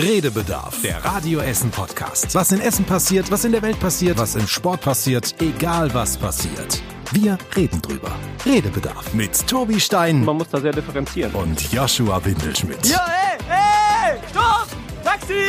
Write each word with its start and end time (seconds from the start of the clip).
Redebedarf, 0.00 0.80
der 0.82 1.04
Radio 1.04 1.40
Essen 1.40 1.72
Podcast. 1.72 2.32
Was 2.32 2.52
in 2.52 2.60
Essen 2.60 2.84
passiert, 2.84 3.32
was 3.32 3.44
in 3.44 3.50
der 3.50 3.62
Welt 3.62 3.80
passiert, 3.80 4.16
was 4.16 4.36
im 4.36 4.46
Sport 4.46 4.80
passiert, 4.80 5.34
egal 5.40 5.92
was 5.92 6.16
passiert. 6.16 6.80
Wir 7.10 7.36
reden 7.56 7.82
drüber. 7.82 8.12
Redebedarf 8.46 9.12
mit 9.12 9.44
Tobi 9.48 9.80
Stein 9.80 10.24
Man 10.24 10.36
muss 10.36 10.50
da 10.50 10.60
sehr 10.60 10.70
differenzieren. 10.70 11.32
und 11.34 11.72
Joshua 11.72 12.24
Windelschmidt. 12.24 12.86
Ja, 12.86 13.04
ey, 13.08 14.12
ey, 14.12 14.18
stopp! 14.30 14.68
Taxi! 15.02 15.48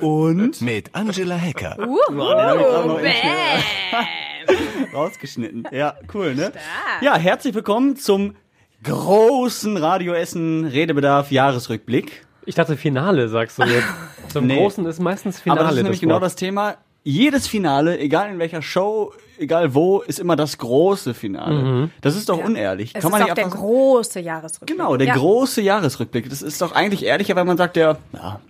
Und 0.04 0.60
mit 0.60 0.94
Angela 0.94 1.36
Hecker. 1.36 1.74
Uh, 1.78 1.96
Rausgeschnitten. 4.92 5.66
Ja, 5.72 5.94
cool, 6.12 6.34
ne? 6.34 6.52
Ja, 7.00 7.16
herzlich 7.16 7.54
willkommen 7.54 7.96
zum 7.96 8.36
großen 8.82 9.78
Radio 9.78 10.12
Essen 10.12 10.66
Redebedarf 10.66 11.30
Jahresrückblick. 11.32 12.26
Ich 12.48 12.54
dachte 12.54 12.76
Finale, 12.78 13.28
sagst 13.28 13.58
du 13.58 13.62
jetzt. 13.64 13.86
Zum 14.28 14.46
Nee. 14.46 14.56
Großen 14.56 14.84
ist 14.86 15.00
meistens 15.00 15.38
Finale. 15.40 15.60
Aber 15.60 15.68
das 15.68 15.76
ist 15.76 15.82
nämlich 15.82 16.00
genau 16.00 16.14
Wort. 16.14 16.22
das 16.22 16.34
Thema. 16.34 16.76
Jedes 17.04 17.46
Finale, 17.46 17.98
egal 17.98 18.30
in 18.30 18.38
welcher 18.38 18.62
Show, 18.62 19.12
egal 19.38 19.74
wo, 19.74 20.00
ist 20.00 20.18
immer 20.18 20.34
das 20.34 20.56
große 20.58 21.12
Finale. 21.14 21.90
Das 22.00 22.16
ist 22.16 22.28
doch 22.28 22.42
unehrlich. 22.42 22.92
Es 22.94 23.02
Kann 23.02 23.10
man 23.12 23.20
ist 23.20 23.26
nicht 23.26 23.32
auch 23.32 23.34
der 23.36 23.48
große 23.58 24.20
Jahresrückblick. 24.20 24.76
Genau, 24.78 24.96
der 24.96 25.08
ja. 25.08 25.14
große 25.14 25.60
Jahresrückblick. 25.60 26.28
Das 26.30 26.40
ist 26.42 26.60
doch 26.60 26.72
eigentlich 26.72 27.04
ehrlicher, 27.04 27.36
wenn 27.36 27.46
man 27.46 27.56
sagt, 27.56 27.76
der 27.76 27.98
ja, 28.14 28.40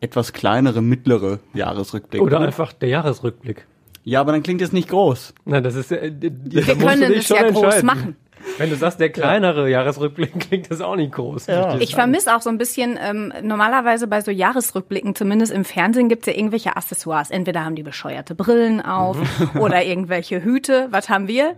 etwas 0.00 0.32
kleinere, 0.34 0.82
mittlere 0.82 1.40
Jahresrückblick. 1.54 2.20
Oder 2.22 2.40
einfach 2.40 2.72
der 2.74 2.90
Jahresrückblick. 2.90 3.66
Ja, 4.04 4.20
aber 4.20 4.32
dann 4.32 4.42
klingt 4.42 4.62
es 4.62 4.72
nicht 4.72 4.88
groß. 4.88 5.34
Na, 5.46 5.60
das 5.60 5.74
ist. 5.74 5.90
Äh, 5.92 6.12
d- 6.12 6.30
da 6.30 6.66
Wir 6.66 6.76
können 6.76 7.12
es 7.12 7.26
schon 7.26 7.36
ja 7.38 7.50
groß 7.50 7.82
machen. 7.82 8.16
Wenn 8.58 8.70
du 8.70 8.76
sagst, 8.76 9.00
der 9.00 9.10
kleinere 9.10 9.68
Jahresrückblick, 9.68 10.38
klingt 10.48 10.70
das 10.70 10.80
auch 10.80 10.96
nicht 10.96 11.12
groß. 11.12 11.46
möchte 11.48 11.78
Ich 11.80 11.94
vermisse 11.94 12.34
auch 12.34 12.42
so 12.42 12.50
ein 12.50 12.58
bisschen, 12.58 12.98
ähm, 13.00 13.32
normalerweise 13.42 14.06
bei 14.06 14.20
so 14.20 14.30
Jahresrückblicken, 14.30 15.14
zumindest 15.14 15.52
im 15.52 15.64
Fernsehen, 15.64 16.08
gibt's 16.08 16.26
ja 16.26 16.32
irgendwelche 16.32 16.76
Accessoires. 16.76 17.30
Entweder 17.30 17.64
haben 17.64 17.76
die 17.76 17.82
bescheuerte 17.82 18.34
Brillen 18.34 18.80
auf 18.80 19.18
oder 19.58 19.84
irgendwelche 19.84 20.42
Hüte. 20.42 20.88
Was 20.90 21.08
haben 21.08 21.28
wir? 21.28 21.56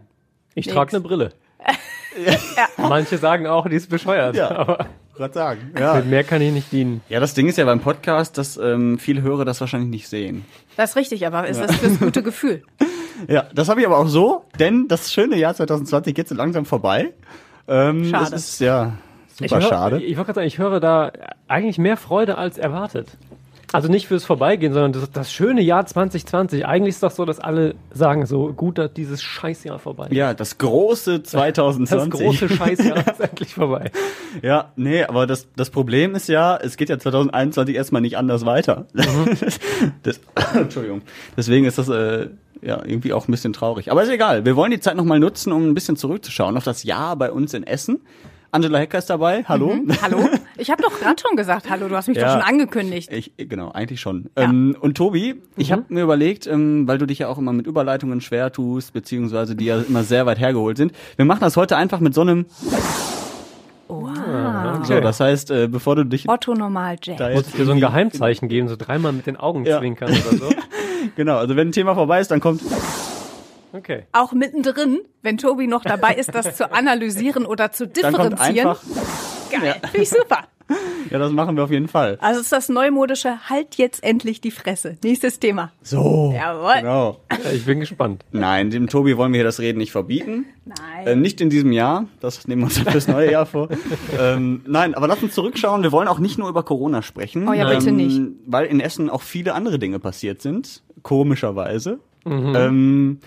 Ich 0.55 0.67
trage 0.67 0.93
eine 0.93 1.01
Brille. 1.01 1.33
Ja. 2.57 2.67
Manche 2.79 3.17
sagen 3.17 3.47
auch, 3.47 3.69
die 3.69 3.77
ist 3.77 3.91
bescheuert. 3.91 4.35
Ja. 4.35 4.51
Aber 4.51 4.89
Gerade 5.15 5.35
sagen. 5.35 5.73
Ja. 5.79 5.95
mit 5.95 6.07
mehr 6.07 6.25
kann 6.25 6.41
ich 6.41 6.53
nicht 6.53 6.73
dienen. 6.73 7.01
ja, 7.09 7.21
das 7.21 7.35
Ding 7.35 7.49
ist 7.49 7.59
ja 7.59 7.65
beim 7.65 7.81
Podcast, 7.81 8.39
dass 8.39 8.57
ähm, 8.57 8.99
viele 8.99 9.23
Hörer 9.23 9.45
das 9.45 9.61
wahrscheinlich 9.61 9.91
nicht 9.91 10.09
sehen. 10.09 10.45
Das 10.77 10.91
ist 10.91 10.97
richtig, 10.97 11.27
aber 11.27 11.49
es 11.49 11.59
ist 11.59 11.75
fürs 11.75 11.99
gute 11.99 12.23
Gefühl. 12.23 12.63
Ja, 13.27 13.47
das 13.55 13.69
habe 13.69 13.81
ich 13.81 13.87
aber 13.87 13.99
auch 13.99 14.07
so, 14.09 14.45
denn 14.59 14.87
das 14.89 15.13
schöne 15.13 15.37
Jahr 15.37 15.55
2020 15.55 16.15
geht 16.15 16.29
so 16.29 16.35
langsam 16.35 16.65
vorbei. 16.65 17.13
Ähm, 17.67 18.05
Schade. 18.05 18.31
Das 18.31 18.49
ist 18.51 18.61
ja 18.61 18.93
Ich 19.41 19.51
super 19.51 19.61
höre, 19.63 19.69
schade. 19.69 20.03
Ich 20.03 20.17
wollte 20.17 20.27
gerade 20.27 20.35
sagen, 20.37 20.47
ich 20.47 20.59
höre 20.59 20.81
da 20.81 21.13
eigentlich 21.49 21.79
mehr 21.79 21.97
Freude 21.97 22.39
als 22.39 22.59
erwartet. 22.59 23.09
Also 23.71 23.89
nicht 23.89 24.09
fürs 24.09 24.25
Vorbeigehen, 24.25 24.73
sondern 24.73 24.93
das, 24.93 25.11
das 25.11 25.33
schöne 25.33 25.61
Jahr 25.61 25.85
2020. 25.85 26.65
Eigentlich 26.67 26.95
ist 26.95 27.03
doch 27.03 27.11
so, 27.11 27.27
dass 27.27 27.39
alle 27.39 27.75
sagen 27.93 28.25
so, 28.25 28.53
gut, 28.55 28.79
dass 28.79 28.95
dieses 28.95 29.23
Scheißjahr 29.23 29.79
vorbei. 29.79 30.07
ist. 30.07 30.13
Ja, 30.13 30.33
das 30.33 30.57
große 30.57 31.23
2020. 31.23 32.11
Das 32.11 32.21
große 32.21 32.49
Scheißjahr 32.49 32.97
ist 32.97 33.21
endlich 33.21 33.55
vorbei. 33.55 33.91
Ja, 34.43 34.73
nee, 34.77 35.05
aber 35.05 35.27
das, 35.27 35.49
das 35.55 35.69
Problem 35.69 36.15
ist 36.15 36.29
ja, 36.29 36.57
es 36.57 36.79
geht 36.79 36.89
ja 36.89 36.99
2021 36.99 37.77
erstmal 37.77 38.01
nicht 38.01 38.17
anders 38.17 38.47
weiter. 38.47 38.87
Das, 40.03 40.21
Entschuldigung. 40.55 41.03
Deswegen 41.37 41.67
ist 41.67 41.79
das 41.79 41.89
äh, 41.89 42.29
ja 42.63 42.83
irgendwie 42.85 43.13
auch 43.13 43.29
ein 43.29 43.31
bisschen 43.31 43.53
traurig. 43.53 43.91
Aber 43.91 44.03
ist 44.03 44.09
egal. 44.09 44.45
Wir 44.45 44.57
wollen 44.57 44.71
die 44.71 44.81
Zeit 44.81 44.97
nochmal 44.97 45.21
nutzen, 45.21 45.53
um 45.53 45.69
ein 45.69 45.75
bisschen 45.75 45.97
zurückzuschauen 45.97 46.57
auf 46.57 46.65
das 46.65 46.85
Jahr 46.85 47.17
bei 47.17 47.31
uns 47.31 47.55
in 47.55 47.65
Essen. 47.65 48.01
Angela 48.51 48.79
Hecker 48.79 48.99
ist 48.99 49.11
dabei. 49.11 49.45
Hallo. 49.47 49.75
Hallo? 50.03 50.29
Ich 50.57 50.71
habe 50.71 50.83
doch 50.83 50.99
gerade 50.99 51.21
schon 51.21 51.37
gesagt, 51.37 51.69
hallo, 51.69 51.89
du 51.89 51.97
hast 51.97 52.09
mich 52.09 52.17
Ja. 52.17 52.25
doch 52.25 52.33
schon 52.33 52.43
angekündigt. 52.43 53.11
Ich, 53.13 53.33
genau, 53.37 53.71
eigentlich 53.73 54.01
schon. 54.01 54.31
Ähm, 54.37 54.75
und 54.81 54.97
Tobi, 54.97 55.37
ich 55.57 55.71
habe 55.71 55.85
mir 55.89 56.03
überlegt, 56.03 56.47
ähm, 56.47 56.89
weil 56.89 56.99
du 56.99 57.07
dich 57.07 57.19
ja 57.21 57.29
auch 57.29 57.39
immer 57.39 57.53
mit 57.53 57.67
Überleitungen 57.67 58.21
schwer 58.21 58.51
tust, 58.51 58.93
beziehungsweise 58.95 59.55
die 59.55 59.67
ja 59.67 59.81
immer 59.87 60.03
sehr 60.03 60.25
weit 60.27 60.39
hergeholt 60.41 60.79
sind. 60.79 60.93
Wir 61.17 61.27
machen 61.27 61.41
das 61.41 61.57
heute 61.57 61.77
einfach 61.77 62.01
mit 62.01 62.15
so 62.15 62.23
einem. 62.23 62.47
Wow. 63.87 64.85
So, 64.87 65.01
das 65.01 65.21
heißt, 65.21 65.51
äh, 65.51 65.69
bevor 65.69 65.97
du 65.97 66.05
dich 66.05 66.29
Otto 66.29 66.55
Normal 66.55 66.97
Jack. 67.03 67.19
da 67.19 67.29
Muss 67.29 67.37
jetzt 67.43 67.49
ich 67.51 67.55
dir 67.57 67.65
so 67.67 67.73
ein 67.73 67.81
Geheimzeichen 67.81 68.49
geben, 68.49 68.69
so 68.69 68.77
dreimal 68.77 69.13
mit 69.13 69.27
den 69.27 69.37
Augen 69.37 69.65
Ja. 69.65 69.79
zwinkern 69.79 70.11
oder 70.11 70.37
so. 70.39 70.49
Genau, 71.17 71.37
also 71.37 71.55
wenn 71.57 71.69
ein 71.69 71.73
Thema 71.73 71.95
vorbei 71.95 72.21
ist, 72.21 72.31
dann 72.31 72.41
kommt. 72.41 72.61
Okay. 73.73 74.05
Auch 74.13 74.33
mittendrin, 74.33 75.01
wenn 75.23 75.39
Tobi 75.39 75.67
noch 75.67 75.83
dabei 75.83 76.15
ist, 76.15 76.35
das 76.35 76.57
zu 76.57 76.73
analysieren 76.73 77.47
oder 77.47 77.73
zu 77.73 77.87
Dann 77.87 78.15
kommt 78.15 78.33
differenzieren. 78.33 78.69
einfach. 78.69 78.83
Geil, 79.51 79.75
finde 79.91 80.03
ich 80.03 80.11
super. 80.11 80.45
Ja, 81.11 81.19
das 81.19 81.33
machen 81.33 81.57
wir 81.57 81.65
auf 81.65 81.71
jeden 81.71 81.89
Fall. 81.89 82.19
Also 82.21 82.41
es 82.41 82.47
ist 82.47 82.53
das 82.53 82.69
neumodische, 82.69 83.49
halt 83.49 83.77
jetzt 83.77 84.05
endlich 84.05 84.43
die 84.43 84.51
Fresse. 84.51 84.99
Nächstes 85.03 85.41
Thema. 85.41 85.73
So. 85.83 86.35
Jawohl. 86.37 86.75
Genau. 86.81 87.21
Ja, 87.31 87.51
ich 87.53 87.65
bin 87.65 87.81
gespannt. 87.81 88.25
Nein, 88.33 88.69
dem 88.69 88.89
Tobi 88.89 89.17
wollen 89.17 89.33
wir 89.33 89.39
hier 89.39 89.45
das 89.45 89.61
Reden 89.61 89.79
nicht 89.79 89.93
verbieten. 89.93 90.45
Nein. 90.67 91.07
Äh, 91.07 91.17
nicht 91.17 91.41
in 91.41 91.49
diesem 91.49 91.73
Jahr, 91.73 92.07
das 92.21 92.47
nehmen 92.47 92.63
wir 92.63 92.67
uns 92.67 92.79
fürs 92.79 93.09
neue 93.09 93.31
Jahr 93.33 93.47
vor. 93.47 93.69
ähm, 94.21 94.61
nein, 94.67 94.95
aber 94.95 95.09
lass 95.09 95.23
uns 95.23 95.33
zurückschauen. 95.35 95.83
Wir 95.83 95.93
wollen 95.93 96.09
auch 96.09 96.19
nicht 96.19 96.37
nur 96.39 96.51
über 96.51 96.63
Corona 96.63 97.01
sprechen. 97.01 97.49
Oh 97.49 97.55
ja, 97.55 97.67
bitte 97.67 97.89
ähm, 97.89 97.97
nicht. 97.97 98.21
Weil 98.47 98.67
in 98.67 98.81
Essen 98.81 99.09
auch 99.09 99.23
viele 99.23 99.55
andere 99.55 99.79
Dinge 99.79 99.99
passiert 99.99 100.43
sind, 100.43 100.83
komischerweise. 101.03 102.01
Ähm, 102.27 103.21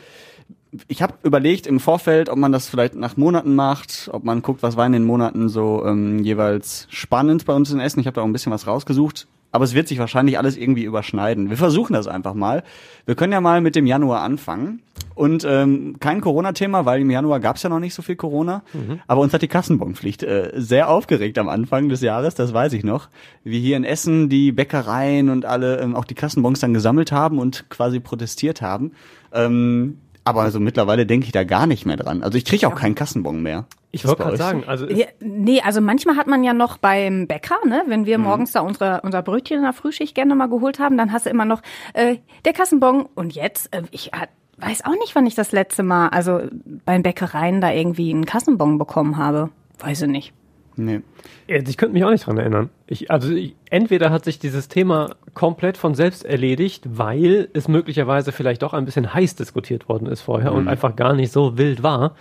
ich 0.87 1.01
habe 1.01 1.15
überlegt 1.23 1.67
im 1.67 1.79
Vorfeld, 1.79 2.29
ob 2.29 2.37
man 2.37 2.51
das 2.51 2.69
vielleicht 2.69 2.95
nach 2.95 3.17
Monaten 3.17 3.55
macht, 3.55 4.09
ob 4.13 4.23
man 4.23 4.41
guckt, 4.41 4.63
was 4.63 4.77
war 4.77 4.85
in 4.85 4.93
den 4.93 5.03
Monaten 5.03 5.49
so 5.49 5.85
ähm, 5.85 6.19
jeweils 6.19 6.87
spannend 6.89 7.45
bei 7.45 7.53
uns 7.53 7.71
in 7.71 7.79
Essen. 7.79 7.99
Ich 7.99 8.07
habe 8.07 8.15
da 8.15 8.21
auch 8.21 8.25
ein 8.25 8.33
bisschen 8.33 8.51
was 8.51 8.67
rausgesucht. 8.67 9.27
Aber 9.53 9.65
es 9.65 9.73
wird 9.73 9.89
sich 9.89 9.99
wahrscheinlich 9.99 10.37
alles 10.37 10.55
irgendwie 10.55 10.85
überschneiden. 10.85 11.49
Wir 11.49 11.57
versuchen 11.57 11.91
das 11.91 12.07
einfach 12.07 12.33
mal. 12.33 12.63
Wir 13.05 13.15
können 13.15 13.33
ja 13.33 13.41
mal 13.41 13.59
mit 13.59 13.75
dem 13.75 13.85
Januar 13.85 14.21
anfangen. 14.21 14.81
Und 15.13 15.45
ähm, 15.45 15.97
kein 15.99 16.21
Corona-Thema, 16.21 16.85
weil 16.85 17.01
im 17.01 17.11
Januar 17.11 17.41
gab 17.41 17.57
es 17.57 17.63
ja 17.63 17.69
noch 17.69 17.81
nicht 17.81 17.93
so 17.93 18.01
viel 18.01 18.15
Corona. 18.15 18.63
Aber 19.07 19.19
uns 19.19 19.33
hat 19.33 19.41
die 19.41 19.49
Kassenbonpflicht 19.49 20.23
äh, 20.23 20.51
sehr 20.55 20.89
aufgeregt 20.89 21.37
am 21.37 21.49
Anfang 21.49 21.89
des 21.89 21.99
Jahres, 21.99 22.33
das 22.33 22.53
weiß 22.53 22.71
ich 22.71 22.85
noch. 22.85 23.09
Wie 23.43 23.59
hier 23.59 23.75
in 23.75 23.83
Essen 23.83 24.29
die 24.29 24.53
Bäckereien 24.53 25.29
und 25.29 25.43
alle 25.43 25.81
ähm, 25.81 25.97
auch 25.97 26.05
die 26.05 26.15
Kassenbons 26.15 26.61
dann 26.61 26.73
gesammelt 26.73 27.11
haben 27.11 27.37
und 27.37 27.69
quasi 27.69 27.99
protestiert 27.99 28.61
haben. 28.61 28.93
Ähm, 29.33 29.97
aber 30.23 30.41
also 30.41 30.59
mittlerweile 30.59 31.05
denke 31.05 31.25
ich 31.25 31.31
da 31.31 31.43
gar 31.43 31.65
nicht 31.67 31.85
mehr 31.85 31.97
dran. 31.97 32.23
Also 32.23 32.37
ich 32.37 32.45
kriege 32.45 32.67
auch 32.67 32.75
keinen 32.75 32.95
Kassenbon 32.95 33.41
mehr. 33.41 33.65
Ich 33.91 34.05
wollte 34.07 34.23
gerade 34.23 34.37
sagen, 34.37 34.63
also 34.65 34.87
Ja, 34.87 35.05
nee, 35.19 35.61
also 35.61 35.81
manchmal 35.81 36.15
hat 36.15 36.27
man 36.27 36.43
ja 36.43 36.53
noch 36.53 36.77
beim 36.77 37.27
Bäcker, 37.27 37.57
ne, 37.67 37.83
wenn 37.87 38.01
Mhm. 38.01 38.05
wir 38.05 38.17
morgens 38.19 38.51
da 38.53 38.61
unsere, 38.61 39.01
unser 39.01 39.21
Brötchen 39.21 39.57
in 39.57 39.63
der 39.63 39.73
Frühschicht 39.73 40.15
gerne 40.15 40.33
mal 40.35 40.47
geholt 40.47 40.79
haben, 40.79 40.97
dann 40.97 41.11
hast 41.11 41.25
du 41.25 41.29
immer 41.29 41.45
noch 41.45 41.61
äh, 41.93 42.17
der 42.45 42.53
Kassenbon. 42.53 43.07
Und 43.15 43.33
jetzt, 43.35 43.73
äh, 43.75 43.81
ich 43.91 44.11
hat, 44.13 44.29
weiß 44.57 44.85
auch 44.85 44.93
nicht, 44.99 45.13
wann 45.15 45.25
ich 45.25 45.35
das 45.35 45.51
letzte 45.51 45.83
Mal, 45.83 46.09
also 46.09 46.41
beim 46.85 47.03
Bäckereien 47.03 47.59
da 47.59 47.71
irgendwie 47.71 48.11
einen 48.13 48.25
Kassenbon 48.25 48.77
bekommen 48.77 49.17
habe. 49.17 49.49
Weiß 49.79 50.03
ich 50.03 50.07
nicht. 50.07 50.33
Nee. 50.77 51.01
Ich 51.47 51.77
könnte 51.77 51.93
mich 51.93 52.03
auch 52.05 52.09
nicht 52.11 52.25
dran 52.25 52.37
erinnern. 52.37 52.69
Ich, 52.87 53.11
also 53.11 53.31
ich, 53.33 53.55
entweder 53.69 54.09
hat 54.09 54.23
sich 54.25 54.39
dieses 54.39 54.67
Thema 54.69 55.15
komplett 55.33 55.77
von 55.77 55.95
selbst 55.95 56.23
erledigt, 56.25 56.83
weil 56.97 57.49
es 57.53 57.67
möglicherweise 57.67 58.31
vielleicht 58.31 58.61
doch 58.63 58.73
ein 58.73 58.85
bisschen 58.85 59.13
heiß 59.13 59.35
diskutiert 59.35 59.89
worden 59.89 60.07
ist 60.07 60.21
vorher 60.21 60.53
und 60.53 60.67
einfach 60.67 60.95
gar 60.95 61.13
nicht 61.13 61.31
so 61.31 61.57
wild 61.57 61.83
war, 61.83 62.15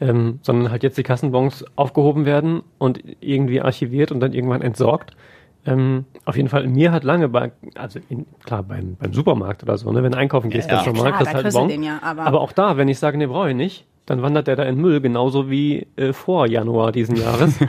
ähm, 0.00 0.40
sondern 0.42 0.70
halt 0.72 0.82
jetzt 0.82 0.98
die 0.98 1.04
Kassenbons 1.04 1.64
aufgehoben 1.76 2.24
werden 2.26 2.62
und 2.78 3.00
irgendwie 3.20 3.60
archiviert 3.60 4.10
und 4.10 4.18
dann 4.20 4.32
irgendwann 4.32 4.62
entsorgt. 4.62 5.16
Ähm, 5.64 6.06
auf 6.24 6.36
jeden 6.36 6.48
Fall, 6.48 6.66
mir 6.66 6.90
hat 6.90 7.04
lange 7.04 7.28
bei, 7.28 7.52
also 7.76 8.00
in, 8.08 8.26
klar, 8.44 8.64
beim, 8.64 8.96
beim 8.96 9.12
Supermarkt 9.12 9.62
oder 9.62 9.78
so, 9.78 9.92
ne, 9.92 10.02
wenn 10.02 10.10
du 10.10 10.18
einkaufen 10.18 10.50
gehst, 10.50 10.68
Ja, 10.68 10.82
ja. 10.82 10.86
normal, 10.92 11.12
Klar, 11.12 11.18
kriegst 11.22 11.34
halt 11.44 11.54
Bon. 11.54 11.68
den 11.68 11.84
ja, 11.84 12.00
aber- 12.02 12.22
aber 12.22 12.40
auch 12.40 12.50
da, 12.50 12.76
wenn 12.76 12.88
ich 12.88 12.98
sage, 12.98 13.16
ne, 13.16 13.28
brauche 13.28 13.50
ich 13.50 13.54
nicht, 13.56 13.86
dann 14.06 14.22
wandert 14.22 14.46
der 14.48 14.56
da 14.56 14.64
in 14.64 14.76
Müll, 14.80 15.00
genauso 15.00 15.48
wie 15.50 15.86
äh, 15.96 16.12
vor 16.12 16.46
Januar 16.46 16.92
diesen 16.92 17.16
Jahres. 17.16 17.54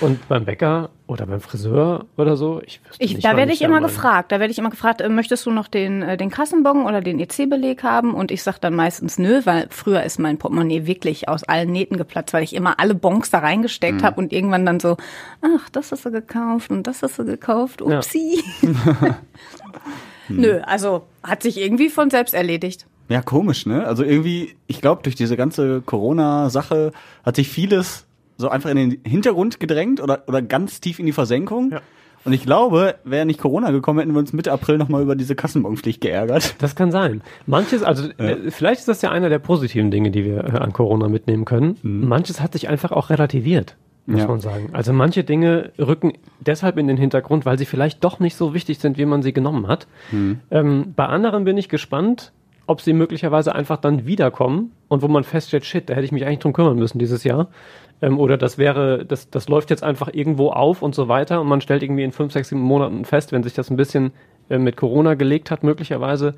Und 0.00 0.26
beim 0.28 0.46
Bäcker 0.46 0.90
oder 1.06 1.26
beim 1.26 1.40
Friseur 1.40 2.06
oder 2.16 2.36
so, 2.36 2.60
ich 2.64 2.80
wüsste 2.88 3.04
Ich, 3.04 3.14
nicht, 3.14 3.24
da 3.24 3.36
werde 3.36 3.52
ich 3.52 3.58
da 3.60 3.66
immer 3.66 3.80
mal- 3.80 3.86
gefragt. 3.86 4.32
Da 4.32 4.40
werde 4.40 4.50
ich 4.50 4.58
immer 4.58 4.70
gefragt, 4.70 5.02
äh, 5.02 5.08
möchtest 5.10 5.44
du 5.46 5.50
noch 5.52 5.68
den, 5.68 6.02
äh, 6.02 6.16
den 6.16 6.30
Kassenbon 6.30 6.84
oder 6.86 7.00
den 7.02 7.20
EC-Beleg 7.20 7.82
haben? 7.84 8.14
Und 8.14 8.30
ich 8.32 8.42
sage 8.42 8.56
dann 8.60 8.74
meistens 8.74 9.18
nö, 9.18 9.42
weil 9.44 9.66
früher 9.70 10.02
ist 10.02 10.18
mein 10.18 10.38
Portemonnaie 10.38 10.86
wirklich 10.86 11.28
aus 11.28 11.44
allen 11.44 11.70
Nähten 11.70 11.98
geplatzt, 11.98 12.32
weil 12.32 12.42
ich 12.42 12.54
immer 12.56 12.80
alle 12.80 12.94
Bons 12.94 13.30
da 13.30 13.38
reingesteckt 13.40 14.00
Mhm. 14.00 14.04
habe 14.04 14.20
und 14.20 14.32
irgendwann 14.32 14.64
dann 14.66 14.80
so, 14.80 14.96
ach, 15.42 15.68
das 15.70 15.92
hast 15.92 16.06
du 16.06 16.10
gekauft 16.10 16.70
und 16.70 16.86
das 16.86 17.02
hast 17.02 17.18
du 17.18 17.24
gekauft, 17.26 17.82
Ja. 17.86 17.98
upsi. 17.98 18.42
Nö, 20.28 20.60
also 20.64 21.02
hat 21.22 21.42
sich 21.42 21.60
irgendwie 21.60 21.90
von 21.90 22.10
selbst 22.10 22.34
erledigt. 22.34 22.86
Ja, 23.08 23.20
komisch, 23.22 23.66
ne? 23.66 23.86
Also 23.86 24.02
irgendwie, 24.02 24.54
ich 24.66 24.80
glaube, 24.80 25.02
durch 25.02 25.14
diese 25.14 25.36
ganze 25.36 25.82
Corona-Sache 25.82 26.92
hat 27.24 27.36
sich 27.36 27.48
vieles 27.48 28.06
so 28.36 28.48
einfach 28.48 28.70
in 28.70 28.76
den 28.76 28.98
Hintergrund 29.04 29.60
gedrängt 29.60 30.00
oder, 30.00 30.24
oder 30.26 30.42
ganz 30.42 30.80
tief 30.80 30.98
in 30.98 31.06
die 31.06 31.12
Versenkung. 31.12 31.70
Ja. 31.72 31.80
Und 32.24 32.32
ich 32.32 32.44
glaube, 32.46 32.94
wäre 33.04 33.26
nicht 33.26 33.38
Corona 33.38 33.70
gekommen, 33.70 33.98
hätten 33.98 34.12
wir 34.12 34.18
uns 34.18 34.32
Mitte 34.32 34.50
April 34.50 34.78
nochmal 34.78 35.02
über 35.02 35.14
diese 35.14 35.34
Kassenbonpflicht 35.34 36.00
geärgert. 36.00 36.54
Das 36.58 36.74
kann 36.74 36.90
sein. 36.90 37.20
Manches, 37.46 37.82
also 37.82 38.08
äh, 38.16 38.50
vielleicht 38.50 38.80
ist 38.80 38.88
das 38.88 39.02
ja 39.02 39.10
einer 39.10 39.28
der 39.28 39.38
positiven 39.38 39.90
Dinge, 39.90 40.10
die 40.10 40.24
wir 40.24 40.42
äh, 40.44 40.50
an 40.58 40.72
Corona 40.72 41.08
mitnehmen 41.08 41.44
können. 41.44 41.76
Mhm. 41.82 42.08
Manches 42.08 42.40
hat 42.40 42.54
sich 42.54 42.68
einfach 42.68 42.92
auch 42.92 43.10
relativiert. 43.10 43.76
muss 44.06 44.22
Ja. 44.22 44.28
man 44.28 44.40
sagen. 44.40 44.70
Also 44.72 44.94
manche 44.94 45.22
Dinge 45.22 45.72
rücken 45.78 46.14
deshalb 46.40 46.78
in 46.78 46.88
den 46.88 46.96
Hintergrund, 46.96 47.44
weil 47.44 47.58
sie 47.58 47.66
vielleicht 47.66 48.02
doch 48.02 48.18
nicht 48.20 48.36
so 48.36 48.54
wichtig 48.54 48.78
sind, 48.78 48.96
wie 48.96 49.04
man 49.04 49.22
sie 49.22 49.34
genommen 49.34 49.68
hat. 49.68 49.86
Ähm, 50.50 50.94
bei 50.96 51.04
anderen 51.06 51.44
bin 51.44 51.58
ich 51.58 51.68
gespannt, 51.68 52.32
ob 52.66 52.80
sie 52.80 52.92
möglicherweise 52.92 53.54
einfach 53.54 53.76
dann 53.76 54.06
wiederkommen 54.06 54.72
und 54.88 55.02
wo 55.02 55.08
man 55.08 55.24
feststellt, 55.24 55.64
shit, 55.64 55.88
da 55.88 55.94
hätte 55.94 56.04
ich 56.04 56.12
mich 56.12 56.24
eigentlich 56.24 56.38
drum 56.38 56.52
kümmern 56.52 56.76
müssen 56.76 56.98
dieses 56.98 57.24
Jahr. 57.24 57.48
Ähm, 58.02 58.18
oder 58.18 58.36
das 58.36 58.58
wäre, 58.58 59.04
das, 59.04 59.30
das 59.30 59.48
läuft 59.48 59.70
jetzt 59.70 59.82
einfach 59.82 60.08
irgendwo 60.12 60.50
auf 60.50 60.82
und 60.82 60.94
so 60.94 61.08
weiter 61.08 61.40
und 61.40 61.46
man 61.46 61.60
stellt 61.60 61.82
irgendwie 61.82 62.04
in 62.04 62.12
fünf, 62.12 62.32
sechs, 62.32 62.48
sieben 62.48 62.60
Monaten 62.60 63.04
fest, 63.04 63.32
wenn 63.32 63.42
sich 63.42 63.54
das 63.54 63.70
ein 63.70 63.76
bisschen 63.76 64.12
äh, 64.48 64.58
mit 64.58 64.76
Corona 64.76 65.14
gelegt 65.14 65.50
hat, 65.50 65.62
möglicherweise, 65.62 66.34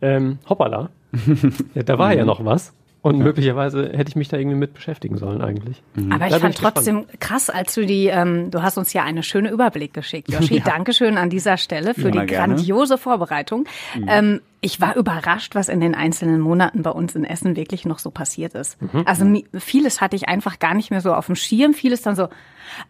ähm, 0.00 0.38
hoppala, 0.48 0.90
ja, 1.74 1.82
da 1.82 1.98
war 1.98 2.14
ja 2.14 2.24
noch 2.24 2.44
was. 2.44 2.72
Und 3.00 3.18
möglicherweise 3.18 3.90
hätte 3.92 4.08
ich 4.08 4.16
mich 4.16 4.28
da 4.28 4.36
irgendwie 4.36 4.56
mit 4.56 4.74
beschäftigen 4.74 5.18
sollen 5.18 5.40
eigentlich. 5.40 5.82
Aber 6.10 6.26
ich 6.26 6.32
Da 6.32 6.38
fand 6.40 6.54
ich 6.54 6.60
gespannt. 6.60 6.74
trotzdem 6.74 7.06
krass, 7.20 7.48
als 7.48 7.74
du 7.74 7.86
die, 7.86 8.06
ähm, 8.08 8.50
du 8.50 8.60
hast 8.62 8.76
uns 8.76 8.92
ja 8.92 9.04
eine 9.04 9.22
schöne 9.22 9.50
Überblick 9.50 9.94
geschickt. 9.94 10.30
Joshi, 10.32 10.60
Dankeschön 10.64 11.16
an 11.16 11.30
dieser 11.30 11.56
Stelle 11.58 11.94
für 11.94 12.08
Immer 12.08 12.22
die 12.22 12.26
gerne. 12.26 12.54
grandiose 12.56 12.98
Vorbereitung. 12.98 13.66
Ähm, 14.08 14.40
ich 14.60 14.80
war 14.80 14.96
überrascht, 14.96 15.54
was 15.54 15.68
in 15.68 15.80
den 15.80 15.94
einzelnen 15.94 16.40
Monaten 16.40 16.82
bei 16.82 16.90
uns 16.90 17.14
in 17.14 17.24
Essen 17.24 17.54
wirklich 17.54 17.84
noch 17.84 18.00
so 18.00 18.10
passiert 18.10 18.54
ist. 18.54 18.76
Also 19.04 19.24
mi- 19.24 19.46
vieles 19.56 20.00
hatte 20.00 20.16
ich 20.16 20.28
einfach 20.28 20.58
gar 20.58 20.74
nicht 20.74 20.90
mehr 20.90 21.00
so 21.00 21.14
auf 21.14 21.26
dem 21.26 21.36
Schirm. 21.36 21.74
Vieles 21.74 22.02
dann 22.02 22.16
so, 22.16 22.28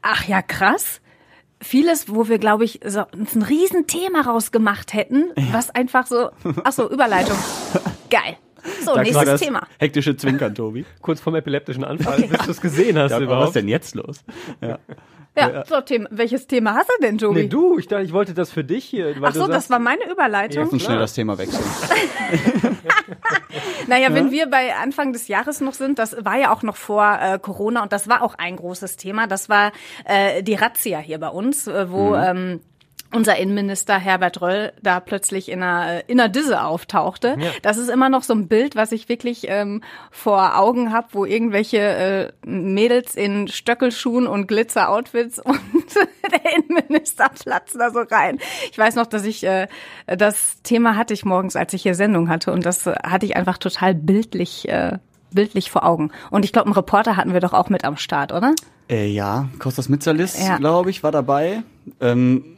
ach 0.01 0.25
ja, 0.27 0.41
krass. 0.41 1.03
Vieles, 1.61 2.09
wo 2.09 2.29
wir, 2.29 2.39
glaube 2.39 2.65
ich, 2.65 2.81
so 2.87 3.05
uns 3.13 3.35
ein 3.35 3.43
Riesenthema 3.43 4.23
rausgemacht 4.23 4.95
hätten, 4.95 5.25
was 5.53 5.69
einfach 5.71 6.07
so, 6.07 6.31
ach 6.65 6.73
so, 6.73 6.89
Überleitung. 6.91 7.37
Geil. 8.11 8.37
So, 8.85 8.95
Da 8.95 9.03
nächstes 9.03 9.25
das 9.25 9.41
Thema. 9.41 9.67
Hektische 9.79 10.17
Zwinkern, 10.17 10.55
Tobi. 10.55 10.85
Kurz 11.03 11.21
vorm 11.21 11.37
epileptischen 11.37 11.85
Anfall, 11.85 12.23
bis 12.23 12.39
du 12.45 12.51
es 12.51 12.61
gesehen 12.61 12.99
hast 12.99 13.11
Ja, 13.11 13.17
aber 13.19 13.27
was 13.27 13.33
überhaupt. 13.35 13.55
denn 13.57 13.69
jetzt 13.69 13.95
los? 13.95 14.25
Ja. 14.61 14.79
Ja, 15.37 15.65
so, 15.67 15.81
Thema. 15.83 16.09
Welches 16.11 16.49
Thema 16.49 16.75
hast 16.75 16.89
du 16.89 17.01
denn, 17.01 17.17
Joey? 17.17 17.35
Nee, 17.35 17.47
du, 17.47 17.79
ich 17.79 17.87
dachte, 17.87 18.03
ich 18.03 18.13
wollte 18.13 18.35
das 18.35 18.51
für 18.51 18.65
dich 18.65 18.85
hier. 18.85 19.21
Weil 19.21 19.31
Ach 19.31 19.35
so, 19.35 19.47
du 19.47 19.53
das 19.53 19.71
war 19.71 19.79
meine 19.79 20.11
Überleitung. 20.11 20.65
Lass 20.65 20.73
uns 20.73 20.83
schnell 20.83 20.99
das 20.99 21.13
Thema 21.15 21.39
wechseln. 21.39 21.63
Naja, 23.87 24.13
wenn 24.13 24.31
wir 24.31 24.49
bei 24.51 24.75
Anfang 24.77 25.13
des 25.15 25.29
Jahres 25.29 25.61
noch 25.61 25.73
sind, 25.73 25.99
das 25.99 26.15
war 26.23 26.37
ja 26.37 26.53
auch 26.53 26.63
noch 26.63 26.77
vor 26.77 27.19
äh, 27.21 27.39
Corona 27.39 27.83
und 27.83 27.93
das 27.93 28.07
war 28.07 28.23
auch 28.23 28.35
ein 28.35 28.57
großes 28.57 28.97
Thema. 28.97 29.27
Das 29.27 29.49
war 29.49 29.73
äh, 30.05 30.43
die 30.43 30.55
Razzia 30.55 30.99
hier 30.99 31.19
bei 31.19 31.29
uns, 31.29 31.67
äh, 31.67 31.91
wo 31.91 32.15
ähm, 32.15 32.61
unser 33.13 33.37
Innenminister 33.37 33.99
Herbert 33.99 34.41
Röll 34.43 34.73
da 34.83 35.01
plötzlich 35.01 35.49
in 35.51 35.63
einer, 35.63 35.99
äh, 35.99 36.03
in 36.07 36.21
einer 36.21 36.29
Disse 36.29 36.63
auftauchte. 36.63 37.37
Das 37.63 37.77
ist 37.79 37.89
immer 37.89 38.09
noch 38.09 38.23
so 38.23 38.35
ein 38.35 38.49
Bild, 38.49 38.77
was 38.77 38.93
ich 38.93 39.09
wirklich 39.09 39.47
ähm, 39.49 39.83
vor 40.11 40.59
Augen 40.59 40.93
habe, 40.93 41.09
wo 41.13 41.25
irgendwelche 41.25 41.79
äh, 41.79 42.33
Mädels 42.47 43.15
in 43.15 43.49
Stöckelschuhen 43.49 44.27
und 44.27 44.47
Glitzer-Outfits 44.47 45.39
und 45.45 45.59
der 46.31 46.57
Innenminister 46.57 47.31
platzt 47.31 47.77
da 47.79 47.91
so 47.91 48.01
rein. 48.01 48.39
Ich 48.71 48.79
weiß 48.79 48.95
noch, 48.97 49.07
dass 49.07 49.25
ich 49.25 49.45
äh, 49.45 49.69
das 50.07 50.61
Thema 50.63 50.97
hatte 50.97 51.15
ich 51.15 51.25
morgens, 51.25 51.57
als 51.57 51.73
ich 51.73 51.83
hier 51.83 51.95
Sendung 51.95 52.29
hatte 52.29 52.53
und 52.53 52.67
das 52.67 52.85
hatte 52.87 53.25
ich 53.27 53.37
einfach 53.37 53.59
total 53.59 53.95
bildlich 53.95 54.69
äh, 54.69 54.99
bildlich 55.31 55.71
vor 55.71 55.85
Augen. 55.85 56.11
Und 56.31 56.45
ich 56.45 56.53
glaube, 56.53 56.67
einen 56.67 56.75
Reporter 56.75 57.17
hatten 57.17 57.33
wir 57.33 57.41
doch 57.41 57.53
auch 57.53 57.69
mit 57.69 57.85
am 57.85 57.97
Start, 57.99 58.33
oder? 58.33 58.55
Äh, 58.89 59.09
ja, 59.09 59.49
Kostas 59.59 59.89
Mitzalis, 59.89 60.39
Ja. 60.43 60.57
glaube 60.57 60.89
ich, 60.91 61.03
war 61.03 61.13
dabei. 61.13 61.63
Ähm, 62.01 62.58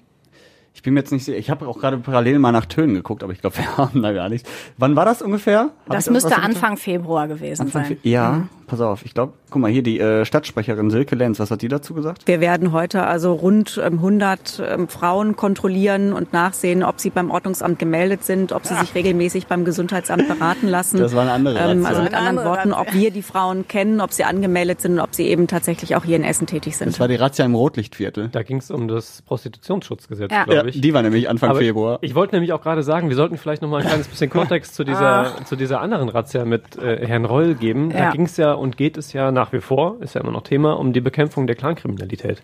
ich 0.72 0.82
bin 0.82 0.94
mir 0.94 1.00
jetzt 1.00 1.12
nicht 1.12 1.24
sicher. 1.24 1.36
Ich 1.36 1.50
habe 1.50 1.66
auch 1.68 1.78
gerade 1.78 1.98
parallel 1.98 2.38
mal 2.38 2.52
nach 2.52 2.66
Tönen 2.66 2.94
geguckt, 2.94 3.22
aber 3.22 3.32
ich 3.32 3.40
glaube, 3.40 3.56
wir 3.58 3.76
haben 3.76 4.02
da 4.02 4.12
gar 4.12 4.28
nichts. 4.28 4.48
Wann 4.78 4.96
war 4.96 5.04
das 5.04 5.20
ungefähr? 5.22 5.70
Hab 5.86 5.94
Das 5.96 6.08
müsste? 6.10 6.36
Anfang 6.36 6.76
Februar 6.76 7.28
gewesen 7.28 7.62
Anfang 7.62 7.84
sein. 7.84 7.96
Fe- 7.98 8.08
Ja, 8.08 8.48
pass 8.66 8.80
auf. 8.80 9.04
Ich 9.04 9.12
glaube, 9.14 9.32
guck 9.50 9.60
mal 9.60 9.70
hier, 9.70 9.82
die 9.82 9.98
äh, 9.98 10.24
Stadtsprecherin 10.24 10.90
Silke 10.90 11.16
Lenz, 11.16 11.40
was 11.40 11.50
hat 11.50 11.60
die 11.62 11.68
dazu 11.68 11.92
gesagt? 11.92 12.26
Wir 12.28 12.40
werden 12.40 12.70
heute 12.72 13.02
also 13.04 13.32
rund 13.32 13.80
ähm, 13.84 13.94
100 13.94 14.62
ähm, 14.64 14.88
Frauen 14.88 15.34
kontrollieren 15.36 16.12
und 16.12 16.32
nachsehen, 16.32 16.82
ob 16.84 17.00
sie 17.00 17.10
beim 17.10 17.30
Ordnungsamt 17.32 17.78
gemeldet 17.80 18.24
sind, 18.24 18.52
ob 18.52 18.64
sie 18.64 18.74
sich 18.76 18.94
regelmäßig 18.94 19.48
beim 19.48 19.64
Gesundheitsamt 19.64 20.28
beraten 20.28 20.68
lassen. 20.68 20.98
Das 20.98 21.14
war 21.16 21.22
eine 21.22 21.32
andere 21.32 21.58
Ähm, 21.58 21.84
also 21.84 22.02
mit 22.02 22.14
anderen 22.14 22.38
andere 22.38 22.48
Worten, 22.48 22.72
ob 22.72 22.94
wir 22.94 23.10
die 23.10 23.22
Frauen 23.22 23.66
kennen, 23.66 24.00
ob 24.00 24.12
sie 24.12 24.22
angemeldet 24.24 24.80
sind 24.80 24.92
und 24.92 25.00
ob 25.00 25.14
sie 25.16 25.26
eben 25.26 25.48
tatsächlich 25.48 25.96
auch 25.96 26.04
hier 26.04 26.14
in 26.16 26.22
Essen 26.24 26.46
tätig 26.46 26.76
sind. 26.76 26.88
Das 26.88 27.00
war 27.00 27.08
die 27.08 27.16
Razzia 27.16 27.44
im 27.44 27.56
Rotlichtviertel. 27.56 28.28
Da 28.28 28.44
ging 28.44 28.58
es 28.58 28.70
um 28.70 28.86
das 28.86 29.22
Prostitutionsschutzgesetz, 29.22 30.30
Ja. 30.30 30.44
Glaube 30.60 30.70
Ja, 30.70 30.74
ich. 30.74 30.80
die 30.80 30.94
war 30.94 31.02
nämlich 31.02 31.28
Anfang 31.28 31.50
Aber 31.50 31.58
Februar. 31.58 31.98
Ich 32.02 32.14
wollte 32.14 32.34
nämlich 32.34 32.52
auch 32.52 32.62
gerade 32.62 32.82
sagen, 32.82 33.08
wir 33.08 33.16
sollten 33.16 33.36
vielleicht 33.36 33.62
noch 33.62 33.68
mal 33.68 33.80
ein 33.82 33.86
kleines 33.86 34.08
bisschen 34.08 34.30
Kontext 34.38 34.74
zu 34.74 34.84
dieser, 34.84 35.36
zu 35.44 35.56
dieser 35.56 35.80
anderen 35.80 36.08
Razzia 36.08 36.44
mit 36.44 36.76
äh, 36.78 37.06
Herrn 37.06 37.24
Reul 37.24 37.54
geben. 37.54 37.90
Da 37.90 37.98
Ja. 37.98 38.10
ging 38.10 38.22
es 38.22 38.36
ja 38.36 38.52
und 38.52 38.76
geht 38.76 38.96
es 38.96 39.12
ja 39.12 39.30
nach 39.32 39.52
wie 39.52 39.60
vor, 39.60 39.96
ist 40.00 40.14
ja 40.14 40.20
immer 40.20 40.32
noch 40.32 40.42
Thema, 40.42 40.78
um 40.78 40.92
die 40.92 41.00
Bekämpfung 41.00 41.46
der 41.46 41.56
Clankriminalität, 41.56 42.42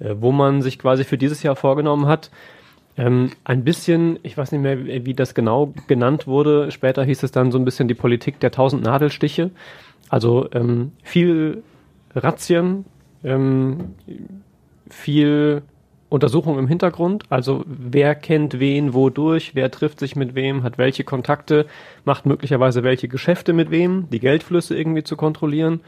äh, 0.00 0.14
wo 0.18 0.32
man 0.32 0.62
sich 0.62 0.78
quasi 0.78 1.04
für 1.04 1.18
dieses 1.18 1.42
Jahr 1.42 1.56
vorgenommen 1.56 2.06
hat, 2.06 2.30
ähm, 2.98 3.30
ein 3.44 3.64
bisschen, 3.64 4.18
ich 4.22 4.36
weiß 4.36 4.52
nicht 4.52 4.60
mehr, 4.60 4.84
wie 4.84 5.06
wie 5.06 5.14
das 5.14 5.34
genau 5.34 5.72
genannt 5.88 6.26
wurde, 6.26 6.70
später 6.70 7.02
hieß 7.04 7.22
es 7.22 7.32
dann 7.32 7.50
so 7.50 7.58
ein 7.58 7.64
bisschen 7.64 7.88
die 7.88 7.94
Politik 7.94 8.38
der 8.40 8.50
tausend 8.50 8.82
Nadelstiche. 8.84 9.50
Also 10.10 10.46
ähm, 10.52 10.92
viel 11.02 11.62
Razzien, 12.14 12.84
ähm, 13.24 13.94
viel 14.90 15.62
Untersuchung 16.12 16.58
im 16.58 16.68
Hintergrund, 16.68 17.24
also 17.30 17.64
wer 17.66 18.14
kennt 18.14 18.60
wen 18.60 18.92
wodurch, 18.92 19.54
wer 19.54 19.70
trifft 19.70 19.98
sich 19.98 20.14
mit 20.14 20.34
wem, 20.34 20.62
hat 20.62 20.76
welche 20.76 21.04
Kontakte, 21.04 21.66
macht 22.04 22.26
möglicherweise 22.26 22.82
welche 22.82 23.08
Geschäfte 23.08 23.54
mit 23.54 23.70
wem, 23.70 24.08
die 24.10 24.20
Geldflüsse 24.20 24.76
irgendwie 24.76 25.04
zu 25.04 25.16
kontrollieren. 25.16 25.80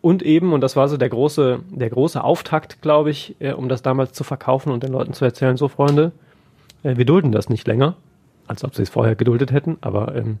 Und 0.00 0.22
eben, 0.22 0.52
und 0.52 0.62
das 0.62 0.74
war 0.74 0.88
so 0.88 0.96
der 0.96 1.08
große, 1.08 1.60
der 1.70 1.90
große 1.90 2.22
Auftakt, 2.22 2.82
glaube 2.82 3.10
ich, 3.10 3.36
äh, 3.38 3.52
um 3.52 3.68
das 3.68 3.82
damals 3.82 4.12
zu 4.12 4.24
verkaufen 4.24 4.72
und 4.72 4.82
den 4.82 4.92
Leuten 4.92 5.12
zu 5.12 5.24
erzählen, 5.24 5.56
so 5.56 5.68
Freunde, 5.68 6.10
äh, 6.82 6.96
wir 6.96 7.04
dulden 7.04 7.30
das 7.30 7.48
nicht 7.48 7.66
länger, 7.66 7.94
als 8.48 8.64
ob 8.64 8.74
sie 8.74 8.82
es 8.82 8.90
vorher 8.90 9.14
geduldet 9.14 9.52
hätten, 9.52 9.78
aber 9.80 10.14
ähm, 10.16 10.38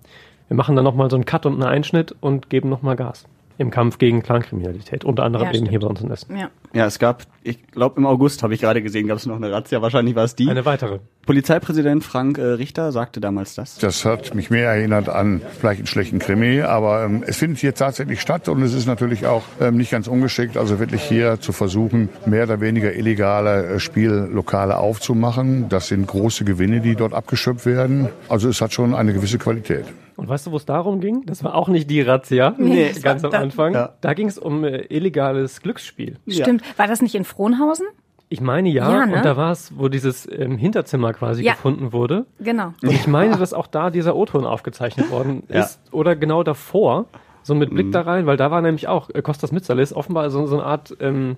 wir 0.48 0.56
machen 0.56 0.74
dann 0.74 0.84
nochmal 0.84 1.10
so 1.10 1.16
einen 1.16 1.26
Cut 1.26 1.46
und 1.46 1.54
einen 1.54 1.62
Einschnitt 1.62 2.14
und 2.20 2.50
geben 2.50 2.68
nochmal 2.68 2.96
Gas 2.96 3.24
im 3.58 3.70
Kampf 3.70 3.98
gegen 3.98 4.22
Clankriminalität, 4.22 5.04
unter 5.04 5.24
anderem 5.24 5.46
Ja, 5.46 5.52
eben 5.52 5.68
hier 5.68 5.80
bei 5.80 5.88
uns 5.88 6.00
in 6.00 6.10
Essen. 6.10 6.36
Ja. 6.36 6.50
Ja, 6.72 6.86
es 6.86 6.98
gab, 6.98 7.24
ich 7.42 7.66
glaube 7.68 7.98
im 7.98 8.06
August 8.06 8.42
habe 8.42 8.54
ich 8.54 8.60
gerade 8.60 8.82
gesehen, 8.82 9.08
gab 9.08 9.16
es 9.16 9.26
noch 9.26 9.36
eine 9.36 9.50
Razzia. 9.50 9.82
Wahrscheinlich 9.82 10.14
war 10.14 10.24
es 10.24 10.36
die. 10.36 10.48
Eine 10.48 10.64
weitere. 10.64 11.00
Polizeipräsident 11.26 12.04
Frank 12.04 12.38
äh, 12.38 12.42
Richter 12.42 12.92
sagte 12.92 13.20
damals 13.20 13.54
das. 13.54 13.78
Das 13.78 14.04
hat 14.04 14.34
mich 14.34 14.50
mehr 14.50 14.70
erinnert 14.70 15.08
an 15.08 15.42
vielleicht 15.58 15.80
einen 15.80 15.86
schlechten 15.86 16.18
Krimi, 16.20 16.60
aber 16.60 17.04
ähm, 17.04 17.24
es 17.26 17.36
findet 17.36 17.58
hier 17.58 17.74
tatsächlich 17.74 18.20
statt 18.20 18.48
und 18.48 18.62
es 18.62 18.74
ist 18.74 18.86
natürlich 18.86 19.26
auch 19.26 19.42
ähm, 19.60 19.76
nicht 19.76 19.90
ganz 19.90 20.08
ungeschickt, 20.08 20.56
also 20.56 20.78
wirklich 20.78 21.02
hier 21.02 21.40
zu 21.40 21.52
versuchen, 21.52 22.08
mehr 22.26 22.44
oder 22.44 22.60
weniger 22.60 22.94
illegale 22.94 23.66
äh, 23.66 23.80
Spiellokale 23.80 24.76
aufzumachen. 24.76 25.68
Das 25.68 25.88
sind 25.88 26.06
große 26.06 26.44
Gewinne, 26.44 26.80
die 26.80 26.94
dort 26.94 27.12
abgeschöpft 27.12 27.66
werden. 27.66 28.08
Also 28.28 28.48
es 28.48 28.60
hat 28.60 28.72
schon 28.72 28.94
eine 28.94 29.12
gewisse 29.12 29.38
Qualität. 29.38 29.86
Und 30.18 30.28
weißt 30.28 30.46
du, 30.48 30.52
wo 30.52 30.56
es 30.56 30.66
darum 30.66 31.00
ging? 31.00 31.24
Das 31.26 31.42
war 31.44 31.54
auch 31.54 31.68
nicht 31.68 31.88
die 31.88 32.00
Razzia, 32.02 32.54
Nee, 32.58 32.90
ganz 33.02 33.24
am 33.24 33.30
da- 33.30 33.38
Anfang. 33.38 33.72
Ja. 33.72 33.94
Da 34.00 34.14
ging 34.14 34.26
es 34.28 34.36
um 34.36 34.64
äh, 34.64 34.78
illegales 34.88 35.62
Glücksspiel. 35.62 36.16
Stimmt. 36.28 36.62
War 36.76 36.86
das 36.88 37.00
nicht 37.00 37.14
in 37.14 37.24
Frohnhausen? 37.24 37.86
Ich 38.28 38.40
meine 38.42 38.68
ja, 38.68 38.90
Ja, 38.90 39.06
ne? 39.06 39.16
und 39.16 39.24
da 39.24 39.36
war 39.38 39.52
es, 39.52 39.78
wo 39.78 39.88
dieses 39.88 40.28
ähm, 40.30 40.58
Hinterzimmer 40.58 41.14
quasi 41.14 41.42
Ja. 41.44 41.52
gefunden 41.52 41.92
wurde. 41.94 42.26
Genau. 42.40 42.74
Und 42.82 42.90
ich 42.90 43.06
meine, 43.06 43.36
dass 43.38 43.54
auch 43.54 43.66
da 43.68 43.88
dieser 43.90 44.16
O-Ton 44.16 44.44
aufgezeichnet 44.44 45.10
worden 45.10 45.44
Ja. 45.48 45.60
ist 45.60 45.80
oder 45.92 46.14
genau 46.14 46.42
davor, 46.42 47.06
so 47.42 47.54
mit 47.54 47.70
Mhm. 47.70 47.74
Blick 47.76 47.92
da 47.92 48.02
rein, 48.02 48.26
weil 48.26 48.36
da 48.36 48.50
war 48.50 48.60
nämlich 48.60 48.86
auch 48.88 49.08
äh, 49.10 49.22
Kostas 49.22 49.52
Mitzalis 49.52 49.94
offenbar 49.94 50.28
so, 50.30 50.44
so 50.46 50.56
eine 50.56 50.64
Art 50.66 50.94
ähm, 51.00 51.36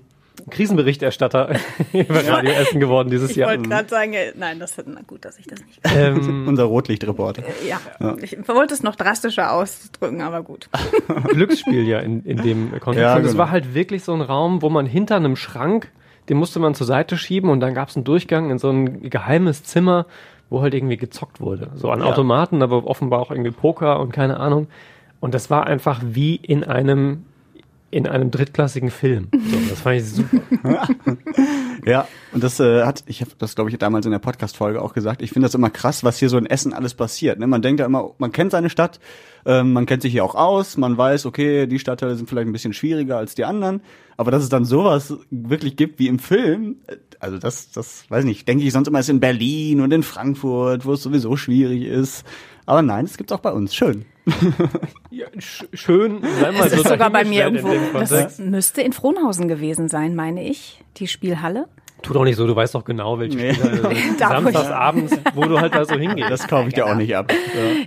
Krisenberichterstatter 0.49 1.56
über 1.92 2.26
Radio 2.26 2.52
Essen 2.52 2.80
geworden 2.80 3.11
dieses 3.11 3.30
Ich 3.30 3.37
Jahr. 3.37 3.50
wollte 3.50 3.68
gerade 3.68 3.88
sagen, 3.88 4.12
äh, 4.14 4.32
nein, 4.37 4.59
das 4.59 4.78
ist 4.78 4.87
na 4.87 5.00
gut, 5.06 5.25
dass 5.25 5.38
ich 5.38 5.47
das 5.47 5.61
nicht. 5.64 5.80
Ähm, 5.94 6.47
Unser 6.49 6.64
Rotlichtreporter. 6.64 7.42
Ja, 7.68 7.80
ich 8.20 8.37
wollte 8.49 8.75
es 8.75 8.82
noch 8.82 8.97
drastischer 8.97 9.52
ausdrücken, 9.52 10.23
aber 10.23 10.42
gut. 10.42 10.68
Glücksspiel 11.28 11.87
ja 11.87 12.00
in, 12.00 12.23
in 12.25 12.38
dem 12.38 12.70
Kontext. 12.80 12.99
Ja, 13.00 13.16
und 13.16 13.23
es 13.25 13.32
genau. 13.32 13.38
war 13.44 13.50
halt 13.50 13.75
wirklich 13.75 14.04
so 14.04 14.14
ein 14.14 14.20
Raum, 14.20 14.62
wo 14.62 14.70
man 14.70 14.87
hinter 14.87 15.16
einem 15.16 15.37
Schrank, 15.37 15.90
den 16.28 16.37
musste 16.37 16.61
man 16.61 16.75
zur 16.75 16.87
Seite 16.87 17.16
schieben 17.16 17.50
und 17.50 17.61
dann 17.61 17.75
gab 17.75 17.88
es 17.88 17.97
einen 17.97 18.04
Durchgang 18.04 18.50
in 18.50 18.59
so 18.59 18.70
ein 18.70 19.11
geheimes 19.11 19.64
Zimmer, 19.64 20.06
wo 20.49 20.62
halt 20.62 20.75
irgendwie 20.75 20.97
gezockt 20.97 21.40
wurde. 21.40 21.70
So 21.75 21.90
an 21.90 22.00
Ja. 22.00 22.06
Automaten, 22.06 22.62
aber 22.62 22.87
offenbar 22.87 23.20
auch 23.20 23.30
irgendwie 23.30 23.50
Poker 23.50 24.00
und 24.00 24.12
keine 24.12 24.38
Ahnung. 24.38 24.68
Und 25.20 25.35
das 25.35 25.50
war 25.50 25.66
einfach 25.66 26.00
wie 26.04 26.37
in 26.37 26.64
einem 26.64 27.25
in 27.90 28.06
einem 28.06 28.30
drittklassigen 28.30 28.90
Film. 28.90 29.28
So, 29.32 29.56
das 29.68 29.80
fand 29.80 29.97
ich 29.97 30.06
super. 30.06 30.88
Ja, 31.87 32.06
und 32.32 32.44
das 32.44 32.61
äh, 32.61 32.85
hat, 32.85 33.04
ich 33.06 33.20
habe 33.20 33.30
das 33.38 33.54
glaube 33.54 33.70
ich 33.70 33.78
damals 33.78 34.04
in 34.04 34.12
der 34.12 34.18
Podcast-Folge 34.18 34.82
auch 34.82 34.92
gesagt, 34.92 35.23
ich 35.23 35.30
finde 35.30 35.47
das 35.47 35.54
immer 35.54 35.70
krass, 35.70 36.04
was 36.04 36.18
hier 36.18 36.28
so 36.28 36.37
in 36.37 36.47
Essen 36.47 36.73
alles 36.73 36.94
passiert. 36.94 37.38
Ne? 37.38 37.47
Man 37.47 37.62
denkt 37.62 37.80
ja 37.80 37.87
immer, 37.87 38.12
man 38.18 38.32
kennt 38.32 38.52
seine 38.52 38.70
Stadt, 38.70 39.00
ähm, 39.47 39.73
man 39.73 39.87
kennt 39.87 40.02
sich 40.02 40.12
hier 40.12 40.25
auch 40.25 40.35
aus, 40.35 40.76
man 40.76 40.99
weiß, 40.99 41.26
okay, 41.26 41.66
die 41.66 41.78
Stadtteile 41.78 42.16
sind 42.16 42.28
vielleicht 42.28 42.49
ein 42.49 42.52
bisschen 42.52 42.75
schwieriger 42.75 43.16
als 43.16 43.35
die 43.35 43.44
anderen, 43.44 43.80
aber 44.16 44.30
dass 44.30 44.42
es 44.42 44.49
dann 44.49 44.64
sowas 44.64 45.14
wirklich 45.30 45.76
gibt 45.76 45.99
wie 45.99 46.09
im 46.09 46.18
Film, 46.18 46.76
äh, 46.87 46.97
Also 47.18 47.38
das, 47.38 47.70
das 47.70 48.04
weiß 48.11 48.25
ich 48.25 48.28
nicht. 48.28 48.49
Denke 48.49 48.64
ich 48.64 48.73
sonst 48.73 48.88
immer 48.88 49.00
ist 49.00 49.09
in 49.09 49.20
Berlin 49.20 49.80
und 49.80 49.92
in 49.92 50.02
Frankfurt, 50.02 50.85
wo 50.85 50.92
es 50.92 51.02
sowieso 51.02 51.37
schwierig 51.37 51.85
ist. 51.85 52.25
Aber 52.70 52.82
nein, 52.82 53.04
es 53.04 53.16
gibt's 53.16 53.32
auch 53.32 53.40
bei 53.40 53.50
uns. 53.50 53.74
Schön. 53.74 54.04
Ja, 55.10 55.26
sch 55.40 55.64
schön, 55.74 56.20
sei 56.40 56.52
mal 56.52 56.66
Es 56.68 56.72
so 56.72 56.82
ist 56.82 56.88
sogar 56.88 57.10
bei 57.10 57.24
mir 57.24 57.42
irgendwo. 57.46 57.74
Das 57.98 58.38
müsste 58.38 58.80
in 58.82 58.92
Frohnhausen 58.92 59.48
gewesen 59.48 59.88
sein, 59.88 60.14
meine 60.14 60.44
ich, 60.44 60.80
die 60.98 61.08
Spielhalle. 61.08 61.66
Tu 62.02 62.12
doch 62.12 62.22
nicht 62.22 62.36
so, 62.36 62.46
du 62.46 62.54
weißt 62.54 62.76
doch 62.76 62.84
genau, 62.84 63.18
welche 63.18 63.36
Nee. 63.36 63.54
Spiele. 63.54 63.88
Also 63.88 64.14
Da, 64.18 64.94
wo 65.34 65.42
du 65.46 65.60
halt 65.60 65.74
da 65.74 65.84
so 65.84 65.96
hingehst. 65.96 66.30
Das 66.30 66.46
kaufe 66.46 66.68
ich 66.68 66.74
dir 66.74 66.86
auch 66.86 66.94
nicht 66.94 67.16
ab. 67.16 67.32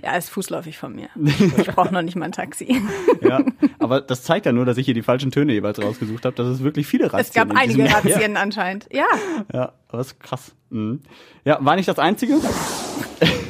Ja, 0.02 0.16
ist 0.16 0.28
fußläufig 0.28 0.76
von 0.76 0.94
mir. 0.94 1.08
Ich 1.56 1.66
brauche 1.68 1.94
noch 1.94 2.02
nicht 2.02 2.16
mal 2.16 2.26
ein 2.26 2.32
Taxi. 2.32 2.82
Ja, 3.22 3.40
aber 3.78 4.02
das 4.02 4.22
zeigt 4.22 4.44
ja 4.44 4.52
nur, 4.52 4.66
dass 4.66 4.76
ich 4.76 4.84
hier 4.84 4.92
die 4.92 5.02
falschen 5.02 5.30
Töne 5.30 5.54
jeweils 5.54 5.80
rausgesucht 5.80 6.26
habe, 6.26 6.36
dass 6.36 6.46
es 6.46 6.62
wirklich 6.62 6.86
viele 6.86 7.06
Razzien 7.06 7.20
Es 7.20 7.32
gab 7.32 7.50
in 7.50 7.56
einige 7.56 7.84
Razzien 7.90 8.36
anscheinend. 8.36 8.86
Ja. 8.92 9.06
Ja, 9.50 9.72
aber 9.88 9.96
das 9.98 10.08
ist 10.08 10.20
krass. 10.20 10.54
Mhm. 10.68 11.00
Ja, 11.46 11.56
war 11.62 11.74
nicht 11.76 11.88
das 11.88 11.98
Einzige. 11.98 12.34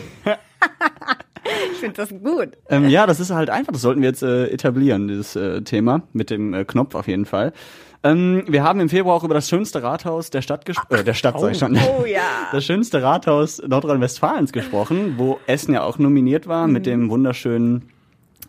Ich 1.84 1.94
finde 1.94 2.22
das 2.22 2.22
gut. 2.22 2.56
Ähm, 2.70 2.88
ja, 2.88 3.06
das 3.06 3.20
ist 3.20 3.30
halt 3.30 3.50
einfach, 3.50 3.72
das 3.72 3.82
sollten 3.82 4.00
wir 4.00 4.08
jetzt 4.08 4.22
äh, 4.22 4.46
etablieren, 4.46 5.06
dieses 5.06 5.36
äh, 5.36 5.60
Thema 5.60 6.02
mit 6.14 6.30
dem 6.30 6.54
äh, 6.54 6.64
Knopf 6.64 6.94
auf 6.94 7.08
jeden 7.08 7.26
Fall. 7.26 7.52
Ähm, 8.02 8.44
wir 8.48 8.62
haben 8.62 8.80
im 8.80 8.88
Februar 8.88 9.16
auch 9.16 9.24
über 9.24 9.34
das 9.34 9.50
schönste 9.50 9.82
Rathaus 9.82 10.30
der 10.30 10.40
Stadt 10.40 10.64
gesprochen, 10.64 11.00
äh, 11.00 11.04
der 11.04 11.12
Stadt 11.12 11.38
sag 11.38 11.52
ich 11.52 11.58
schon. 11.58 11.78
Oh 12.00 12.06
ja. 12.06 12.48
Das 12.52 12.64
schönste 12.64 13.02
Rathaus 13.02 13.60
Nordrhein-Westfalens 13.66 14.52
gesprochen, 14.52 15.14
wo 15.18 15.38
Essen 15.46 15.74
ja 15.74 15.82
auch 15.82 15.98
nominiert 15.98 16.46
war 16.46 16.66
mit 16.68 16.86
dem 16.86 17.10
wunderschönen 17.10 17.90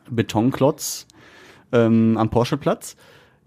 Betonklotz 0.09 1.05
ähm, 1.73 2.17
am 2.17 2.29
Porscheplatz. 2.29 2.95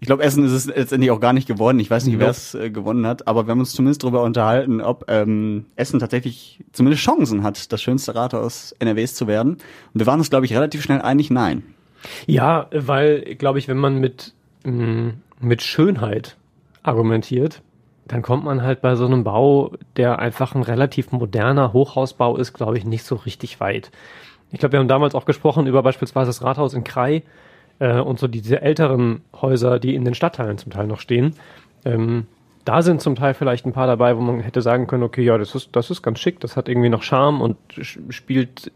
Ich 0.01 0.07
glaube, 0.07 0.23
Essen 0.23 0.45
ist 0.45 0.53
es 0.53 0.65
letztendlich 0.65 1.11
auch 1.11 1.19
gar 1.19 1.33
nicht 1.33 1.47
geworden. 1.47 1.79
Ich 1.79 1.89
weiß 1.91 2.05
nicht, 2.05 2.19
wer 2.19 2.29
es 2.29 2.55
äh, 2.55 2.69
gewonnen 2.69 3.05
hat, 3.05 3.27
aber 3.27 3.47
wir 3.47 3.51
haben 3.51 3.59
uns 3.59 3.73
zumindest 3.73 4.03
darüber 4.03 4.23
unterhalten, 4.23 4.79
ob 4.79 5.05
ähm, 5.09 5.65
Essen 5.75 5.99
tatsächlich 5.99 6.63
zumindest 6.71 7.03
Chancen 7.03 7.43
hat, 7.43 7.71
das 7.71 7.81
schönste 7.81 8.15
Rathaus 8.15 8.73
NRWs 8.79 9.15
zu 9.15 9.27
werden. 9.27 9.53
Und 9.53 9.99
wir 9.99 10.05
waren 10.05 10.19
uns, 10.19 10.29
glaube 10.29 10.45
ich, 10.45 10.53
relativ 10.55 10.83
schnell 10.83 11.01
einig, 11.01 11.29
nein. 11.31 11.63
Ja, 12.27 12.67
weil, 12.71 13.35
glaube 13.35 13.59
ich, 13.59 13.67
wenn 13.67 13.77
man 13.77 13.99
mit, 13.99 14.33
mh, 14.63 15.15
mit 15.41 15.61
Schönheit 15.61 16.37
argumentiert, 16.81 17.61
dann 18.07 18.21
kommt 18.21 18.45
man 18.45 18.61
halt 18.63 18.81
bei 18.81 18.95
so 18.95 19.05
einem 19.05 19.25
Bau, 19.25 19.73
der 19.97 20.19
einfach 20.19 20.55
ein 20.55 20.63
relativ 20.63 21.11
moderner 21.11 21.73
Hochhausbau 21.73 22.37
ist, 22.37 22.53
glaube 22.53 22.77
ich, 22.77 22.85
nicht 22.85 23.03
so 23.03 23.15
richtig 23.15 23.59
weit. 23.59 23.91
Ich 24.51 24.59
glaube, 24.59 24.73
wir 24.73 24.79
haben 24.79 24.87
damals 24.87 25.13
auch 25.13 25.25
gesprochen 25.25 25.67
über 25.67 25.83
beispielsweise 25.83 26.29
das 26.29 26.41
Rathaus 26.41 26.73
in 26.73 26.83
Krai 26.83 27.23
äh, 27.79 27.99
und 27.99 28.19
so 28.19 28.27
diese 28.27 28.61
älteren 28.61 29.21
Häuser, 29.41 29.79
die 29.79 29.95
in 29.95 30.05
den 30.05 30.13
Stadtteilen 30.13 30.57
zum 30.57 30.71
Teil 30.71 30.87
noch 30.87 30.99
stehen. 30.99 31.33
Ähm, 31.85 32.27
da 32.65 32.81
sind 32.81 33.01
zum 33.01 33.15
Teil 33.15 33.33
vielleicht 33.33 33.65
ein 33.65 33.73
paar 33.73 33.87
dabei, 33.87 34.15
wo 34.15 34.21
man 34.21 34.41
hätte 34.41 34.61
sagen 34.61 34.85
können, 34.85 35.03
okay, 35.03 35.23
ja, 35.23 35.37
das 35.37 35.55
ist, 35.55 35.75
das 35.75 35.89
ist 35.89 36.03
ganz 36.03 36.19
schick, 36.19 36.39
das 36.39 36.55
hat 36.55 36.69
irgendwie 36.69 36.89
noch 36.89 37.01
Charme 37.01 37.41
und 37.41 37.57
spielt, 38.09 38.71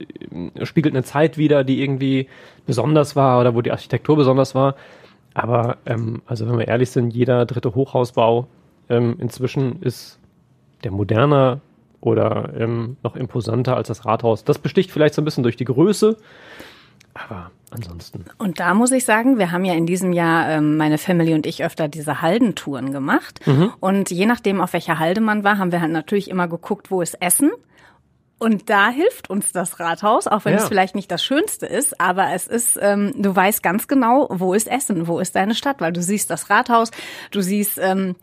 äh, 0.56 0.66
spiegelt 0.66 0.96
eine 0.96 1.04
Zeit 1.04 1.38
wieder, 1.38 1.64
die 1.64 1.82
irgendwie 1.82 2.28
besonders 2.66 3.16
war 3.16 3.40
oder 3.40 3.54
wo 3.54 3.62
die 3.62 3.72
Architektur 3.72 4.16
besonders 4.16 4.56
war. 4.56 4.76
Aber 5.34 5.78
ähm, 5.86 6.22
also 6.26 6.48
wenn 6.48 6.58
wir 6.58 6.68
ehrlich 6.68 6.92
sind, 6.92 7.14
jeder 7.14 7.46
dritte 7.46 7.76
Hochhausbau 7.76 8.48
ähm, 8.90 9.16
inzwischen 9.20 9.82
ist 9.82 10.20
der 10.84 10.92
moderner 10.92 11.62
oder 12.02 12.54
ähm, 12.58 12.98
noch 13.04 13.16
imposanter 13.16 13.76
als 13.76 13.88
das 13.88 14.06
Rathaus. 14.06 14.44
Das 14.44 14.60
besticht 14.60 14.92
vielleicht 14.92 15.14
so 15.14 15.22
ein 15.22 15.26
bisschen 15.26 15.44
durch 15.44 15.56
die 15.56 15.66
Größe, 15.66 16.18
aber 17.14 17.52
ansonsten. 17.74 18.25
Und 18.38 18.60
da 18.60 18.74
muss 18.74 18.92
ich 18.92 19.06
sagen, 19.06 19.38
wir 19.38 19.51
haben 19.51 19.65
ja 19.65 19.74
in 19.74 19.86
diesem 19.86 20.13
Jahr 20.13 20.50
ähm, 20.50 20.77
meine 20.77 20.98
Family 20.98 21.34
und 21.34 21.46
ich 21.46 21.63
öfter 21.63 21.88
diese 21.88 22.22
Haldentouren 22.22 22.92
gemacht. 22.92 23.39
Und 23.80 24.12
je 24.12 24.25
nachdem, 24.25 24.62
auf 24.62 24.74
welcher 24.74 25.00
Halde 25.00 25.22
man 25.22 25.44
war, 25.44 25.58
haben 25.58 25.72
wir 25.72 25.82
halt 25.82 25.92
natürlich 25.92 26.30
immer 26.30 26.48
geguckt, 26.48 26.92
wo 26.92 27.01
ist 27.01 27.22
Essen. 27.22 27.51
Und 28.39 28.70
da 28.70 28.89
hilft 28.89 29.30
uns 29.30 29.53
das 29.53 29.80
Rathaus, 29.80 30.27
auch 30.27 30.44
wenn 30.44 30.53
Ja. 30.53 30.60
es 30.60 30.68
vielleicht 30.68 30.96
nicht 30.96 31.10
das 31.12 31.24
Schönste 31.24 31.65
ist, 31.65 32.01
aber 32.01 32.34
es 32.34 32.46
ist, 32.48 32.77
ähm, 32.82 33.13
du 33.15 33.34
weißt 33.34 33.63
ganz 33.63 33.88
genau, 33.88 34.27
wo 34.30 34.53
ist 34.53 34.68
Essen, 34.68 35.08
wo 35.08 35.20
ist 35.20 35.36
deine 35.36 35.56
Stadt, 35.56 35.80
weil 35.80 35.94
du 35.94 36.01
siehst 36.01 36.30
das 36.30 36.50
Rathaus, 36.50 36.92
du 37.32 37.42
siehst 37.42 37.77
ähm, 37.82 38.10
äh, 38.10 38.13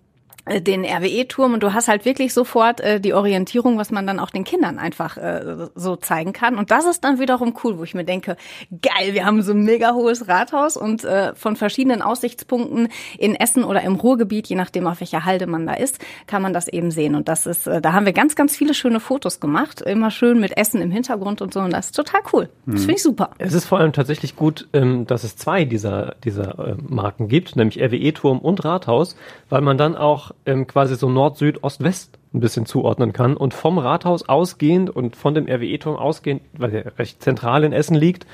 den 0.47 0.85
RWE-Turm 0.85 1.55
und 1.55 1.63
du 1.63 1.75
hast 1.75 1.89
halt 1.89 2.05
wirklich 2.05 2.33
sofort 2.33 2.81
äh, 2.81 3.01
die 3.01 3.15
Orientierung, 3.15 3.79
was 3.79 3.91
man 3.91 4.07
dann 4.07 4.19
auch 4.19 4.31
den 4.31 4.45
Kindern 4.45 4.79
einfach 4.79 5.17
äh, 5.17 5.69
so 5.75 5.97
zeigen 5.97 6.33
kann. 6.33 6.57
Und 6.57 6.71
das 6.71 6.87
ist 6.87 7.05
dann 7.05 7.19
wiederum 7.19 7.55
cool, 7.63 7.79
wo 7.79 7.85
ich 7.85 7.95
mir 7.95 8.05
denke, 8.05 8.37
geil, 8.71 9.13
wir 9.13 9.27
haben 9.27 9.43
so 9.43 9.53
ein 9.53 9.63
mega 9.65 9.93
hohes 9.93 10.29
Rathaus 10.29 10.77
und 10.77 11.05
äh, 11.05 11.35
von 11.35 11.57
verschiedenen 11.57 12.03
Aussichtspunkten 12.03 12.89
in 13.19 13.35
Essen 13.35 13.65
oder 13.65 13.83
im 13.83 13.97
Ruhrgebiet, 13.97 14.49
je 14.49 14.57
nachdem 14.57 14.87
auf 14.87 15.01
welcher 15.01 15.25
Halde 15.25 15.47
man 15.47 15.67
da 15.67 15.75
ist, 15.75 15.99
kann 16.27 16.43
man 16.43 16.53
das 16.53 16.69
eben 16.69 16.91
sehen. 16.91 17.15
Und 17.15 17.29
das 17.29 17.47
ist, 17.47 17.67
äh, 17.67 17.81
da 17.81 17.93
haben 17.93 18.07
wir 18.07 18.13
ganz, 18.13 18.35
ganz 18.35 18.57
viele 18.57 18.75
schöne 18.75 19.01
Fotos 19.01 19.41
gemacht, 19.41 19.83
immer 19.83 20.11
schön 20.11 20.41
mit 20.41 20.57
Essen 20.57 20.81
im 20.81 20.91
Hintergrund 20.91 21.43
und 21.43 21.53
so. 21.53 21.61
Und 21.61 21.73
das 21.73 21.87
ist 21.87 21.97
total 21.97 22.23
cool. 22.33 22.49
Das 22.67 22.81
finde 22.81 22.95
ich 22.95 23.03
super. 23.03 23.31
Es 23.39 23.53
ist 23.53 23.67
vor 23.67 23.79
allem 23.79 23.93
tatsächlich 23.93 24.37
gut, 24.37 24.69
ähm, 24.73 25.07
dass 25.07 25.25
es 25.25 25.37
zwei 25.37 25.65
dieser, 25.65 26.15
dieser 26.25 26.59
äh, 26.59 26.75
Marken 26.89 27.29
gibt, 27.29 27.57
nämlich 27.57 27.81
RWE-Turm 27.81 28.39
und 28.39 28.65
Rathaus, 28.65 29.17
weil 29.49 29.61
man 29.61 29.77
dann 29.77 29.97
auch 29.97 30.30
ähm, 30.47 30.67
quasi 30.67 30.97
so 30.97 31.09
Nord, 31.11 31.37
Süd, 31.39 31.63
Ost, 31.63 31.83
West 31.83 32.19
ein 32.35 32.41
bisschen 32.41 32.67
zuordnen 32.67 33.13
kann 33.13 33.37
und 33.37 33.55
vom 33.55 33.79
Rathaus 33.79 34.29
ausgehend 34.29 34.91
und 34.91 35.17
von 35.17 35.35
dem 35.35 35.47
RWE-Turm 35.49 35.97
ausgehend, 35.97 36.43
weil 36.57 36.71
der 36.71 36.99
recht 36.99 37.23
zentral 37.23 37.65
in 37.65 37.73
Essen 37.73 37.95
liegt, 37.97 38.27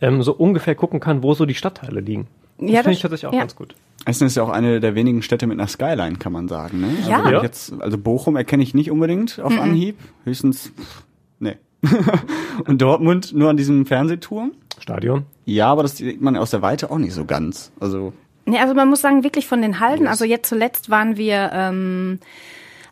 ähm, 0.00 0.22
so 0.22 0.32
ungefähr 0.34 0.74
gucken 0.74 1.00
kann, 1.00 1.22
wo 1.22 1.34
so 1.34 1.46
die 1.46 1.54
Stadtteile 1.54 2.00
liegen. 2.00 2.26
Das 2.58 2.70
Ja, 2.70 2.76
finde 2.80 2.92
ich 2.92 3.00
tatsächlich 3.02 3.26
auch 3.28 3.32
ja. 3.32 3.40
ganz 3.40 3.56
gut. 3.56 3.74
Essen 4.04 4.26
ist 4.26 4.36
ja 4.36 4.42
auch 4.42 4.48
eine 4.48 4.80
der 4.80 4.94
wenigen 4.94 5.22
Städte 5.22 5.46
mit 5.46 5.58
einer 5.58 5.68
Skyline, 5.68 6.16
kann 6.18 6.32
man 6.32 6.48
sagen. 6.48 6.80
Ne? 6.80 6.88
Ja. 7.08 7.18
Also, 7.22 7.30
Ja. 7.30 7.42
jetzt, 7.42 7.72
also 7.80 7.98
Bochum 7.98 8.36
erkenne 8.36 8.62
ich 8.62 8.74
nicht 8.74 8.90
unbedingt 8.90 9.40
auf 9.40 9.58
Anhieb. 9.58 9.96
Höchstens, 10.24 10.72
nee. 11.40 11.56
Und 12.66 12.82
Dortmund 12.82 13.32
nur 13.34 13.50
an 13.50 13.56
diesem 13.56 13.86
Fernsehturm. 13.86 14.52
Stadion. 14.80 15.24
Ja, 15.44 15.70
aber 15.72 15.82
das 15.82 15.96
sieht 15.96 16.20
man 16.20 16.36
aus 16.36 16.50
der 16.50 16.62
Weite 16.62 16.90
auch 16.90 16.98
nicht 16.98 17.12
so 17.14 17.24
ganz. 17.24 17.72
Also 17.80 18.12
Nee, 18.48 18.58
also 18.58 18.72
man 18.72 18.88
muss 18.88 19.02
sagen, 19.02 19.24
wirklich 19.24 19.46
von 19.46 19.60
den 19.60 19.78
Halden. 19.78 20.06
Also 20.06 20.24
jetzt 20.24 20.48
zuletzt 20.48 20.88
waren 20.88 21.18
wir 21.18 21.50
ähm, 21.52 22.18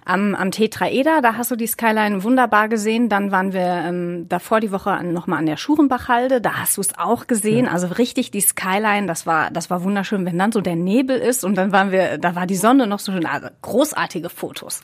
am, 0.05 0.35
am 0.35 0.51
Tetraeder, 0.51 1.23
da 1.23 1.37
hast 1.37 1.51
du 1.51 1.57
die 1.57 1.67
Skyline 1.67 2.23
wunderbar 2.23 2.69
gesehen. 2.69 3.09
Dann 3.09 3.33
waren 3.33 3.55
wir 3.55 3.63
ähm, 3.63 4.29
davor 4.29 4.61
die 4.61 4.71
Woche 4.71 4.91
an, 4.91 5.15
nochmal 5.15 5.39
an 5.39 5.47
der 5.47 5.57
Schurenbachhalde, 5.57 6.43
da 6.43 6.59
hast 6.59 6.77
du 6.77 6.83
es 6.83 6.99
auch 6.99 7.27
gesehen. 7.27 7.67
Also 7.67 7.87
richtig 7.87 8.31
die 8.31 8.43
Skyline, 8.43 9.07
das 9.07 9.25
war, 9.25 9.51
das 9.51 9.71
war 9.71 9.83
wunderschön, 9.83 10.27
wenn 10.27 10.39
dann 10.39 10.53
so 10.53 10.61
der 10.61 10.77
Nebel 10.77 11.17
ist 11.17 11.43
und 11.43 11.57
dann 11.57 11.73
waren 11.73 11.91
wir, 11.91 12.19
da 12.19 12.37
war 12.37 12.47
die 12.47 12.55
Sonne 12.55 12.87
noch 12.87 12.99
so 12.99 13.11
schön. 13.11 13.25
Also 13.25 13.49
großartige 13.63 14.29
Fotos. 14.29 14.83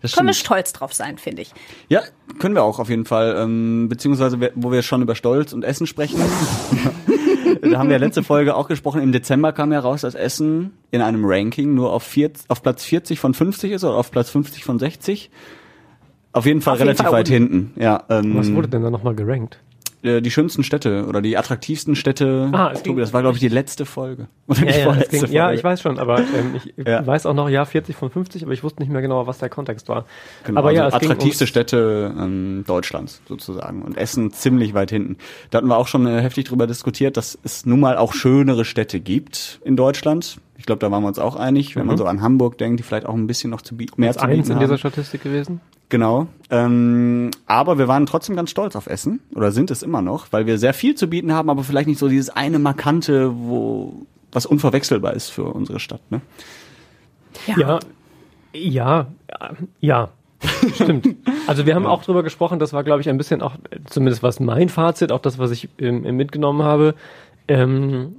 das 0.00 0.12
Können 0.12 0.28
wir 0.28 0.34
stolz 0.34 0.72
drauf 0.72 0.94
sein, 0.94 1.18
finde 1.18 1.42
ich. 1.42 1.52
Ja, 1.88 2.00
können 2.38 2.54
wir 2.54 2.64
auch 2.64 2.78
auf 2.78 2.88
jeden 2.88 3.04
Fall. 3.04 3.36
Ähm, 3.38 3.90
beziehungsweise, 3.90 4.40
wo 4.54 4.72
wir 4.72 4.80
schon 4.80 5.02
über 5.02 5.14
Stolz 5.14 5.52
und 5.52 5.64
Essen 5.64 5.86
sprechen. 5.86 6.18
da 7.62 7.78
haben 7.78 7.88
wir 7.88 7.98
letzte 7.98 8.22
Folge 8.22 8.54
auch 8.56 8.68
gesprochen. 8.68 9.02
Im 9.02 9.12
Dezember 9.12 9.52
kam 9.52 9.72
ja 9.72 9.80
raus, 9.80 10.02
dass 10.02 10.14
Essen 10.14 10.72
in 10.90 11.00
einem 11.02 11.24
Ranking 11.24 11.74
nur 11.74 11.92
auf, 11.92 12.02
vier, 12.02 12.30
auf 12.48 12.62
Platz 12.62 12.84
40 12.84 13.18
von 13.20 13.34
50 13.34 13.72
ist 13.72 13.84
oder 13.84 13.96
auf 13.96 14.10
Platz 14.10 14.30
50 14.30 14.64
von 14.64 14.78
60. 14.78 15.30
Auf 16.32 16.44
jeden 16.46 16.60
Fall 16.60 16.74
Auf 16.74 16.78
jeden 16.80 16.88
relativ 16.88 17.04
Fall 17.06 17.12
weit 17.12 17.30
unten. 17.30 17.52
hinten. 17.52 17.80
Ja, 17.80 18.04
ähm, 18.10 18.36
Was 18.36 18.52
wurde 18.52 18.68
denn 18.68 18.82
da 18.82 18.90
nochmal 18.90 19.14
gerankt? 19.14 19.58
Äh, 20.06 20.20
die 20.22 20.30
schönsten 20.30 20.62
Städte 20.64 21.06
oder 21.06 21.20
die 21.20 21.36
attraktivsten 21.36 21.96
Städte. 21.96 22.48
Ah, 22.52 22.70
es 22.72 22.82
Tobi, 22.82 23.00
das 23.00 23.12
war, 23.12 23.22
glaube 23.22 23.36
ich, 23.36 23.40
die 23.40 23.48
letzte 23.48 23.84
Folge. 23.86 24.28
Oder 24.46 24.60
die 24.60 24.66
Ja, 24.66 24.70
ja, 24.70 24.76
es 24.78 24.84
vorletzte 24.84 25.18
ging, 25.26 25.32
ja, 25.32 25.44
Folge. 25.44 25.58
ich 25.58 25.64
weiß 25.64 25.80
schon, 25.82 25.98
aber 25.98 26.18
ähm, 26.20 26.60
ich 26.76 26.86
Ja. 26.86 27.06
weiß 27.06 27.26
auch 27.26 27.34
noch, 27.34 27.48
ja, 27.48 27.64
40 27.64 27.96
von 27.96 28.10
50, 28.10 28.42
aber 28.44 28.52
ich 28.52 28.62
wusste 28.62 28.80
nicht 28.82 28.90
mehr 28.92 29.02
genau, 29.02 29.26
was 29.26 29.38
der 29.38 29.48
Kontext 29.48 29.88
war. 29.88 30.06
Genau, 30.44 30.60
aber 30.60 30.68
also 30.68 30.80
ja, 30.80 30.86
attraktivste 30.86 31.42
ums- 31.44 31.48
Städte 31.50 32.14
ähm, 32.18 32.64
Deutschlands 32.66 33.20
sozusagen 33.28 33.82
und 33.82 33.96
Essen 33.96 34.32
ziemlich 34.32 34.74
weit 34.74 34.90
hinten. 34.90 35.16
Da 35.50 35.58
hatten 35.58 35.68
wir 35.68 35.76
auch 35.76 35.88
schon 35.88 36.06
äh, 36.06 36.20
heftig 36.20 36.44
drüber 36.46 36.66
diskutiert, 36.66 37.16
dass 37.16 37.38
es 37.42 37.66
nun 37.66 37.80
mal 37.80 37.96
auch 37.96 38.12
schönere 38.14 38.64
Städte 38.64 39.00
gibt 39.00 39.60
in 39.64 39.76
Deutschland. 39.76 40.38
Ich 40.58 40.66
glaube, 40.66 40.78
da 40.80 40.90
waren 40.90 41.02
wir 41.02 41.08
uns 41.08 41.18
auch 41.18 41.36
einig, 41.36 41.76
wenn 41.76 41.86
man 41.86 41.94
Mhm. 41.96 41.98
so 41.98 42.04
an 42.06 42.22
Hamburg 42.22 42.58
denkt, 42.58 42.78
die 42.80 42.82
vielleicht 42.82 43.06
auch 43.06 43.14
ein 43.14 43.26
bisschen 43.26 43.50
noch 43.50 43.60
zu 43.62 43.76
bieten, 43.76 44.00
mehr 44.00 44.12
zu 44.12 44.20
eins 44.22 44.48
bieten 44.48 44.52
in 44.52 44.58
dieser. 44.60 44.78
Statistik 44.78 45.22
gewesen. 45.22 45.60
Genau. 45.88 46.26
Ähm, 46.50 47.30
aber 47.46 47.78
wir 47.78 47.86
waren 47.88 48.06
trotzdem 48.06 48.34
ganz 48.36 48.50
stolz 48.50 48.74
auf 48.74 48.86
Essen 48.88 49.20
oder 49.34 49.52
sind 49.52 49.70
es 49.70 49.82
immer 49.82 50.02
noch, 50.02 50.26
weil 50.32 50.46
wir 50.46 50.58
sehr 50.58 50.74
viel 50.74 50.94
zu 50.96 51.08
bieten 51.08 51.32
haben, 51.32 51.48
aber 51.50 51.62
vielleicht 51.62 51.86
nicht 51.88 51.98
so 51.98 52.08
dieses 52.08 52.30
eine 52.30 52.58
markante, 52.58 53.32
wo 53.36 54.06
was 54.32 54.46
unverwechselbar 54.46 55.12
ist 55.14 55.30
für 55.30 55.44
unsere 55.44 55.78
Stadt. 55.78 56.00
Ne? 56.10 56.20
Ja, 57.46 57.78
ja, 58.52 59.06
ja, 59.30 59.56
ja. 59.80 60.08
Stimmt. 60.74 61.16
Also 61.46 61.64
wir 61.64 61.74
haben 61.74 61.86
auch 61.86 62.04
drüber 62.04 62.22
gesprochen, 62.22 62.58
das 62.58 62.72
war, 62.72 62.84
glaube 62.84 63.00
ich, 63.00 63.08
ein 63.08 63.16
bisschen 63.16 63.40
auch, 63.40 63.54
zumindest 63.86 64.22
was 64.22 64.38
mein 64.38 64.68
Fazit, 64.68 65.10
auch 65.10 65.20
das, 65.20 65.38
was 65.38 65.50
ich 65.50 65.68
ähm, 65.78 66.02
mitgenommen 66.16 66.62
habe, 66.62 66.94
ähm, 67.48 68.16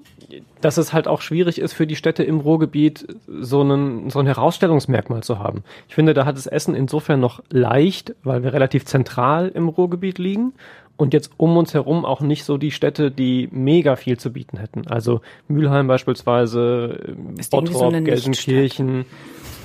dass 0.61 0.77
es 0.77 0.93
halt 0.93 1.07
auch 1.07 1.21
schwierig 1.21 1.59
ist 1.59 1.73
für 1.73 1.87
die 1.87 1.95
Städte 1.95 2.23
im 2.23 2.39
Ruhrgebiet, 2.39 3.07
so, 3.27 3.61
einen, 3.61 4.09
so 4.09 4.19
ein 4.19 4.25
Herausstellungsmerkmal 4.25 5.23
zu 5.23 5.39
haben. 5.39 5.63
Ich 5.87 5.95
finde, 5.95 6.13
da 6.13 6.25
hat 6.25 6.37
es 6.37 6.47
Essen 6.47 6.75
insofern 6.75 7.19
noch 7.19 7.41
leicht, 7.49 8.15
weil 8.23 8.43
wir 8.43 8.53
relativ 8.53 8.85
zentral 8.85 9.49
im 9.49 9.69
Ruhrgebiet 9.69 10.17
liegen 10.17 10.53
und 10.97 11.13
jetzt 11.13 11.31
um 11.37 11.55
uns 11.55 11.73
herum 11.73 12.05
auch 12.05 12.21
nicht 12.21 12.43
so 12.43 12.57
die 12.57 12.71
Städte, 12.71 13.11
die 13.11 13.47
mega 13.51 13.95
viel 13.95 14.17
zu 14.17 14.33
bieten 14.33 14.57
hätten. 14.57 14.87
Also 14.87 15.21
Mülheim 15.47 15.87
beispielsweise, 15.87 17.15
so 17.39 17.49
Bottrop, 17.51 17.93
eine 17.93 18.03
Gelsenkirchen, 18.03 19.05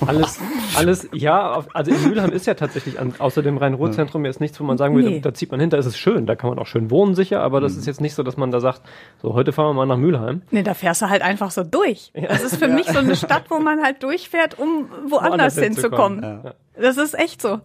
Alles, 0.07 0.39
alles, 0.77 1.09
ja, 1.13 1.63
also 1.73 1.91
in 1.91 2.03
Mülheim 2.09 2.31
ist 2.31 2.45
ja 2.47 2.53
tatsächlich, 2.53 2.99
an, 2.99 3.13
außer 3.19 3.41
dem 3.41 3.57
Rhein-Ruhr-Zentrum 3.57 4.25
jetzt 4.25 4.39
nichts, 4.41 4.59
wo 4.59 4.63
man 4.63 4.77
sagen 4.77 4.95
würde, 4.95 5.09
Nee. 5.09 5.19
da 5.21 5.33
zieht 5.33 5.51
man 5.51 5.59
hin, 5.59 5.69
da 5.69 5.77
ist 5.77 5.85
es 5.85 5.97
schön, 5.97 6.25
da 6.25 6.35
kann 6.35 6.49
man 6.49 6.59
auch 6.59 6.67
schön 6.67 6.89
wohnen 6.91 7.15
sicher, 7.15 7.41
aber 7.41 7.61
das 7.61 7.75
ist 7.75 7.85
jetzt 7.87 8.01
nicht 8.01 8.13
so, 8.15 8.23
dass 8.23 8.37
man 8.37 8.51
da 8.51 8.59
sagt, 8.59 8.81
so 9.21 9.33
heute 9.33 9.51
fahren 9.51 9.67
wir 9.69 9.73
mal 9.73 9.85
nach 9.85 9.97
Mülheim. 9.97 10.41
Nee, 10.51 10.63
da 10.63 10.73
fährst 10.73 11.01
du 11.01 11.09
halt 11.09 11.21
einfach 11.21 11.51
so 11.51 11.63
durch. 11.63 12.11
Das 12.13 12.43
ist 12.43 12.57
für 12.57 12.67
mich 12.67 12.87
so 12.87 12.99
eine 12.99 13.15
Stadt, 13.15 13.45
wo 13.49 13.59
man 13.59 13.81
halt 13.83 14.03
durchfährt, 14.03 14.57
um 14.59 14.87
woanders 15.09 15.11
Woanders 15.11 15.57
hinzukommen. 15.59 16.23
hinzukommen, 16.23 16.53
Das 16.79 16.97
ist 16.97 17.17
echt 17.17 17.41
so. 17.41 17.59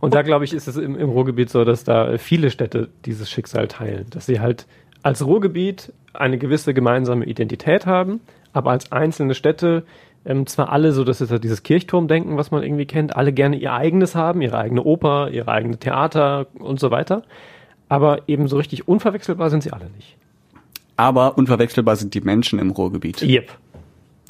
Und 0.00 0.14
da 0.14 0.22
glaube 0.22 0.44
ich, 0.44 0.52
ist 0.54 0.66
es 0.66 0.76
im, 0.76 0.98
im 0.98 1.08
Ruhrgebiet 1.10 1.48
so, 1.50 1.64
dass 1.64 1.84
da 1.84 2.18
viele 2.18 2.50
Städte 2.50 2.88
dieses 3.04 3.30
Schicksal 3.30 3.68
teilen, 3.68 4.06
dass 4.10 4.26
sie 4.26 4.40
halt 4.40 4.66
als 5.04 5.24
Ruhrgebiet 5.24 5.92
eine 6.14 6.36
gewisse 6.38 6.74
gemeinsame 6.74 7.24
Identität 7.26 7.86
haben, 7.86 8.20
aber 8.52 8.70
als 8.72 8.90
einzelne 8.92 9.34
Städte 9.34 9.84
ähm, 10.24 10.46
zwar 10.46 10.70
alle 10.70 10.92
so, 10.92 11.04
das 11.04 11.20
ist 11.20 11.30
ja 11.30 11.38
dieses 11.38 11.62
Kirchturmdenken, 11.62 12.36
was 12.36 12.50
man 12.50 12.62
irgendwie 12.62 12.86
kennt, 12.86 13.16
alle 13.16 13.32
gerne 13.32 13.56
ihr 13.56 13.72
eigenes 13.72 14.14
haben, 14.14 14.40
ihre 14.42 14.58
eigene 14.58 14.82
Oper, 14.82 15.30
ihre 15.30 15.50
eigene 15.50 15.78
Theater 15.78 16.46
und 16.58 16.78
so 16.80 16.90
weiter, 16.90 17.22
aber 17.88 18.28
eben 18.28 18.48
so 18.48 18.56
richtig 18.56 18.86
unverwechselbar 18.88 19.50
sind 19.50 19.62
sie 19.62 19.72
alle 19.72 19.90
nicht. 19.90 20.16
Aber 20.96 21.36
unverwechselbar 21.38 21.96
sind 21.96 22.14
die 22.14 22.20
Menschen 22.20 22.58
im 22.58 22.70
Ruhrgebiet. 22.70 23.22
Yep. 23.22 23.48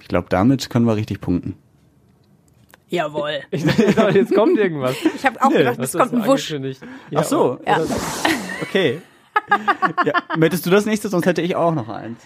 Ich 0.00 0.08
glaube, 0.08 0.26
damit 0.30 0.70
können 0.70 0.87
wir 0.87 0.96
richtig 0.96 1.20
punkten. 1.20 1.54
Jawohl. 2.88 3.40
Ich 3.50 3.64
dachte, 3.64 4.18
jetzt 4.18 4.34
kommt 4.34 4.58
irgendwas. 4.58 4.96
Ich 5.16 5.25
habe 5.26 5.40
auch 5.42 5.50
Nee, 5.50 5.58
gedacht, 5.58 5.78
es 5.80 5.92
kommt 5.92 6.12
ein 6.12 6.26
Wusch. 6.26 6.50
Ja, 6.50 7.20
Ach 7.20 7.25
so, 7.25 7.58
Ja. 7.66 7.80
okay. 8.62 9.00
ja, 10.04 10.12
möchtest 10.37 10.66
du 10.66 10.70
das 10.70 10.87
nächste, 10.87 11.08
sonst 11.08 11.26
hätte 11.26 11.42
ich 11.42 11.56
auch 11.56 11.75
noch 11.75 11.88
eins. 11.88 12.20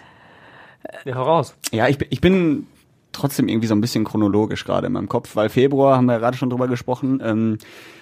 Ja, 1.05 1.15
heraus. 1.15 1.55
Ja, 1.71 1.87
ich, 1.87 1.97
ich 2.09 2.21
bin 2.21 2.67
trotzdem 3.11 3.47
irgendwie 3.47 3.67
so 3.67 3.75
ein 3.75 3.81
bisschen 3.81 4.03
chronologisch 4.03 4.63
gerade 4.65 4.87
in 4.87 4.93
meinem 4.93 5.09
Kopf, 5.09 5.35
weil 5.35 5.49
Februar 5.49 5.97
haben 5.97 6.05
wir 6.05 6.13
ja 6.13 6.19
gerade 6.19 6.37
schon 6.37 6.49
drüber 6.49 6.67
gesprochen. 6.67 7.21
Ähm, 7.23 7.57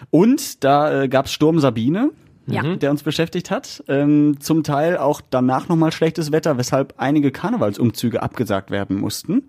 und 0.09 0.63
da 0.63 1.03
äh, 1.03 1.07
gab's 1.07 1.31
Sturm 1.31 1.59
Sabine, 1.59 2.11
Ja. 2.47 2.75
der 2.75 2.91
uns 2.91 3.03
beschäftigt 3.03 3.49
hat. 3.51 3.83
Ähm, 3.87 4.37
zum 4.39 4.63
Teil 4.63 4.97
auch 4.97 5.21
danach 5.29 5.67
nochmal 5.69 5.91
schlechtes 5.91 6.31
Wetter, 6.31 6.57
weshalb 6.57 6.95
einige 6.97 7.31
Karnevalsumzüge 7.31 8.21
abgesagt 8.21 8.71
werden 8.71 8.99
mussten. 8.99 9.43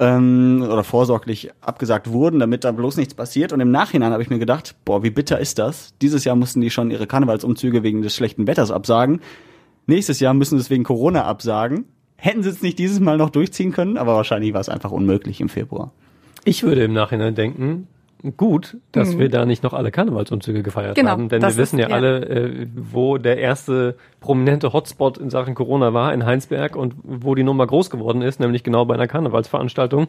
Ähm, 0.00 0.66
oder 0.68 0.82
vorsorglich 0.82 1.50
abgesagt 1.60 2.10
wurden, 2.10 2.40
damit 2.40 2.64
da 2.64 2.72
bloß 2.72 2.96
nichts 2.96 3.14
passiert. 3.14 3.52
Und 3.52 3.60
im 3.60 3.70
Nachhinein 3.70 4.10
habe 4.10 4.22
ich 4.24 4.30
mir 4.30 4.40
gedacht, 4.40 4.74
boah, 4.84 5.04
wie 5.04 5.10
bitter 5.10 5.38
ist 5.38 5.60
das? 5.60 5.94
Dieses 6.02 6.24
Jahr 6.24 6.34
mussten 6.34 6.60
die 6.60 6.70
schon 6.70 6.90
ihre 6.90 7.06
Karnevalsumzüge 7.06 7.84
wegen 7.84 8.02
des 8.02 8.16
schlechten 8.16 8.48
Wetters 8.48 8.72
absagen. 8.72 9.20
Nächstes 9.86 10.18
Jahr 10.18 10.34
müssen 10.34 10.58
sie 10.58 10.62
es 10.62 10.70
wegen 10.70 10.82
Corona 10.82 11.24
absagen. 11.24 11.84
Hätten 12.16 12.42
sie 12.42 12.50
es 12.50 12.62
nicht 12.62 12.78
dieses 12.78 13.00
Mal 13.00 13.16
noch 13.18 13.30
durchziehen 13.30 13.72
können, 13.72 13.96
aber 13.98 14.14
wahrscheinlich 14.14 14.54
war 14.54 14.60
es 14.60 14.68
einfach 14.68 14.90
unmöglich 14.90 15.40
im 15.40 15.48
Februar. 15.48 15.92
Ich 16.44 16.62
würde 16.62 16.84
im 16.84 16.92
Nachhinein 16.92 17.34
denken, 17.34 17.88
gut, 18.36 18.78
dass 18.92 19.18
wir 19.18 19.28
da 19.28 19.44
nicht 19.44 19.62
noch 19.62 19.74
alle 19.74 19.90
Karnevalsumzüge 19.90 20.62
gefeiert 20.62 20.96
Mhm. 20.96 21.00
Genau, 21.00 21.10
haben, 21.10 21.28
denn 21.28 21.42
wir 21.42 21.56
wissen 21.56 21.78
ist- 21.78 21.82
ja, 21.82 21.90
ja. 21.90 21.94
alle, 21.94 22.24
äh, 22.26 22.66
wo 22.74 23.18
der 23.18 23.38
erste 23.38 23.96
prominente 24.20 24.72
Hotspot 24.72 25.18
in 25.18 25.28
Sachen 25.28 25.54
Corona 25.54 25.92
war, 25.92 26.14
in 26.14 26.24
Heinsberg 26.24 26.76
und 26.76 26.94
wo 27.02 27.34
die 27.34 27.42
Nummer 27.42 27.66
groß 27.66 27.90
geworden 27.90 28.22
ist, 28.22 28.40
nämlich 28.40 28.62
genau 28.62 28.84
bei 28.86 28.94
einer 28.94 29.08
Karnevalsveranstaltung. 29.08 30.08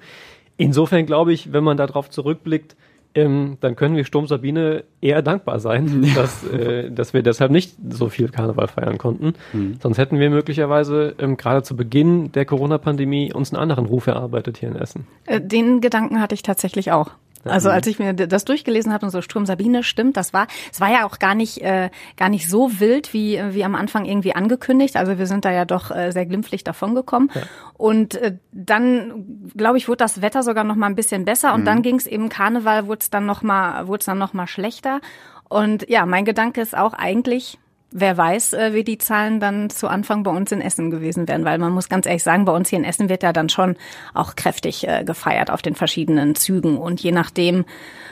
Insofern 0.57 1.05
glaube 1.05 1.33
ich, 1.33 1.51
wenn 1.51 1.65
man 1.65 1.75
darauf 1.75 2.09
zurückblickt, 2.09 2.77
ähm, 3.15 3.57
dann 3.61 3.75
können 3.75 3.95
wir 3.95 4.05
Sturm 4.05 4.27
Sabine 4.27 4.83
eher 5.01 5.21
dankbar 5.21 5.59
sein, 5.59 6.05
dass, 6.15 6.45
äh, 6.47 6.91
dass 6.91 7.13
wir 7.13 7.23
deshalb 7.23 7.51
nicht 7.51 7.75
so 7.89 8.09
viel 8.09 8.29
Karneval 8.29 8.67
feiern 8.67 8.97
konnten. 8.97 9.33
Mhm. 9.53 9.77
Sonst 9.81 9.97
hätten 9.97 10.19
wir 10.19 10.29
möglicherweise 10.29 11.15
ähm, 11.17 11.37
gerade 11.37 11.63
zu 11.63 11.75
Beginn 11.75 12.31
der 12.33 12.45
Corona-Pandemie 12.45 13.33
uns 13.33 13.53
einen 13.53 13.61
anderen 13.61 13.85
Ruf 13.85 14.07
erarbeitet 14.07 14.57
hier 14.57 14.69
in 14.69 14.75
Essen. 14.75 15.07
Äh, 15.25 15.41
Den 15.41 15.81
Gedanken 15.81 16.21
hatte 16.21 16.35
ich 16.35 16.43
tatsächlich 16.43 16.91
auch. 16.91 17.11
Also 17.45 17.69
als 17.69 17.87
ich 17.87 17.99
mir 17.99 18.13
das 18.13 18.45
durchgelesen 18.45 18.91
habe 18.93 19.05
und 19.05 19.11
so 19.11 19.21
Sturm 19.21 19.45
Sabine 19.45 19.83
stimmt, 19.83 20.17
das 20.17 20.33
war, 20.33 20.47
es 20.71 20.81
war 20.81 20.91
ja 20.91 21.05
auch 21.05 21.19
gar 21.19 21.35
nicht 21.35 21.61
äh, 21.61 21.89
gar 22.17 22.29
nicht 22.29 22.49
so 22.49 22.79
wild 22.79 23.13
wie 23.13 23.41
wie 23.51 23.63
am 23.63 23.75
Anfang 23.75 24.05
irgendwie 24.05 24.35
angekündigt. 24.35 24.97
Also 24.97 25.17
wir 25.17 25.27
sind 25.27 25.45
da 25.45 25.51
ja 25.51 25.65
doch 25.65 25.91
äh, 25.91 26.11
sehr 26.11 26.25
glimpflich 26.25 26.63
davongekommen. 26.63 27.29
Und 27.73 28.15
äh, 28.15 28.37
dann 28.51 29.49
glaube 29.55 29.77
ich 29.77 29.87
wurde 29.87 29.97
das 29.97 30.21
Wetter 30.21 30.43
sogar 30.43 30.63
noch 30.63 30.75
mal 30.75 30.87
ein 30.87 30.95
bisschen 30.95 31.25
besser 31.25 31.53
und 31.53 31.65
dann 31.65 31.81
ging 31.81 31.95
es 31.95 32.07
eben 32.07 32.29
Karneval 32.29 32.87
wurde 32.87 32.99
es 33.01 33.09
dann 33.09 33.25
noch 33.25 33.43
mal 33.43 33.87
wurde 33.87 33.99
es 33.99 34.05
dann 34.05 34.17
noch 34.17 34.33
mal 34.33 34.47
schlechter. 34.47 35.01
Und 35.47 35.87
ja, 35.89 36.05
mein 36.05 36.25
Gedanke 36.25 36.61
ist 36.61 36.75
auch 36.75 36.93
eigentlich 36.93 37.59
Wer 37.97 38.17
weiß, 38.17 38.51
äh, 38.53 38.73
wie 38.73 38.83
die 38.83 38.97
Zahlen 38.97 39.39
dann 39.39 39.69
zu 39.69 39.87
Anfang 39.87 40.23
bei 40.23 40.31
uns 40.31 40.51
in 40.51 40.59
Essen 40.59 40.91
gewesen 40.91 41.29
wären, 41.29 41.45
weil 41.45 41.57
man 41.59 41.71
muss 41.71 41.87
ganz 41.87 42.05
ehrlich 42.05 42.23
sagen, 42.23 42.43
bei 42.43 42.51
uns 42.53 42.69
hier 42.69 42.77
in 42.77 42.83
Essen 42.83 43.07
wird 43.07 43.23
ja 43.23 43.31
dann 43.31 43.47
schon 43.47 43.77
auch 44.13 44.35
kräftig 44.35 44.85
äh, 44.85 45.05
gefeiert 45.05 45.49
auf 45.49 45.61
den 45.61 45.75
verschiedenen 45.75 46.35
Zügen 46.35 46.77
und 46.77 47.01
je 47.01 47.13
nachdem, 47.13 47.63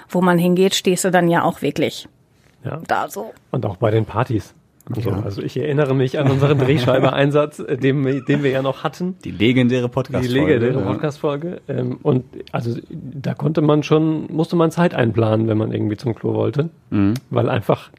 wo 0.08 0.22
man 0.22 0.38
hingeht, 0.38 0.74
stehst 0.74 1.04
du 1.04 1.12
dann 1.12 1.28
ja 1.30 1.44
auch 1.44 1.62
wirklich 1.62 2.08
Ja. 2.64 2.80
da 2.88 3.10
so. 3.10 3.34
Und 3.52 3.66
auch 3.66 3.76
bei 3.76 3.92
den 3.92 4.06
Partys. 4.06 4.54
Also, 4.96 5.12
also 5.12 5.42
ich 5.42 5.56
erinnere 5.58 5.94
mich 5.96 6.18
an 6.20 6.30
unseren 6.32 6.58
Drehscheibe-Einsatz, 6.60 7.60
äh, 7.60 7.76
den, 7.78 8.06
wir- 8.06 8.24
den 8.24 8.42
wir 8.44 8.52
ja 8.52 8.62
noch 8.62 8.84
hatten. 8.84 9.18
Die 9.26 9.32
legendäre 9.32 9.88
Die 9.88 9.92
Podcast-Folge. 9.94 10.40
legendäre 10.54 10.80
ja. 10.80 10.86
Podcast-Folge. 10.92 11.62
Ähm, 11.68 12.00
und 12.04 12.24
also 12.54 12.78
da 12.90 13.34
konnte 13.34 13.62
man 13.62 13.84
schon, 13.84 14.28
musste 14.32 14.56
man 14.56 14.72
Zeit 14.72 14.94
einplanen, 14.94 15.48
wenn 15.48 15.58
man 15.58 15.72
irgendwie 15.74 15.98
zum 15.98 16.16
Klo 16.16 16.34
wollte. 16.34 16.70
Weil 17.30 17.50
einfach 17.50 17.90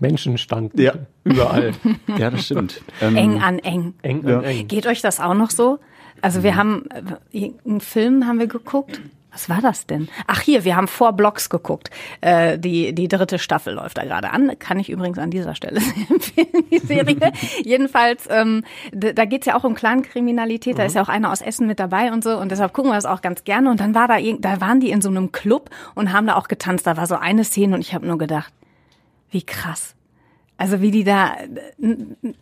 Menschen 0.00 0.38
standen 0.38 0.80
Ja. 0.80 0.92
überall. 1.24 1.72
Ja, 2.18 2.30
das 2.30 2.46
stimmt. 2.46 2.82
Ähm, 3.00 3.16
Eng 3.16 3.42
an 3.42 3.58
eng. 3.60 3.94
eng 4.02 4.26
Ja. 4.26 4.38
und 4.38 4.44
eng. 4.44 4.68
Geht 4.68 4.86
euch 4.86 5.00
das 5.02 5.20
auch 5.20 5.34
noch 5.34 5.50
so? 5.50 5.78
Also 6.22 6.42
wir 6.42 6.56
haben 6.56 6.84
äh, 7.32 7.50
einen 7.66 7.80
Film 7.80 8.26
haben 8.26 8.38
wir 8.38 8.46
geguckt. 8.46 9.00
Was 9.32 9.48
war 9.48 9.60
das 9.60 9.88
denn? 9.88 10.06
Ach 10.28 10.40
hier, 10.40 10.64
wir 10.64 10.76
haben 10.76 10.86
Four 10.86 11.12
Blocks 11.12 11.50
geguckt. 11.50 11.90
Äh, 12.20 12.56
die 12.56 12.94
die 12.94 13.08
dritte 13.08 13.40
Staffel 13.40 13.74
läuft 13.74 13.98
da 13.98 14.04
gerade 14.04 14.30
an. 14.30 14.52
Kann 14.60 14.78
ich 14.78 14.88
übrigens 14.88 15.18
an 15.18 15.32
dieser 15.32 15.56
Stelle 15.56 15.80
empfehlen, 16.08 16.64
die 16.70 16.78
Serie. 16.78 17.32
Jedenfalls, 17.64 18.28
ähm, 18.30 18.62
da 18.92 19.24
geht's 19.24 19.46
ja 19.46 19.56
auch 19.58 19.64
um 19.64 19.74
Clankriminalität. 19.74 20.78
Da 20.78 20.84
ist 20.84 20.94
ja 20.94 21.02
auch 21.02 21.08
einer 21.08 21.32
aus 21.32 21.40
Essen 21.42 21.66
mit 21.66 21.80
dabei 21.80 22.12
und 22.12 22.22
so. 22.22 22.38
Und 22.38 22.52
deshalb 22.52 22.72
gucken 22.72 22.92
wir 22.92 22.94
das 22.96 23.06
auch 23.06 23.22
ganz 23.22 23.42
gerne. 23.42 23.70
Und 23.72 23.80
dann 23.80 23.92
war 23.96 24.06
da, 24.06 24.18
da 24.38 24.60
waren 24.60 24.78
die 24.78 24.90
in 24.90 25.00
so 25.02 25.08
einem 25.08 25.32
Club 25.32 25.68
und 25.96 26.12
haben 26.12 26.28
da 26.28 26.36
auch 26.36 26.46
getanzt. 26.46 26.86
Da 26.86 26.96
war 26.96 27.08
so 27.08 27.16
eine 27.16 27.42
Szene 27.42 27.74
und 27.74 27.80
ich 27.80 27.92
habe 27.92 28.06
nur 28.06 28.18
gedacht, 28.18 28.52
wie 29.34 29.42
krass. 29.42 29.94
Also 30.56 30.80
wie 30.80 30.92
die 30.92 31.02
da, 31.02 31.32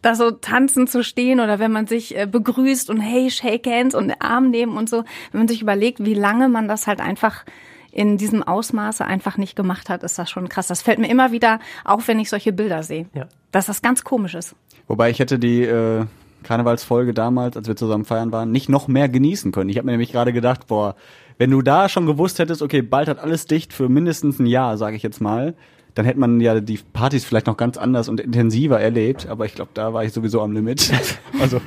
da 0.02 0.14
so 0.14 0.30
tanzen 0.30 0.86
zu 0.86 1.02
stehen 1.02 1.40
oder 1.40 1.58
wenn 1.58 1.72
man 1.72 1.86
sich 1.86 2.16
äh, 2.16 2.26
begrüßt 2.26 2.90
und 2.90 3.00
hey, 3.00 3.30
shake 3.30 3.66
hands 3.66 3.94
und 3.94 4.12
Arm 4.20 4.50
nehmen 4.50 4.76
und 4.76 4.88
so. 4.88 5.04
Wenn 5.32 5.40
man 5.40 5.48
sich 5.48 5.62
überlegt, 5.62 6.04
wie 6.04 6.14
lange 6.14 6.48
man 6.50 6.68
das 6.68 6.86
halt 6.86 7.00
einfach 7.00 7.44
in 7.90 8.18
diesem 8.18 8.42
Ausmaße 8.42 9.04
einfach 9.04 9.38
nicht 9.38 9.56
gemacht 9.56 9.88
hat, 9.88 10.02
ist 10.02 10.18
das 10.18 10.30
schon 10.30 10.48
krass. 10.48 10.66
Das 10.66 10.82
fällt 10.82 10.98
mir 10.98 11.08
immer 11.08 11.32
wieder 11.32 11.58
auf, 11.84 12.06
wenn 12.06 12.20
ich 12.20 12.28
solche 12.28 12.52
Bilder 12.52 12.82
sehe. 12.82 13.06
Ja. 13.14 13.28
Dass 13.50 13.66
das 13.66 13.80
ganz 13.80 14.04
komisch 14.04 14.34
ist. 14.34 14.54
Wobei 14.88 15.10
ich 15.10 15.18
hätte 15.18 15.38
die 15.38 15.62
äh, 15.62 16.04
Karnevalsfolge 16.42 17.14
damals, 17.14 17.56
als 17.56 17.66
wir 17.66 17.76
zusammen 17.76 18.04
feiern 18.04 18.32
waren, 18.32 18.52
nicht 18.52 18.68
noch 18.68 18.88
mehr 18.88 19.08
genießen 19.08 19.52
können. 19.52 19.70
Ich 19.70 19.78
habe 19.78 19.86
mir 19.86 19.92
nämlich 19.92 20.12
gerade 20.12 20.32
gedacht, 20.32 20.66
boah, 20.66 20.96
wenn 21.38 21.50
du 21.50 21.62
da 21.62 21.88
schon 21.88 22.06
gewusst 22.06 22.38
hättest, 22.38 22.62
okay, 22.62 22.82
bald 22.82 23.08
hat 23.08 23.18
alles 23.18 23.46
dicht 23.46 23.72
für 23.72 23.88
mindestens 23.88 24.38
ein 24.38 24.46
Jahr, 24.46 24.76
sage 24.76 24.96
ich 24.96 25.02
jetzt 25.02 25.20
mal, 25.20 25.54
dann 25.94 26.04
hätte 26.04 26.18
man 26.18 26.40
ja 26.40 26.60
die 26.60 26.78
Partys 26.92 27.24
vielleicht 27.24 27.46
noch 27.46 27.56
ganz 27.56 27.76
anders 27.76 28.08
und 28.08 28.20
intensiver 28.20 28.80
erlebt. 28.80 29.26
Aber 29.28 29.44
ich 29.46 29.54
glaube, 29.54 29.70
da 29.74 29.92
war 29.92 30.04
ich 30.04 30.12
sowieso 30.12 30.40
am 30.42 30.52
Limit. 30.52 30.92
Also 31.40 31.60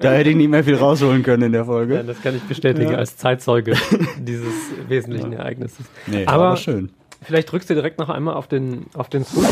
da 0.00 0.12
hätte 0.12 0.30
ich 0.30 0.36
nicht 0.36 0.48
mehr 0.48 0.64
viel 0.64 0.76
rausholen 0.76 1.22
können 1.22 1.42
in 1.44 1.52
der 1.52 1.62
Ja, 1.62 1.66
Folge. 1.66 2.04
das 2.06 2.22
kann 2.22 2.34
ich 2.36 2.42
bestätigen 2.42 2.94
als 2.94 3.16
Zeitzeuge 3.16 3.74
dieses 4.18 4.54
wesentlichen 4.88 5.32
Ereignisses. 5.32 5.84
Nee, 6.06 6.24
aber 6.26 6.46
aber 6.48 6.56
schön. 6.56 6.90
Vielleicht 7.20 7.52
drückst 7.52 7.68
du 7.70 7.74
direkt 7.74 7.98
noch 7.98 8.08
einmal 8.08 8.34
auf 8.34 8.48
den, 8.48 8.86
auf 8.94 9.08
den 9.08 9.24
Switch, 9.24 9.46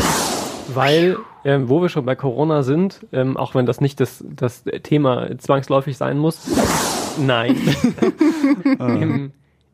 weil, 0.73 1.17
ähm, 1.45 1.69
wo 1.69 1.81
wir 1.81 1.89
schon 1.89 2.05
bei 2.05 2.15
Corona 2.15 2.63
sind, 2.63 3.05
ähm, 3.11 3.37
auch 3.37 3.53
wenn 3.53 3.65
das 3.65 3.79
nicht 3.79 3.99
das, 3.99 4.23
das 4.27 4.63
Thema 4.83 5.37
zwangsläufig 5.37 5.97
sein 5.97 6.17
muss, 6.17 6.47
nein, 7.19 7.55
Im, 8.79 9.31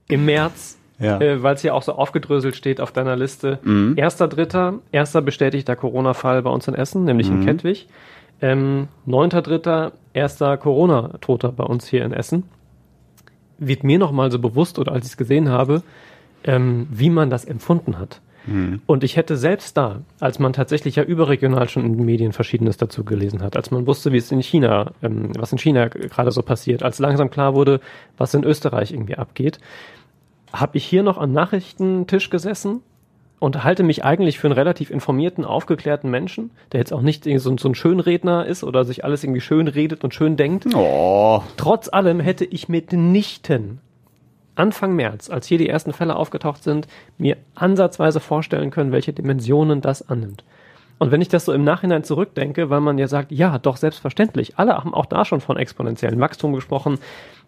im 0.09 0.25
März, 0.25 0.76
Ja. 0.99 1.19
äh, 1.19 1.43
weil 1.43 1.55
es 1.55 1.63
ja 1.63 1.73
auch 1.73 1.83
so 1.83 1.93
aufgedröselt 1.93 2.55
steht 2.55 2.81
auf 2.81 2.91
deiner 2.91 3.15
Liste, 3.15 3.59
erster 3.95 4.27
Dritter, 4.27 4.79
erster 4.91 5.21
bestätigter 5.21 5.75
Corona-Fall 5.75 6.41
bei 6.41 6.49
uns 6.49 6.67
in 6.67 6.73
Essen, 6.73 7.03
nämlich 7.05 7.29
in 7.29 7.45
Kettwig, 7.45 7.87
ähm, 8.41 8.87
neunter 9.05 9.41
Dritter, 9.41 9.91
erster 10.13 10.57
Corona-Toter 10.57 11.51
bei 11.51 11.63
uns 11.63 11.87
hier 11.87 12.03
in 12.03 12.13
Essen. 12.13 12.43
Wird 13.59 13.83
mir 13.83 13.99
noch 13.99 14.11
mal 14.11 14.31
so 14.31 14.39
bewusst, 14.39 14.79
oder 14.79 14.91
als 14.91 15.05
ich 15.05 15.11
es 15.11 15.17
gesehen 15.17 15.49
habe, 15.49 15.83
ähm, 16.43 16.87
wie 16.91 17.09
man 17.09 17.29
das 17.29 17.45
empfunden 17.45 17.99
hat. 17.99 18.21
Und 18.87 19.03
ich 19.03 19.17
hätte 19.17 19.35
selbst 19.35 19.75
da, 19.75 20.01
als 20.21 20.39
man 20.39 20.53
tatsächlich 20.53 20.95
ja 20.95 21.03
überregional 21.03 21.67
schon 21.67 21.83
in 21.85 21.97
den 21.97 22.05
Medien 22.05 22.31
Verschiedenes 22.31 22.77
dazu 22.77 23.03
gelesen 23.03 23.41
hat, 23.43 23.57
als 23.57 23.71
man 23.71 23.85
wusste, 23.85 24.13
wie 24.13 24.17
es 24.17 24.31
in 24.31 24.41
China, 24.41 24.91
ähm, 25.03 25.31
was 25.37 25.51
in 25.51 25.57
China 25.57 25.89
gerade 25.89 26.31
so 26.31 26.41
passiert, 26.41 26.81
als 26.81 26.99
langsam 26.99 27.29
klar 27.29 27.55
wurde, 27.55 27.81
was 28.17 28.33
in 28.33 28.45
Österreich 28.45 28.93
irgendwie 28.93 29.15
abgeht, 29.15 29.59
habe 30.53 30.77
ich 30.77 30.85
hier 30.85 31.03
noch 31.03 31.17
am 31.17 31.31
Nachrichtentisch 31.31 32.29
gesessen 32.29 32.81
und 33.39 33.63
halte 33.63 33.83
mich 33.83 34.03
eigentlich 34.03 34.39
für 34.39 34.47
einen 34.47 34.55
relativ 34.55 34.89
informierten, 34.89 35.45
aufgeklärten 35.45 36.09
Menschen, 36.09 36.51
der 36.71 36.79
jetzt 36.79 36.93
auch 36.93 37.01
nicht 37.01 37.25
so, 37.25 37.57
so 37.57 37.69
ein 37.69 37.75
Schönredner 37.75 38.45
ist 38.45 38.63
oder 38.63 38.83
sich 38.83 39.03
alles 39.03 39.23
irgendwie 39.23 39.41
schön 39.41 39.67
redet 39.67 40.03
und 40.03 40.13
schön 40.13 40.37
denkt. 40.37 40.65
Oh, 40.73 41.43
Trotz 41.57 41.89
allem 41.89 42.19
hätte 42.19 42.45
ich 42.45 42.69
mitnichten 42.69 43.79
Anfang 44.57 44.95
März, 44.95 45.29
als 45.29 45.45
hier 45.45 45.59
die 45.59 45.69
ersten 45.69 45.93
Fälle 45.93 46.15
aufgetaucht 46.15 46.63
sind, 46.63 46.87
mir 47.17 47.37
ansatzweise 47.53 48.19
vorstellen 48.19 48.71
können, 48.71 48.91
welche 48.91 49.13
Dimensionen 49.13 49.81
das 49.81 50.09
annimmt. 50.09 50.43
Und 50.99 51.11
wenn 51.11 51.21
ich 51.21 51.27
das 51.29 51.45
so 51.45 51.53
im 51.53 51.63
Nachhinein 51.63 52.03
zurückdenke, 52.03 52.71
weil 52.71 52.81
man 52.81 52.97
ja 52.97 53.07
sagt, 53.07 53.31
ja, 53.31 53.59
doch 53.59 53.77
selbstverständlich, 53.77 54.57
alle 54.57 54.75
haben 54.75 54.95
auch 54.95 55.05
da 55.05 55.25
schon 55.25 55.41
von 55.41 55.57
exponentiellem 55.57 56.19
Wachstum 56.19 56.53
gesprochen. 56.53 56.97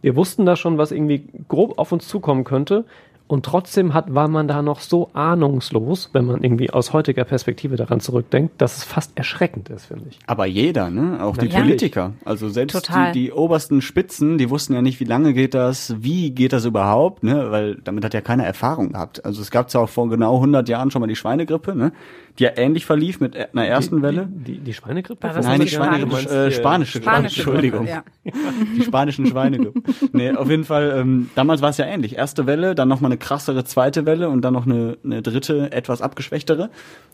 Wir 0.02 0.16
wussten 0.16 0.46
da 0.46 0.56
schon, 0.56 0.78
was 0.78 0.92
irgendwie 0.92 1.26
grob 1.48 1.78
auf 1.78 1.92
uns 1.92 2.08
zukommen 2.08 2.44
könnte. 2.44 2.86
Und 3.30 3.46
trotzdem 3.46 3.94
hat, 3.94 4.16
war 4.16 4.28
man 4.28 4.48
da 4.48 4.64
noch 4.64 4.80
so 4.80 5.12
ahnungslos, 5.14 6.10
wenn 6.14 6.26
man 6.26 6.42
irgendwie 6.42 6.72
aus 6.72 6.94
heutiger 6.94 7.26
Perspektive 7.26 7.76
daran 7.76 8.00
zurückdenkt, 8.00 8.60
dass 8.60 8.78
es 8.78 8.84
fast 8.84 9.16
erschreckend 9.16 9.70
ist, 9.70 9.86
finde 9.86 10.06
ich. 10.10 10.18
Aber 10.26 10.48
jeder, 10.48 10.90
ne? 10.90 11.20
Auch 11.22 11.38
die 11.38 11.46
Natürlich. 11.46 11.64
Politiker. 11.64 12.14
Also 12.26 12.50
selbst 12.50 12.74
Total. 12.74 13.12
die, 13.12 13.26
die 13.26 13.32
obersten 13.32 13.84
Spitzen, 13.84 14.40
die 14.40 14.50
wussten 14.50 14.74
ja 14.74 14.82
nicht, 14.82 15.00
wie 15.00 15.06
lange 15.06 15.36
geht 15.36 15.54
das, 15.54 15.94
wie 16.00 16.32
geht 16.32 16.54
das 16.54 16.66
überhaupt, 16.66 17.22
ne? 17.22 17.52
Weil 17.52 17.76
damit 17.84 18.04
hat 18.04 18.16
ja 18.16 18.22
keiner 18.22 18.46
Erfahrung 18.46 18.94
gehabt. 18.94 19.24
Also 19.24 19.44
es 19.44 19.52
gab 19.52 19.70
zwar 19.70 19.84
auch 19.84 19.90
vor 19.90 20.10
genau 20.10 20.34
100 20.34 20.68
Jahren 20.68 20.90
schon 20.90 21.02
mal 21.02 21.08
die 21.08 21.16
Schweinegrippe, 21.16 21.76
ne? 21.76 21.92
Die 22.40 22.44
ja 22.46 22.52
ähnlich 22.56 22.86
verlief 22.86 23.20
mit 23.20 23.36
einer 23.36 23.66
ersten 23.66 23.98
die, 23.98 24.02
Welle. 24.02 24.30
Die, 24.32 24.54
die, 24.54 24.60
die 24.60 24.74
Schweinegrippe? 24.74 25.28
War 25.28 25.34
das 25.34 25.46
Nein, 25.46 25.56
die 25.56 25.66
nicht 25.66 25.76
Schweinegrippe, 25.76 26.16
äh, 26.16 26.52
spanische, 26.52 27.02
Spanische 27.02 27.42
Entschuldigung. 27.42 27.86
Ja. 27.86 28.04
Die 28.78 28.82
spanischen 28.82 29.26
Schweinegrippe. 29.26 29.82
nee, 30.14 30.32
auf 30.32 30.50
jeden 30.50 30.64
Fall, 30.64 30.96
ähm, 30.96 31.30
damals 31.36 31.62
war 31.62 31.72
es 31.72 31.78
ja 31.78 31.86
ähnlich. 31.86 32.16
Erste 32.16 32.48
Welle, 32.48 32.76
dann 32.76 32.88
nochmal 32.88 33.12
eine 33.12 33.18
krassere 33.18 33.66
zweite 33.66 34.06
Welle 34.06 34.30
und 34.30 34.42
dann 34.42 34.54
noch 34.54 34.66
eine, 34.66 34.98
eine 35.04 35.22
dritte, 35.22 35.74
etwas 35.74 36.02
abgeschwächtere. 36.02 36.70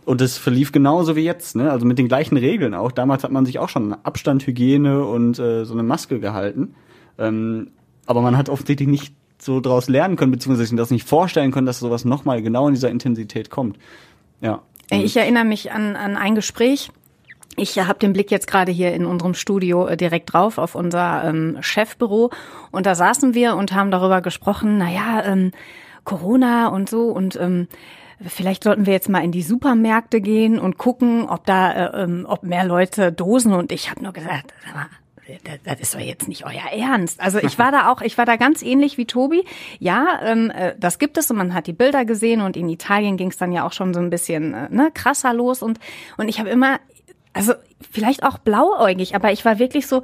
Und 0.06 0.22
es 0.22 0.38
verlief 0.38 0.72
genauso 0.72 1.16
wie 1.16 1.24
jetzt, 1.24 1.56
ne? 1.56 1.72
Also 1.72 1.88
mit 1.88 1.98
den 1.98 2.08
gleichen 2.08 2.38
Regeln 2.38 2.76
auch. 2.76 2.92
Damals 2.92 3.24
hat 3.24 3.32
man 3.32 3.48
sich 3.48 3.58
auch 3.58 3.70
schon 3.70 3.94
Abstand, 3.94 4.46
Hygiene 4.46 5.06
und 5.06 5.40
äh, 5.40 5.66
so 5.66 5.74
eine 5.74 5.84
Maske 5.84 6.20
gehalten. 6.20 6.76
Ähm, 7.18 7.72
aber 8.06 8.22
man 8.22 8.38
hat 8.38 8.50
offensichtlich 8.50 8.90
nicht 8.90 9.16
so 9.40 9.60
draus 9.60 9.90
lernen 9.90 10.18
können, 10.18 10.32
beziehungsweise 10.32 10.68
sich 10.68 10.78
das 10.78 10.92
nicht 10.92 11.08
vorstellen 11.08 11.52
können, 11.52 11.66
dass 11.66 11.80
sowas 11.80 12.06
nochmal 12.06 12.44
genau 12.44 12.68
in 12.68 12.76
dieser 12.76 12.92
Intensität 12.92 13.50
kommt. 13.50 13.80
Ja. 14.42 14.62
Äh, 14.92 15.04
Ich 15.04 15.18
erinnere 15.18 15.46
mich 15.46 15.72
an, 15.72 15.96
an 15.96 16.18
ein 16.18 16.36
Gespräch. 16.36 16.92
Ich 17.58 17.80
habe 17.80 18.00
den 18.00 18.14
Blick 18.14 18.32
jetzt 18.32 18.48
gerade 18.48 18.72
hier 18.72 18.94
in 18.94 19.06
unserem 19.06 19.34
Studio 19.34 19.88
äh, 19.88 19.96
direkt 19.96 20.34
drauf 20.34 20.58
auf 20.58 20.76
unser 20.76 21.24
ähm, 21.24 21.58
Chefbüro. 21.62 22.32
Und 22.72 22.86
da 22.86 22.96
saßen 22.96 23.34
wir 23.34 23.56
und 23.56 23.74
haben 23.74 23.92
darüber 23.92 24.22
gesprochen, 24.22 24.78
naja, 24.78 25.24
ähm, 25.26 25.52
Corona 26.04 26.68
und 26.68 26.90
so. 26.90 27.08
Und 27.10 27.38
ähm, 27.38 27.68
vielleicht 28.22 28.64
sollten 28.64 28.86
wir 28.86 28.94
jetzt 28.94 29.10
mal 29.10 29.24
in 29.24 29.32
die 29.32 29.42
Supermärkte 29.42 30.20
gehen 30.20 30.60
und 30.60 30.78
gucken, 30.78 31.30
ob 31.30 31.46
da, 31.46 31.72
äh, 31.72 32.04
ähm, 32.04 32.26
ob 32.28 32.44
mehr 32.44 32.66
Leute 32.66 33.12
dosen. 33.14 33.54
Und 33.54 33.72
ich 33.72 33.90
habe 33.90 34.04
nur 34.04 34.12
gesagt, 34.12 34.54
sag 34.66 34.76
mal, 34.76 34.88
das- 35.64 35.80
ist 35.80 35.96
doch 35.96 36.00
jetzt 36.00 36.28
nicht 36.28 36.46
euer 36.46 36.72
Ernst. 36.72 37.20
Also 37.20 37.40
ich 37.40 37.58
war 37.58 37.72
da 37.72 37.92
auch, 37.92 38.02
ich 38.02 38.18
war 38.18 38.26
da 38.26 38.36
ganz 38.36 38.62
ähnlich 38.62 38.98
wie 38.98 39.06
Tobi. 39.06 39.44
Ja, 39.80 40.20
ähm, 40.24 40.52
äh, 40.52 40.76
das 40.80 41.00
gibt 41.00 41.18
es 41.18 41.30
und 41.32 41.38
man 41.38 41.54
hat 41.54 41.68
die 41.68 41.74
Bilder 41.74 42.06
gesehen 42.06 42.42
und 42.42 42.56
in 42.58 42.70
Italien 42.70 43.18
ging 43.18 43.30
es 43.30 43.38
dann 43.38 43.52
ja 43.52 43.66
auch 43.66 43.74
schon 43.74 43.94
so 43.94 44.00
ein 44.00 44.10
bisschen 44.10 44.54
äh, 44.54 44.68
ne, 44.70 44.92
krasser 44.94 45.34
los 45.34 45.62
und 45.62 45.80
und 46.18 46.30
ich 46.30 46.40
habe 46.40 46.50
immer, 46.50 46.80
also 47.34 47.54
vielleicht 47.92 48.24
auch 48.24 48.38
blauäugig, 48.38 49.16
aber 49.16 49.32
ich 49.32 49.44
war 49.46 49.60
wirklich 49.60 49.88
so, 49.88 50.04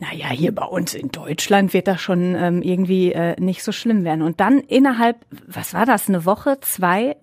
naja, 0.00 0.28
hier 0.28 0.54
bei 0.54 0.64
uns 0.64 0.94
in 0.94 1.08
Deutschland 1.10 1.74
wird 1.74 1.88
das 1.88 2.00
schon 2.00 2.34
ähm, 2.36 2.62
irgendwie 2.62 3.12
äh, 3.12 3.34
nicht 3.40 3.64
so 3.64 3.72
schlimm 3.72 4.04
werden. 4.04 4.22
Und 4.22 4.38
dann 4.40 4.60
innerhalb, 4.60 5.16
was 5.46 5.74
war 5.74 5.86
das, 5.86 6.08
eine 6.08 6.24
Woche, 6.24 6.58
zwei, 6.60 7.16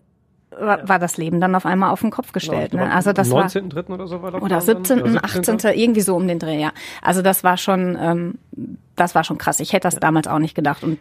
war, 0.59 0.87
war 0.87 0.99
das 0.99 1.17
Leben 1.17 1.39
dann 1.39 1.55
auf 1.55 1.65
einmal 1.65 1.91
auf 1.91 2.01
den 2.01 2.11
Kopf 2.11 2.31
gestellt. 2.31 2.71
Genau, 2.71 2.85
ne? 2.85 2.93
Also 2.93 3.13
das 3.13 3.31
am 3.31 3.37
war 3.37 3.45
19.3. 3.45 3.93
oder 3.93 4.07
so 4.07 4.21
war 4.21 4.31
Lockdown 4.31 4.41
oder 4.41 4.55
dann? 4.57 4.83
17., 4.85 5.01
Oder 5.01 5.25
18., 5.25 5.57
irgendwie 5.73 6.01
so 6.01 6.15
um 6.15 6.27
den 6.27 6.39
Dreh, 6.39 6.59
ja. 6.59 6.71
Also 7.01 7.21
das 7.21 7.43
war 7.43 7.57
schon, 7.57 7.97
ähm, 7.99 8.35
das 8.95 9.15
war 9.15 9.23
schon 9.23 9.37
krass. 9.37 9.59
Ich 9.59 9.73
hätte 9.73 9.87
das 9.87 9.95
damals 9.97 10.27
auch 10.27 10.39
nicht 10.39 10.55
gedacht 10.55 10.83
und 10.83 10.99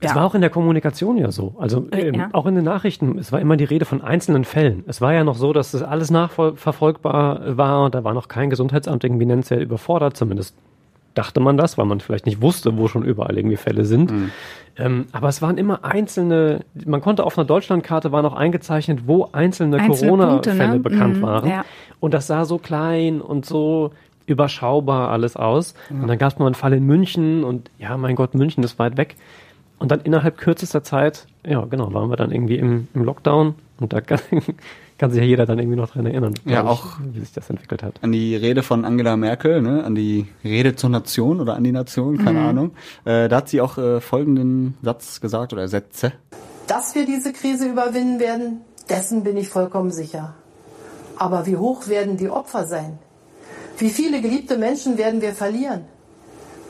Es 0.00 0.10
ja. 0.10 0.16
war 0.16 0.24
auch 0.24 0.34
in 0.34 0.40
der 0.40 0.50
Kommunikation 0.50 1.16
ja 1.16 1.30
so. 1.30 1.54
Also 1.58 1.86
Äh, 1.92 2.08
ähm, 2.08 2.14
ja. 2.14 2.28
auch 2.32 2.46
in 2.46 2.54
den 2.54 2.64
Nachrichten, 2.64 3.18
es 3.18 3.30
war 3.32 3.40
immer 3.40 3.56
die 3.56 3.64
Rede 3.64 3.84
von 3.84 4.02
einzelnen 4.02 4.44
Fällen. 4.44 4.84
Es 4.86 5.00
war 5.00 5.12
ja 5.12 5.24
noch 5.24 5.36
so, 5.36 5.52
dass 5.52 5.72
das 5.72 5.82
alles 5.82 6.10
nachverfolgbar 6.10 7.56
war 7.56 7.84
und 7.84 7.94
da 7.94 8.02
war 8.04 8.14
noch 8.14 8.28
kein 8.28 8.50
Gesundheitsamt 8.50 9.04
irgendwie 9.04 9.26
nennenswert 9.26 9.60
überfordert, 9.62 10.16
zumindest 10.16 10.56
dachte 11.14 11.40
man 11.40 11.56
das, 11.56 11.76
weil 11.78 11.84
man 11.86 12.00
vielleicht 12.00 12.26
nicht 12.26 12.40
wusste, 12.40 12.76
wo 12.78 12.88
schon 12.88 13.02
überall 13.04 13.36
irgendwie 13.36 13.56
Fälle 13.56 13.84
sind. 13.84 14.12
Ähm, 14.76 15.06
aber 15.12 15.28
es 15.28 15.42
waren 15.42 15.58
immer 15.58 15.84
einzelne, 15.84 16.60
man 16.86 17.00
konnte 17.00 17.24
auf 17.24 17.36
einer 17.38 17.46
Deutschlandkarte 17.46 18.12
war 18.12 18.22
noch 18.22 18.34
eingezeichnet, 18.34 19.00
wo 19.06 19.28
einzelne, 19.32 19.78
Einzelne 19.78 20.10
Corona-Fälle 20.16 20.72
ne? 20.74 20.78
bekannt 20.78 21.18
Mhm, 21.18 21.22
waren. 21.22 21.48
ja. 21.48 21.64
Und 22.00 22.14
das 22.14 22.26
sah 22.26 22.44
so 22.44 22.58
klein 22.58 23.20
und 23.20 23.44
so 23.44 23.92
überschaubar 24.26 25.10
alles 25.10 25.36
aus. 25.36 25.74
Und 25.90 26.08
dann 26.08 26.16
gab 26.18 26.32
es 26.32 26.38
mal 26.38 26.46
einen 26.46 26.54
Fall 26.54 26.72
in 26.72 26.84
München 26.86 27.44
und 27.44 27.70
ja, 27.78 27.96
mein 27.96 28.16
Gott, 28.16 28.34
München 28.34 28.64
ist 28.64 28.78
weit 28.78 28.96
weg. 28.96 29.16
Und 29.78 29.90
dann 29.90 30.00
innerhalb 30.00 30.38
kürzester 30.38 30.82
Zeit, 30.82 31.26
ja 31.44 31.64
genau, 31.64 31.92
waren 31.92 32.08
wir 32.08 32.16
dann 32.16 32.30
irgendwie 32.30 32.56
im, 32.56 32.88
im 32.94 33.04
Lockdown 33.04 33.54
und 33.80 33.92
da 33.92 34.00
kann, 35.02 35.08
kann 35.10 35.14
sich 35.14 35.20
ja 35.20 35.26
jeder 35.26 35.46
dann 35.46 35.58
irgendwie 35.58 35.76
noch 35.76 35.90
dran 35.90 36.06
erinnern, 36.06 36.34
Ja, 36.44 36.62
glaub 36.62 36.74
ich, 36.74 36.80
auch- 36.84 36.96
wie 37.12 37.20
sich 37.20 37.32
das 37.32 37.50
entwickelt 37.50 37.82
hat. 37.82 37.94
an 38.02 38.12
die 38.12 38.36
Rede 38.36 38.62
von 38.62 38.84
Angela 38.84 39.16
Merkel, 39.16 39.60
ne, 39.62 39.84
an 39.84 39.94
die 39.94 40.26
Rede 40.44 40.74
zur 40.76 40.90
Nation 40.90 41.40
oder 41.40 41.54
an 41.56 41.64
die 41.64 41.72
Nation, 41.72 42.18
keine 42.18 42.40
Ahnung. 42.40 42.72
Äh, 43.04 43.28
da 43.28 43.36
hat 43.36 43.48
sie 43.48 43.60
auch 43.60 43.78
äh, 43.78 44.00
folgenden 44.00 44.76
Satz 44.82 45.20
gesagt 45.20 45.52
oder 45.52 45.66
Sätze. 45.68 46.12
Dass 46.66 46.94
wir 46.94 47.04
diese 47.06 47.32
Krise 47.32 47.68
überwinden 47.68 48.20
werden, 48.20 48.60
dessen 48.88 49.24
bin 49.24 49.36
ich 49.36 49.48
vollkommen 49.48 49.90
sicher. 49.90 50.34
Aber 51.16 51.46
wie 51.46 51.56
hoch 51.56 51.88
werden 51.88 52.16
die 52.16 52.28
Opfer 52.30 52.66
sein? 52.66 52.98
Wie 53.78 53.90
viele 53.90 54.20
geliebte 54.20 54.56
Menschen 54.58 54.98
werden 54.98 55.20
wir 55.20 55.32
verlieren? 55.32 55.82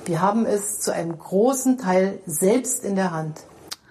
Wir 0.07 0.21
haben 0.21 0.47
es 0.47 0.81
zu 0.81 0.93
einem 0.93 1.17
großen 1.19 1.79
Teil 1.79 2.19
selbst 2.27 2.85
in 2.85 2.97
der 2.97 3.13
Hand. 3.13 3.41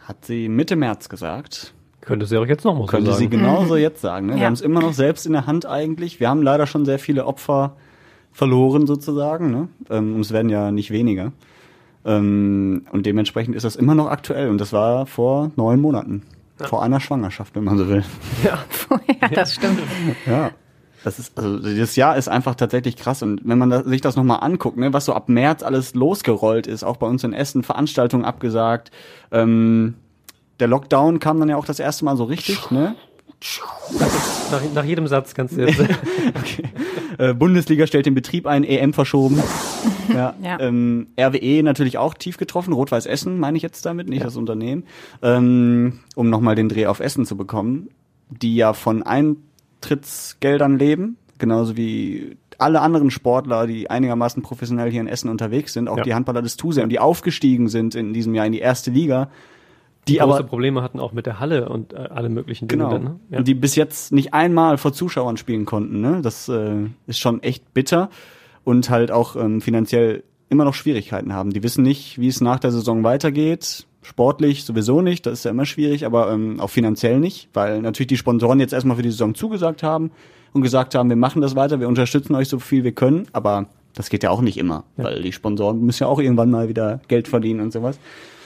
Hat 0.05 0.25
sie 0.25 0.49
Mitte 0.49 0.75
März 0.75 1.07
gesagt. 1.07 1.73
Könnte 2.01 2.25
sie 2.25 2.37
auch 2.37 2.45
jetzt 2.45 2.65
noch 2.65 2.73
mal 2.73 2.81
so 2.81 2.87
Könnte 2.87 3.11
sie 3.13 3.25
sagen. 3.25 3.29
genauso 3.29 3.75
jetzt 3.75 4.01
sagen. 4.01 4.27
Ne? 4.27 4.33
Wir 4.33 4.39
Ja. 4.41 4.45
haben 4.47 4.53
es 4.53 4.61
immer 4.61 4.81
noch 4.81 4.93
selbst 4.93 5.25
in 5.25 5.33
der 5.33 5.45
Hand 5.47 5.65
eigentlich. 5.65 6.19
Wir 6.19 6.29
haben 6.29 6.41
leider 6.41 6.65
schon 6.67 6.83
sehr 6.85 6.99
viele 6.99 7.25
Opfer 7.25 7.75
verloren 8.31 8.87
sozusagen. 8.87 9.51
Ne? 9.51 9.67
Ähm, 9.89 10.15
und 10.15 10.21
es 10.21 10.31
werden 10.31 10.49
ja 10.49 10.71
nicht 10.71 10.91
weniger. 10.91 11.31
Ähm, 12.03 12.85
und 12.91 13.05
dementsprechend 13.05 13.55
ist 13.55 13.63
das 13.63 13.75
immer 13.75 13.93
noch 13.95 14.07
aktuell. 14.07 14.49
Und 14.49 14.59
das 14.59 14.73
war 14.73 15.05
vor 15.05 15.51
neun 15.55 15.79
Monaten. 15.79 16.23
Vor 16.57 16.83
einer 16.83 16.99
Schwangerschaft, 16.99 17.55
wenn 17.55 17.63
man 17.63 17.77
so 17.79 17.87
will. 17.87 18.03
ja, 18.43 18.59
das 19.33 19.55
stimmt. 19.55 19.79
Ja. 20.27 20.51
Das 21.03 21.17
ist, 21.17 21.35
also 21.35 21.57
das 21.57 21.95
Jahr 21.95 22.15
ist 22.15 22.27
einfach 22.29 22.53
tatsächlich 22.53 22.95
krass. 22.95 23.23
Und 23.23 23.41
wenn 23.43 23.57
man 23.57 23.71
da, 23.71 23.83
sich 23.83 24.01
das 24.01 24.15
nochmal 24.15 24.39
anguckt, 24.41 24.77
ne, 24.77 24.93
was 24.93 25.05
so 25.05 25.13
ab 25.13 25.29
März 25.29 25.63
alles 25.63 25.95
losgerollt 25.95 26.67
ist, 26.67 26.83
auch 26.83 26.97
bei 26.97 27.07
uns 27.07 27.23
in 27.23 27.33
Essen, 27.33 27.63
Veranstaltungen 27.63 28.23
abgesagt, 28.23 28.91
ähm, 29.31 29.95
der 30.61 30.67
Lockdown 30.69 31.19
kam 31.19 31.39
dann 31.39 31.49
ja 31.49 31.57
auch 31.57 31.65
das 31.65 31.79
erste 31.79 32.05
Mal 32.05 32.15
so 32.15 32.23
richtig, 32.23 32.71
ne? 32.71 32.95
Nach, 34.51 34.61
nach 34.75 34.83
jedem 34.85 35.07
Satz 35.07 35.33
kannst 35.33 35.57
du 35.57 35.65
jetzt. 35.65 35.81
Äh, 37.17 37.33
Bundesliga 37.33 37.85
stellt 37.87 38.05
den 38.05 38.15
Betrieb 38.15 38.47
ein, 38.47 38.63
EM 38.63 38.93
verschoben. 38.93 39.41
Ja, 40.13 40.33
Ja. 40.41 40.59
Ähm, 40.59 41.07
RWE 41.19 41.61
natürlich 41.61 41.97
auch 41.97 42.13
tief 42.13 42.37
getroffen, 42.37 42.73
Rot-Weiß 42.73 43.05
Essen 43.05 43.37
meine 43.39 43.57
ich 43.57 43.63
jetzt 43.63 43.85
damit, 43.85 44.09
nicht 44.09 44.23
das 44.23 44.37
Unternehmen, 44.37 44.85
ähm, 45.21 45.99
um 46.15 46.29
nochmal 46.29 46.55
den 46.55 46.67
Dreh 46.69 46.85
auf 46.87 46.99
Essen 46.99 47.25
zu 47.25 47.35
bekommen, 47.37 47.89
die 48.29 48.55
ja 48.55 48.73
von 48.73 49.03
Eintrittsgeldern 49.03 50.77
leben, 50.79 51.17
genauso 51.37 51.77
wie 51.77 52.37
alle 52.57 52.81
anderen 52.81 53.09
Sportler, 53.11 53.67
die 53.67 53.89
einigermaßen 53.89 54.41
professionell 54.43 54.91
hier 54.91 55.01
in 55.01 55.07
Essen 55.07 55.29
unterwegs 55.29 55.73
sind, 55.73 55.87
auch 55.87 55.97
Ja. 55.97 56.03
die 56.03 56.13
Handballer 56.13 56.41
des 56.41 56.57
Tuse 56.57 56.83
und 56.83 56.89
die 56.89 56.99
aufgestiegen 56.99 57.67
sind 57.69 57.95
in 57.95 58.13
diesem 58.13 58.35
Jahr 58.35 58.45
in 58.45 58.51
die 58.53 58.59
erste 58.59 58.91
Liga, 58.91 59.29
die 60.07 60.17
große 60.17 60.39
aber 60.39 60.43
Probleme 60.43 60.81
hatten 60.81 60.99
auch 60.99 61.11
mit 61.11 61.25
der 61.25 61.39
Halle 61.39 61.69
und 61.69 61.93
äh, 61.93 61.97
alle 61.97 62.29
möglichen 62.29 62.67
Dinge. 62.67 62.83
Genau. 62.83 62.93
Dann, 62.93 63.03
ne? 63.03 63.19
ja. 63.29 63.37
Und 63.39 63.47
die 63.47 63.53
bis 63.53 63.75
jetzt 63.75 64.11
nicht 64.11 64.33
einmal 64.33 64.77
vor 64.77 64.93
Zuschauern 64.93 65.37
spielen 65.37 65.65
konnten. 65.65 66.01
Ne? 66.01 66.21
Das 66.23 66.49
äh, 66.49 66.87
ist 67.07 67.19
schon 67.19 67.43
echt 67.43 67.73
bitter 67.73 68.09
und 68.63 68.89
halt 68.89 69.11
auch 69.11 69.35
ähm, 69.35 69.61
finanziell 69.61 70.23
immer 70.49 70.65
noch 70.65 70.73
Schwierigkeiten 70.73 71.33
haben. 71.33 71.51
Die 71.51 71.63
wissen 71.63 71.83
nicht, 71.83 72.19
wie 72.19 72.27
es 72.27 72.41
nach 72.41 72.59
der 72.59 72.71
Saison 72.71 73.03
weitergeht. 73.03 73.87
Sportlich 74.01 74.65
sowieso 74.65 75.01
nicht, 75.01 75.27
das 75.27 75.33
ist 75.33 75.45
ja 75.45 75.51
immer 75.51 75.65
schwierig, 75.65 76.05
aber 76.05 76.31
ähm, 76.31 76.59
auch 76.59 76.71
finanziell 76.71 77.19
nicht, 77.19 77.49
weil 77.53 77.81
natürlich 77.81 78.07
die 78.07 78.17
Sponsoren 78.17 78.59
jetzt 78.59 78.73
erstmal 78.73 78.97
für 78.97 79.03
die 79.03 79.11
Saison 79.11 79.35
zugesagt 79.35 79.83
haben 79.83 80.11
und 80.53 80.63
gesagt 80.63 80.95
haben, 80.95 81.07
wir 81.09 81.15
machen 81.15 81.41
das 81.41 81.55
weiter, 81.55 81.79
wir 81.79 81.87
unterstützen 81.87 82.33
euch 82.33 82.49
so 82.49 82.57
viel 82.57 82.83
wir 82.83 82.93
können, 82.93 83.27
aber 83.31 83.67
das 83.93 84.09
geht 84.09 84.23
ja 84.23 84.29
auch 84.29 84.41
nicht 84.41 84.57
immer, 84.57 84.83
weil 84.97 85.21
die 85.21 85.33
Sponsoren 85.33 85.81
müssen 85.81 86.03
ja 86.03 86.07
auch 86.07 86.19
irgendwann 86.19 86.49
mal 86.49 86.69
wieder 86.69 87.01
Geld 87.07 87.27
verdienen 87.27 87.59
und 87.59 87.73
sowas. 87.73 87.99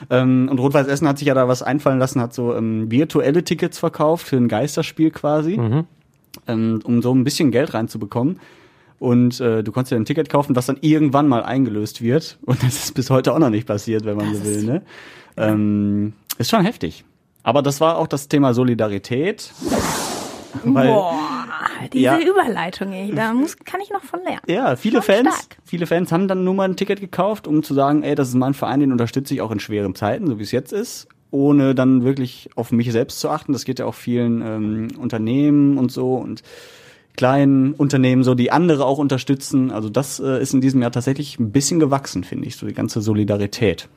Ähm, 0.09 0.47
und 0.49 0.59
Rot-Weiß 0.59 0.87
Essen 0.87 1.07
hat 1.07 1.19
sich 1.19 1.27
ja 1.27 1.33
da 1.33 1.47
was 1.47 1.61
einfallen 1.61 1.99
lassen, 1.99 2.19
hat 2.19 2.33
so 2.33 2.55
ähm, 2.55 2.91
virtuelle 2.91 3.43
Tickets 3.43 3.79
verkauft 3.79 4.27
für 4.27 4.37
ein 4.37 4.47
Geisterspiel 4.47 5.11
quasi, 5.11 5.59
ähm, 6.47 6.79
um 6.83 7.01
so 7.01 7.13
ein 7.13 7.23
bisschen 7.23 7.51
Geld 7.51 7.73
reinzubekommen. 7.73 8.39
Und 8.99 9.39
äh, 9.41 9.63
du 9.63 9.71
konntest 9.71 9.91
dir 9.91 9.97
ein 9.97 10.05
Ticket 10.05 10.29
kaufen, 10.29 10.55
was 10.55 10.65
dann 10.65 10.77
irgendwann 10.81 11.27
mal 11.27 11.43
eingelöst 11.43 12.01
wird. 12.01 12.37
Und 12.45 12.63
das 12.63 12.85
ist 12.85 12.95
bis 12.95 13.09
heute 13.09 13.33
auch 13.33 13.39
noch 13.39 13.49
nicht 13.49 13.67
passiert, 13.67 14.05
wenn 14.05 14.17
man 14.17 14.33
so 14.33 14.43
will. 14.43 14.63
Ne? 14.63 14.81
Ähm, 15.37 16.13
ist 16.37 16.49
schon 16.49 16.63
heftig. 16.63 17.03
Aber 17.43 17.61
das 17.61 17.81
war 17.81 17.97
auch 17.97 18.07
das 18.07 18.27
Thema 18.27 18.53
Solidarität. 18.53 19.51
Weil, 20.63 20.89
Diese 21.93 22.03
Ja. 22.03 22.19
Überleitung, 22.19 22.91
ey, 22.93 23.11
da 23.13 23.33
muss, 23.33 23.57
kann 23.57 23.81
ich 23.81 23.89
noch 23.91 24.03
von 24.03 24.21
lernen. 24.23 24.41
Ja, 24.47 24.75
viele 24.75 25.01
Schon 25.01 25.15
Fans, 25.15 25.35
stark. 25.35 25.57
viele 25.63 25.87
Fans 25.87 26.11
haben 26.11 26.27
dann 26.27 26.43
nur 26.43 26.53
mal 26.53 26.67
ein 26.69 26.75
Ticket 26.75 26.99
gekauft, 26.99 27.47
um 27.47 27.63
zu 27.63 27.73
sagen, 27.73 28.03
ey, 28.03 28.15
das 28.15 28.29
ist 28.29 28.35
mein 28.35 28.53
Verein, 28.53 28.79
den 28.79 28.91
unterstütze 28.91 29.33
ich 29.33 29.41
auch 29.41 29.51
in 29.51 29.59
schweren 29.59 29.95
Zeiten, 29.95 30.27
so 30.27 30.39
wie 30.39 30.43
es 30.43 30.51
jetzt 30.51 30.71
ist, 30.73 31.07
ohne 31.31 31.75
dann 31.75 32.03
wirklich 32.03 32.49
auf 32.55 32.71
mich 32.71 32.91
selbst 32.91 33.19
zu 33.19 33.29
achten. 33.29 33.53
Das 33.53 33.65
geht 33.65 33.79
ja 33.79 33.85
auch 33.85 33.95
vielen 33.95 34.41
ähm, 34.41 34.87
Unternehmen 34.99 35.77
und 35.77 35.91
so 35.91 36.15
und 36.15 36.43
kleinen 37.17 37.73
Unternehmen 37.73 38.23
so, 38.23 38.35
die 38.35 38.51
andere 38.51 38.85
auch 38.85 38.97
unterstützen. 38.97 39.71
Also 39.71 39.89
das 39.89 40.19
äh, 40.19 40.41
ist 40.41 40.53
in 40.53 40.61
diesem 40.61 40.81
Jahr 40.81 40.91
tatsächlich 40.91 41.39
ein 41.39 41.51
bisschen 41.51 41.79
gewachsen, 41.79 42.23
finde 42.25 42.45
ich, 42.47 42.57
so 42.57 42.65
die 42.67 42.73
ganze 42.73 43.01
Solidarität. 43.01 43.87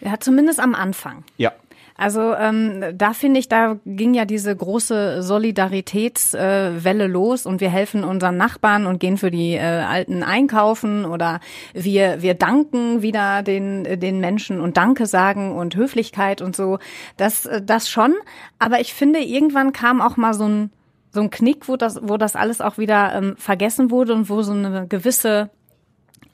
Ja, 0.00 0.18
zumindest 0.20 0.60
am 0.60 0.74
Anfang. 0.74 1.24
Ja. 1.38 1.52
Also 1.96 2.34
ähm, 2.34 2.82
da 2.94 3.12
finde 3.12 3.38
ich, 3.38 3.48
da 3.48 3.76
ging 3.86 4.14
ja 4.14 4.24
diese 4.24 4.54
große 4.54 5.22
Solidaritätswelle 5.22 7.04
äh, 7.04 7.06
los 7.06 7.46
und 7.46 7.60
wir 7.60 7.70
helfen 7.70 8.02
unseren 8.02 8.36
Nachbarn 8.36 8.86
und 8.86 8.98
gehen 8.98 9.16
für 9.16 9.30
die 9.30 9.52
äh, 9.52 9.60
Alten 9.60 10.24
einkaufen 10.24 11.04
oder 11.04 11.38
wir 11.72 12.20
wir 12.20 12.34
danken 12.34 13.02
wieder 13.02 13.44
den 13.44 14.00
den 14.00 14.18
Menschen 14.18 14.60
und 14.60 14.76
Danke 14.76 15.06
sagen 15.06 15.54
und 15.54 15.76
Höflichkeit 15.76 16.42
und 16.42 16.56
so. 16.56 16.80
Das 17.16 17.46
äh, 17.46 17.62
das 17.62 17.88
schon, 17.88 18.14
aber 18.58 18.80
ich 18.80 18.92
finde 18.92 19.20
irgendwann 19.20 19.72
kam 19.72 20.00
auch 20.00 20.16
mal 20.16 20.34
so 20.34 20.48
ein 20.48 20.70
so 21.12 21.20
ein 21.20 21.30
Knick, 21.30 21.68
wo 21.68 21.76
das 21.76 22.00
wo 22.02 22.16
das 22.16 22.34
alles 22.34 22.60
auch 22.60 22.76
wieder 22.76 23.14
ähm, 23.14 23.36
vergessen 23.36 23.92
wurde 23.92 24.14
und 24.14 24.28
wo 24.28 24.42
so 24.42 24.52
eine 24.52 24.88
gewisse 24.88 25.50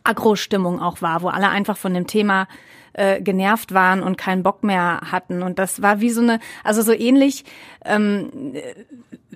Agro-Stimmung 0.05 0.81
auch 0.81 1.03
war, 1.03 1.21
wo 1.21 1.29
alle 1.29 1.51
einfach 1.51 1.77
von 1.77 1.93
dem 1.93 2.07
Thema 2.07 2.49
äh, 2.93 3.21
genervt 3.21 3.73
waren 3.73 4.03
und 4.03 4.17
keinen 4.17 4.43
Bock 4.43 4.63
mehr 4.65 5.01
hatten. 5.11 5.43
Und 5.43 5.59
das 5.59 5.83
war 5.83 6.01
wie 6.01 6.11
so 6.11 6.21
eine, 6.21 6.41
also 6.65 6.83
so 6.83 6.93
ähnlich, 6.93 7.45
ähm, 7.85 8.55
äh, 8.55 8.63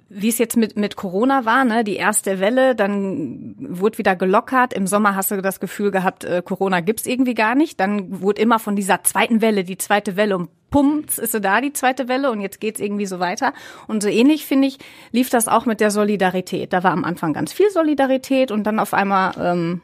wie 0.09 0.29
es 0.29 0.38
jetzt 0.38 0.57
mit, 0.57 0.77
mit 0.77 0.95
Corona 0.95 1.45
war, 1.45 1.64
ne? 1.64 1.83
Die 1.83 1.97
erste 1.97 2.38
Welle, 2.38 2.77
dann 2.77 3.57
wurde 3.59 3.99
wieder 3.99 4.14
gelockert. 4.14 4.73
Im 4.73 4.87
Sommer 4.87 5.17
hast 5.17 5.33
du 5.33 5.43
das 5.43 5.59
Gefühl 5.59 5.90
gehabt, 5.90 6.25
äh, 6.25 6.40
Corona 6.45 6.81
gibt's 6.81 7.07
irgendwie 7.07 7.35
gar 7.35 7.55
nicht. 7.57 7.81
Dann 7.81 8.21
wurde 8.21 8.40
immer 8.40 8.61
von 8.61 8.77
dieser 8.77 9.03
zweiten 9.03 9.40
Welle, 9.40 9.64
die 9.64 9.77
zweite 9.77 10.17
Welle 10.17 10.37
und 10.37 10.51
pumps 10.71 11.19
ist 11.19 11.33
so 11.33 11.38
da, 11.38 11.61
die 11.61 11.73
zweite 11.73 12.09
Welle 12.09 12.31
und 12.33 12.40
jetzt 12.40 12.61
geht's 12.61 12.81
irgendwie 12.81 13.07
so 13.07 13.21
weiter. 13.21 13.53
Und 13.87 14.03
so 14.03 14.09
ähnlich, 14.09 14.45
finde 14.47 14.69
ich, 14.69 14.79
lief 15.12 15.31
das 15.31 15.47
auch 15.47 15.67
mit 15.67 15.81
der 15.81 15.90
Solidarität. 15.90 16.73
Da 16.73 16.83
war 16.83 16.93
am 16.93 17.05
Anfang 17.05 17.33
ganz 17.33 17.53
viel 17.53 17.71
Solidarität 17.71 18.51
und 18.51 18.64
dann 18.64 18.79
auf 18.81 18.95
einmal, 18.95 19.33
ähm, 19.38 19.83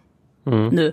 nö. 0.70 0.92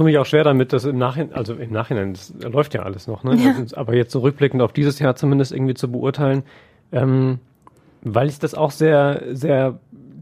Tue 0.00 0.06
mich 0.06 0.16
auch 0.16 0.24
schwer 0.24 0.44
damit, 0.44 0.72
dass 0.72 0.86
im 0.86 0.96
Nachhinein, 0.96 1.34
also 1.34 1.52
im 1.52 1.72
Nachhinein, 1.72 2.14
das 2.14 2.32
läuft 2.40 2.72
ja 2.72 2.84
alles 2.84 3.06
noch, 3.06 3.22
ne? 3.22 3.32
Also, 3.58 3.76
aber 3.76 3.94
jetzt 3.94 4.12
zurückblickend 4.12 4.62
auf 4.62 4.72
dieses 4.72 4.98
Jahr 4.98 5.14
zumindest 5.14 5.52
irgendwie 5.52 5.74
zu 5.74 5.92
beurteilen, 5.92 6.42
ähm, 6.90 7.38
weil 8.00 8.30
ich 8.30 8.38
das 8.38 8.54
auch 8.54 8.70
sehr, 8.70 9.24
sehr 9.32 9.78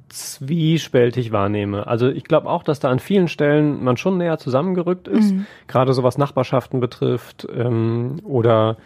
zwiespältig 0.09 1.31
wahrnehme. 1.31 1.87
Also 1.87 2.09
ich 2.09 2.25
glaube 2.25 2.49
auch, 2.49 2.65
dass 2.65 2.81
da 2.81 2.89
an 2.91 2.99
vielen 2.99 3.29
Stellen 3.29 3.85
man 3.85 3.97
schon 3.97 4.19
näher 4.19 4.39
zusammengerückt 4.39 5.07
ist, 5.07 5.33
gerade 5.69 5.93
so 5.93 6.03
was 6.03 6.19
Nachbarschaften 6.19 6.81
betrifft 6.81 7.47
ähm, 7.55 8.21
oder 8.25 8.79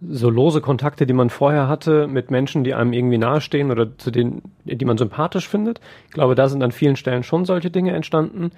so 0.00 0.30
lose 0.30 0.62
Kontakte, 0.62 1.04
die 1.04 1.12
man 1.12 1.28
vorher 1.28 1.68
hatte 1.68 2.06
mit 2.06 2.30
Menschen, 2.30 2.64
die 2.64 2.72
einem 2.72 2.94
irgendwie 2.94 3.18
nahestehen 3.18 3.70
oder 3.70 3.98
zu 3.98 4.10
denen, 4.10 4.40
die 4.64 4.84
man 4.86 4.96
sympathisch 4.96 5.46
findet. 5.46 5.80
Ich 6.06 6.14
glaube, 6.14 6.34
da 6.34 6.48
sind 6.48 6.62
an 6.62 6.72
vielen 6.72 6.96
Stellen 6.96 7.22
schon 7.22 7.44
solche 7.44 7.70
Dinge 7.70 7.92
entstanden. 7.92 8.52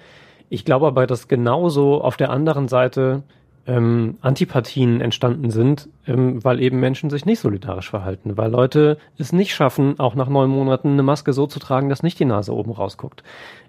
Ich 0.53 0.65
glaube 0.65 0.85
aber, 0.85 1.07
dass 1.07 1.29
genauso 1.29 2.01
auf 2.01 2.17
der 2.17 2.29
anderen 2.29 2.67
Seite 2.67 3.23
ähm, 3.65 4.17
Antipathien 4.19 4.99
entstanden 4.99 5.49
sind, 5.49 5.87
ähm, 6.05 6.43
weil 6.43 6.59
eben 6.59 6.77
Menschen 6.81 7.09
sich 7.09 7.25
nicht 7.25 7.39
solidarisch 7.39 7.89
verhalten, 7.89 8.35
weil 8.35 8.51
Leute 8.51 8.97
es 9.17 9.31
nicht 9.31 9.55
schaffen, 9.55 9.97
auch 9.97 10.13
nach 10.13 10.27
neun 10.27 10.49
Monaten 10.49 10.89
eine 10.89 11.03
Maske 11.03 11.31
so 11.31 11.47
zu 11.47 11.59
tragen, 11.59 11.87
dass 11.87 12.03
nicht 12.03 12.19
die 12.19 12.25
Nase 12.25 12.53
oben 12.53 12.71
rausguckt. 12.71 13.23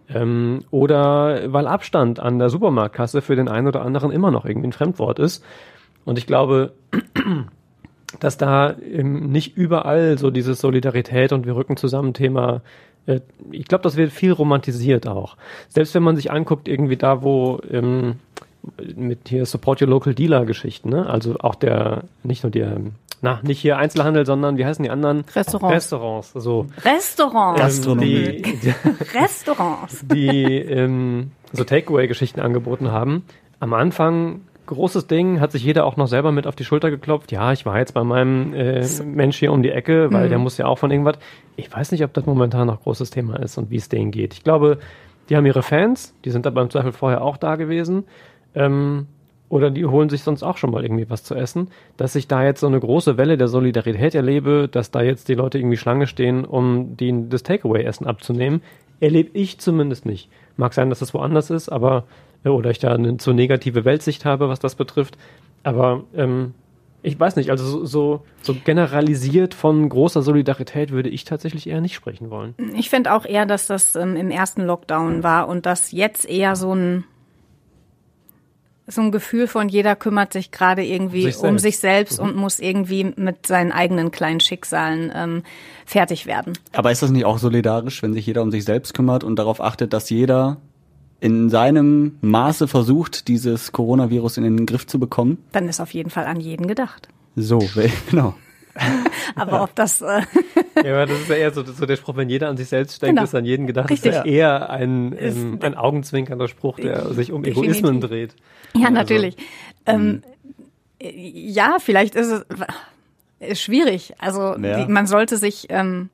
Ähm, 0.08 0.64
oder 0.72 1.52
weil 1.52 1.68
Abstand 1.68 2.18
an 2.18 2.40
der 2.40 2.48
Supermarktkasse 2.48 3.22
für 3.22 3.36
den 3.36 3.46
einen 3.46 3.68
oder 3.68 3.82
anderen 3.82 4.10
immer 4.10 4.32
noch 4.32 4.44
irgendwie 4.44 4.66
ein 4.66 4.72
Fremdwort 4.72 5.20
ist. 5.20 5.44
Und 6.04 6.18
ich 6.18 6.26
glaube, 6.26 6.72
dass 8.18 8.38
da 8.38 8.74
ähm, 8.80 9.30
nicht 9.30 9.56
überall 9.56 10.18
so 10.18 10.32
dieses 10.32 10.60
Solidarität 10.60 11.32
und 11.32 11.46
wir 11.46 11.54
rücken 11.54 11.76
zusammen 11.76 12.12
Thema, 12.12 12.62
ich 13.50 13.66
glaube, 13.66 13.82
das 13.82 13.96
wird 13.96 14.12
viel 14.12 14.32
romantisiert 14.32 15.06
auch. 15.06 15.36
Selbst 15.68 15.94
wenn 15.94 16.02
man 16.02 16.16
sich 16.16 16.30
anguckt, 16.30 16.68
irgendwie 16.68 16.96
da, 16.96 17.22
wo 17.22 17.60
ähm, 17.70 18.16
mit 18.94 19.28
hier 19.28 19.44
Support 19.46 19.82
Your 19.82 19.88
Local 19.88 20.14
Dealer 20.14 20.44
Geschichten, 20.44 20.90
ne? 20.90 21.06
Also 21.06 21.36
auch 21.40 21.54
der, 21.54 22.04
nicht 22.22 22.44
nur 22.44 22.50
der, 22.50 22.78
na, 23.20 23.40
nicht 23.42 23.60
hier 23.60 23.76
Einzelhandel, 23.76 24.24
sondern 24.24 24.56
wie 24.56 24.64
heißen 24.64 24.82
die 24.82 24.90
anderen? 24.90 25.24
Restaurants. 25.34 25.74
Restaurants, 25.74 26.32
so. 26.34 26.66
Restaurants. 26.84 27.60
Gastronomie. 27.60 28.14
Ähm, 28.14 28.60
die, 28.62 28.74
Restaurants. 29.18 30.04
die 30.06 30.54
ähm, 30.54 31.32
so 31.52 31.64
Takeaway-Geschichten 31.64 32.40
angeboten 32.40 32.92
haben. 32.92 33.24
Am 33.58 33.74
Anfang 33.74 34.42
großes 34.66 35.06
Ding, 35.06 35.40
hat 35.40 35.52
sich 35.52 35.64
jeder 35.64 35.84
auch 35.84 35.96
noch 35.96 36.06
selber 36.06 36.32
mit 36.32 36.46
auf 36.46 36.56
die 36.56 36.64
Schulter 36.64 36.90
geklopft. 36.90 37.32
Ja, 37.32 37.52
ich 37.52 37.66
war 37.66 37.78
jetzt 37.78 37.94
bei 37.94 38.04
meinem 38.04 38.54
äh, 38.54 38.86
Mensch 39.04 39.38
hier 39.38 39.52
um 39.52 39.62
die 39.62 39.70
Ecke, 39.70 40.12
weil 40.12 40.28
der 40.28 40.38
muss 40.38 40.58
ja 40.58 40.66
auch 40.66 40.78
von 40.78 40.90
irgendwas. 40.90 41.18
Ich 41.56 41.72
weiß 41.72 41.92
nicht, 41.92 42.04
ob 42.04 42.12
das 42.14 42.26
momentan 42.26 42.66
noch 42.66 42.82
großes 42.82 43.10
Thema 43.10 43.38
ist 43.40 43.58
und 43.58 43.70
wie 43.70 43.76
es 43.76 43.88
denen 43.88 44.10
geht. 44.10 44.34
Ich 44.34 44.44
glaube, 44.44 44.78
die 45.28 45.36
haben 45.36 45.46
ihre 45.46 45.62
Fans, 45.62 46.14
die 46.24 46.30
sind 46.30 46.46
da 46.46 46.50
beim 46.50 46.70
Zweifel 46.70 46.92
vorher 46.92 47.22
auch 47.22 47.36
da 47.36 47.56
gewesen. 47.56 48.04
Ähm, 48.54 49.06
oder 49.48 49.70
die 49.70 49.84
holen 49.84 50.08
sich 50.08 50.22
sonst 50.22 50.42
auch 50.42 50.56
schon 50.56 50.70
mal 50.70 50.82
irgendwie 50.82 51.10
was 51.10 51.24
zu 51.24 51.34
essen. 51.34 51.68
Dass 51.98 52.14
ich 52.14 52.26
da 52.26 52.42
jetzt 52.42 52.60
so 52.60 52.66
eine 52.66 52.80
große 52.80 53.18
Welle 53.18 53.36
der 53.36 53.48
Solidarität 53.48 54.14
erlebe, 54.14 54.66
dass 54.66 54.90
da 54.90 55.02
jetzt 55.02 55.28
die 55.28 55.34
Leute 55.34 55.58
irgendwie 55.58 55.76
Schlange 55.76 56.06
stehen, 56.06 56.46
um 56.46 56.96
denen 56.96 57.28
das 57.28 57.42
Takeaway-Essen 57.42 58.06
abzunehmen, 58.06 58.62
erlebe 59.00 59.30
ich 59.34 59.58
zumindest 59.58 60.06
nicht. 60.06 60.30
Mag 60.56 60.72
sein, 60.72 60.88
dass 60.88 61.00
das 61.00 61.12
woanders 61.12 61.50
ist, 61.50 61.68
aber 61.68 62.04
oder 62.50 62.70
ich 62.70 62.78
da 62.78 62.92
eine 62.92 63.16
zu 63.16 63.32
negative 63.32 63.84
Weltsicht 63.84 64.24
habe, 64.24 64.48
was 64.48 64.58
das 64.58 64.74
betrifft. 64.74 65.16
Aber 65.62 66.04
ähm, 66.14 66.54
ich 67.02 67.18
weiß 67.18 67.36
nicht, 67.36 67.50
also 67.50 67.64
so, 67.64 67.84
so, 67.84 68.24
so 68.42 68.54
generalisiert 68.64 69.54
von 69.54 69.88
großer 69.88 70.22
Solidarität 70.22 70.90
würde 70.92 71.08
ich 71.08 71.24
tatsächlich 71.24 71.68
eher 71.68 71.80
nicht 71.80 71.94
sprechen 71.94 72.30
wollen. 72.30 72.54
Ich 72.76 72.90
finde 72.90 73.12
auch 73.12 73.24
eher, 73.24 73.46
dass 73.46 73.66
das 73.66 73.96
ähm, 73.96 74.16
im 74.16 74.30
ersten 74.30 74.62
Lockdown 74.62 75.22
war 75.22 75.48
und 75.48 75.66
dass 75.66 75.92
jetzt 75.92 76.28
eher 76.28 76.56
so 76.56 76.74
ein 76.74 77.04
so 78.86 79.00
ein 79.00 79.12
Gefühl 79.12 79.46
von 79.46 79.68
jeder 79.68 79.94
kümmert 79.94 80.32
sich 80.32 80.50
gerade 80.50 80.84
irgendwie 80.84 81.22
Sich 81.22 81.38
um 81.38 81.58
sich 81.58 81.78
selbst 81.78 82.18
und 82.18 82.34
muss 82.34 82.58
irgendwie 82.58 83.12
mit 83.16 83.46
seinen 83.46 83.70
eigenen 83.70 84.10
kleinen 84.10 84.40
Schicksalen 84.40 85.12
ähm, 85.14 85.42
fertig 85.86 86.26
werden. 86.26 86.58
Aber 86.72 86.90
ist 86.90 87.00
das 87.00 87.10
nicht 87.10 87.24
auch 87.24 87.38
solidarisch, 87.38 88.02
wenn 88.02 88.12
sich 88.12 88.26
jeder 88.26 88.42
um 88.42 88.50
sich 88.50 88.64
selbst 88.64 88.92
kümmert 88.92 89.22
und 89.22 89.36
darauf 89.36 89.60
achtet, 89.60 89.92
dass 89.92 90.10
jeder 90.10 90.58
in 91.22 91.48
seinem 91.50 92.16
Maße 92.20 92.66
versucht, 92.66 93.28
dieses 93.28 93.70
Coronavirus 93.70 94.38
in 94.38 94.42
den 94.42 94.66
Griff 94.66 94.86
zu 94.88 94.98
bekommen? 94.98 95.38
Dann 95.52 95.68
ist 95.68 95.80
auf 95.80 95.94
jeden 95.94 96.10
Fall 96.10 96.24
an 96.26 96.40
jeden 96.40 96.66
gedacht. 96.66 97.08
So, 97.36 97.58
genau. 98.10 98.34
Aber 99.36 99.62
ob 99.62 99.74
das 99.76 100.00
äh, 100.00 100.22
Ja, 100.82 100.94
aber 100.94 101.06
das 101.06 101.20
ist 101.20 101.28
ja 101.28 101.34
eher 101.36 101.52
so, 101.52 101.62
so 101.62 101.84
der 101.86 101.96
Spruch, 101.96 102.16
wenn 102.16 102.28
jeder 102.30 102.48
an 102.48 102.56
sich 102.56 102.68
selbst 102.68 103.02
denkt, 103.02 103.16
Genau. 103.16 103.24
ist 103.24 103.34
an 103.34 103.44
jeden 103.44 103.66
gedacht. 103.66 103.90
Richtig. 103.90 104.12
Das 104.12 104.20
ist 104.24 104.26
ja 104.26 104.32
eher 104.32 104.70
ein, 104.70 105.12
Ist- 105.12 105.36
ähm, 105.36 105.58
ein 105.62 105.74
augenzwinkernder 105.76 106.48
Spruch, 106.48 106.76
der 106.80 107.12
sich 107.12 107.32
um 107.32 107.42
Definitiv. 107.42 107.76
Egoismen 107.82 108.00
dreht. 108.00 108.34
Ja, 108.74 108.84
Also, 108.86 108.94
natürlich. 108.94 109.36
Ähm, 109.86 110.22
ja, 111.00 111.76
vielleicht 111.80 112.14
ist 112.14 112.28
es 112.30 112.44
ist 113.40 113.60
schwierig. 113.60 114.14
Also 114.18 114.56
Ja. 114.56 114.86
man 114.88 115.06
sollte 115.06 115.36
sich 115.36 115.66
ähm, 115.68 116.08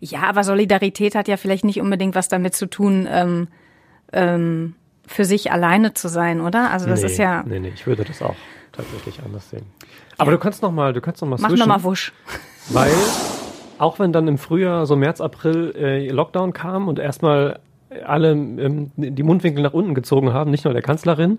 ja, 0.00 0.22
aber 0.22 0.44
Solidarität 0.44 1.14
hat 1.14 1.28
ja 1.28 1.36
vielleicht 1.36 1.64
nicht 1.64 1.80
unbedingt 1.80 2.14
was 2.14 2.28
damit 2.28 2.54
zu 2.54 2.66
tun, 2.66 3.08
ähm, 3.10 3.48
ähm, 4.12 4.74
für 5.06 5.24
sich 5.24 5.52
alleine 5.52 5.94
zu 5.94 6.08
sein, 6.08 6.40
oder? 6.40 6.70
Also 6.70 6.86
das 6.86 7.00
nee, 7.00 7.06
ist 7.06 7.18
ja. 7.18 7.42
Nee, 7.46 7.60
nee, 7.60 7.72
ich 7.74 7.86
würde 7.86 8.04
das 8.04 8.22
auch 8.22 8.36
tatsächlich 8.72 9.20
anders 9.24 9.50
sehen. 9.50 9.66
Aber 10.18 10.30
du 10.30 10.38
kannst 10.38 10.62
noch 10.62 10.72
mal, 10.72 10.92
du 10.92 11.00
kannst 11.00 11.20
noch 11.20 11.28
mal 11.28 11.38
Mach 11.40 11.48
switchen, 11.48 11.68
noch 11.68 11.76
mal 11.76 11.84
wusch. 11.84 12.12
weil 12.70 12.92
auch 13.78 13.98
wenn 13.98 14.12
dann 14.12 14.28
im 14.28 14.38
Frühjahr, 14.38 14.86
so 14.86 14.96
März, 14.96 15.20
April 15.20 15.74
äh, 15.76 16.08
Lockdown 16.08 16.52
kam 16.52 16.88
und 16.88 16.98
erstmal 16.98 17.60
alle 18.04 18.32
ähm, 18.32 18.90
die 18.96 19.22
Mundwinkel 19.22 19.62
nach 19.62 19.72
unten 19.72 19.94
gezogen 19.94 20.32
haben, 20.32 20.50
nicht 20.50 20.64
nur 20.64 20.72
der 20.72 20.82
Kanzlerin, 20.82 21.38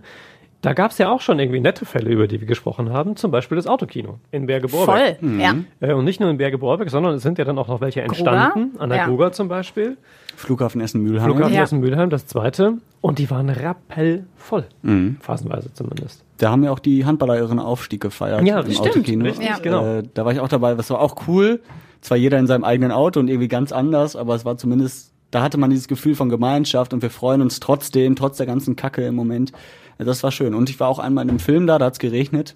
da 0.66 0.74
gab 0.74 0.92
es 0.92 0.98
ja 0.98 1.10
auch 1.12 1.22
schon 1.22 1.38
irgendwie 1.40 1.60
nette 1.60 1.86
Fälle, 1.86 2.10
über 2.10 2.28
die 2.28 2.40
wir 2.42 2.48
gesprochen 2.48 2.92
haben, 2.92 3.16
zum 3.16 3.32
Beispiel 3.32 3.56
das 3.56 3.68
Autokino 3.68 4.20
in 4.32 4.48
Berge-Borbeck. 4.48 5.20
Voll. 5.20 5.40
Ja. 5.40 5.56
Äh, 5.80 5.94
und 5.94 6.06
nicht 6.06 6.20
nur 6.20 6.30
in 6.30 6.38
Berge-Borbeck, 6.38 6.90
sondern 6.90 7.14
es 7.16 7.24
sind 7.24 7.38
ja 7.38 7.46
dann 7.46 7.58
auch 7.60 7.68
noch 7.68 7.82
welche 7.82 8.02
entstanden, 8.02 8.72
an 8.80 8.90
der 8.90 8.98
Ja. 9.00 9.06
Gruger 9.08 9.32
zum 9.32 9.48
Beispiel. 9.48 9.98
Flughafen 10.36 10.82
Essen-Mühlheim. 10.82 11.32
Flughafen 11.32 11.54
Ja. 11.54 11.64
Essen-Mülheim, 11.64 12.10
das 12.10 12.26
zweite. 12.26 12.74
Und 13.02 13.20
die 13.20 13.30
waren 13.30 13.50
rappellvoll. 13.50 14.66
Mhm. 14.82 15.18
Phasenweise 15.22 15.72
zumindest. 15.74 16.24
Da 16.38 16.52
haben 16.52 16.64
ja 16.64 16.72
auch 16.72 16.80
die 16.80 17.06
Handballer 17.06 17.38
ihren 17.38 17.60
Aufstieg 17.60 18.02
gefeiert 18.02 18.42
Ja, 18.44 18.60
im 18.60 18.72
stimmt, 18.72 18.90
Autokino. 18.90 19.26
richtig, 19.26 19.48
Ja. 19.48 19.58
genau. 19.60 19.86
Äh, 20.00 20.04
da 20.14 20.26
war 20.26 20.34
ich 20.34 20.40
auch 20.40 20.48
dabei. 20.50 20.74
Das 20.76 20.90
war 20.90 21.00
auch 21.00 21.16
cool. 21.28 21.62
Zwar 22.02 22.18
jeder 22.18 22.38
in 22.40 22.48
seinem 22.48 22.64
eigenen 22.64 22.92
Auto 22.92 23.20
und 23.20 23.30
irgendwie 23.30 23.48
ganz 23.48 23.72
anders, 23.72 24.16
aber 24.16 24.36
es 24.36 24.46
war 24.46 24.58
zumindest, 24.58 25.12
da 25.32 25.42
hatte 25.42 25.58
man 25.58 25.70
dieses 25.70 25.88
Gefühl 25.88 26.14
von 26.16 26.30
Gemeinschaft 26.30 26.94
und 26.94 27.02
wir 27.02 27.10
freuen 27.10 27.42
uns 27.42 27.60
trotzdem, 27.60 28.16
trotz 28.16 28.38
der 28.38 28.46
ganzen 28.46 28.76
Kacke 28.76 29.06
im 29.08 29.16
Moment, 29.16 29.52
Das 29.98 30.24
war 30.24 30.32
schön. 30.32 30.54
Und 30.54 30.70
ich 30.70 30.80
war 30.80 30.90
auch 30.90 31.00
einmal 31.00 31.24
in 31.24 31.30
einem 31.30 31.40
Film 31.40 31.68
da, 31.68 31.78
da 31.78 31.86
hat's 31.86 32.00
geregnet. 32.00 32.56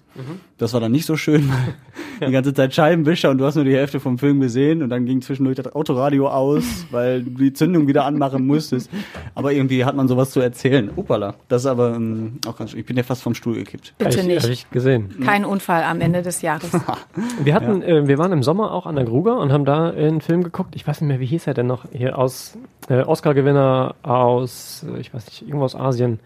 Das 0.58 0.74
war 0.74 0.80
dann 0.80 0.92
nicht 0.92 1.06
so 1.06 1.16
schön, 1.16 1.48
weil 2.20 2.28
die 2.28 2.32
ganze 2.32 2.52
Zeit 2.52 2.74
Scheibenwischer 2.74 3.30
und 3.30 3.38
du 3.38 3.46
hast 3.46 3.54
nur 3.54 3.64
die 3.64 3.74
Hälfte 3.74 3.98
vom 3.98 4.18
Film 4.18 4.40
gesehen 4.40 4.82
und 4.82 4.90
dann 4.90 5.06
ging 5.06 5.22
zwischendurch 5.22 5.56
das 5.56 5.74
Autoradio 5.74 6.28
aus, 6.28 6.86
weil 6.90 7.22
du 7.22 7.30
die 7.30 7.52
Zündung 7.54 7.86
wieder 7.86 8.04
anmachen 8.04 8.46
musstest. 8.46 8.90
Aber 9.34 9.52
irgendwie 9.52 9.86
hat 9.86 9.96
man 9.96 10.06
sowas 10.06 10.30
zu 10.30 10.40
erzählen. 10.40 10.90
Upala. 10.94 11.34
Das 11.48 11.62
ist 11.62 11.66
aber 11.66 11.94
ähm, 11.94 12.38
auch 12.46 12.58
ganz 12.58 12.72
schön. 12.72 12.80
Ich 12.80 12.86
bin 12.86 12.96
ja 12.96 13.02
fast 13.02 13.22
vom 13.22 13.34
Stuhl 13.34 13.54
gekippt. 13.54 13.94
Bitte 13.96 14.22
nicht. 14.22 14.42
Hab 14.42 14.50
ich 14.50 14.70
gesehen. 14.70 15.14
Kein 15.24 15.46
Unfall 15.46 15.82
am 15.84 16.02
Ende 16.02 16.20
des 16.20 16.42
Jahres. 16.42 16.70
Wir 17.42 17.54
hatten, 17.54 17.82
äh, 17.82 18.06
wir 18.06 18.18
waren 18.18 18.32
im 18.32 18.42
Sommer 18.42 18.72
auch 18.72 18.86
an 18.86 18.96
der 18.96 19.04
Gruger 19.04 19.38
und 19.38 19.52
haben 19.52 19.64
da 19.64 19.90
einen 19.90 20.20
Film 20.20 20.44
geguckt. 20.44 20.74
Ich 20.74 20.86
weiß 20.86 21.00
nicht 21.00 21.08
mehr, 21.08 21.20
wie 21.20 21.26
hieß 21.26 21.46
er 21.46 21.54
denn 21.54 21.66
noch? 21.66 21.86
Hier 21.92 22.18
aus 22.18 22.58
äh, 22.88 23.02
Oscar-Gewinner 23.02 23.94
aus, 24.02 24.84
äh, 24.88 25.00
ich 25.00 25.14
weiß 25.14 25.26
nicht, 25.26 25.42
irgendwo 25.42 25.64
aus 25.64 25.74
Asien. 25.74 26.20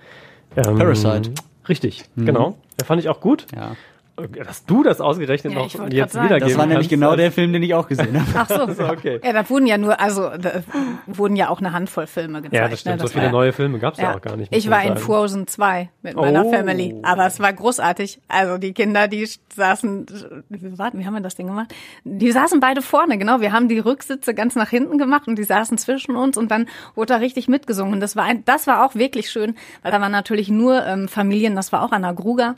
Ähm, 0.56 0.78
Parasite. 0.78 1.32
Richtig, 1.68 2.04
genau. 2.16 2.56
Der 2.78 2.86
fand 2.86 3.00
ich 3.00 3.08
auch 3.08 3.20
gut. 3.20 3.46
Ja. 3.54 3.76
Dass 4.16 4.64
du 4.64 4.84
das 4.84 5.00
ausgerechnet 5.00 5.52
Ja, 5.54 5.58
noch 5.58 5.64
jetzt 5.90 6.12
sagen. 6.12 6.26
wiedergeben 6.26 6.48
Das 6.50 6.56
war 6.58 6.66
nämlich 6.66 6.88
genau 6.88 7.10
als- 7.10 7.16
der 7.16 7.32
Film, 7.32 7.52
den 7.52 7.64
ich 7.64 7.74
auch 7.74 7.88
gesehen 7.88 8.14
habe. 8.14 8.30
Ach 8.38 8.48
so. 8.76 8.84
Okay. 8.84 9.20
Ja, 9.24 9.32
da 9.32 9.50
wurden 9.50 9.66
ja 9.66 9.76
nur, 9.76 9.98
also 10.00 10.30
da 10.38 10.62
wurden 11.06 11.34
ja 11.34 11.48
auch 11.48 11.58
eine 11.58 11.72
Handvoll 11.72 12.06
Filme 12.06 12.38
gezeigt. 12.40 12.54
Ja, 12.54 12.68
das 12.68 12.80
stimmt. 12.80 12.94
Ne? 12.96 12.98
so 13.00 13.04
Das 13.06 13.12
viele 13.12 13.24
war- 13.26 13.32
neue 13.32 13.52
Filme 13.52 13.80
gab 13.80 13.94
es 13.94 13.98
ja. 14.00 14.10
Ja. 14.10 14.16
auch 14.16 14.20
gar 14.20 14.36
nicht. 14.36 14.54
Ich 14.54 14.70
war 14.70 14.82
in. 14.84 14.96
Frozen 14.96 15.48
2 15.48 15.90
mit 16.02 16.14
meiner 16.14 16.44
Oh. 16.46 16.50
Family, 16.52 16.94
aber 17.02 17.26
es 17.26 17.40
war 17.40 17.52
großartig. 17.52 18.20
Also 18.28 18.58
die 18.58 18.72
Kinder, 18.72 19.08
die 19.08 19.28
saßen, 19.56 20.06
wie, 20.48 20.78
warten, 20.78 20.98
wie 21.00 21.06
haben 21.06 21.14
wir 21.14 21.20
das 21.20 21.34
Ding 21.34 21.48
gemacht? 21.48 21.74
Die 22.04 22.30
saßen 22.30 22.60
beide 22.60 22.82
vorne, 22.82 23.18
genau. 23.18 23.40
Wir 23.40 23.52
haben 23.52 23.68
die 23.68 23.80
Rücksitze 23.80 24.32
ganz 24.34 24.54
nach 24.54 24.68
hinten 24.70 24.96
gemacht 24.98 25.26
und 25.26 25.36
die 25.36 25.44
saßen 25.44 25.76
zwischen 25.78 26.14
uns 26.14 26.36
und 26.38 26.52
dann 26.52 26.66
wurde 26.94 27.14
da 27.14 27.16
richtig 27.16 27.48
mitgesungen. 27.48 27.94
Und 27.94 28.00
das 28.00 28.14
war 28.14 28.24
ein, 28.24 28.44
das 28.44 28.66
war 28.68 28.84
auch 28.86 28.94
wirklich 28.94 29.30
schön, 29.30 29.56
weil 29.82 29.90
da 29.90 30.00
waren 30.00 30.12
natürlich 30.12 30.48
nur 30.50 30.86
ähm, 30.86 31.08
Familien. 31.08 31.56
Das 31.56 31.72
war 31.72 31.82
auch 31.82 31.90
an 31.90 32.02
der 32.02 32.12
Gruger 32.14 32.54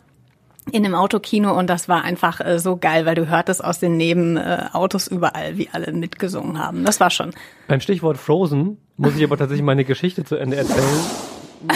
in 0.73 0.85
einem 0.85 0.95
Autokino 0.95 1.57
und 1.57 1.69
das 1.71 1.89
war 1.89 2.03
einfach 2.03 2.41
äh, 2.41 2.59
so 2.59 2.77
geil, 2.77 3.07
weil 3.07 3.15
du 3.15 3.29
hörtest 3.29 3.65
aus 3.65 3.79
den 3.79 3.97
Nebenautos 3.97 4.73
äh, 4.73 4.77
Autos 4.77 5.07
überall, 5.09 5.57
wie 5.57 5.69
alle 5.73 5.93
mitgesungen 5.93 6.59
haben. 6.59 6.85
Das 6.85 7.01
war 7.01 7.11
schon. 7.11 7.33
Beim 7.69 7.81
Stichwort 7.81 8.19
Frozen 8.19 8.79
muss 8.97 9.17
ich 9.17 9.25
aber 9.25 9.37
tatsächlich 9.37 9.65
meine 9.65 9.85
Geschichte 9.85 10.25
zu 10.25 10.37
Ende 10.37 10.57
erzählen. 10.57 10.85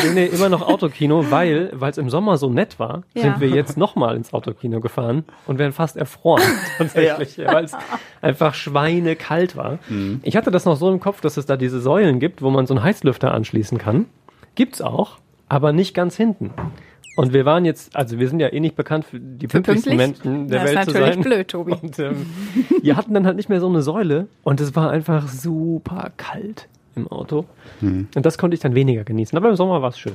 Nee, 0.04 0.10
nee, 0.14 0.26
immer 0.26 0.48
noch 0.48 0.62
Autokino, 0.62 1.30
weil, 1.30 1.70
weil 1.72 1.90
es 1.90 1.98
im 1.98 2.10
Sommer 2.10 2.36
so 2.36 2.50
nett 2.50 2.78
war, 2.78 3.02
Ja. 3.14 3.22
sind 3.22 3.40
wir 3.40 3.48
jetzt 3.48 3.76
nochmal 3.78 4.14
ins 4.14 4.32
Autokino 4.34 4.80
gefahren 4.80 5.24
und 5.46 5.58
wären 5.58 5.72
fast 5.72 5.96
erfroren, 5.96 6.42
tatsächlich, 6.78 7.38
weil 7.38 7.64
es 7.64 7.72
einfach 8.20 8.54
schweinekalt 8.54 9.56
war. 9.56 9.78
Ich 10.22 10.36
hatte 10.36 10.50
das 10.50 10.64
noch 10.64 10.76
so 10.76 10.90
im 10.92 11.00
Kopf, 11.00 11.20
dass 11.22 11.36
es 11.36 11.46
da 11.46 11.56
diese 11.56 11.80
Säulen 11.80 12.20
gibt, 12.20 12.42
wo 12.42 12.50
man 12.50 12.66
so 12.66 12.74
einen 12.74 12.82
Heißlüfter 12.82 13.32
anschließen 13.32 13.78
kann. 13.78 14.06
Gibt's 14.54 14.82
auch, 14.82 15.18
aber 15.48 15.72
nicht 15.72 15.94
ganz 15.94 16.14
hinten. 16.16 16.50
Und 17.16 17.32
wir 17.32 17.44
waren 17.44 17.64
jetzt, 17.64 17.94
also 17.96 18.18
wir 18.18 18.28
sind 18.28 18.40
ja 18.40 18.48
eh 18.52 18.60
nicht 18.60 18.76
bekannt 18.76 19.04
für 19.04 19.18
die 19.20 19.46
pünktlichsten 19.46 19.96
pünktlich? 19.96 20.24
Menschen 20.24 20.48
der 20.48 20.60
Das 20.60 20.70
ist 20.70 20.76
Welt 20.76 20.84
zu 20.86 20.90
natürlich 20.92 21.14
sein. 21.14 21.22
blöd, 21.24 21.48
Tobi. 21.48 21.72
Und 21.82 21.98
ähm, 21.98 22.26
wir 22.82 22.96
hatten 22.96 23.14
dann 23.14 23.26
halt 23.26 23.36
nicht 23.36 23.48
mehr 23.48 23.60
so 23.60 23.68
eine 23.68 23.82
Säule 23.82 24.28
und 24.44 24.60
es 24.60 24.74
war 24.76 24.90
einfach 24.90 25.28
super 25.28 26.12
kalt 26.16 26.68
im 26.96 27.08
Auto. 27.08 27.44
Und 27.82 28.08
das 28.14 28.36
konnte 28.38 28.54
ich 28.54 28.60
dann 28.60 28.74
weniger 28.74 29.04
genießen. 29.04 29.36
Aber 29.36 29.48
im 29.50 29.56
Sommer 29.56 29.80
war 29.82 29.90
es 29.90 29.98
schön. 29.98 30.14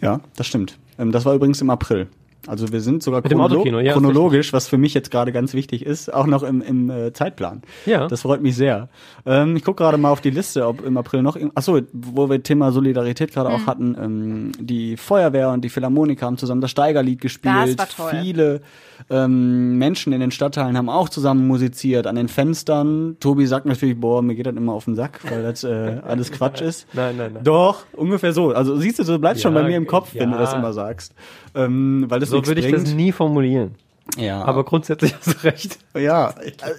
Ja, 0.00 0.20
das 0.36 0.46
stimmt. 0.46 0.78
Ähm, 0.98 1.12
das 1.12 1.24
war 1.24 1.34
übrigens 1.34 1.60
im 1.60 1.70
April. 1.70 2.06
Also 2.46 2.72
wir 2.72 2.80
sind 2.80 3.02
sogar 3.02 3.22
chronolo 3.22 3.80
ja, 3.80 3.92
chronologisch, 3.92 4.52
was 4.52 4.66
für 4.66 4.78
mich 4.78 4.94
jetzt 4.94 5.10
gerade 5.10 5.30
ganz 5.30 5.52
wichtig 5.52 5.84
ist, 5.84 6.12
auch 6.12 6.26
noch 6.26 6.42
im, 6.42 6.62
im 6.62 6.90
äh, 6.90 7.12
Zeitplan. 7.12 7.62
Ja. 7.86 8.08
Das 8.08 8.22
freut 8.22 8.40
mich 8.42 8.56
sehr. 8.56 8.88
Ähm, 9.26 9.56
ich 9.56 9.64
gucke 9.64 9.82
gerade 9.82 9.98
mal 9.98 10.10
auf 10.10 10.20
die 10.20 10.30
Liste, 10.30 10.66
ob 10.66 10.84
im 10.84 10.96
April 10.96 11.22
noch. 11.22 11.36
Achso, 11.54 11.80
wo 11.92 12.30
wir 12.30 12.42
Thema 12.42 12.72
Solidarität 12.72 13.32
gerade 13.32 13.50
Mhm. 13.50 13.54
auch 13.54 13.66
hatten. 13.66 13.96
Ähm, 14.00 14.52
die 14.58 14.96
Feuerwehr 14.96 15.50
und 15.50 15.62
die 15.62 15.68
Philharmoniker 15.68 16.26
haben 16.26 16.38
zusammen 16.38 16.60
das 16.60 16.70
Steigerlied 16.70 17.20
gespielt. 17.20 17.78
Das 17.78 17.98
war 17.98 18.10
toll. 18.10 18.20
Viele 18.22 18.60
ähm, 19.08 19.78
Menschen 19.78 20.12
in 20.12 20.20
den 20.20 20.30
Stadtteilen 20.30 20.76
haben 20.76 20.88
auch 20.88 21.08
zusammen 21.08 21.46
musiziert. 21.46 22.06
An 22.06 22.16
den 22.16 22.28
Fenstern. 22.28 23.16
Tobi 23.20 23.46
sagt 23.46 23.66
natürlich, 23.66 23.98
boah, 23.98 24.22
mir 24.22 24.34
geht 24.34 24.46
das 24.46 24.54
immer 24.54 24.72
auf 24.72 24.84
den 24.84 24.96
Sack, 24.96 25.20
weil 25.30 25.42
das 25.42 25.64
äh, 25.64 26.00
alles 26.06 26.32
Quatsch 26.32 26.60
ist. 26.60 26.86
Nein, 26.92 27.16
nein, 27.16 27.32
nein. 27.34 27.44
Doch, 27.44 27.84
ungefähr 27.92 28.32
so. 28.32 28.50
Also 28.50 28.76
siehst 28.76 28.98
du, 28.98 29.04
so 29.04 29.18
bleibt 29.18 29.40
schon 29.40 29.54
Ja, 29.54 29.62
bei 29.62 29.68
mir 29.68 29.76
im 29.76 29.86
Kopf, 29.86 30.14
wenn 30.14 30.30
ja. 30.30 30.36
du 30.36 30.42
das 30.42 30.54
immer 30.54 30.72
sagst. 30.72 31.14
Ähm, 31.54 32.06
weil 32.08 32.20
das 32.20 32.30
So 32.30 32.44
würde 32.46 32.60
ich 32.60 32.70
das 32.70 32.92
nie 32.92 33.12
formulieren. 33.12 33.74
Ja, 34.16 34.42
Aber 34.42 34.64
grundsätzlich 34.64 35.14
hast 35.14 35.42
du 35.42 35.44
recht. 35.46 35.78
ja, 35.96 36.34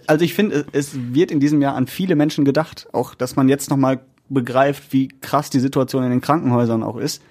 also 0.07 0.25
ich 0.25 0.33
finde, 0.33 0.65
es 0.73 0.91
wird 1.13 1.31
in 1.31 1.39
diesem 1.39 1.61
Jahr 1.61 1.75
an 1.75 1.87
viele 1.87 2.15
Menschen 2.15 2.43
gedacht, 2.45 2.87
auch 2.91 3.15
dass 3.15 3.35
man 3.35 3.47
jetzt 3.47 3.69
nochmal 3.69 4.01
begreift, 4.29 4.91
wie 4.91 5.07
krass 5.07 5.49
die 5.49 5.59
Situation 5.59 6.03
in 6.03 6.09
den 6.09 6.21
Krankenhäusern 6.21 6.83
auch 6.83 6.97
ist. 6.97 7.21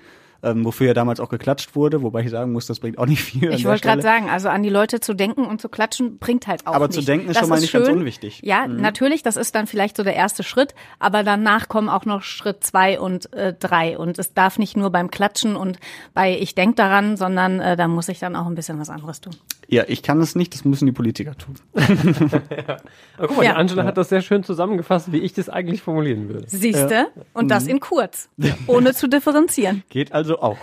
Ähm, 0.42 0.64
wofür 0.64 0.86
ja 0.86 0.94
damals 0.94 1.20
auch 1.20 1.28
geklatscht 1.28 1.76
wurde, 1.76 2.00
wobei 2.02 2.22
ich 2.22 2.30
sagen 2.30 2.52
muss, 2.52 2.66
das 2.66 2.80
bringt 2.80 2.96
auch 2.96 3.04
nicht 3.04 3.22
viel. 3.22 3.52
Ich 3.52 3.66
wollte 3.66 3.82
gerade 3.82 4.00
sagen, 4.00 4.30
also 4.30 4.48
an 4.48 4.62
die 4.62 4.70
Leute 4.70 4.98
zu 5.00 5.12
denken 5.12 5.44
und 5.44 5.60
zu 5.60 5.68
klatschen 5.68 6.18
bringt 6.18 6.46
halt 6.46 6.66
auch 6.66 6.72
Aber 6.74 6.86
nicht. 6.88 6.94
zu 6.98 7.04
denken 7.04 7.26
ist 7.28 7.34
Das 7.36 7.40
schon 7.42 7.50
mal 7.50 7.60
nicht 7.60 7.72
ganz 7.72 7.86
schön. 7.86 7.98
unwichtig. 7.98 8.40
Mhm. 8.42 8.48
Ja, 8.48 8.66
natürlich, 8.66 9.22
das 9.22 9.36
ist 9.36 9.54
dann 9.54 9.66
vielleicht 9.66 9.98
so 9.98 10.02
der 10.02 10.14
erste 10.14 10.42
Schritt, 10.42 10.74
aber 10.98 11.24
danach 11.24 11.68
kommen 11.68 11.90
auch 11.90 12.06
noch 12.06 12.22
Schritt 12.22 12.64
zwei 12.64 12.98
und 12.98 13.32
äh, 13.34 13.52
drei 13.52 13.98
und 13.98 14.18
es 14.18 14.32
darf 14.32 14.58
nicht 14.58 14.78
nur 14.78 14.88
beim 14.90 15.10
Klatschen 15.10 15.56
und 15.56 15.78
bei 16.14 16.38
ich 16.38 16.54
denk 16.54 16.76
daran, 16.76 17.18
sondern 17.18 17.60
äh, 17.60 17.76
da 17.76 17.86
muss 17.86 18.08
ich 18.08 18.18
dann 18.18 18.34
auch 18.34 18.46
ein 18.46 18.54
bisschen 18.54 18.78
was 18.80 18.88
anderes 18.88 19.20
tun. 19.20 19.34
Ja, 19.72 19.84
ich 19.86 20.02
kann 20.02 20.20
es 20.20 20.34
nicht, 20.34 20.52
das 20.52 20.64
müssen 20.64 20.86
die 20.86 20.92
Politiker 20.92 21.36
tun. 21.38 21.54
Aber 21.74 23.28
guck 23.28 23.36
mal, 23.36 23.44
Ja. 23.44 23.52
die 23.52 23.56
Angela 23.58 23.84
hat 23.84 23.96
das 23.96 24.08
sehr 24.08 24.20
schön 24.20 24.42
zusammengefasst, 24.42 25.12
wie 25.12 25.18
ich 25.18 25.32
das 25.32 25.48
eigentlich 25.48 25.80
formulieren 25.82 26.28
würde. 26.28 26.48
Siehste? 26.48 27.06
Und 27.34 27.44
Mhm. 27.44 27.48
das 27.48 27.66
in 27.68 27.78
kurz, 27.80 28.28
ohne 28.66 28.92
zu 28.94 29.08
differenzieren. 29.08 29.84
Geht 29.88 30.12
also 30.12 30.40
auch. 30.40 30.58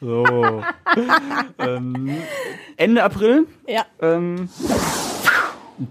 So. 0.00 0.24
ähm, 1.58 2.16
Ende 2.76 3.02
April 3.02 3.46
Ja. 3.66 3.84
Ähm, 4.00 4.48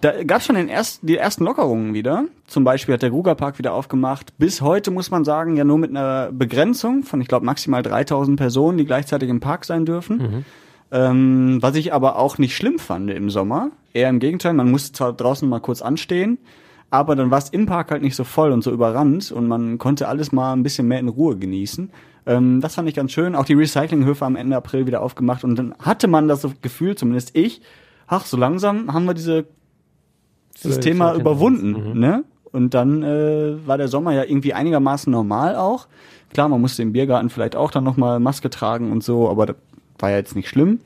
da 0.02 0.24
gab 0.24 0.40
es 0.40 0.46
schon 0.48 0.56
den 0.56 0.68
ersten, 0.70 1.06
die 1.06 1.18
ersten 1.18 1.44
Lockerungen 1.44 1.94
wieder. 1.94 2.26
Zum 2.48 2.64
Beispiel 2.64 2.96
hat 2.96 3.04
der 3.04 3.12
Rugerpark 3.12 3.60
wieder 3.60 3.74
aufgemacht. 3.74 4.34
Bis 4.40 4.62
heute 4.62 4.90
muss 4.90 5.12
man 5.12 5.24
sagen, 5.24 5.58
ja 5.58 5.64
nur 5.64 5.78
mit 5.78 5.92
einer 5.92 6.32
Begrenzung 6.32 7.04
von, 7.04 7.22
ich 7.22 7.28
glaube, 7.28 7.46
maximal 7.46 7.84
3000 7.84 8.38
Personen, 8.38 8.80
die 8.80 8.86
gleichzeitig 8.86 9.30
im 9.30 9.40
Park 9.40 9.66
sein 9.66 9.86
dürfen. 9.86 10.44
Ähm, 10.92 11.58
was 11.62 11.76
ich 11.76 11.94
aber 11.94 12.18
auch 12.18 12.38
nicht 12.38 12.56
schlimm 12.56 12.80
fand 12.80 13.10
im 13.10 13.30
Sommer. 13.30 13.72
Eher 13.94 14.10
im 14.10 14.20
Gegenteil, 14.20 14.54
man 14.54 14.70
musste 14.70 14.94
zwar 14.94 15.14
draußen 15.14 15.48
mal 15.48 15.60
kurz 15.60 15.82
anstehen, 15.82 16.38
aber 16.90 17.16
dann 17.16 17.32
war 17.32 17.40
es 17.40 17.50
im 17.50 17.66
Park 17.66 17.92
halt 17.92 18.02
nicht 18.02 18.16
so 18.16 18.24
voll 18.24 18.52
und 18.52 18.64
so 18.64 18.72
überrannt 18.72 19.32
und 19.32 19.48
man 19.48 19.78
konnte 19.78 20.08
alles 20.08 20.32
mal 20.32 20.54
ein 20.54 20.64
bisschen 20.64 20.88
mehr 20.88 21.00
in 21.00 21.08
Ruhe 21.08 21.38
genießen. 21.38 21.90
Ähm, 22.28 22.62
das 22.62 22.76
fand 22.76 22.88
ich 22.88 22.96
ganz 22.96 23.12
schön. 23.12 23.36
Auch 23.36 23.46
die 23.46 23.54
Recyclinghöfe 23.54 24.26
am 24.26 24.36
Ende 24.36 24.56
April 24.56 24.86
wieder 24.88 25.02
aufgemacht 25.02 25.44
und 25.44 25.56
dann 25.58 25.76
hatte 25.80 26.08
man 26.08 26.28
das 26.28 26.48
Gefühl, 26.62 26.96
zumindest 26.96 27.36
ich, 27.36 27.62
ach, 28.08 28.26
so 28.26 28.38
langsam 28.38 28.94
haben 28.94 29.06
wir 29.06 29.14
diese, 29.14 29.46
dieses 30.64 30.80
Thema 30.80 31.16
überwunden, 31.16 32.00
ne? 32.00 32.24
Und 32.52 32.74
dann 32.74 33.04
äh, 33.04 33.68
war 33.68 33.78
der 33.78 33.90
Sommer 33.90 34.14
ja 34.14 34.24
irgendwie 34.24 34.54
einigermaßen 34.54 35.12
normal 35.12 35.58
auch. 35.58 35.88
Klar, 36.32 36.48
man 36.48 36.62
musste 36.62 36.84
im 36.84 36.94
Biergarten 36.94 37.30
vielleicht 37.30 37.58
auch 37.58 37.70
dann 37.70 37.84
nochmal 37.84 38.22
Maske 38.22 38.50
tragen 38.50 38.94
und 38.94 39.04
so, 39.04 39.30
aber 39.30 39.56
war 40.00 40.10
ja 40.12 40.18
jetzt 40.18 40.36
nicht 40.36 40.50
schlimm. 40.50 40.80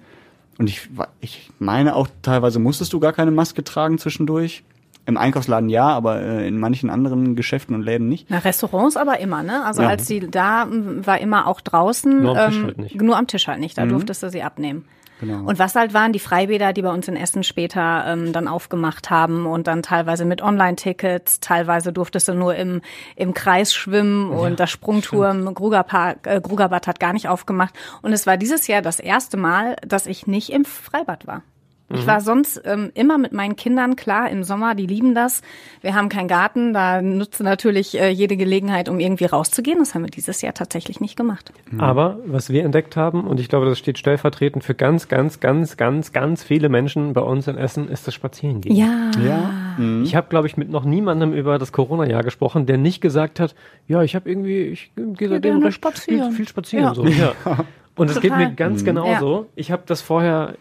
Und 0.58 0.68
ich, 0.70 0.90
ich 1.22 1.52
meine 1.60 1.96
auch, 1.96 2.08
teilweise 2.22 2.60
musstest 2.60 2.92
du 2.94 3.00
gar 3.00 3.14
keine 3.14 3.32
Maske 3.32 3.64
tragen 3.64 3.98
zwischendurch. 3.98 4.64
Im 5.06 5.18
Einkaufsladen 5.18 5.70
ja, 5.70 5.88
aber 5.88 6.22
äh, 6.22 6.48
in 6.48 6.60
manchen 6.60 6.90
anderen 6.92 7.36
Geschäften 7.36 7.74
und 7.74 7.82
Läden 7.82 8.10
nicht. 8.10 8.28
Na, 8.30 8.40
Restaurants 8.40 8.96
aber 8.96 9.20
immer, 9.20 9.42
ne? 9.42 9.64
Also 9.66 9.82
Ja. 9.82 9.88
als 9.88 10.06
sie 10.06 10.20
da 10.20 10.64
m, 10.64 11.06
war 11.08 11.20
immer 11.20 11.48
auch 11.48 11.62
draußen. 11.62 12.22
Nur 12.22 12.38
am 12.38 12.50
Tisch 12.52 12.60
ähm, 12.60 12.66
halt 12.66 12.78
nicht. 12.78 13.02
Nur 13.02 13.18
am 13.18 13.26
Tisch 13.28 13.48
halt 13.48 13.60
nicht. 13.60 13.78
Da 13.78 13.86
durftest 13.86 14.22
du 14.22 14.30
sie 14.30 14.44
abnehmen. 14.44 14.86
Genau. 15.20 15.44
Und 15.44 15.60
was 15.60 15.76
halt 15.76 15.94
waren 15.94 16.14
die 16.14 16.20
Freibäder, 16.20 16.72
die 16.72 16.82
bei 16.82 16.92
uns 16.92 17.08
in 17.08 17.18
Essen 17.18 17.44
später 17.44 18.06
ähm, 18.08 18.32
dann 18.32 18.48
aufgemacht 18.48 19.10
haben 19.10 19.46
und 19.46 19.68
dann 19.68 19.84
teilweise 19.84 20.24
mit 20.24 20.42
Online-Tickets, 20.42 21.42
teilweise 21.42 21.92
durftest 21.92 22.30
du 22.30 22.34
nur 22.34 22.56
im, 22.56 22.82
im 23.16 23.34
Kreis 23.34 23.74
schwimmen 23.74 24.30
und 24.30 24.60
das 24.60 24.70
Sprungturm 24.70 25.54
Grugerpark, 25.54 26.26
äh, 26.26 26.40
Grugerbad 26.42 26.88
hat 26.88 27.00
gar 27.00 27.14
nicht 27.14 27.28
aufgemacht. 27.28 27.74
Und 28.02 28.14
es 28.14 28.28
war 28.28 28.38
dieses 28.38 28.68
Jahr 28.68 28.82
das 28.82 29.00
erste 29.00 29.36
Mal, 29.36 29.76
dass 29.86 30.06
ich 30.06 30.26
nicht 30.26 30.52
im 30.52 30.64
Freibad 30.64 31.28
war. 31.28 31.44
Ich 31.92 32.06
war 32.06 32.22
sonst 32.22 32.62
ähm, 32.66 32.92
immer 32.94 33.18
mit 33.18 33.32
meinen 33.32 33.56
Kindern, 33.56 33.96
klar, 33.96 34.30
im 34.30 34.44
Sommer, 34.44 34.76
die 34.76 34.86
lieben 34.86 35.16
das. 35.16 35.42
Wir 35.82 35.96
haben 35.96 36.10
keinen 36.10 36.28
Garten, 36.28 36.74
da 36.74 37.02
nutze 37.02 37.44
natürlich 37.44 38.00
äh, 38.00 38.10
jede 38.10 38.38
Gelegenheit, 38.38 38.90
um 38.90 39.00
irgendwie 39.00 39.26
rauszugehen. 39.26 39.80
Das 39.80 39.96
haben 39.96 40.04
wir 40.04 40.12
dieses 40.12 40.42
Jahr 40.42 40.54
tatsächlich 40.54 41.00
nicht 41.00 41.16
gemacht. 41.16 41.52
Aber 41.78 42.20
was 42.26 42.50
wir 42.50 42.64
entdeckt 42.64 42.96
haben, 42.96 43.26
und 43.26 43.40
ich 43.40 43.50
glaube, 43.50 43.66
das 43.66 43.80
steht 43.80 43.98
stellvertretend 43.98 44.64
für 44.64 44.76
ganz, 44.76 45.08
ganz, 45.08 45.40
ganz, 45.40 45.78
ganz, 45.78 46.12
ganz 46.12 46.44
viele 46.44 46.70
Menschen 46.70 47.14
bei 47.14 47.22
uns 47.22 47.48
in 47.48 47.58
Essen, 47.58 47.90
ist 47.90 48.08
das 48.08 48.14
Spazierengehen. 48.14 48.76
Ja. 48.76 49.12
ja. 49.24 50.04
Ich 50.04 50.16
habe, 50.16 50.28
glaube 50.30 50.48
ich, 50.48 50.58
mit 50.58 50.70
noch 50.70 50.84
niemandem 50.84 51.34
über 51.34 51.58
das 51.58 51.72
Corona-Jahr 51.72 52.24
gesprochen, 52.24 52.66
der 52.66 52.78
nicht 52.78 53.02
gesagt 53.02 53.40
hat, 53.40 53.56
ja, 53.88 54.04
ich 54.04 54.16
habe 54.16 54.30
irgendwie, 54.30 54.64
ich 54.64 54.92
gehe 54.96 55.30
seitdem 55.30 55.54
gerne 55.54 55.66
recht 55.66 55.76
spazieren. 55.76 56.32
Viel, 56.32 56.38
viel 56.38 56.48
spazieren. 56.48 56.86
Ja. 56.86 56.96
So. 56.96 57.06
Ja. 57.20 57.34
Und 57.96 58.10
es 58.10 58.22
geht 58.22 58.36
mir 58.36 58.52
ganz 58.52 58.86
genauso. 58.86 59.48
Ich 59.56 59.72
habe 59.72 59.84
das 59.86 60.02
vorher, 60.02 60.56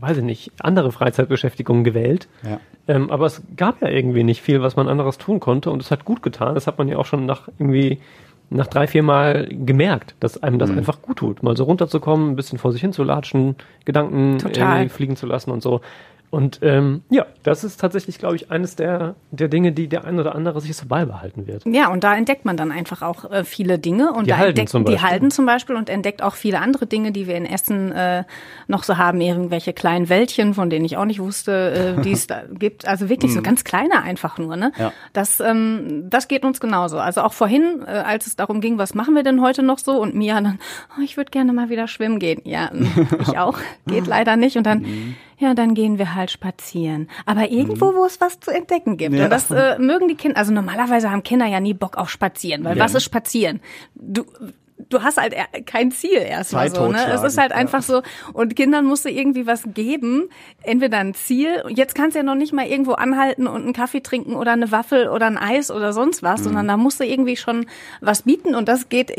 weiß 0.00 0.18
ich 0.18 0.24
nicht, 0.24 0.52
andere 0.60 0.92
Freizeitbeschäftigungen 0.92 1.84
gewählt. 1.84 2.28
Ja. 2.42 2.60
Ähm, 2.88 3.10
aber 3.10 3.26
es 3.26 3.42
gab 3.56 3.82
ja 3.82 3.88
irgendwie 3.88 4.22
nicht 4.22 4.42
viel, 4.42 4.62
was 4.62 4.76
man 4.76 4.88
anderes 4.88 5.18
tun 5.18 5.40
konnte 5.40 5.70
und 5.70 5.82
es 5.82 5.90
hat 5.90 6.04
gut 6.04 6.22
getan. 6.22 6.54
Das 6.54 6.66
hat 6.66 6.78
man 6.78 6.88
ja 6.88 6.98
auch 6.98 7.06
schon 7.06 7.26
nach 7.26 7.48
irgendwie 7.58 8.00
nach 8.48 8.68
drei, 8.68 8.86
vier 8.86 9.02
Mal 9.02 9.48
gemerkt, 9.50 10.14
dass 10.20 10.42
einem 10.42 10.58
das 10.58 10.70
mhm. 10.70 10.78
einfach 10.78 11.02
gut 11.02 11.18
tut, 11.18 11.42
mal 11.42 11.56
so 11.56 11.64
runterzukommen, 11.64 12.30
ein 12.30 12.36
bisschen 12.36 12.58
vor 12.58 12.70
sich 12.72 12.80
hin 12.80 12.92
zu 12.92 13.02
latschen, 13.02 13.56
Gedanken 13.84 14.38
fliegen 14.88 15.16
zu 15.16 15.26
lassen 15.26 15.50
und 15.50 15.62
so. 15.62 15.80
Und 16.36 16.58
ähm, 16.60 17.00
ja, 17.08 17.24
das 17.44 17.64
ist 17.64 17.80
tatsächlich, 17.80 18.18
glaube 18.18 18.36
ich, 18.36 18.50
eines 18.50 18.76
der, 18.76 19.14
der 19.30 19.48
Dinge, 19.48 19.72
die 19.72 19.88
der 19.88 20.04
ein 20.04 20.20
oder 20.20 20.34
andere 20.34 20.60
sich 20.60 20.76
so 20.76 20.84
beibehalten 20.84 21.46
wird. 21.46 21.64
Ja, 21.64 21.88
und 21.88 22.04
da 22.04 22.14
entdeckt 22.14 22.44
man 22.44 22.58
dann 22.58 22.70
einfach 22.70 23.00
auch 23.00 23.30
äh, 23.30 23.42
viele 23.42 23.78
Dinge 23.78 24.12
und 24.12 24.26
die 24.26 24.32
da 24.32 24.44
entdeckt 24.44 24.70
die 24.86 25.00
Halden 25.00 25.30
zum 25.30 25.46
Beispiel 25.46 25.76
und 25.76 25.88
entdeckt 25.88 26.20
auch 26.20 26.34
viele 26.34 26.60
andere 26.60 26.84
Dinge, 26.86 27.10
die 27.10 27.26
wir 27.26 27.36
in 27.36 27.46
Essen 27.46 27.90
äh, 27.90 28.24
noch 28.68 28.82
so 28.82 28.98
haben, 28.98 29.22
irgendwelche 29.22 29.72
kleinen 29.72 30.10
Wäldchen, 30.10 30.52
von 30.52 30.68
denen 30.68 30.84
ich 30.84 30.98
auch 30.98 31.06
nicht 31.06 31.20
wusste, 31.20 31.96
äh, 31.96 32.02
die 32.02 32.12
es 32.12 32.26
da 32.26 32.42
gibt. 32.52 32.86
Also 32.86 33.08
wirklich 33.08 33.32
so 33.32 33.38
mhm. 33.38 33.44
ganz 33.44 33.64
kleine 33.64 34.02
einfach 34.02 34.36
nur. 34.36 34.58
Ne? 34.58 34.72
Ja. 34.76 34.92
Das, 35.14 35.40
ähm, 35.40 36.10
das 36.10 36.28
geht 36.28 36.44
uns 36.44 36.60
genauso. 36.60 36.98
Also 36.98 37.22
auch 37.22 37.32
vorhin, 37.32 37.82
äh, 37.86 37.92
als 37.92 38.26
es 38.26 38.36
darum 38.36 38.60
ging, 38.60 38.76
was 38.76 38.92
machen 38.92 39.14
wir 39.14 39.22
denn 39.22 39.40
heute 39.40 39.62
noch 39.62 39.78
so 39.78 39.98
und 40.02 40.14
Mia 40.14 40.38
dann, 40.38 40.58
oh, 40.98 41.02
ich 41.02 41.16
würde 41.16 41.30
gerne 41.30 41.54
mal 41.54 41.70
wieder 41.70 41.88
schwimmen 41.88 42.18
gehen. 42.18 42.42
Ja, 42.44 42.70
ich 43.22 43.38
auch. 43.38 43.56
Geht 43.86 44.06
leider 44.06 44.36
nicht. 44.36 44.58
Und 44.58 44.66
dann 44.66 44.80
mhm 44.80 45.16
ja, 45.38 45.54
dann 45.54 45.74
gehen 45.74 45.98
wir 45.98 46.14
halt 46.14 46.30
spazieren. 46.30 47.08
Aber 47.26 47.50
irgendwo, 47.50 47.92
mhm. 47.92 47.96
wo 47.96 48.04
es 48.04 48.20
was 48.20 48.40
zu 48.40 48.50
entdecken 48.50 48.96
gibt. 48.96 49.14
Ja. 49.14 49.24
Und 49.24 49.30
das 49.30 49.50
äh, 49.50 49.78
mögen 49.78 50.08
die 50.08 50.14
Kinder, 50.14 50.38
also 50.38 50.52
normalerweise 50.52 51.10
haben 51.10 51.22
Kinder 51.22 51.46
ja 51.46 51.60
nie 51.60 51.74
Bock 51.74 51.96
auf 51.96 52.10
Spazieren, 52.10 52.64
weil 52.64 52.76
ja. 52.76 52.84
was 52.84 52.94
ist 52.94 53.04
Spazieren? 53.04 53.60
Du, 53.94 54.24
du 54.78 55.02
hast 55.02 55.16
halt 55.16 55.34
kein 55.66 55.90
Ziel 55.90 56.18
erstmal 56.18 56.70
so. 56.70 56.88
Ne? 56.88 56.98
Es 57.12 57.22
ist 57.22 57.38
halt 57.38 57.52
einfach 57.52 57.82
so. 57.82 58.02
Und 58.32 58.56
Kindern 58.56 58.84
musst 58.84 59.04
du 59.04 59.10
irgendwie 59.10 59.46
was 59.46 59.62
geben, 59.66 60.28
entweder 60.62 60.98
ein 60.98 61.14
Ziel. 61.14 61.62
Jetzt 61.68 61.94
kannst 61.94 62.14
du 62.14 62.18
ja 62.18 62.22
noch 62.22 62.34
nicht 62.34 62.52
mal 62.52 62.66
irgendwo 62.66 62.92
anhalten 62.92 63.46
und 63.46 63.62
einen 63.62 63.72
Kaffee 63.72 64.00
trinken 64.00 64.34
oder 64.34 64.52
eine 64.52 64.70
Waffel 64.72 65.08
oder 65.08 65.26
ein 65.26 65.38
Eis 65.38 65.70
oder 65.70 65.92
sonst 65.92 66.22
was, 66.22 66.40
mhm. 66.40 66.44
sondern 66.44 66.68
da 66.68 66.76
musst 66.76 67.00
du 67.00 67.04
irgendwie 67.04 67.36
schon 67.36 67.66
was 68.00 68.22
bieten. 68.22 68.54
Und 68.54 68.68
das 68.68 68.88
geht. 68.88 69.10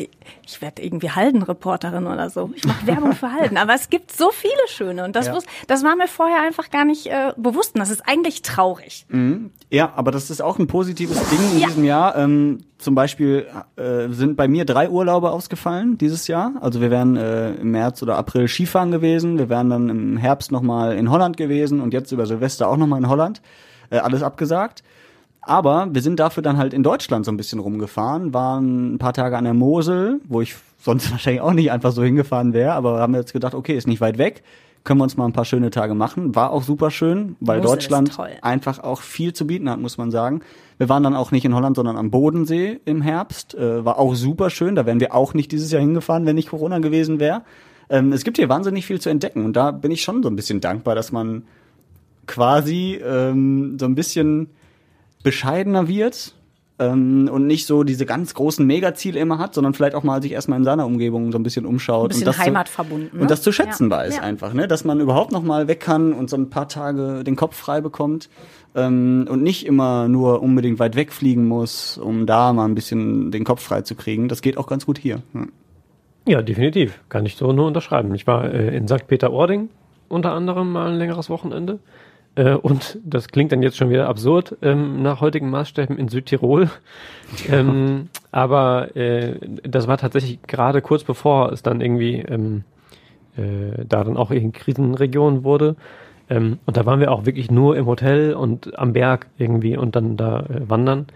Ich 0.46 0.62
werde 0.62 0.84
irgendwie 0.84 1.12
Halden-Reporterin 1.12 2.08
oder 2.08 2.30
so. 2.30 2.52
Ich 2.56 2.66
mache 2.66 2.86
Werbung 2.88 3.14
für 3.14 3.32
Halden. 3.34 3.58
Aber 3.58 3.74
es 3.74 3.90
gibt 3.90 4.12
so 4.12 4.32
viele 4.32 4.68
schöne. 4.68 5.04
Und 5.04 5.16
das, 5.16 5.28
ja. 5.28 5.34
wusste, 5.34 5.50
das 5.68 5.84
war 5.84 5.96
mir 5.96 6.08
vorher 6.08 6.42
einfach 6.42 6.70
gar 6.70 6.86
nicht 6.86 7.08
äh, 7.08 7.34
bewusst. 7.36 7.76
Und 7.76 7.80
das 7.80 7.90
ist 7.90 8.08
eigentlich 8.08 8.42
traurig. 8.42 9.06
Mhm. 9.10 9.52
Ja, 9.70 9.92
aber 9.96 10.12
das 10.12 10.30
ist 10.30 10.42
auch 10.42 10.60
ein 10.60 10.68
positives 10.68 11.18
Ding 11.30 11.40
in 11.52 11.60
ja. 11.60 11.68
diesem 11.68 11.84
Jahr. 11.84 12.16
Ähm, 12.16 12.60
zum 12.78 12.96
Beispiel 12.96 13.48
äh, 13.76 14.08
sind 14.10 14.38
bei 14.38 14.48
mir 14.48 14.64
drei 14.64 14.90
Urlaube 14.90 15.32
ausgefallen 15.32 15.98
dieses 15.98 16.28
Jahr. 16.28 16.54
Also 16.62 16.80
wir 16.80 16.90
wären 16.90 17.18
äh, 17.18 17.52
im 17.56 17.72
März 17.72 18.02
oder 18.02 18.18
April 18.18 18.48
Skifahren 18.48 18.92
gewesen, 18.92 19.38
wir 19.38 19.50
wären 19.50 19.70
dann 19.70 19.90
im 19.90 20.18
Herbst 20.18 20.54
nochmal 20.54 20.96
in 20.96 21.12
Holland 21.12 21.36
gewesen 21.36 21.82
und 21.82 21.94
jetzt 21.94 22.14
über 22.14 22.26
Silvester 22.26 22.70
auch 22.70 22.78
nochmal 22.78 23.00
in 23.00 23.10
Holland. 23.10 23.42
Äh, 23.90 23.98
alles 23.98 24.24
abgesagt. 24.24 24.84
Aber 25.42 25.88
wir 25.94 26.02
sind 26.02 26.20
dafür 26.20 26.44
dann 26.44 26.58
halt 26.58 26.74
in 26.74 26.84
Deutschland 26.84 27.26
so 27.26 27.32
ein 27.32 27.38
bisschen 27.38 27.60
rumgefahren, 27.60 28.34
waren 28.34 28.96
ein 28.96 28.98
paar 29.00 29.14
Tage 29.14 29.38
an 29.38 29.46
der 29.46 29.54
Mosel, 29.54 30.20
wo 30.28 30.42
ich 30.42 30.56
sonst 30.78 31.12
wahrscheinlich 31.12 31.42
auch 31.42 31.54
nicht 31.54 31.72
einfach 31.72 31.92
so 31.92 32.04
hingefahren 32.04 32.54
wäre, 32.54 32.74
aber 32.74 33.00
haben 33.00 33.16
jetzt 33.16 33.34
gedacht, 33.34 33.54
okay, 33.54 33.76
ist 33.76 33.88
nicht 33.88 34.02
weit 34.02 34.18
weg, 34.18 34.44
können 34.88 35.02
wir 35.02 35.04
uns 35.04 35.18
mal 35.18 35.26
ein 35.26 35.34
paar 35.34 35.44
schöne 35.44 35.70
Tage 35.70 35.94
machen. 35.96 36.34
War 36.34 36.52
auch 36.52 36.64
super 36.64 36.92
schön, 36.92 37.36
weil 37.42 37.60
Mosel 37.60 37.76
Deutschland 37.76 38.18
einfach 38.42 38.80
auch 38.80 39.02
viel 39.02 39.34
zu 39.34 39.46
bieten 39.46 39.70
hat, 39.70 39.82
muss 39.82 39.98
man 39.98 40.12
sagen. 40.12 40.42
Wir 40.78 40.88
waren 40.88 41.04
dann 41.04 41.14
auch 41.14 41.32
nicht 41.32 41.44
in 41.44 41.54
Holland, 41.54 41.76
sondern 41.76 41.98
am 41.98 42.10
Bodensee 42.10 42.80
im 42.86 43.02
Herbst. 43.02 43.54
Äh, 43.54 43.84
war 43.84 44.00
auch 44.00 44.16
super 44.16 44.50
schön. 44.50 44.76
Da 44.76 44.86
wären 44.86 45.02
wir 45.02 45.14
auch 45.14 45.34
nicht 45.34 45.52
dieses 45.52 45.74
Jahr 45.74 45.82
hingefahren, 45.82 46.26
wenn 46.26 46.36
nicht 46.36 46.50
Corona 46.50 46.80
gewesen 46.80 47.20
wäre. 47.20 47.44
Ähm, 47.90 48.14
es 48.14 48.24
gibt 48.24 48.38
hier 48.38 48.48
wahnsinnig 48.48 48.86
viel 48.86 49.02
zu 49.02 49.10
entdecken 49.10 49.44
und 49.44 49.54
da 49.58 49.72
bin 49.72 49.92
ich 49.92 50.04
schon 50.04 50.24
so 50.24 50.30
ein 50.30 50.38
bisschen 50.38 50.62
dankbar, 50.62 50.96
dass 50.96 51.12
man 51.12 51.44
quasi 52.26 52.98
ähm, 53.04 53.78
so 53.78 53.86
ein 53.86 53.96
bisschen 53.96 54.52
bescheidener 55.22 55.90
wird 55.90 56.34
ähm, 56.80 57.30
und 57.32 57.48
nicht 57.48 57.66
so 57.66 57.84
diese 57.84 58.06
ganz 58.06 58.34
großen 58.34 58.66
Megaziele 58.66 59.20
immer 59.20 59.40
hat, 59.40 59.54
sondern 59.54 59.74
vielleicht 59.74 59.96
auch 59.96 60.04
mal 60.04 60.22
sich 60.22 60.32
erstmal 60.32 60.60
in 60.60 60.66
seiner 60.66 60.86
Umgebung 60.86 61.32
so 61.32 61.40
ein 61.40 61.44
bisschen 61.44 61.66
umschaut. 61.66 62.06
Ein 62.06 62.10
bisschen 62.10 62.28
und 62.28 62.38
das 62.38 62.46
heimatverbunden. 62.46 63.10
Zu, 63.10 63.16
ne? 63.16 63.22
Und 63.22 63.32
das 63.32 63.42
zu 63.42 63.52
schätzen 63.52 63.90
ja. 63.90 63.98
weiß 63.98 64.18
ja. 64.18 64.22
einfach, 64.22 64.54
ne? 64.54 64.68
dass 64.68 64.84
man 64.86 65.00
überhaupt 65.00 65.32
noch 65.32 65.44
mal 65.44 65.68
weg 65.68 65.80
kann 65.80 66.14
und 66.14 66.30
so 66.30 66.38
ein 66.38 66.50
paar 66.50 66.68
Tage 66.68 67.24
den 67.24 67.36
Kopf 67.36 67.56
frei 67.56 67.82
bekommt 67.82 68.30
ähm, 68.76 69.28
und 69.30 69.42
nicht 69.42 69.66
immer 69.66 70.08
nur 70.08 70.42
unbedingt 70.42 70.80
weit 70.80 70.96
wegfliegen 70.96 71.48
muss, 71.48 71.98
um 71.98 72.26
da 72.26 72.54
mal 72.54 72.66
ein 72.66 72.76
bisschen 72.76 73.32
den 73.32 73.44
Kopf 73.44 73.64
frei 73.64 73.82
zu 73.82 73.96
kriegen. 73.96 74.28
Das 74.28 74.42
geht 74.42 74.58
auch 74.58 74.68
ganz 74.68 74.86
gut 74.86 74.98
hier. 74.98 75.22
Hm. 75.34 75.52
Ja, 76.28 76.42
definitiv. 76.42 77.00
Kann 77.10 77.26
ich 77.26 77.38
so 77.38 77.54
nur 77.54 77.68
unterschreiben. 77.68 78.14
Ich 78.14 78.28
war 78.28 78.54
äh, 78.54 78.76
in 78.76 78.88
St. 78.88 79.08
Peter-Ording 79.08 79.70
unter 80.10 80.34
anderem 80.34 80.72
mal 80.72 80.92
ein 80.92 80.98
längeres 80.98 81.30
Wochenende. 81.30 81.80
Äh, 82.38 82.54
und 82.54 83.00
das 83.04 83.28
klingt 83.28 83.52
dann 83.52 83.64
jetzt 83.64 83.78
schon 83.78 83.90
wieder 83.90 84.08
absurd 84.08 84.56
ähm, 84.62 85.02
nach 85.02 85.20
heutigen 85.20 85.50
Maßstäben 85.50 85.98
in 85.98 86.08
Südtirol. 86.08 86.70
ähm, 87.50 88.10
aber 88.32 88.96
äh, 88.96 89.36
das 89.64 89.88
war 89.88 89.98
tatsächlich 89.98 90.42
gerade 90.44 90.82
kurz 90.82 91.04
bevor 91.04 91.52
es 91.52 91.64
dann 91.64 91.82
irgendwie 91.82 92.20
ähm, 92.20 92.64
äh, 93.36 93.84
da 93.88 94.04
dann 94.04 94.18
auch 94.18 94.32
in 94.32 94.54
Krisenregion 94.54 95.44
wurde. 95.44 95.76
Ähm, 96.30 96.60
und 96.66 96.78
da 96.78 96.86
waren 96.86 97.00
wir 97.00 97.12
auch 97.12 97.26
wirklich 97.26 97.50
nur 97.50 97.76
im 97.76 97.88
Hotel 97.88 98.34
und 98.34 98.78
am 98.78 98.94
Berg 98.94 99.28
irgendwie 99.38 99.76
und 99.76 99.96
dann 99.96 100.16
da 100.16 100.42
äh, 100.42 100.70
wandern. 100.70 101.08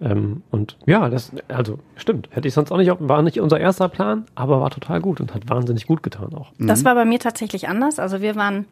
Ähm, 0.00 0.42
und 0.50 0.76
ja, 0.86 1.08
das, 1.08 1.32
also 1.48 1.78
stimmt, 1.96 2.28
hätte 2.30 2.48
ich 2.48 2.54
sonst 2.54 2.72
auch 2.72 2.78
nicht, 2.78 2.92
war 3.00 3.22
nicht 3.22 3.40
unser 3.40 3.60
erster 3.60 3.88
Plan, 3.88 4.24
aber 4.34 4.60
war 4.60 4.70
total 4.70 5.00
gut 5.00 5.20
und 5.20 5.34
hat 5.34 5.48
wahnsinnig 5.48 5.86
gut 5.86 6.02
getan 6.02 6.34
auch. 6.34 6.52
Das 6.58 6.84
war 6.84 6.94
bei 6.94 7.04
mir 7.04 7.18
tatsächlich 7.18 7.68
anders. 7.68 7.98
Also 7.98 8.20
wir 8.22 8.36
waren 8.36 8.66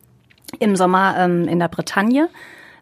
im 0.58 0.76
Sommer 0.76 1.16
ähm, 1.18 1.48
in 1.48 1.58
der 1.58 1.68
Bretagne. 1.68 2.28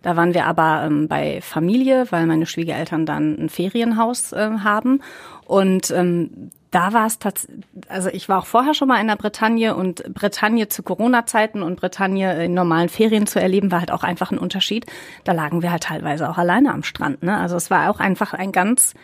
Da 0.03 0.17
waren 0.17 0.35
wir 0.35 0.47
aber 0.47 0.83
ähm, 0.85 1.09
bei 1.09 1.41
Familie, 1.41 2.07
weil 2.11 2.27
meine 2.27 2.47
Schwiegereltern 2.47 3.07
dann 3.07 3.37
ein 3.39 3.49
Ferienhaus 3.49 4.33
äh, 4.33 4.51
haben. 4.63 5.01
Und 5.47 5.91
ähm, 5.91 6.51
da 6.71 6.93
war 6.93 7.07
es 7.07 7.19
tatsächlich, 7.19 7.65
also 7.89 8.09
ich 8.11 8.29
war 8.29 8.41
auch 8.41 8.47
vorher 8.47 8.75
schon 8.75 8.89
mal 8.89 9.01
in 9.01 9.07
der 9.07 9.17
Bretagne 9.17 9.75
und 9.77 10.03
Bretagne 10.13 10.69
zu 10.69 10.83
Corona-Zeiten 10.83 11.63
und 11.63 11.81
Bretagne 11.81 12.45
in 12.45 12.53
normalen 12.53 12.89
Ferien 12.89 13.27
zu 13.27 13.41
erleben, 13.41 13.71
war 13.71 13.81
halt 13.81 13.93
auch 13.93 14.03
einfach 14.03 14.31
ein 14.31 14.39
Unterschied. 14.39 14.85
Da 15.23 15.33
lagen 15.33 15.63
wir 15.63 15.71
halt 15.71 15.85
teilweise 15.85 16.29
auch 16.29 16.37
alleine 16.37 16.73
am 16.73 16.83
Strand. 16.83 17.23
Ne? 17.23 17.37
Also 17.39 17.57
es 17.57 17.71
war 17.71 17.91
auch 17.91 18.01
einfach 18.01 18.35
ein 18.35 18.53
ganz 18.53 18.95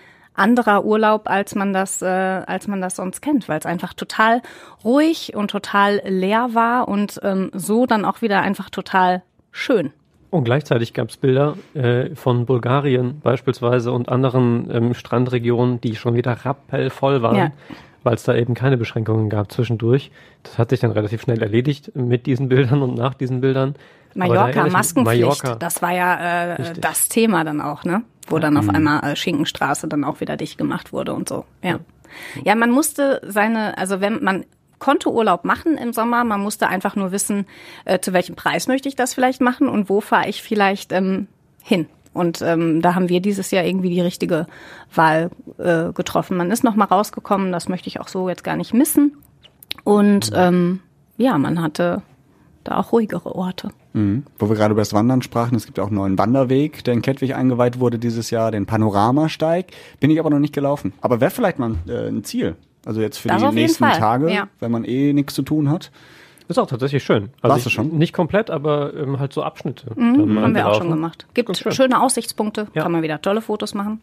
anderer 0.41 0.85
Urlaub, 0.85 1.29
als 1.29 1.55
man 1.55 1.73
das, 1.73 2.03
äh, 2.03 2.07
als 2.07 2.67
man 2.67 2.81
das 2.81 2.97
sonst 2.97 3.21
kennt, 3.21 3.49
weil 3.49 3.59
es 3.59 3.67
einfach 3.67 3.95
total 3.95 4.43
ruhig 4.85 5.37
und 5.37 5.51
total 5.51 6.01
leer 6.05 6.51
war 6.55 6.89
und 6.89 7.21
ähm, 7.23 7.51
so 7.55 7.87
dann 7.87 8.05
auch 8.05 8.23
wieder 8.23 8.41
einfach 8.41 8.71
total 8.71 9.23
schön. 9.53 9.93
Und 10.31 10.45
gleichzeitig 10.45 10.95
gab 10.95 11.09
es 11.09 11.17
Bilder 11.17 11.57
äh, 11.75 12.15
von 12.15 12.47
Bulgarien 12.47 13.21
beispielsweise 13.21 13.91
und 13.93 14.09
anderen 14.09 14.69
ähm, 14.71 14.95
Strandregionen, 14.95 15.81
die 15.81 15.97
schon 15.97 16.15
wieder 16.15 16.33
rappellvoll 16.45 17.21
waren, 17.21 17.37
ja. 17.37 17.53
weil 18.05 18.15
es 18.15 18.23
da 18.23 18.35
eben 18.35 18.55
keine 18.55 18.77
Beschränkungen 18.77 19.29
gab 19.29 19.51
zwischendurch. 19.51 20.13
Das 20.45 20.57
hat 20.57 20.71
sich 20.71 20.81
dann 20.81 20.93
relativ 20.93 21.23
schnell 21.23 21.43
erledigt 21.43 21.97
mit 21.97 22.27
diesen 22.27 22.49
Bildern 22.49 22.83
und 22.83 22.95
nach 22.95 23.15
diesen 23.15 23.41
Bildern. 23.41 23.75
Mallorca, 24.15 24.69
Maskenpflicht, 24.69 25.23
Mallorca. 25.23 25.55
das 25.57 25.83
war 25.83 25.93
ja 25.93 26.55
äh, 26.55 26.73
das 26.81 27.09
Thema 27.09 27.45
dann 27.45 27.61
auch, 27.61 27.85
ne? 27.85 28.03
Wo 28.31 28.39
dann 28.39 28.57
auf 28.57 28.65
mhm. 28.65 28.71
einmal 28.71 29.05
äh, 29.05 29.17
Schinkenstraße 29.17 29.89
dann 29.89 30.05
auch 30.05 30.21
wieder 30.21 30.37
dicht 30.37 30.59
gemacht 30.59 30.93
wurde 30.93 31.15
und 31.15 31.29
so. 31.29 31.45
Ja. 31.63 31.81
Ja, 32.45 32.55
man 32.55 32.71
musste 32.71 33.21
seine, 33.25 33.79
also 33.79 34.01
wenn 34.01 34.23
man 34.23 34.45
konnte 34.81 35.13
Urlaub 35.13 35.45
machen 35.45 35.77
im 35.77 35.93
Sommer, 35.93 36.25
man 36.25 36.41
musste 36.41 36.67
einfach 36.67 36.97
nur 36.97 37.13
wissen, 37.13 37.47
äh, 37.85 38.01
zu 38.01 38.13
welchem 38.13 38.35
Preis 38.35 38.67
möchte 38.67 38.89
ich 38.89 38.97
das 38.97 39.15
vielleicht 39.15 39.41
machen 39.41 39.69
und 39.69 39.89
wo 39.89 40.01
fahre 40.01 40.29
ich 40.29 40.43
vielleicht 40.43 40.93
ähm, 40.93 41.29
hin. 41.63 41.87
Und 42.13 42.43
ähm, 42.43 42.83
da 42.83 42.97
haben 42.97 43.09
wir 43.09 43.21
dieses 43.21 43.53
Jahr 43.53 43.65
irgendwie 43.65 43.91
die 43.91 44.01
richtige 44.01 44.47
Wahl 44.93 45.31
äh, 45.59 45.93
getroffen. 45.93 46.37
Man 46.37 46.51
ist 46.51 46.65
noch 46.65 46.75
mal 46.75 46.87
rausgekommen, 46.87 47.53
das 47.53 47.69
möchte 47.69 47.89
ich 47.89 48.01
auch 48.01 48.09
so 48.09 48.29
jetzt 48.29 48.43
gar 48.43 48.57
nicht 48.57 48.75
missen. 48.75 49.17
Und 49.85 50.33
ähm, 50.35 50.81
ja, 51.17 51.39
man 51.39 51.63
hatte 51.63 52.03
da 52.65 52.79
auch 52.79 52.93
ruhigere 52.93 53.35
Orte. 53.35 53.71
Mhm. 53.93 54.25
Wo 54.39 54.49
wir 54.49 54.57
gerade 54.57 54.73
über 54.73 54.83
das 54.83 54.93
Wandern 54.93 55.23
sprachen, 55.23 55.57
es 55.57 55.67
gibt 55.67 55.79
auch 55.79 55.89
einen 55.89 55.97
neuen 55.97 56.19
Wanderweg, 56.19 56.85
der 56.85 56.95
in 56.95 57.03
Kettwig 57.03 57.35
eingeweiht 57.35 57.81
wurde 57.81 57.99
dieses 57.99 58.31
Jahr, 58.31 58.51
den 58.51 58.67
Panoramasteig. 58.67 59.67
Bin 59.99 60.11
ich 60.11 60.21
aber 60.21 60.31
noch 60.31 60.39
nicht 60.39 60.55
gelaufen. 60.55 60.93
Aber 61.01 61.21
wäre 61.21 61.31
vielleicht 61.31 61.59
mal 61.59 61.75
äh, 61.89 62.09
ein 62.09 62.25
Ziel. 62.25 62.57
Also 62.87 63.01
jetzt 63.01 63.19
für 63.19 63.29
das 63.29 63.43
die 63.43 63.55
nächsten 63.55 63.85
Tage, 63.85 64.33
ja. 64.33 64.49
wenn 64.59 64.71
man 64.71 64.85
eh 64.85 65.13
nichts 65.13 65.35
zu 65.35 65.43
tun 65.43 65.69
hat. 65.69 65.91
Ist 66.49 66.59
auch 66.59 66.67
tatsächlich 66.67 67.05
schön. 67.05 67.31
Also 67.43 67.55
Warst 67.55 67.67
du 67.67 67.71
schon? 67.71 67.97
Nicht 67.97 68.13
komplett, 68.13 68.51
aber 68.51 68.93
ähm, 68.95 69.21
halt 69.21 69.33
so 69.33 69.45
Abschnitte. 69.45 69.93
Mhm, 69.95 70.41
haben 70.41 70.55
wir 70.55 70.69
auch 70.69 70.79
schon 70.79 70.91
gemacht. 70.91 71.27
Gibt 71.33 71.57
schöne 71.73 72.03
Aussichtspunkte, 72.03 72.67
ja. 72.75 72.83
kann 72.83 72.91
man 72.91 73.03
wieder 73.03 73.23
tolle 73.23 73.41
Fotos 73.41 73.73
machen. 73.73 74.01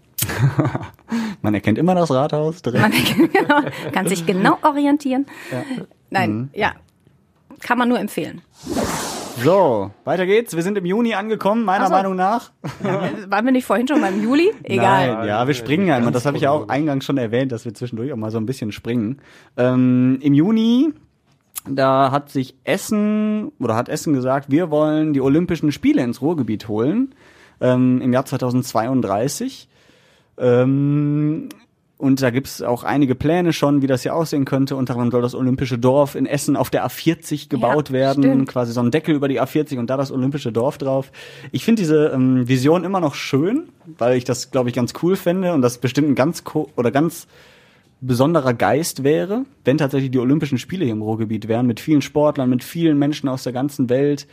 man 1.41 1.53
erkennt 1.53 1.78
immer 1.78 1.93
das 1.93 2.10
Rathaus 2.10 2.62
drin. 2.62 2.80
Man 2.80 2.93
erkennt, 2.93 3.34
genau, 3.34 3.62
kann 3.91 4.08
sich 4.08 4.26
genau 4.26 4.58
orientieren. 4.62 5.26
Ja. 5.51 5.64
Nein, 6.10 6.32
mhm. 6.32 6.49
ja, 6.53 6.72
kann 7.62 7.78
man 7.78 7.89
nur 7.89 7.99
empfehlen. 7.99 8.41
So, 9.43 9.91
weiter 10.03 10.26
geht's. 10.26 10.55
Wir 10.55 10.64
sind 10.64 10.78
im 10.78 10.86
Juni 10.86 11.14
angekommen, 11.14 11.64
meiner 11.64 11.88
so. 11.88 11.93
Meinung 11.93 12.16
nach. 12.16 12.51
Ja, 12.84 13.10
waren 13.30 13.45
wir 13.45 13.51
nicht 13.51 13.66
vorhin 13.66 13.88
schon 13.88 14.01
beim 14.01 14.22
Juli? 14.22 14.51
Egal. 14.64 15.14
Nein, 15.14 15.28
ja, 15.28 15.47
wir 15.47 15.53
springen 15.53 15.88
ja 15.88 15.97
immer. 15.97 16.12
Das 16.12 16.26
habe 16.26 16.38
ich 16.38 16.43
ja 16.43 16.51
auch 16.51 16.70
eingangs 16.70 17.05
schon 17.05 17.18
erwähnt, 17.18 17.51
dass 17.51 17.64
wir 17.64 17.74
zwischendurch 17.74 18.12
auch 18.12 18.18
mal 18.18 18.32
so 18.32 18.39
ein 18.39 18.47
bisschen 18.47 18.72
springen. 18.72 19.22
Ähm, 19.55 20.18
Im 20.22 20.34
Juni, 20.34 20.91
da 21.70 22.12
hat 22.12 22.32
sich 22.32 22.55
Essen 22.64 23.51
oder 23.60 23.76
hat 23.76 23.89
Essen 23.89 24.14
gesagt, 24.14 24.49
wir 24.49 24.72
wollen 24.72 25.14
die 25.14 25.22
Olympischen 25.22 25.72
Spiele 25.72 26.01
ins 26.01 26.22
Ruhrgebiet 26.22 26.68
holen 26.68 27.14
ähm, 27.62 28.01
im 28.01 28.14
Jahr 28.14 28.26
2032. 28.26 29.70
Ähm, 30.39 31.49
und 31.98 32.22
da 32.22 32.30
gibt's 32.30 32.62
auch 32.62 32.84
einige 32.84 33.16
Pläne 33.16 33.54
schon, 33.54 33.82
wie 33.82 33.88
das 33.88 34.04
hier 34.04 34.16
aussehen 34.16 34.45
könnte. 34.45 34.76
Unter 34.76 34.93
anderem 34.93 35.10
soll 35.12 35.22
das 35.24 35.34
Olympische 35.34 35.80
Dorf 35.80 36.14
in 36.16 36.26
Essen 36.28 36.56
auf 36.56 36.70
der 36.70 36.86
A40 36.88 37.50
gebaut 37.50 37.89
Ja, 37.89 37.93
werden. 37.93 38.24
stimmt. 38.24 38.48
Quasi 38.50 38.72
so 38.72 38.82
ein 38.82 38.91
Deckel 38.91 39.16
über 39.16 39.28
die 39.28 39.41
A40 39.41 39.80
und 39.80 39.89
da 39.89 39.98
das 39.98 40.12
Olympische 40.12 40.52
Dorf 40.52 40.78
drauf. 40.78 41.12
Ich 41.52 41.66
finde 41.66 41.82
diese 41.82 42.12
ähm, 42.14 42.48
Vision 42.48 42.84
immer 42.84 43.00
noch 43.00 43.16
schön, 43.16 43.70
weil 43.98 44.16
ich 44.18 44.26
das, 44.26 44.52
glaube 44.52 44.70
ich, 44.70 44.76
ganz 44.76 44.93
cool 45.02 45.16
fände 45.16 45.54
und 45.54 45.62
das 45.64 45.80
bestimmt 45.80 46.10
ein 46.10 46.16
ganz 46.16 46.43
ko 46.43 46.70
oder 46.76 46.91
ganz 46.91 47.28
besonderer 48.00 48.54
Geist 48.54 49.04
wäre, 49.04 49.45
wenn 49.66 49.80
tatsächlich 49.80 50.12
die 50.12 50.20
Olympischen 50.20 50.60
Spiele 50.60 50.86
hier 50.86 50.93
im 50.93 51.02
Ruhrgebiet 51.02 51.48
wären, 51.48 51.66
mit 51.66 51.80
vielen 51.80 52.04
Sportlern, 52.04 52.48
mit 52.50 52.64
vielen 52.64 53.00
Menschen 53.00 53.28
aus 53.28 53.41
der 53.41 53.54
ganzen 53.54 53.89
Welt. 53.89 54.28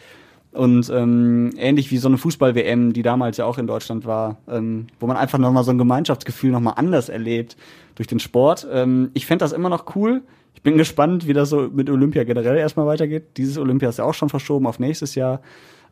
Und 0.54 0.88
ähm, 0.88 1.50
ähnlich 1.58 1.90
wie 1.90 1.98
so 1.98 2.06
eine 2.06 2.16
Fußball-WM, 2.16 2.92
die 2.92 3.02
damals 3.02 3.38
ja 3.38 3.44
auch 3.44 3.58
in 3.58 3.66
Deutschland 3.66 4.06
war, 4.06 4.38
ähm, 4.48 4.86
wo 5.00 5.08
man 5.08 5.16
einfach 5.16 5.38
nochmal 5.38 5.64
so 5.64 5.72
ein 5.72 5.78
Gemeinschaftsgefühl 5.78 6.52
nochmal 6.52 6.74
anders 6.76 7.08
erlebt 7.08 7.56
durch 7.96 8.06
den 8.06 8.20
Sport. 8.20 8.66
Ähm, 8.70 9.10
ich 9.14 9.26
fände 9.26 9.44
das 9.44 9.52
immer 9.52 9.68
noch 9.68 9.96
cool. 9.96 10.22
Ich 10.54 10.62
bin 10.62 10.78
gespannt, 10.78 11.26
wie 11.26 11.32
das 11.32 11.48
so 11.48 11.68
mit 11.72 11.90
Olympia 11.90 12.22
generell 12.22 12.56
erstmal 12.56 12.86
weitergeht. 12.86 13.36
Dieses 13.36 13.58
Olympia 13.58 13.88
ist 13.88 13.98
ja 13.98 14.04
auch 14.04 14.14
schon 14.14 14.28
verschoben 14.28 14.68
auf 14.68 14.78
nächstes 14.78 15.16
Jahr. 15.16 15.40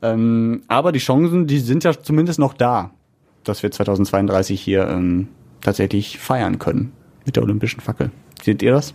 Ähm, 0.01 0.63
aber 0.69 0.93
die 0.93 1.01
Chancen, 1.01 1.49
die 1.49 1.59
sind 1.59 1.83
ja 1.83 1.93
zumindest 2.01 2.39
noch 2.39 2.55
da, 2.55 2.93
dass 3.43 3.65
wir 3.65 3.73
2032 3.73 4.61
hier 4.61 4.87
ähm, 4.87 5.27
tatsächlich 5.61 6.19
feiern 6.19 6.61
können 6.61 6.93
mit 7.27 7.35
der 7.35 7.43
olympischen 7.43 7.81
Fackel. 7.81 8.13
Seht 8.41 8.63
ihr 8.63 8.73
das? 8.73 8.95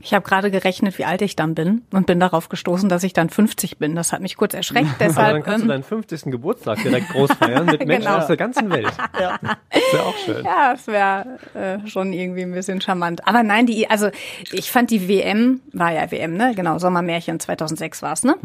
Ich 0.00 0.14
habe 0.14 0.24
gerade 0.26 0.50
gerechnet, 0.50 0.96
wie 0.98 1.04
alt 1.04 1.22
ich 1.22 1.34
dann 1.36 1.54
bin 1.54 1.82
und 1.92 2.06
bin 2.06 2.20
darauf 2.20 2.48
gestoßen, 2.48 2.88
dass 2.88 3.02
ich 3.02 3.12
dann 3.12 3.30
50 3.30 3.78
bin. 3.78 3.94
Das 3.96 4.12
hat 4.12 4.20
mich 4.20 4.36
kurz 4.36 4.54
erschreckt. 4.54 4.86
Aber 4.98 4.98
dann 4.98 5.08
Deshalb 5.08 5.44
kannst 5.44 5.58
du 5.60 5.62
ähm, 5.64 5.68
deinen 5.68 5.82
50. 5.82 6.22
Geburtstag 6.24 6.82
direkt 6.82 7.08
groß 7.10 7.32
feiern 7.32 7.66
mit 7.66 7.80
Menschen 7.86 8.06
Genau. 8.06 8.18
aus 8.18 8.26
der 8.28 8.36
ganzen 8.36 8.70
Welt. 8.70 8.86
Ja. 9.20 9.38
Das 9.40 9.82
wäre 9.92 10.02
auch 10.04 10.16
schön. 10.16 10.44
Ja, 10.44 10.72
es 10.74 10.86
wäre 10.86 11.38
äh, 11.54 11.88
schon 11.88 12.12
irgendwie 12.12 12.42
ein 12.42 12.52
bisschen 12.52 12.80
charmant. 12.80 13.26
Aber 13.26 13.42
nein, 13.42 13.66
die, 13.66 13.90
also 13.90 14.10
ich 14.52 14.70
fand 14.70 14.90
die 14.90 15.08
WM, 15.08 15.60
war 15.72 15.92
ja 15.92 16.10
WM, 16.10 16.34
ne? 16.34 16.52
Genau, 16.54 16.78
Sommermärchen 16.78 17.40
2006 17.40 18.02
war's, 18.02 18.22
ne? 18.22 18.36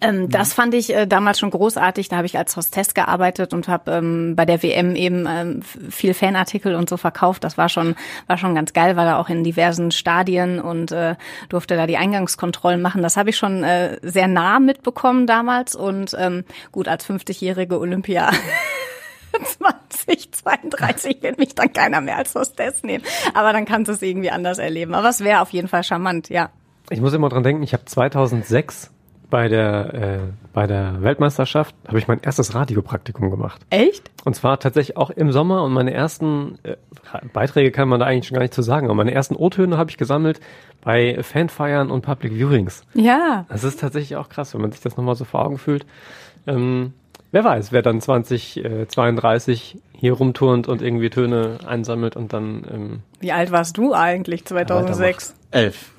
Ähm, 0.00 0.28
das 0.28 0.54
fand 0.54 0.74
ich 0.74 0.94
äh, 0.94 1.06
damals 1.06 1.38
schon 1.38 1.50
großartig. 1.50 2.08
Da 2.08 2.16
habe 2.16 2.26
ich 2.26 2.38
als 2.38 2.56
Hostess 2.56 2.94
gearbeitet 2.94 3.52
und 3.52 3.68
habe 3.68 3.90
ähm, 3.92 4.34
bei 4.36 4.44
der 4.44 4.62
WM 4.62 4.94
eben 4.96 5.26
ähm, 5.28 5.62
viel 5.62 6.14
Fanartikel 6.14 6.74
und 6.74 6.88
so 6.88 6.96
verkauft. 6.96 7.44
Das 7.44 7.58
war 7.58 7.68
schon 7.68 7.96
war 8.26 8.38
schon 8.38 8.54
ganz 8.54 8.72
geil, 8.72 8.96
war 8.96 9.04
da 9.04 9.18
auch 9.18 9.28
in 9.28 9.44
diversen 9.44 9.90
Stadien 9.90 10.60
und 10.60 10.92
äh, 10.92 11.16
durfte 11.48 11.76
da 11.76 11.86
die 11.86 11.96
Eingangskontrollen 11.96 12.80
machen. 12.80 13.02
Das 13.02 13.16
habe 13.16 13.30
ich 13.30 13.36
schon 13.36 13.62
äh, 13.64 13.98
sehr 14.02 14.28
nah 14.28 14.60
mitbekommen 14.60 15.26
damals 15.26 15.74
und 15.74 16.16
ähm, 16.18 16.44
gut 16.72 16.88
als 16.88 17.08
50-jährige 17.08 17.78
Olympia 17.78 18.30
2032 19.58 21.22
wird 21.22 21.38
mich 21.38 21.54
dann 21.54 21.72
keiner 21.72 22.00
mehr 22.00 22.16
als 22.16 22.34
Hostess 22.34 22.82
nehmen. 22.82 23.04
Aber 23.34 23.52
dann 23.52 23.64
kannst 23.64 23.88
du 23.88 23.92
es 23.92 24.02
irgendwie 24.02 24.30
anders 24.30 24.58
erleben. 24.58 24.94
Aber 24.94 25.08
es 25.08 25.20
wäre 25.20 25.40
auf 25.40 25.50
jeden 25.50 25.68
Fall 25.68 25.84
charmant, 25.84 26.28
ja. 26.28 26.50
Ich 26.90 27.00
muss 27.00 27.12
immer 27.12 27.28
dran 27.28 27.44
denken, 27.44 27.62
ich 27.62 27.72
habe 27.72 27.84
2006 27.84 28.90
bei 29.30 29.48
der, 29.48 29.94
äh, 29.94 30.18
bei 30.52 30.66
der 30.66 31.02
Weltmeisterschaft 31.02 31.74
habe 31.86 31.98
ich 31.98 32.08
mein 32.08 32.20
erstes 32.20 32.54
Radiopraktikum 32.54 33.30
gemacht. 33.30 33.62
Echt? 33.70 34.10
Und 34.24 34.34
zwar 34.34 34.58
tatsächlich 34.58 34.96
auch 34.96 35.10
im 35.10 35.32
Sommer 35.32 35.62
und 35.62 35.72
meine 35.72 35.94
ersten 35.94 36.58
äh, 36.64 36.76
Beiträge 37.32 37.70
kann 37.70 37.88
man 37.88 38.00
da 38.00 38.06
eigentlich 38.06 38.26
schon 38.26 38.34
gar 38.34 38.42
nicht 38.42 38.54
zu 38.54 38.62
sagen, 38.62 38.86
aber 38.86 38.94
meine 38.94 39.14
ersten 39.14 39.36
O-Töne 39.36 39.78
habe 39.78 39.90
ich 39.90 39.96
gesammelt 39.96 40.40
bei 40.82 41.22
Fanfeiern 41.22 41.90
und 41.90 42.02
Public 42.02 42.34
Viewings. 42.34 42.84
Ja. 42.94 43.46
Das 43.48 43.64
ist 43.64 43.80
tatsächlich 43.80 44.16
auch 44.16 44.28
krass, 44.28 44.52
wenn 44.54 44.60
man 44.60 44.72
sich 44.72 44.80
das 44.80 44.96
nochmal 44.96 45.14
so 45.14 45.24
vor 45.24 45.44
Augen 45.44 45.58
fühlt. 45.58 45.86
Ähm, 46.46 46.92
wer 47.30 47.44
weiß, 47.44 47.72
wer 47.72 47.82
dann 47.82 48.00
2032 48.00 49.78
hier 49.92 50.14
rumturnt 50.14 50.66
und 50.68 50.82
irgendwie 50.82 51.10
Töne 51.10 51.58
einsammelt 51.66 52.16
und 52.16 52.32
dann 52.32 52.64
ähm, 52.72 53.00
Wie 53.20 53.32
alt 53.32 53.52
warst 53.52 53.76
du 53.76 53.92
eigentlich 53.94 54.44
2006? 54.46 55.34
Elf. 55.50 55.92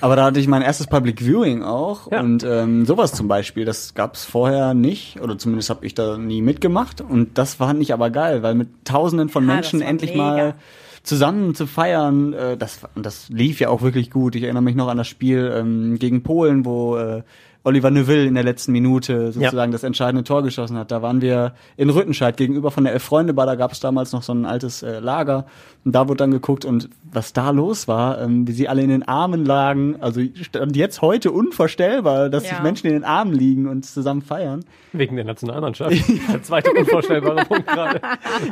Aber 0.00 0.16
da 0.16 0.24
hatte 0.24 0.40
ich 0.40 0.46
mein 0.48 0.62
erstes 0.62 0.86
Public 0.86 1.20
Viewing 1.20 1.62
auch 1.62 2.10
Ja. 2.10 2.20
und 2.20 2.44
ähm, 2.44 2.86
sowas 2.86 3.12
zum 3.12 3.28
Beispiel, 3.28 3.64
das 3.64 3.94
gab's 3.94 4.24
vorher 4.24 4.74
nicht 4.74 5.20
oder 5.20 5.36
zumindest 5.38 5.70
habe 5.70 5.84
ich 5.86 5.94
da 5.94 6.16
nie 6.18 6.42
mitgemacht 6.42 7.00
und 7.00 7.36
das 7.38 7.54
fand 7.54 7.82
ich 7.82 7.92
aber 7.92 8.10
geil, 8.10 8.42
weil 8.42 8.54
mit 8.54 8.68
Tausenden 8.84 9.28
von 9.28 9.46
Ja, 9.48 9.54
Menschen 9.54 9.80
endlich 9.82 10.12
mega. 10.12 10.22
mal 10.22 10.54
zusammen 11.02 11.54
zu 11.54 11.66
feiern, 11.66 12.32
äh, 12.32 12.56
das 12.56 12.80
und 12.94 13.04
das 13.06 13.28
lief 13.28 13.60
ja 13.60 13.68
auch 13.70 13.82
wirklich 13.82 14.10
gut. 14.10 14.34
Ich 14.34 14.42
erinnere 14.42 14.62
mich 14.62 14.74
noch 14.76 14.88
an 14.88 14.96
das 14.98 15.08
Spiel 15.08 15.52
ähm, 15.54 15.98
gegen 15.98 16.22
Polen, 16.22 16.64
wo 16.64 16.96
äh, 16.96 17.22
Oliver 17.64 17.90
Neuville 17.90 18.24
in 18.24 18.34
der 18.34 18.44
letzten 18.44 18.72
Minute 18.72 19.32
sozusagen 19.32 19.72
das 19.72 19.82
entscheidende 19.82 20.24
Tor 20.24 20.42
geschossen 20.42 20.76
hat. 20.78 20.90
Da 20.90 21.02
waren 21.02 21.20
wir 21.20 21.54
in 21.76 21.90
Rüttenscheid 21.90 22.36
gegenüber 22.36 22.70
von 22.70 22.84
der 22.84 22.92
Elf 22.94 23.02
Freunde 23.02 23.34
Bar, 23.34 23.46
da 23.46 23.56
gab 23.56 23.72
es 23.72 23.80
damals 23.80 24.12
noch 24.12 24.22
so 24.22 24.32
ein 24.32 24.46
altes 24.46 24.82
äh, 24.82 25.00
Lager 25.00 25.44
und 25.84 25.94
da 25.94 26.08
wurde 26.08 26.18
dann 26.18 26.30
geguckt 26.32 26.64
und 26.64 26.90
was 27.10 27.32
da 27.32 27.50
los 27.50 27.88
war, 27.88 28.20
ähm, 28.20 28.46
wie 28.46 28.52
sie 28.52 28.68
alle 28.68 28.82
in 28.82 28.90
den 28.90 29.02
Armen 29.08 29.44
lagen, 29.46 29.96
also 30.00 30.20
stand 30.42 30.76
jetzt 30.76 31.00
heute 31.00 31.30
unvorstellbar, 31.32 32.28
dass 32.28 32.44
Ja. 32.44 32.50
sich 32.50 32.62
Menschen 32.62 32.88
in 32.88 32.92
den 32.92 33.04
Armen 33.04 33.32
liegen 33.32 33.66
und 33.66 33.86
zusammen 33.86 34.20
feiern. 34.22 34.64
wegen 34.92 35.16
der 35.16 35.24
Nationalmannschaft. 35.24 35.92
Der 36.32 36.42
zweite 36.42 36.70
unvorstellbare 36.72 37.44
Punkt 37.44 37.66
gerade. 37.66 38.00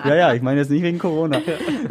Ja, 0.04 0.14
ja, 0.14 0.34
ich 0.34 0.42
meine 0.42 0.60
jetzt 0.60 0.70
nicht 0.70 0.82
wegen 0.82 0.98
Corona. 0.98 1.40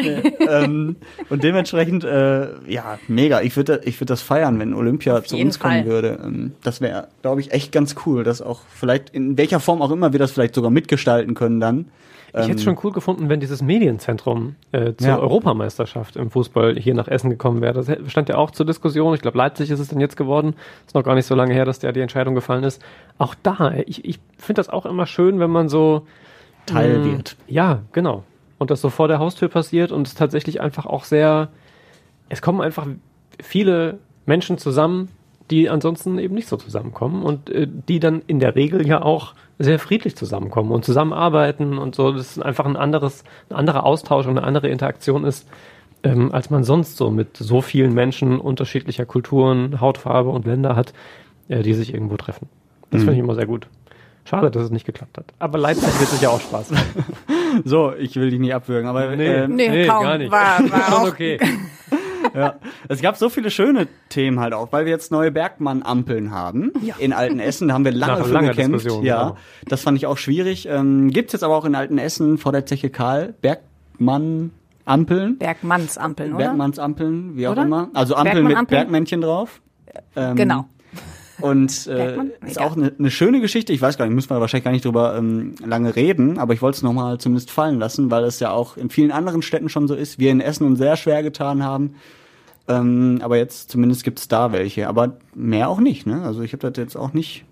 Nee, 0.02 0.34
ähm, 0.48 0.96
und 1.30 1.44
dementsprechend, 1.44 2.04
äh, 2.04 2.48
ja, 2.72 2.98
mega. 3.08 3.42
Ich 3.42 3.56
würde 3.58 3.82
ich 3.86 4.00
würd 4.00 4.10
das 4.10 4.22
feiern, 4.22 4.60
wenn 4.60 4.74
Olympia 4.74 5.24
zu 5.24 5.36
jeden 5.36 5.50
uns 5.50 5.60
kommen 5.60 5.84
Fall. 5.84 5.86
würde. 5.86 6.20
Ähm, 6.24 6.54
das 6.64 6.80
wäre, 6.82 7.08
glaube 7.22 7.42
ich, 7.42 7.52
echt 7.52 7.72
ganz 7.72 7.96
cool, 8.06 8.24
dass 8.24 8.42
auch 8.42 8.62
vielleicht, 8.74 9.10
in 9.12 9.38
welcher 9.38 9.60
Form 9.60 9.82
auch 9.82 9.92
immer 9.92 10.12
wir 10.14 10.20
das 10.20 10.32
vielleicht 10.32 10.56
sogar 10.56 10.72
mitgestalten 10.72 11.34
können 11.36 11.60
dann. 11.60 11.86
Ich 12.42 12.48
hätte 12.48 12.58
es 12.58 12.64
schon 12.64 12.78
cool 12.84 12.92
gefunden, 12.92 13.30
wenn 13.30 13.40
dieses 13.40 13.62
Medienzentrum 13.62 14.56
äh, 14.72 14.94
zur 14.96 15.08
Ja. 15.08 15.20
Europameisterschaft 15.20 16.16
im 16.16 16.30
Fußball 16.30 16.76
hier 16.78 16.94
nach 16.94 17.08
Essen 17.08 17.30
gekommen 17.30 17.62
wäre. 17.62 17.74
Das 17.74 17.90
stand 18.12 18.30
ja 18.30 18.36
auch 18.36 18.52
zur 18.52 18.66
Diskussion. 18.66 19.14
Ich 19.14 19.22
glaube, 19.22 19.38
Leipzig 19.38 19.72
ist 19.72 19.80
es 19.80 19.88
denn 19.88 20.00
jetzt 20.00 20.18
geworden. 20.18 20.56
Ist 20.86 20.96
noch 20.96 21.04
gar 21.04 21.16
nicht 21.16 21.26
so 21.26 21.36
lange 21.36 21.54
her, 21.54 21.66
dass 21.66 21.80
da 21.80 21.92
die 21.92 22.02
Entscheidung 22.02 22.36
gefallen 22.36 22.64
ist. 22.64 22.82
Auch 23.18 23.36
da, 23.42 23.74
ich, 23.86 24.04
ich 24.06 24.20
finde 24.38 24.60
das 24.60 24.70
auch 24.70 24.86
immer 24.86 25.06
schön, 25.06 25.40
wenn 25.40 25.50
man 25.50 25.70
so 25.70 26.06
Teil 26.66 27.00
mh, 27.00 27.06
wird. 27.06 27.38
Ja, 27.48 27.84
genau. 27.92 28.24
Und 28.58 28.72
das 28.72 28.82
so 28.82 28.90
vor 28.90 29.08
der 29.08 29.20
Haustür 29.20 29.50
passiert 29.50 29.92
und 29.92 30.08
es 30.08 30.16
tatsächlich 30.16 30.62
einfach 30.62 30.86
auch 30.86 31.04
sehr, 31.04 31.50
es 32.30 32.42
kommen 32.42 32.62
einfach 32.62 32.88
viele 33.42 34.00
Menschen 34.26 34.58
zusammen, 34.58 35.10
die 35.52 35.70
ansonsten 35.70 36.18
eben 36.18 36.34
nicht 36.34 36.48
so 36.48 36.58
zusammenkommen 36.58 37.24
und 37.24 37.50
äh, 37.50 37.68
die 37.68 38.00
dann 38.00 38.24
in 38.28 38.40
der 38.40 38.56
Regel 38.56 38.88
ja 38.88 39.02
auch 39.02 39.36
sehr 39.60 39.80
friedlich 39.80 40.16
zusammenkommen 40.16 40.72
und 40.72 40.84
zusammenarbeiten 40.86 41.78
und 41.78 41.96
so. 41.96 42.12
Das 42.12 42.32
ist 42.38 42.44
einfach 42.44 42.66
ein 42.66 42.76
anderes, 42.76 43.24
ein 43.50 43.56
anderer 43.56 43.86
Austausch 43.86 44.26
und 44.28 44.38
eine 44.38 44.46
andere 44.46 44.68
Interaktion 44.70 45.24
ist, 45.24 45.48
ähm, 46.04 46.32
als 46.34 46.50
man 46.50 46.64
sonst 46.64 46.98
so 46.98 47.10
mit 47.10 47.38
so 47.38 47.62
vielen 47.62 47.94
Menschen 47.94 48.40
unterschiedlicher 48.40 49.06
Kulturen, 49.06 49.80
Hautfarbe 49.82 50.30
und 50.30 50.46
Länder 50.46 50.76
hat, 50.76 50.94
äh, 51.48 51.62
die 51.64 51.74
sich 51.74 51.94
irgendwo 51.94 52.18
treffen. 52.18 52.50
Das 52.92 53.02
finde 53.02 53.14
ich 53.14 53.20
immer 53.20 53.36
sehr 53.36 53.48
gut. 53.48 53.68
Schade, 54.26 54.50
dass 54.52 54.64
es 54.64 54.72
nicht 54.72 54.86
geklappt 54.86 55.18
hat. 55.18 55.26
Aber 55.40 55.58
Leipzig 55.60 56.00
wird 56.00 56.10
sicher 56.10 56.32
auch 56.32 56.42
Spaß 56.42 56.72
machen. 56.72 57.06
So, 57.64 57.94
ich 57.98 58.18
will 58.18 58.32
dich 58.32 58.40
nicht 58.42 58.54
abwürgen, 58.54 58.90
aber 58.90 59.16
Nee. 59.16 59.28
ähm, 59.28 59.56
Nee, 59.56 59.88
kaum. 59.88 60.04
gar 60.04 60.18
nicht. 60.18 60.30
War- 60.30 60.60
war 60.70 60.94
auch- 61.04 61.08
okay. 61.08 61.40
ja. 62.34 62.56
Es 62.88 63.02
gab 63.02 63.18
so 63.18 63.30
viele 63.30 63.52
schöne 63.52 63.88
Themen 64.10 64.40
halt 64.40 64.54
auch, 64.54 64.72
weil 64.72 64.86
wir 64.86 64.92
jetzt 64.92 65.12
neue 65.12 65.32
Bergmann-Ampeln 65.32 66.32
haben 66.32 66.72
in 67.00 67.14
Altenessen. 67.14 67.68
Da 67.68 67.74
haben 67.74 67.86
wir 67.86 67.92
lange 67.92 68.20
Nach 68.20 68.26
für 68.26 68.40
gekämpft. 68.40 68.76
Diskussion, 68.86 69.04
ja, 69.06 69.24
genau. 69.24 69.38
das 69.68 69.82
fand 69.82 69.98
ich 69.98 70.06
auch 70.08 70.18
schwierig. 70.18 70.68
Ähm, 70.68 71.10
gibt's 71.12 71.34
jetzt 71.34 71.44
aber 71.44 71.56
auch 71.56 71.66
in 71.66 71.76
Altenessen 71.76 72.38
vor 72.38 72.52
der 72.52 72.66
Zeche 72.66 72.90
Karl 72.90 73.34
Bergmann-Ampeln. 73.42 75.38
Bergmannsampeln, 75.38 76.34
oder? 76.34 76.46
Bergmannsampeln, 76.46 77.36
wie 77.38 77.48
auch 77.48 77.54
Oder? 77.54 77.64
immer. 77.64 77.90
Also 77.94 78.16
Ampeln 78.16 78.46
mit? 78.48 78.68
Bergmännchen 78.68 79.22
drauf. 79.22 79.62
Ähm, 80.16 80.36
Genau. 80.36 80.66
Und 81.42 81.88
äh, 81.88 82.18
ist 82.46 82.60
auch 82.62 82.78
eine, 82.78 82.94
eine 82.98 83.12
schöne 83.12 83.42
Geschichte. 83.42 83.74
Ich 83.74 83.82
weiß 83.82 83.98
gar 83.98 84.06
nicht, 84.06 84.16
müssen 84.16 84.30
wir 84.30 84.40
wahrscheinlich 84.40 84.64
gar 84.64 84.72
nicht 84.72 84.86
drüber 84.86 85.16
ähm, 85.18 85.56
lange 85.66 85.96
reden, 85.96 86.40
aber 86.40 86.54
ich 86.54 86.62
wollte 86.62 86.78
es 86.78 86.82
nochmal 86.84 87.18
zumindest 87.18 87.52
fallen 87.52 87.78
lassen, 87.78 88.10
weil 88.10 88.24
es 88.24 88.40
ja 88.40 88.52
auch 88.52 88.78
in 88.78 88.90
vielen 88.90 89.12
anderen 89.12 89.42
Städten 89.42 89.68
schon 89.70 89.88
so 89.88 89.96
ist. 89.96 90.18
Wir 90.20 90.32
in 90.32 90.40
Essen 90.40 90.66
uns 90.66 90.80
sehr 90.80 90.96
schwer 90.96 91.24
getan 91.24 91.64
haben. 91.64 91.96
Ähm, 92.68 93.20
aber 93.22 93.38
jetzt 93.38 93.70
zumindest 93.70 94.04
gibt 94.04 94.20
es 94.20 94.28
da 94.28 94.52
welche. 94.52 94.88
Aber 94.88 95.18
mehr 95.36 95.70
auch 95.70 95.80
nicht, 95.80 96.08
ne? 96.08 96.22
Also 96.24 96.42
ich 96.42 96.54
habe 96.54 96.72
das 96.72 96.82
jetzt 96.82 96.96
auch 96.96 97.14
nicht 97.14 97.44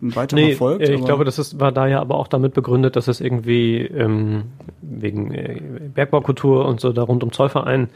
weiter 0.00 0.36
Nee, 0.36 0.50
verfolgt. 0.50 0.82
äh, 0.82 0.92
ich 0.92 0.98
aber- 0.98 1.06
glaube, 1.06 1.24
das 1.24 1.38
ist, 1.38 1.58
war 1.58 1.72
da 1.72 1.86
ja 1.86 2.00
aber 2.00 2.14
auch 2.16 2.28
damit 2.28 2.54
begründet, 2.54 2.96
dass 2.96 3.08
es 3.08 3.20
irgendwie 3.20 3.78
ähm, 3.80 4.44
wegen 4.80 5.32
äh, 5.34 5.60
Bergbaukultur 5.94 6.66
und 6.66 6.80
so 6.80 6.92
da 6.92 7.02
rund 7.02 7.24
um 7.24 7.32
Zollverein 7.32 7.88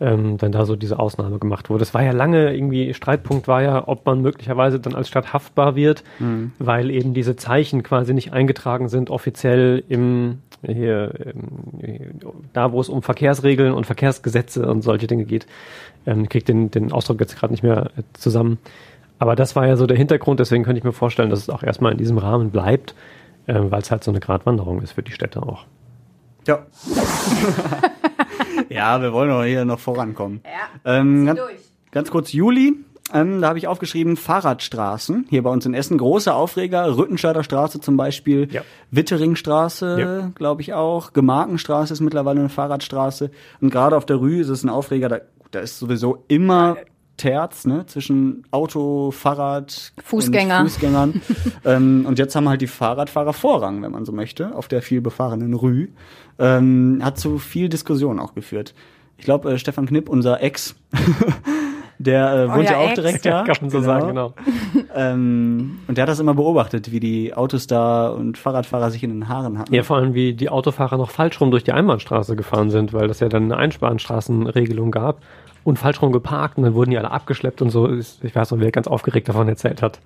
ähm, 0.00 0.36
dann 0.38 0.52
da 0.52 0.64
so 0.66 0.76
diese 0.76 0.98
Ausnahme 0.98 1.38
gemacht 1.38 1.70
wurde. 1.70 1.80
Das 1.80 1.94
war 1.94 2.02
ja 2.02 2.12
lange 2.12 2.54
irgendwie, 2.54 2.92
Streitpunkt 2.94 3.48
war 3.48 3.62
ja, 3.62 3.88
ob 3.88 4.04
man 4.06 4.20
möglicherweise 4.20 4.78
dann 4.80 4.94
als 4.94 5.08
Stadt 5.08 5.32
haftbar 5.32 5.74
wird, 5.76 6.04
Mhm. 6.18 6.52
weil 6.58 6.90
eben 6.90 7.14
diese 7.14 7.36
Zeichen 7.36 7.82
quasi 7.82 8.12
nicht 8.14 8.32
eingetragen 8.32 8.88
sind 8.88 9.10
offiziell 9.10 9.82
im 9.88 10.38
hier, 10.66 11.12
ähm, 11.26 12.18
da 12.52 12.72
wo 12.72 12.80
es 12.80 12.88
um 12.88 13.02
Verkehrsregeln 13.02 13.72
und 13.72 13.84
Verkehrsgesetze 13.86 14.66
und 14.66 14.82
solche 14.82 15.06
Dinge 15.06 15.24
geht. 15.24 15.46
Ähm, 16.06 16.22
ich 16.24 16.28
krieg 16.30 16.44
den, 16.44 16.70
den 16.70 16.92
Ausdruck 16.92 17.20
jetzt 17.20 17.38
gerade 17.38 17.52
nicht 17.52 17.62
mehr 17.62 17.90
äh, 17.96 18.02
zusammen. 18.14 18.58
Aber 19.18 19.36
das 19.36 19.54
war 19.56 19.66
ja 19.66 19.76
so 19.76 19.86
der 19.86 19.96
Hintergrund, 19.96 20.40
deswegen 20.40 20.64
könnte 20.64 20.78
ich 20.78 20.84
mir 20.84 20.92
vorstellen, 20.92 21.30
dass 21.30 21.38
es 21.40 21.50
auch 21.50 21.62
erstmal 21.62 21.92
in 21.92 21.98
diesem 21.98 22.18
Rahmen 22.18 22.50
bleibt, 22.50 22.94
äh, 23.46 23.54
weil 23.58 23.80
es 23.80 23.90
halt 23.90 24.02
so 24.04 24.10
eine 24.10 24.20
Gratwanderung 24.20 24.82
ist 24.82 24.92
für 24.92 25.02
die 25.02 25.12
Städte 25.12 25.42
auch. 25.42 25.64
Ja. 26.46 26.60
ja, 28.68 29.00
wir 29.02 29.12
wollen 29.12 29.30
doch 29.30 29.44
hier 29.44 29.64
noch 29.64 29.78
vorankommen. 29.80 30.40
Ja, 30.44 30.98
ähm, 30.98 31.26
ganz, 31.26 31.40
ganz 31.90 32.10
kurz 32.10 32.32
Juli. 32.32 32.74
Ähm, 33.14 33.40
da 33.40 33.48
habe 33.48 33.58
ich 33.58 33.68
aufgeschrieben 33.68 34.16
Fahrradstraßen. 34.16 35.26
Hier 35.30 35.42
bei 35.44 35.50
uns 35.50 35.64
in 35.64 35.74
Essen 35.74 35.96
große 35.96 36.34
Aufreger. 36.34 36.96
Rüttenscheider 36.96 37.44
Straße 37.44 37.80
zum 37.80 37.96
Beispiel. 37.96 38.48
Ja. 38.52 38.62
Witteringstraße, 38.90 39.96
Ja. 40.00 40.30
glaube 40.34 40.62
ich 40.62 40.74
auch. 40.74 41.12
Gemarkenstraße 41.12 41.92
ist 41.92 42.00
mittlerweile 42.00 42.40
eine 42.40 42.48
Fahrradstraße. 42.48 43.30
Und 43.60 43.70
gerade 43.70 43.96
auf 43.96 44.06
der 44.06 44.16
Rue 44.16 44.40
ist 44.40 44.48
es 44.48 44.64
ein 44.64 44.68
Aufreger. 44.70 45.08
Da, 45.08 45.18
da 45.52 45.60
ist 45.60 45.78
sowieso 45.78 46.24
immer 46.28 46.76
Terz, 47.16 47.66
ne, 47.66 47.86
zwischen 47.86 48.44
Auto, 48.50 49.10
Fahrrad, 49.10 49.92
Fußgänger. 50.02 50.60
und 50.60 50.68
Fußgängern. 50.68 51.20
ähm, 51.64 52.04
und 52.06 52.18
jetzt 52.18 52.36
haben 52.36 52.48
halt 52.48 52.60
die 52.60 52.66
Fahrradfahrer 52.66 53.32
Vorrang, 53.32 53.82
wenn 53.82 53.92
man 53.92 54.04
so 54.04 54.12
möchte, 54.12 54.54
auf 54.54 54.68
der 54.68 54.82
viel 54.82 55.00
befahrenen 55.00 55.54
Rue. 55.54 55.88
Ähm, 56.38 57.00
hat 57.02 57.18
zu 57.18 57.38
viel 57.38 57.68
Diskussion 57.68 58.18
auch 58.18 58.34
geführt. 58.34 58.74
Ich 59.16 59.24
glaube, 59.24 59.52
äh, 59.52 59.58
Stefan 59.58 59.86
Knipp, 59.86 60.08
unser 60.08 60.42
Ex, 60.42 60.76
der 61.98 62.34
äh, 62.34 62.54
wohnt 62.54 62.68
ja 62.68 62.76
auch 62.76 62.90
Ex. 62.90 62.94
direkt 62.94 63.24
da. 63.24 63.44
Kann 63.44 63.56
man 63.62 63.70
so 63.70 63.80
sagen, 63.80 64.08
genau. 64.08 64.34
Ähm, 64.94 65.80
und 65.86 65.98
der 65.98 66.02
hat 66.02 66.08
das 66.08 66.20
immer 66.20 66.34
beobachtet, 66.34 66.90
wie 66.90 67.00
die 67.00 67.34
Autos 67.34 67.66
da 67.66 68.08
und 68.08 68.38
Fahrradfahrer 68.38 68.90
sich 68.90 69.02
in 69.02 69.10
den 69.10 69.28
Haaren 69.28 69.58
hatten. 69.58 69.74
Ja, 69.74 69.82
vor 69.82 69.96
allem, 69.96 70.14
wie 70.14 70.32
die 70.32 70.48
Autofahrer 70.48 70.96
noch 70.96 71.10
falsch 71.10 71.40
rum 71.40 71.50
durch 71.50 71.64
die 71.64 71.72
Einbahnstraße 71.72 72.34
gefahren 72.34 72.70
sind, 72.70 72.92
weil 72.92 73.08
das 73.08 73.20
ja 73.20 73.28
dann 73.28 73.44
eine 73.44 73.56
Einbahnstraßenregelung 73.56 74.90
gab 74.90 75.20
und 75.66 75.78
falsch 75.78 76.00
rum 76.00 76.12
geparkt 76.12 76.58
und 76.58 76.64
dann 76.64 76.74
wurden 76.74 76.90
die 76.90 76.98
alle 76.98 77.10
abgeschleppt 77.10 77.60
und 77.60 77.70
so. 77.70 77.92
Ich 77.92 78.34
weiß 78.34 78.52
noch, 78.52 78.60
wer 78.60 78.70
ganz 78.70 78.86
aufgeregt 78.86 79.28
davon 79.28 79.48
erzählt 79.48 79.82
hat. 79.82 80.00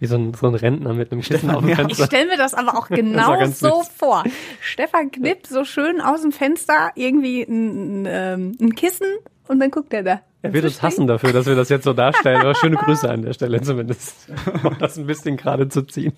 Wie 0.00 0.06
so 0.06 0.16
ein, 0.16 0.32
so 0.34 0.46
ein 0.46 0.54
Rentner 0.54 0.92
mit 0.92 1.10
einem 1.10 1.22
Kissen 1.22 1.50
auf 1.50 1.60
dem 1.60 1.70
Ich 1.70 1.76
Fenster. 1.76 2.06
stelle 2.06 2.26
mir 2.28 2.36
das 2.36 2.54
aber 2.54 2.76
auch 2.78 2.88
genau 2.88 3.44
so 3.46 3.80
süß. 3.80 3.88
vor. 3.96 4.22
Stefan 4.60 5.10
Knipp 5.10 5.46
so 5.46 5.64
schön 5.64 6.00
aus 6.00 6.22
dem 6.22 6.30
Fenster, 6.30 6.90
irgendwie 6.94 7.42
ein, 7.42 8.02
ein, 8.02 8.06
ähm, 8.08 8.56
ein 8.60 8.74
Kissen 8.74 9.06
und 9.48 9.58
dann 9.60 9.70
guckt 9.70 9.92
er 9.94 10.02
da. 10.04 10.20
Er 10.42 10.52
wird 10.52 10.66
uns 10.66 10.82
hassen 10.82 11.08
dafür, 11.08 11.32
dass 11.32 11.46
wir 11.46 11.56
das 11.56 11.68
jetzt 11.68 11.82
so 11.84 11.94
darstellen, 11.94 12.40
aber 12.42 12.54
schöne 12.54 12.76
Grüße 12.76 13.10
an 13.10 13.22
der 13.22 13.32
Stelle 13.32 13.60
zumindest, 13.60 14.28
um 14.62 14.76
das 14.78 14.96
ein 14.98 15.06
bisschen 15.06 15.36
gerade 15.36 15.68
zu 15.68 15.82
ziehen. 15.82 16.12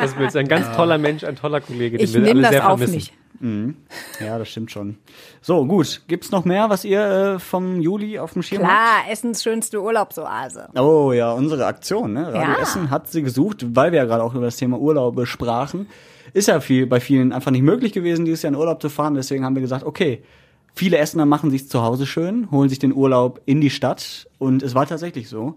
Das 0.00 0.14
ist 0.14 0.36
ein 0.36 0.48
ganz 0.48 0.74
toller 0.74 0.98
Mensch, 0.98 1.22
ein 1.22 1.36
toller 1.36 1.60
Kollege, 1.60 1.98
den 1.98 2.04
Ich 2.06 2.14
wir 2.14 2.22
nehme 2.22 2.40
alle 2.40 2.42
das 2.42 2.50
sehr 2.50 2.70
auf 2.70 2.78
vermissen. 2.80 3.12
Mich. 3.40 3.74
Ja, 4.20 4.38
das 4.38 4.48
stimmt 4.48 4.70
schon. 4.70 4.96
So, 5.40 5.64
gut. 5.66 6.02
Gibt's 6.08 6.30
noch 6.30 6.44
mehr, 6.44 6.70
was 6.70 6.84
ihr 6.84 7.00
äh, 7.00 7.38
vom 7.38 7.80
Juli 7.80 8.18
auf 8.18 8.32
dem 8.32 8.42
Schirm 8.42 8.62
habt? 8.62 8.70
Klar, 8.70 9.12
Essens 9.12 9.42
schönste 9.42 9.82
Urlaubsoase. 9.82 10.68
Oh 10.74 11.12
ja, 11.12 11.32
unsere 11.32 11.66
Aktion, 11.66 12.12
ne? 12.12 12.26
Radio 12.32 12.52
Ja. 12.52 12.60
Essen 12.60 12.90
hat 12.90 13.08
sie 13.08 13.22
gesucht, 13.22 13.64
weil 13.76 13.92
wir 13.92 13.98
ja 13.98 14.04
gerade 14.04 14.22
auch 14.22 14.34
über 14.34 14.46
das 14.46 14.56
Thema 14.56 14.78
Urlaube 14.78 15.26
sprachen. 15.26 15.88
Ist 16.32 16.48
ja 16.48 16.60
viel, 16.60 16.86
bei 16.86 17.00
vielen 17.00 17.32
einfach 17.32 17.50
nicht 17.50 17.62
möglich 17.62 17.92
gewesen, 17.92 18.24
dieses 18.24 18.42
Jahr 18.42 18.52
in 18.52 18.58
Urlaub 18.58 18.82
zu 18.82 18.88
fahren. 18.88 19.14
Deswegen 19.14 19.44
haben 19.44 19.54
wir 19.54 19.62
gesagt, 19.62 19.84
okay, 19.84 20.22
viele 20.74 20.98
Essener 20.98 21.26
machen 21.26 21.50
sich 21.50 21.68
zu 21.68 21.82
Hause 21.82 22.06
schön, 22.06 22.50
holen 22.50 22.68
sich 22.68 22.78
den 22.78 22.92
Urlaub 22.94 23.40
in 23.46 23.60
die 23.60 23.70
Stadt. 23.70 24.28
Und 24.38 24.62
es 24.62 24.74
war 24.74 24.86
tatsächlich 24.86 25.28
so. 25.28 25.54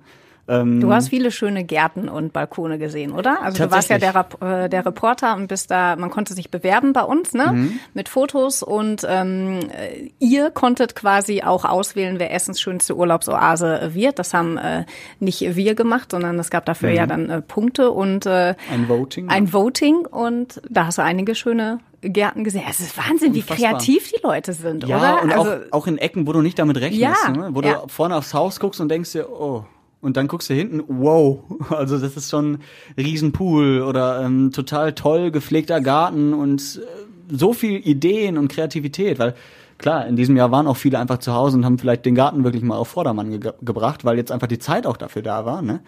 Ähm, 0.50 0.82
Du 0.82 0.92
hast 0.92 1.10
viele 1.10 1.32
schöne 1.32 1.64
Gärten 1.64 2.10
und 2.10 2.34
Balkone 2.34 2.78
gesehen, 2.80 3.12
oder? 3.12 3.42
Also 3.44 3.64
du 3.64 3.72
warst 3.72 3.90
ja 3.90 3.98
der, 4.00 4.14
äh, 4.42 4.68
der 4.70 4.86
Reporter 4.86 5.36
und 5.36 5.48
bist 5.48 5.70
da, 5.72 5.96
man 5.96 6.10
konnte 6.10 6.34
sich 6.34 6.50
bewerben 6.50 6.92
bei 6.94 7.04
uns, 7.04 7.34
ne? 7.34 7.52
Mhm. 7.54 7.80
Mit 7.94 8.10
Fotos 8.10 8.64
und 8.64 9.06
ähm, 9.08 9.60
äh, 9.72 10.10
ihr 10.20 10.50
konntet 10.52 10.96
quasi 10.96 11.44
auch 11.44 11.66
auswählen, 11.66 12.20
wer 12.20 12.34
Essens 12.34 12.60
schönste 12.60 12.96
Urlaubsoase 12.98 13.92
wird. 13.94 14.20
Das 14.20 14.34
haben 14.34 14.58
äh, 14.58 14.86
nicht 15.20 15.56
wir 15.56 15.76
gemacht, 15.76 16.12
sondern 16.12 16.40
es 16.40 16.50
gab 16.50 16.66
dafür 16.66 16.90
ja 16.90 17.06
dann 17.06 17.30
äh, 17.30 17.42
Punkte 17.42 17.92
und 17.92 18.26
äh, 18.26 18.50
Mhm. 18.50 18.56
ein 18.74 18.90
Voting. 18.90 19.30
ein 19.30 19.54
Voting 19.54 20.06
und 20.06 20.62
da 20.70 20.88
hast 20.88 20.98
du 20.98 21.04
einige 21.04 21.36
schöne 21.36 21.80
Gärten 22.02 22.44
gesehen. 22.44 22.64
Es 22.70 22.80
ist 22.80 22.98
Wahnsinn, 22.98 23.34
wie 23.34 23.42
Unfassbar. 23.42 23.72
kreativ 23.74 24.12
die 24.12 24.20
Leute 24.24 24.54
sind, 24.54 24.88
ja, 24.88 24.98
oder? 24.98 25.22
und 25.24 25.32
also, 25.34 25.52
auch, 25.52 25.58
auch 25.72 25.88
in 25.88 25.98
Ecken, 25.98 26.26
wo 26.26 26.34
du 26.34 26.42
nicht 26.42 26.58
damit 26.58 26.78
rechnest, 26.78 27.02
Ja, 27.26 27.30
ne? 27.32 27.50
wo 27.52 27.62
ja. 27.62 27.82
du 27.82 27.88
vorne 27.90 28.16
aufs 28.16 28.34
Haus 28.34 28.60
guckst 28.60 28.80
und 28.80 28.90
denkst 28.90 29.12
dir, 29.12 29.30
oh, 29.30 29.66
und 30.02 30.18
dann 30.18 30.28
guckst 30.28 30.50
du 30.50 30.54
hinten, 30.54 30.84
wow, 30.88 31.40
also 31.70 31.98
das 31.98 32.16
ist 32.16 32.30
schon 32.30 32.54
ein 32.54 32.60
Riesenpool 32.98 33.82
oder 33.82 34.22
ähm, 34.24 34.52
total 34.52 34.94
toll 34.94 35.32
gepflegter 35.32 35.82
Garten 35.82 36.34
und 36.34 36.82
äh, 36.84 37.36
so 37.36 37.54
viel 37.54 37.78
Ideen 37.88 38.38
und 38.38 38.48
Kreativität, 38.48 39.20
weil 39.20 39.36
klar, 39.78 40.08
in 40.08 40.16
diesem 40.16 40.36
Jahr 40.36 40.52
waren 40.52 40.68
auch 40.68 40.78
viele 40.78 41.00
einfach 41.00 41.20
zu 41.20 41.34
Hause 41.34 41.58
und 41.58 41.66
haben 41.66 41.78
vielleicht 41.78 42.06
den 42.06 42.16
Garten 42.16 42.44
wirklich 42.44 42.64
mal 42.64 42.78
auf 42.78 42.88
Vordermann 42.88 43.40
ge 43.40 43.54
gebracht, 43.62 44.06
weil 44.06 44.18
jetzt 44.18 44.32
einfach 44.32 44.48
die 44.48 44.60
Zeit 44.60 44.86
auch 44.86 44.98
dafür 44.98 45.22
da 45.22 45.46
war, 45.46 45.62
ne? 45.62 45.82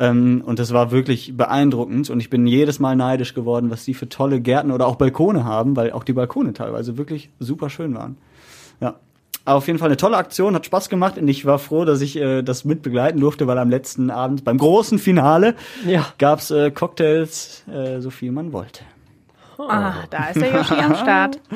Ähm, 0.00 0.42
und 0.44 0.58
das 0.58 0.72
war 0.72 0.90
wirklich 0.90 1.36
beeindruckend 1.36 2.10
und 2.10 2.18
ich 2.18 2.28
bin 2.28 2.46
jedes 2.48 2.80
Mal 2.80 2.96
neidisch 2.96 3.32
geworden, 3.34 3.70
was 3.70 3.84
die 3.84 3.94
für 3.94 4.08
tolle 4.08 4.40
Gärten 4.40 4.72
oder 4.72 4.88
auch 4.88 4.96
Balkone 4.96 5.44
haben, 5.44 5.76
weil 5.76 5.92
auch 5.92 6.02
die 6.02 6.12
Balkone 6.12 6.52
teilweise 6.52 6.98
wirklich 6.98 7.30
super 7.38 7.70
schön 7.70 7.94
waren. 7.94 8.16
Auf 9.46 9.66
jeden 9.66 9.78
Fall 9.78 9.88
eine 9.88 9.98
tolle 9.98 10.16
Aktion, 10.16 10.54
hat 10.54 10.64
Spaß 10.64 10.88
gemacht 10.88 11.18
und 11.18 11.28
ich 11.28 11.44
war 11.44 11.58
froh, 11.58 11.84
dass 11.84 12.00
ich 12.00 12.16
äh, 12.16 12.42
das 12.42 12.64
mit 12.64 12.82
begleiten 12.82 13.20
durfte, 13.20 13.46
weil 13.46 13.58
am 13.58 13.68
letzten 13.68 14.10
Abend 14.10 14.42
beim 14.42 14.56
großen 14.56 14.98
Finale 14.98 15.54
Ja. 15.86 16.06
gab's 16.16 16.50
äh, 16.50 16.70
Cocktails, 16.70 17.62
äh, 17.70 18.00
so 18.00 18.08
viel 18.08 18.32
man 18.32 18.52
wollte. 18.52 18.84
Ah, 19.58 19.94
da 20.10 20.28
ist 20.28 20.40
der 20.40 20.52
Yoshi 20.52 20.74
am 20.74 20.94
Start. 20.94 21.40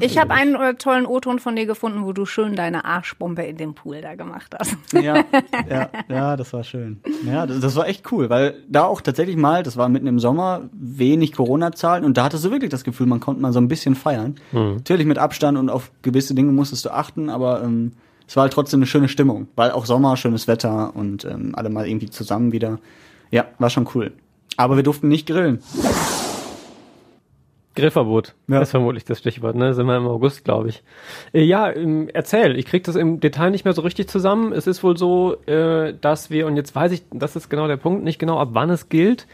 Ich 0.00 0.16
habe 0.16 0.32
einen 0.32 0.54
äh, 0.54 0.74
tollen 0.74 1.06
O-Ton 1.06 1.40
von 1.40 1.56
dir 1.56 1.66
gefunden, 1.66 2.04
wo 2.04 2.12
du 2.12 2.24
schön 2.24 2.54
deine 2.54 2.84
Arschbombe 2.84 3.42
in 3.42 3.56
dem 3.56 3.74
Pool 3.74 4.00
da 4.00 4.14
gemacht 4.14 4.54
hast. 4.56 4.76
Ja, 4.92 5.24
ja, 5.68 5.88
ja, 6.08 6.36
das 6.36 6.52
war 6.52 6.62
schön. 6.62 7.00
Ja, 7.26 7.46
das, 7.46 7.60
das 7.60 7.74
war 7.74 7.88
echt 7.88 8.10
cool, 8.12 8.30
weil 8.30 8.54
da 8.68 8.84
auch 8.84 9.00
tatsächlich 9.00 9.36
mal, 9.36 9.62
das 9.64 9.76
war 9.76 9.88
mitten 9.88 10.06
im 10.06 10.20
Sommer, 10.20 10.68
wenig 10.72 11.32
Corona-Zahlen 11.32 12.04
und 12.04 12.16
da 12.16 12.24
hattest 12.24 12.44
du 12.44 12.50
wirklich 12.50 12.70
das 12.70 12.84
Gefühl, 12.84 13.06
man 13.06 13.18
konnte 13.18 13.42
mal 13.42 13.52
so 13.52 13.60
ein 13.60 13.66
bisschen 13.66 13.96
feiern. 13.96 14.36
Natürlich 14.52 15.06
mit 15.06 15.18
Abstand 15.18 15.58
und 15.58 15.68
auf 15.68 15.90
gewisse 16.02 16.34
Dinge 16.34 16.52
musstest 16.52 16.84
du 16.84 16.90
achten, 16.90 17.28
aber 17.28 17.62
ähm, 17.62 17.92
es 18.28 18.36
war 18.36 18.42
halt 18.42 18.52
trotzdem 18.52 18.78
eine 18.78 18.86
schöne 18.86 19.08
Stimmung, 19.08 19.48
weil 19.56 19.70
auch 19.72 19.86
Sommer, 19.86 20.16
schönes 20.16 20.46
Wetter 20.46 20.94
und 20.94 21.24
ähm, 21.24 21.54
alle 21.56 21.70
mal 21.70 21.88
irgendwie 21.88 22.10
zusammen 22.10 22.52
wieder. 22.52 22.78
Ja, 23.30 23.46
war 23.58 23.70
schon 23.70 23.88
cool. 23.94 24.12
Aber 24.56 24.76
wir 24.76 24.82
durften 24.82 25.08
nicht 25.08 25.26
grillen. 25.26 25.60
Grillverbot 27.78 28.34
Ja. 28.48 28.60
ist 28.60 28.70
vermutlich 28.70 29.04
das 29.04 29.18
Stichwort, 29.18 29.56
ne? 29.56 29.74
Sind 29.74 29.86
wir 29.86 29.96
im 29.96 30.06
August, 30.06 30.44
glaube 30.44 30.68
ich. 30.68 30.82
Äh, 31.32 31.42
ja, 31.42 31.70
ähm, 31.74 32.08
erzähl. 32.12 32.56
Ich 32.58 32.66
krieg 32.66 32.84
das 32.84 32.96
im 32.96 33.20
Detail 33.20 33.50
nicht 33.50 33.64
mehr 33.64 33.74
so 33.74 33.82
richtig 33.82 34.08
zusammen. 34.08 34.52
Es 34.52 34.66
ist 34.66 34.82
wohl 34.82 34.96
so, 34.96 35.36
äh, 35.46 35.94
dass 36.00 36.30
wir, 36.30 36.46
und 36.46 36.56
jetzt 36.56 36.74
weiß 36.74 36.92
ich, 36.92 37.02
das 37.12 37.36
ist 37.36 37.48
genau 37.48 37.66
der 37.68 37.76
Punkt, 37.76 38.04
nicht 38.04 38.18
genau 38.18 38.38
ab 38.38 38.50
wann 38.52 38.70
es 38.70 38.88
gilt. 38.88 39.26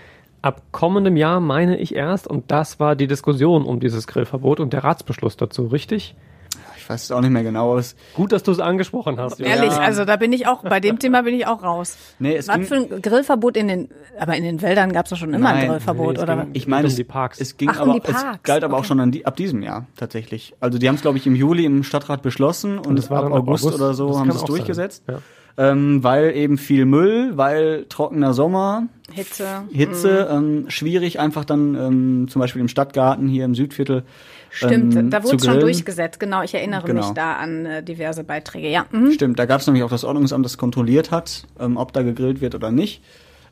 Ab 0.43 0.61
kommendem 0.73 1.17
Jahr 1.17 1.41
meine 1.41 1.79
ich 1.79 1.95
erst, 1.95 2.27
und 2.29 2.51
das 2.51 2.79
war 2.79 2.97
die 2.97 3.07
Diskussion 3.07 3.65
um 3.65 3.81
dieses 3.81 4.07
Grillverbot 4.07 4.61
und 4.61 4.73
der 4.75 4.85
Ratsbeschluss 4.85 5.37
dazu, 5.39 5.67
richtig? 5.69 6.15
Ich 6.85 6.91
weiß 6.91 7.03
es 7.05 7.11
auch 7.11 7.21
nicht 7.21 7.31
mehr 7.31 7.43
genau, 7.43 7.71
aber 7.73 7.81
es, 7.81 7.97
Gut, 8.15 8.31
dass 8.33 8.43
du 8.43 8.53
es 8.53 8.61
angesprochen 8.61 9.19
hast. 9.19 9.39
Jonas. 9.41 9.57
Ehrlich, 9.57 9.73
also 9.73 10.05
da 10.05 10.17
bin 10.17 10.33
ich 10.33 10.47
auch, 10.47 10.63
bei 10.63 10.81
dem 10.81 10.99
Thema 10.99 11.23
bin 11.23 11.35
ich 11.35 11.47
auch 11.47 11.63
raus. 11.63 11.97
nee, 12.19 12.37
es 12.37 12.47
Was 12.49 12.57
ging, 12.57 12.65
für 12.67 12.75
ein 12.77 13.03
Grillverbot 13.03 13.57
in 13.57 13.69
den, 13.69 13.89
aber 14.19 14.37
in 14.37 14.45
den 14.45 14.61
Wäldern 14.63 14.93
gab 14.93 15.07
es 15.07 15.11
doch 15.11 15.17
schon 15.17 15.33
immer 15.35 15.51
Nein, 15.53 15.63
ein 15.65 15.69
Grillverbot, 15.71 16.17
nee, 16.17 16.23
oder? 16.23 16.37
ging- 16.37 16.51
Ich 16.53 16.67
meine, 16.69 16.83
um 16.85 16.89
es, 16.91 16.97
die 16.97 17.05
Parks. 17.05 17.41
es 17.41 17.57
ging 17.57 17.71
Ach, 17.71 17.81
um 17.81 17.91
aber, 17.91 18.01
die 18.01 18.11
es 18.13 18.25
galt 18.43 18.63
aber 18.65 18.75
auch 18.75 18.79
okay. 18.81 18.89
schon 18.89 19.01
an 19.01 19.11
die, 19.11 19.27
ab 19.27 19.37
diesem 19.37 19.63
Jahr 19.63 19.87
tatsächlich. 19.97 20.55
Also 20.61 20.79
die 20.79 20.87
haben 20.89 20.97
es, 20.97 21.03
glaube 21.03 21.19
ich, 21.19 21.27
im 21.27 21.35
Juli 21.35 21.65
im 21.65 21.83
Stadtrat 21.85 22.23
beschlossen 22.23 22.79
und, 22.79 22.99
es 22.99 23.11
war 23.11 23.25
ab 23.25 23.33
August, 23.33 23.65
August. 23.65 23.81
oder 23.81 23.95
so 23.95 24.09
Das 24.09 24.19
haben 24.19 24.31
sie 24.31 24.37
es 24.37 24.43
auch 24.43 24.47
durchgesetzt. 24.47 25.03
Ja. 25.09 25.19
Ähm, 25.57 26.03
weil 26.03 26.35
eben 26.37 26.59
viel 26.59 26.85
Müll, 26.85 27.37
weil 27.37 27.87
trockener 27.89 28.35
Sommer, 28.35 28.89
Hitze. 29.13 29.47
Hitze, 29.71 30.29
Mhm. 30.29 30.37
ähm, 30.65 30.65
schwierig 30.71 31.21
einfach 31.21 31.45
dann 31.45 31.77
ähm, 31.77 32.27
zum 32.29 32.41
Beispiel 32.41 32.61
im 32.61 32.67
Stadtgarten 32.69 33.29
hier 33.29 33.45
im 33.45 33.55
Südviertel. 33.55 34.03
Stimmt, 34.55 34.95
ähm, 34.95 35.11
da 35.11 35.25
wurde 35.25 35.37
es 35.37 35.45
schon 35.45 35.61
durchgesetzt, 35.61 36.21
genau. 36.21 36.43
Ich 36.43 36.55
erinnere 36.55 36.87
Genau. 36.87 37.01
mich 37.07 37.15
da 37.15 37.35
an 37.35 37.67
äh, 37.67 37.83
diverse 37.83 38.23
Beiträge, 38.25 38.69
ja. 38.69 38.87
Mhm. 38.91 39.11
Stimmt, 39.13 39.39
da 39.39 39.47
gab 39.47 39.61
es 39.61 39.67
nämlich 39.67 39.83
auch 39.83 39.91
das 39.91 40.05
Ordnungsamt, 40.05 40.45
das 40.45 40.59
kontrolliert 40.59 41.11
hat, 41.11 41.45
ähm, 41.59 41.77
ob 41.77 41.93
da 41.93 42.03
gegrillt 42.03 42.41
wird 42.41 42.55
oder 42.55 42.71
nicht. 42.71 43.03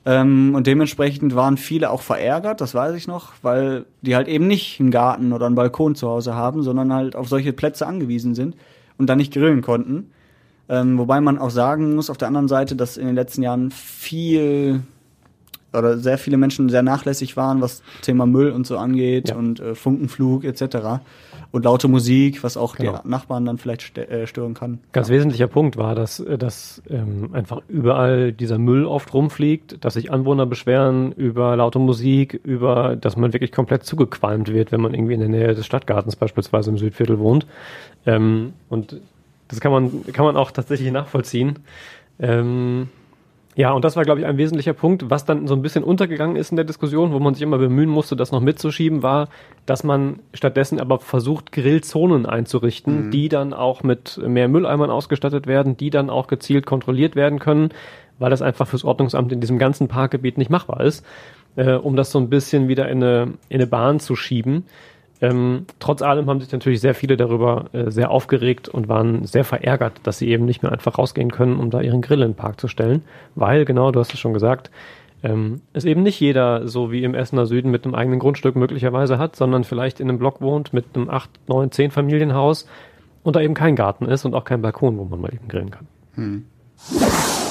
Ähm, 0.05 0.55
und 0.55 0.67
dementsprechend 0.67 1.35
waren 1.35 1.57
viele 1.57 1.91
auch 1.91 2.03
verärgert, 2.03 2.61
das 2.61 2.75
weiß 2.75 2.95
ich 2.97 3.07
noch, 3.07 3.33
weil 3.43 3.85
die 4.01 4.17
halt 4.17 4.29
eben 4.29 4.47
nicht 4.47 4.81
einen 4.81 4.91
Garten 4.91 5.33
oder 5.33 5.47
einen 5.47 5.55
Balkon 5.55 5.95
zu 5.95 6.09
Hause 6.09 6.35
haben, 6.35 6.63
sondern 6.63 6.93
halt 6.93 7.15
auf 7.15 7.29
solche 7.29 7.53
Plätze 7.53 7.87
angewiesen 7.87 8.35
sind 8.35 8.57
und 8.99 9.07
dann 9.09 9.19
nicht 9.19 9.33
grillen 9.33 9.63
konnten. 9.63 10.11
Ähm, 10.69 10.99
wobei 10.99 11.21
man 11.21 11.39
auch 11.39 11.51
sagen 11.51 11.95
muss, 11.95 12.11
auf 12.11 12.19
der 12.19 12.29
anderen 12.29 12.49
Seite, 12.49 12.77
dass 12.77 12.97
in 12.97 13.07
den 13.07 13.15
letzten 13.15 13.43
Jahren 13.43 13.71
viel 13.71 14.83
oder 15.73 15.99
sehr 15.99 16.19
viele 16.19 16.37
Menschen 16.37 16.69
sehr 16.69 16.83
nachlässig 16.83 17.37
waren, 17.37 17.61
was 17.61 17.83
Thema 18.03 18.27
Müll 18.27 18.51
und 18.51 18.67
so 18.67 18.77
angeht 18.79 19.31
Ja. 19.31 19.37
und 19.37 19.61
äh, 19.61 19.75
Funkenflug 19.75 20.45
etc. 20.45 21.01
Und 21.51 21.65
laute 21.65 21.89
Musik, 21.89 22.43
was 22.43 22.57
auch 22.57 22.77
Genau. 22.77 23.01
die 23.05 23.09
Nachbarn 23.09 23.45
dann 23.45 23.59
vielleicht 23.59 23.83
st 23.83 23.99
äh, 23.99 24.27
stören 24.27 24.55
kann. 24.55 24.79
Ganz 24.93 25.09
wesentlicher 25.09 25.49
Punkt 25.49 25.77
war, 25.77 25.95
dass, 25.95 26.21
äh, 26.21 26.39
dass 26.39 26.83
ähm, 26.89 27.31
einfach 27.33 27.61
überall 27.69 28.33
dieser 28.33 28.59
Müll 28.59 28.85
oft 28.87 29.13
rumfliegt, 29.13 29.85
dass 29.85 29.95
sich 29.95 30.11
Anwohner 30.13 30.47
beschweren 30.47 31.13
über 31.13 31.57
laute 31.57 31.79
Musik, 31.79 32.41
über, 32.45 32.97
dass 32.97 33.17
man 33.17 33.33
wirklich 33.33 33.53
komplett 33.53 33.85
zugequalmt 33.85 34.53
wird, 34.53 34.73
wenn 34.73 34.81
man 34.81 34.95
irgendwie 34.95 35.15
in 35.15 35.21
der 35.21 35.29
Nähe 35.29 35.55
des 35.55 35.67
Stadtgartens 35.67 36.17
beispielsweise 36.17 36.71
im 36.71 36.79
Südviertel 36.79 37.19
wohnt. 37.19 37.47
Ähm, 38.07 38.53
und 38.69 38.97
das 39.49 39.61
kann 39.61 39.73
man, 39.73 40.05
kann 40.13 40.25
man 40.25 40.37
auch 40.37 40.51
tatsächlich 40.51 40.91
nachvollziehen. 40.91 41.59
Ähm, 42.19 42.89
Ja, 43.55 43.73
und 43.73 43.85
das 43.85 43.97
war, 43.97 44.05
glaube 44.05 44.21
ich, 44.21 44.27
ein 44.27 44.39
wesentlicher 44.39 44.73
Punkt, 44.73 45.11
was 45.11 45.27
dann 45.27 45.47
so 45.47 45.55
ein 45.55 45.61
bisschen 45.61 45.85
untergegangen 45.85 46.37
ist 46.37 46.51
in 46.51 46.57
der 46.57 46.65
Diskussion, 46.65 47.13
wo 47.13 47.19
man 47.19 47.35
sich 47.35 47.43
immer 47.43 47.59
bemühen 47.59 47.91
musste, 47.91 48.17
das 48.17 48.33
noch 48.33 48.41
mitzuschieben, 48.41 49.03
war, 49.03 49.29
dass 49.67 49.85
man 49.85 50.21
stattdessen 50.33 50.81
aber 50.81 51.01
versucht, 51.01 51.53
Grillzonen 51.53 52.25
einzurichten, 52.25 53.07
mhm. 53.07 53.11
die 53.11 53.29
dann 53.29 53.53
auch 53.53 53.83
mit 53.83 54.19
mehr 54.27 54.49
Mülleimern 54.49 54.91
ausgestattet 54.91 55.47
werden, 55.47 55.77
die 55.77 55.91
dann 55.91 56.09
auch 56.09 56.29
gezielt 56.29 56.65
kontrolliert 56.65 57.15
werden 57.15 57.39
können, 57.39 57.71
weil 58.19 58.31
das 58.31 58.41
einfach 58.41 58.67
fürs 58.67 58.85
Ordnungsamt 58.85 59.33
in 59.33 59.41
diesem 59.41 59.59
ganzen 59.59 59.87
Parkgebiet 59.87 60.39
nicht 60.39 60.51
machbar 60.51 60.81
ist, 60.81 61.05
äh, 61.57 61.75
um 61.75 61.95
das 61.95 62.11
so 62.11 62.19
ein 62.19 62.31
bisschen 62.31 62.69
wieder 62.69 62.89
in 62.89 63.03
eine, 63.03 63.35
in 63.51 63.61
eine 63.61 63.67
Bahn 63.67 64.01
zu 64.01 64.17
schieben. 64.17 64.65
Ähm, 65.23 65.67
trotz 65.79 66.03
allem 66.03 66.29
haben 66.29 66.41
sich 66.41 66.51
natürlich 66.51 66.81
sehr 66.81 66.97
viele 66.97 67.17
darüber 67.17 67.67
äh, 67.73 67.93
sehr 67.93 68.11
aufgeregt 68.11 68.69
und 68.69 68.89
waren 68.89 69.25
sehr 69.25 69.45
verärgert, 69.45 70.01
dass 70.03 70.19
sie 70.19 70.29
eben 70.29 70.45
nicht 70.45 70.65
mehr 70.65 70.73
einfach 70.73 70.99
rausgehen 70.99 71.31
können, 71.31 71.61
um 71.61 71.71
da 71.71 71.81
ihren 71.81 72.03
Grill 72.03 72.23
in 72.23 72.33
den 72.33 72.35
Park 72.35 72.61
zu 72.61 72.67
stellen. 72.67 73.03
Weil, 73.37 73.65
genau, 73.65 73.93
du 73.93 74.01
hast 74.01 74.13
es 74.13 74.19
schon 74.19 74.35
gesagt, 74.35 74.73
ähm, 75.23 75.61
es 75.73 75.85
eben 75.85 76.03
nicht 76.03 76.19
jeder 76.19 76.67
so 76.67 76.91
wie 76.91 77.05
im 77.05 77.15
Essener 77.15 77.47
Süden 77.47 77.71
mit 77.71 77.85
einem 77.85 77.95
eigenen 77.95 78.19
Grundstück 78.19 78.57
möglicherweise 78.57 79.19
hat, 79.19 79.37
sondern 79.37 79.63
vielleicht 79.63 80.01
in 80.01 80.09
einem 80.09 80.19
Block 80.19 80.41
wohnt 80.41 80.73
mit 80.73 80.87
einem 80.95 81.09
8, 81.09 81.31
9, 81.47 81.71
10 81.71 81.91
Familienhaus 81.93 82.67
und 83.23 83.37
da 83.37 83.41
eben 83.41 83.55
kein 83.55 83.77
Garten 83.77 84.07
ist 84.07 84.25
und 84.25 84.35
auch 84.35 84.45
kein 84.45 84.61
Balkon, 84.61 84.99
wo 84.99 85.05
man 85.05 85.21
mal 85.21 85.33
eben 85.33 85.47
grillen 85.47 85.71
kann. 85.71 85.87
Hm. 86.17 86.45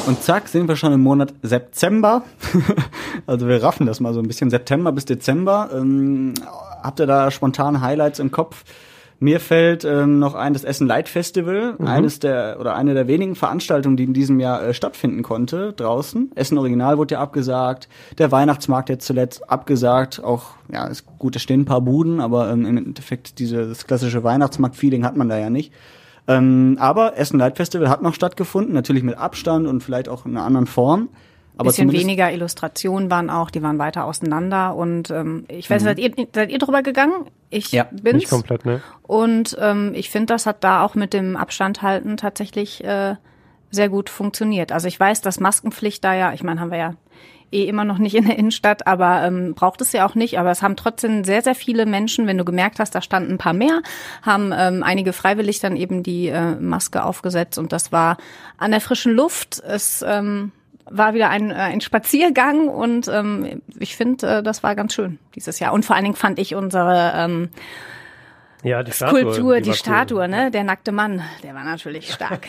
Und 0.08 0.22
zack, 0.22 0.50
sind 0.50 0.68
wir 0.68 0.76
schon 0.76 0.92
im 0.92 1.02
Monat 1.02 1.34
September. 1.42 2.24
also 3.26 3.48
wir 3.48 3.62
raffen 3.62 3.86
das 3.86 4.00
mal 4.00 4.14
so 4.14 4.20
ein 4.20 4.28
bisschen. 4.28 4.50
September 4.50 4.92
bis 4.92 5.06
Dezember. 5.06 5.70
Ähm, 5.74 6.34
habt 6.84 7.00
ihr 7.00 7.08
da 7.08 7.32
spontan 7.32 7.82
Highlights 7.82 8.20
im 8.20 8.32
Kopf? 8.32 8.64
Mir 9.24 9.40
fällt 9.40 9.86
ähm, 9.86 10.18
noch 10.18 10.34
ein 10.34 10.54
das 10.54 10.64
Essen 10.64 10.88
Light 10.88 11.08
Festival, 11.08 11.76
mhm. 11.78 11.86
eines 11.86 12.18
der 12.18 12.58
oder 12.60 12.74
eine 12.74 12.96
der 12.96 13.06
wenigen 13.06 13.36
Veranstaltungen, 13.36 13.96
die 13.96 14.06
in 14.06 14.14
diesem 14.14 14.40
Jahr 14.40 14.64
äh, 14.64 14.74
stattfinden 14.74 15.22
konnte 15.22 15.74
draußen. 15.74 16.32
Essen 16.34 16.58
Original 16.58 16.98
wurde 16.98 17.14
ja 17.14 17.22
abgesagt, 17.22 17.88
der 18.18 18.32
Weihnachtsmarkt 18.32 18.90
jetzt 18.90 19.06
zuletzt 19.06 19.48
abgesagt. 19.48 20.24
Auch 20.24 20.56
ja, 20.74 20.88
ist 20.88 21.06
gut, 21.20 21.36
da 21.36 21.40
stehen 21.40 21.62
ein 21.62 21.66
paar 21.66 21.82
Buden, 21.82 22.20
aber 22.20 22.50
ähm, 22.50 22.66
im 22.66 22.78
Endeffekt 22.78 23.38
dieses 23.38 23.86
klassische 23.86 24.24
Weihnachtsmarkt-Feeling 24.24 25.06
hat 25.06 25.16
man 25.16 25.30
da 25.30 25.38
ja 25.38 25.52
nicht. 25.52 25.72
Ähm, 26.28 26.78
aber 26.80 27.16
Essen 27.16 27.38
Light 27.38 27.58
Festival 27.58 27.90
hat 27.90 28.02
noch 28.02 28.16
stattgefunden, 28.16 28.74
natürlich 28.74 29.04
mit 29.04 29.20
Abstand 29.20 29.68
und 29.68 29.84
vielleicht 29.84 30.10
auch 30.10 30.26
in 30.26 30.36
einer 30.36 30.48
anderen 30.48 30.66
Form. 30.66 31.10
Aber 31.62 31.70
bisschen 31.70 31.92
weniger 31.92 32.32
Illustrationen 32.32 33.10
waren 33.10 33.30
auch, 33.30 33.50
die 33.50 33.64
waren 33.64 33.80
weiter 33.80 34.06
auseinander 34.06 34.76
und 34.76 35.10
ähm, 35.10 35.46
ich 35.48 35.70
weiß, 35.70 35.82
mhm. 35.82 35.86
seid, 35.86 36.00
ihr, 36.00 36.28
seid 36.34 36.52
ihr 36.52 36.60
drüber 36.60 36.84
gegangen? 36.84 37.26
Ich 37.50 37.72
ja, 37.72 37.88
bin's. 37.92 38.22
Nicht 38.22 38.30
komplett, 38.30 38.66
ne? 38.66 38.82
Und 39.04 39.58
ähm, 39.60 39.94
ich 39.96 40.10
finde, 40.10 40.34
das 40.34 40.46
hat 40.46 40.64
da 40.64 40.84
auch 40.84 40.96
mit 40.96 41.14
dem 41.14 41.38
Abstand 41.38 41.82
halten 41.82 42.18
tatsächlich 42.18 42.84
äh, 42.84 43.16
sehr 43.70 43.90
gut 43.90 44.10
funktioniert. 44.10 44.72
Also 44.72 44.88
ich 44.88 45.00
weiß, 45.00 45.22
dass 45.22 45.40
Maskenpflicht 45.40 46.04
da 46.04 46.14
ja, 46.14 46.34
ich 46.34 46.44
meine, 46.44 46.60
haben 46.60 46.72
wir 46.72 46.78
ja 46.78 46.96
eh 47.52 47.66
immer 47.66 47.84
noch 47.84 47.98
nicht 47.98 48.16
in 48.16 48.26
der 48.26 48.38
Innenstadt, 48.38 48.88
aber 48.88 49.24
ähm, 49.24 49.54
braucht 49.54 49.82
es 49.82 49.92
ja 49.92 50.06
auch 50.06 50.16
nicht. 50.16 50.40
Aber 50.40 50.52
es 50.52 50.62
haben 50.62 50.76
trotzdem 50.76 51.24
sehr, 51.24 51.42
sehr 51.42 51.56
viele 51.56 51.86
Menschen, 51.86 52.28
wenn 52.28 52.38
du 52.38 52.46
gemerkt 52.46 52.80
hast, 52.80 52.96
da 52.96 53.02
standen 53.02 53.34
ein 53.34 53.38
paar 53.38 53.54
mehr, 53.54 53.82
haben 54.22 54.54
ähm, 54.58 54.84
einige 54.84 55.14
freiwillig 55.14 55.60
dann 55.60 55.76
eben 55.76 56.04
die 56.04 56.28
äh, 56.28 56.56
Maske 56.56 57.04
aufgesetzt 57.04 57.58
und 57.58 57.72
das 57.72 57.92
war 57.92 58.18
an 58.58 58.72
der 58.72 58.82
frischen 58.82 59.14
Luft. 59.14 59.62
Es 59.66 60.04
ähm, 60.08 60.52
war 60.90 61.14
wieder 61.14 61.30
ein, 61.30 61.52
äh, 61.52 61.56
ein 61.56 61.82
Spaziergang 61.82 62.68
und 62.68 63.08
ähm, 63.08 63.62
ich 63.80 63.96
finde, 63.96 64.38
äh, 64.38 64.44
das 64.44 64.64
war 64.64 64.76
ganz 64.76 64.94
schön 64.94 65.20
dieses 65.36 65.60
Jahr. 65.60 65.74
Und 65.74 65.86
vor 65.86 65.96
allen 65.96 66.06
Dingen 66.06 66.16
fand 66.16 66.40
ich 66.40 66.56
unsere 66.56 67.14
ähm, 67.16 67.50
ja, 68.64 68.84
die 68.84 68.92
Skulptur, 68.92 69.34
Statue, 69.34 69.62
die, 69.62 69.70
die 69.72 69.76
Statue, 69.76 70.22
cool. 70.22 70.28
ne? 70.28 70.52
Der 70.52 70.64
nackte 70.64 70.92
Mann, 70.92 71.22
der 71.44 71.56
war 71.56 71.64
natürlich 71.64 72.12
stark. 72.12 72.48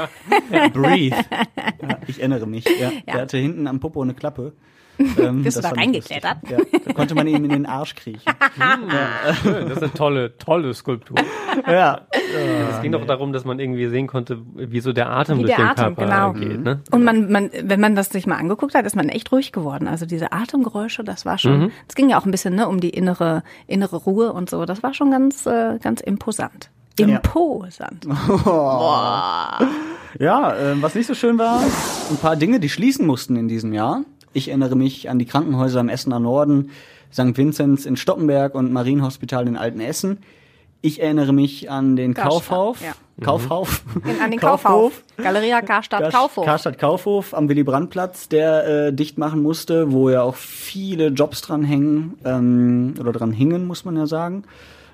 Breathe. 0.72 1.16
Ja, 1.82 1.98
ich 2.06 2.18
erinnere 2.18 2.46
mich. 2.46 2.64
Ja. 2.64 2.90
ja. 2.90 3.00
Der 3.06 3.20
hatte 3.22 3.38
hinten 3.38 3.66
am 3.66 3.80
Popo 3.80 4.02
eine 4.02 4.14
Klappe. 4.14 4.54
Ähm, 4.98 5.42
Bist 5.42 5.58
du 5.58 5.62
da 5.62 5.70
reingeklettert? 5.70 6.38
Ja, 6.48 6.58
da 6.84 6.92
konnte 6.92 7.14
man 7.14 7.26
ihm 7.26 7.44
in 7.44 7.50
den 7.50 7.66
Arsch 7.66 7.94
kriechen. 7.94 8.22
ja. 8.58 9.34
Das 9.44 9.70
ist 9.70 9.82
eine 9.82 9.92
tolle, 9.92 10.36
tolle 10.38 10.72
Skulptur. 10.74 11.16
Ja. 11.66 12.06
Es 12.70 12.82
ging 12.82 12.92
doch 12.92 13.06
darum, 13.06 13.32
dass 13.32 13.44
man 13.44 13.58
irgendwie 13.58 13.88
sehen 13.88 14.06
konnte, 14.06 14.38
wie 14.54 14.80
so 14.80 14.92
der 14.92 15.10
Atem 15.10 15.38
wie 15.38 15.42
durch 15.42 15.56
der 15.56 15.64
den 15.64 15.68
Atem, 15.68 15.96
Körper 15.96 16.04
genau. 16.04 16.32
geht. 16.32 16.62
Ne? 16.62 16.80
Und 16.90 17.04
man, 17.04 17.30
man, 17.30 17.50
wenn 17.62 17.80
man 17.80 17.94
das 17.94 18.08
sich 18.08 18.26
mal 18.26 18.36
angeguckt 18.36 18.74
hat, 18.74 18.86
ist 18.86 18.96
man 18.96 19.08
echt 19.08 19.30
ruhig 19.32 19.52
geworden. 19.52 19.88
Also 19.88 20.06
diese 20.06 20.32
Atemgeräusche, 20.32 21.04
das 21.04 21.26
war 21.26 21.38
schon, 21.38 21.62
es 21.62 21.68
mhm. 21.68 21.72
ging 21.94 22.10
ja 22.10 22.18
auch 22.18 22.24
ein 22.24 22.30
bisschen 22.30 22.54
ne, 22.54 22.68
um 22.68 22.80
die 22.80 22.90
innere, 22.90 23.42
innere 23.66 23.96
Ruhe 23.96 24.32
und 24.32 24.50
so. 24.50 24.64
Das 24.64 24.82
war 24.82 24.94
schon 24.94 25.10
ganz, 25.10 25.46
äh, 25.46 25.78
ganz 25.82 26.00
imposant. 26.00 26.70
Imposant. 26.98 28.06
Oh. 28.46 29.66
Ja, 30.18 30.56
äh, 30.56 30.82
was 30.82 30.94
nicht 30.94 31.06
so 31.06 31.14
schön 31.14 31.38
war, 31.38 31.60
ein 31.60 32.16
paar 32.16 32.36
Dinge, 32.36 32.60
die 32.60 32.68
schließen 32.68 33.06
mussten 33.06 33.36
in 33.36 33.48
diesem 33.48 33.72
Jahr. 33.72 34.02
Ich 34.36 34.48
erinnere 34.48 34.76
mich 34.76 35.08
an 35.08 35.18
die 35.18 35.24
Krankenhäuser 35.24 35.80
im 35.80 35.88
Essener 35.88 36.20
Norden, 36.20 36.70
St. 37.10 37.38
Vinzenz 37.38 37.86
in 37.86 37.96
Stoppenberg 37.96 38.54
und 38.54 38.70
Marienhospital 38.70 39.48
in 39.48 39.56
Altenessen. 39.56 40.18
Ich 40.82 41.00
erinnere 41.00 41.32
mich 41.32 41.70
an 41.70 41.96
den 41.96 42.12
Karstadt, 42.12 42.46
Kaufhof. 42.46 42.82
Ja. 42.82 42.92
Kaufhof. 43.24 43.82
In, 44.04 44.20
an 44.20 44.30
den 44.30 44.38
Kaufhof. 44.40 45.02
Galeria 45.16 45.62
Karstadt 45.62 46.12
Kaufhof. 46.12 46.44
Karstadt 46.44 46.78
Kaufhof 46.78 47.32
am 47.32 47.48
Willy 47.48 47.62
Brandt-Platz, 47.62 48.28
der 48.28 48.88
äh, 48.88 48.92
dicht 48.92 49.16
machen 49.16 49.42
musste, 49.42 49.90
wo 49.90 50.10
ja 50.10 50.20
auch 50.20 50.34
viele 50.34 51.06
Jobs 51.08 51.40
dran 51.40 51.64
hängen 51.64 52.18
ähm, 52.26 52.92
oder 53.00 53.12
dran 53.12 53.32
hingen, 53.32 53.66
muss 53.66 53.86
man 53.86 53.96
ja 53.96 54.06
sagen. 54.06 54.42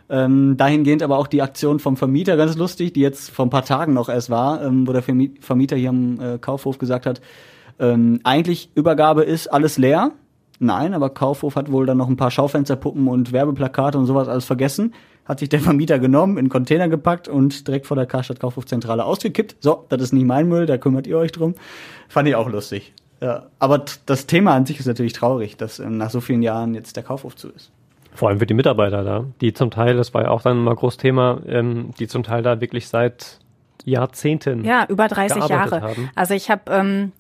Ähm, 0.09 0.57
dahingehend 0.57 1.03
aber 1.03 1.19
auch 1.19 1.27
die 1.27 1.43
Aktion 1.43 1.81
vom 1.81 1.97
Vermieter, 1.97 2.37
ganz 2.37 2.57
lustig, 2.57 2.93
die 2.93 3.01
jetzt 3.01 3.31
vor 3.31 3.45
ein 3.45 3.51
paar 3.51 3.65
Tagen 3.65 3.93
noch 3.93 4.09
erst 4.09 4.31
war, 4.31 4.63
ähm, 4.63 4.87
wo 4.87 4.93
der 4.93 5.03
Vermieter 5.03 5.75
hier 5.75 5.89
am 5.89 6.21
äh, 6.21 6.39
Kaufhof 6.39 6.79
gesagt 6.79 7.07
hat, 7.07 7.21
ähm, 7.83 8.21
eigentlich 8.25 8.71
Übergabe 8.75 9.25
ist 9.25 9.49
alles 9.49 9.77
leer. 9.77 10.13
Nein, 10.59 10.95
aber 10.95 11.11
Kaufhof 11.11 11.57
hat 11.57 11.73
wohl 11.73 11.87
dann 11.87 11.99
noch 11.99 12.09
ein 12.09 12.17
paar 12.17 12.31
Schaufensterpuppen 12.31 13.09
und 13.09 13.33
Werbeplakate 13.33 13.99
und 13.99 14.07
sowas 14.07 14.29
alles 14.29 14.45
vergessen. 14.45 14.95
Hat 15.25 15.41
sich 15.41 15.49
der 15.49 15.61
Vermieter 15.61 15.99
genommen, 15.99 16.39
in 16.39 16.49
Container 16.49 16.89
gepackt 16.89 17.27
und 17.29 17.67
direkt 17.67 17.87
vor 17.87 17.97
der 17.97 18.07
Karstadt 18.07 18.41
Kaufhofzentrale 18.41 19.05
ausgekippt. 19.05 19.57
So, 19.61 19.85
das 19.89 20.01
ist 20.01 20.13
nicht 20.13 20.25
mein 20.25 20.49
Müll, 20.49 20.67
da 20.67 20.79
kümmert 20.79 21.07
ihr 21.07 21.19
euch 21.19 21.33
drum. 21.33 21.55
Fand 22.09 22.29
ich 22.29 22.37
auch 22.37 22.49
lustig. 22.49 22.95
Ja, 23.21 23.47
aber 23.59 23.85
das 24.07 24.27
Thema 24.27 24.55
an 24.55 24.67
sich 24.67 24.81
ist 24.81 24.87
natürlich 24.87 25.13
traurig, 25.13 25.57
dass 25.57 25.79
ähm, 25.79 25.97
nach 25.97 26.11
so 26.11 26.21
vielen 26.21 26.43
Jahren 26.43 26.75
jetzt 26.75 26.97
der 26.97 27.03
Kaufhof 27.03 27.37
zu 27.37 27.51
ist. 27.51 27.71
Vor 28.15 28.29
allem 28.29 28.39
für 28.39 28.47
die 28.47 28.55
Mitarbeiter 28.55 29.05
da, 29.05 29.25
die 29.41 29.53
zum 29.53 29.71
Teil, 29.71 29.97
das 29.97 30.13
war 30.13 30.23
ja 30.23 30.29
auch 30.29 30.43
dann 30.43 30.59
mal 30.59 30.75
groß 30.75 30.97
Thema, 30.97 31.41
ähm, 31.47 31.91
die 31.99 32.09
zum 32.09 32.23
Teil 32.23 32.43
da 32.43 32.61
wirklich 32.61 32.89
seit 32.89 33.39
Jahrzehnten. 33.85 34.65
Ja, 34.65 34.87
über 34.89 35.09
30 35.09 35.49
Jahre. 35.49 35.81
Haben. 35.81 36.11
Also 36.15 36.35
ich 36.35 36.51
habe 36.51 36.63
ähm, 36.71 37.13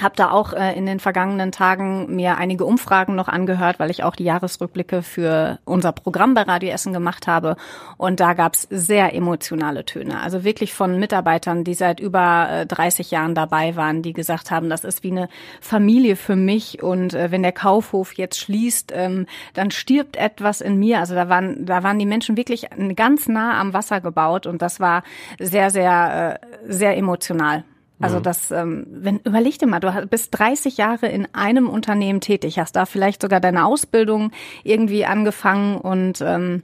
habe 0.00 0.16
da 0.16 0.30
auch 0.30 0.54
äh, 0.54 0.72
in 0.76 0.86
den 0.86 1.00
vergangenen 1.00 1.52
Tagen 1.52 2.14
mir 2.14 2.38
einige 2.38 2.64
Umfragen 2.64 3.14
noch 3.14 3.28
angehört, 3.28 3.78
weil 3.78 3.90
ich 3.90 4.04
auch 4.04 4.16
die 4.16 4.24
Jahresrückblicke 4.24 5.02
für 5.02 5.58
unser 5.64 5.92
Programm 5.92 6.34
bei 6.34 6.42
Radio 6.42 6.70
Essen 6.70 6.92
gemacht 6.92 7.26
habe. 7.26 7.56
Und 7.98 8.18
da 8.20 8.32
gab's 8.32 8.66
sehr 8.70 9.14
emotionale 9.14 9.84
Töne. 9.84 10.20
Also 10.20 10.44
wirklich 10.44 10.72
von 10.72 10.98
Mitarbeitern, 10.98 11.64
die 11.64 11.74
seit 11.74 12.00
über 12.00 12.48
äh, 12.50 12.66
30 12.66 13.10
Jahren 13.10 13.34
dabei 13.34 13.76
waren, 13.76 14.02
die 14.02 14.14
gesagt 14.14 14.50
haben, 14.50 14.70
das 14.70 14.84
ist 14.84 15.02
wie 15.02 15.10
eine 15.10 15.28
Familie 15.60 16.16
für 16.16 16.36
mich. 16.36 16.82
Und 16.82 17.12
äh, 17.12 17.30
wenn 17.30 17.42
der 17.42 17.52
Kaufhof 17.52 18.14
jetzt 18.14 18.40
schließt, 18.40 18.92
ähm, 18.94 19.26
dann 19.52 19.70
stirbt 19.70 20.16
etwas 20.16 20.62
in 20.62 20.78
mir. 20.78 21.00
Also 21.00 21.14
da 21.14 21.28
waren, 21.28 21.66
da 21.66 21.82
waren 21.82 21.98
die 21.98 22.06
Menschen 22.06 22.36
wirklich 22.38 22.66
ganz 22.96 23.28
nah 23.28 23.60
am 23.60 23.74
Wasser 23.74 24.00
gebaut. 24.00 24.46
Und 24.46 24.62
das 24.62 24.80
war 24.80 25.02
sehr, 25.38 25.70
sehr, 25.70 26.40
äh, 26.40 26.72
sehr 26.72 26.96
emotional. 26.96 27.64
Also 28.02 28.18
mhm. 28.18 28.22
das, 28.22 28.50
ähm, 28.50 28.86
wenn 28.90 29.18
überleg 29.18 29.58
dir 29.58 29.66
mal, 29.66 29.80
du 29.80 30.06
bist 30.06 30.36
30 30.38 30.76
Jahre 30.76 31.06
in 31.06 31.26
einem 31.32 31.68
Unternehmen 31.68 32.20
tätig, 32.20 32.58
hast 32.58 32.76
da 32.76 32.84
vielleicht 32.84 33.22
sogar 33.22 33.40
deine 33.40 33.64
Ausbildung 33.64 34.32
irgendwie 34.64 35.06
angefangen 35.06 35.76
und 35.76 36.20
ähm, 36.20 36.62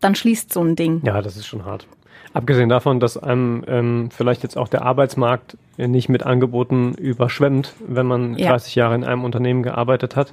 dann 0.00 0.14
schließt 0.14 0.52
so 0.52 0.62
ein 0.62 0.76
Ding. 0.76 1.00
Ja, 1.04 1.22
das 1.22 1.36
ist 1.36 1.46
schon 1.46 1.64
hart. 1.64 1.86
Abgesehen 2.34 2.68
davon, 2.68 2.98
dass 2.98 3.16
einem 3.16 3.64
ähm, 3.68 4.08
vielleicht 4.10 4.42
jetzt 4.42 4.58
auch 4.58 4.66
der 4.66 4.82
Arbeitsmarkt 4.82 5.56
nicht 5.76 6.08
mit 6.08 6.24
Angeboten 6.24 6.94
überschwemmt, 6.94 7.74
wenn 7.86 8.06
man 8.06 8.36
ja. 8.36 8.50
30 8.50 8.74
Jahre 8.74 8.96
in 8.96 9.04
einem 9.04 9.24
Unternehmen 9.24 9.62
gearbeitet 9.62 10.16
hat. 10.16 10.32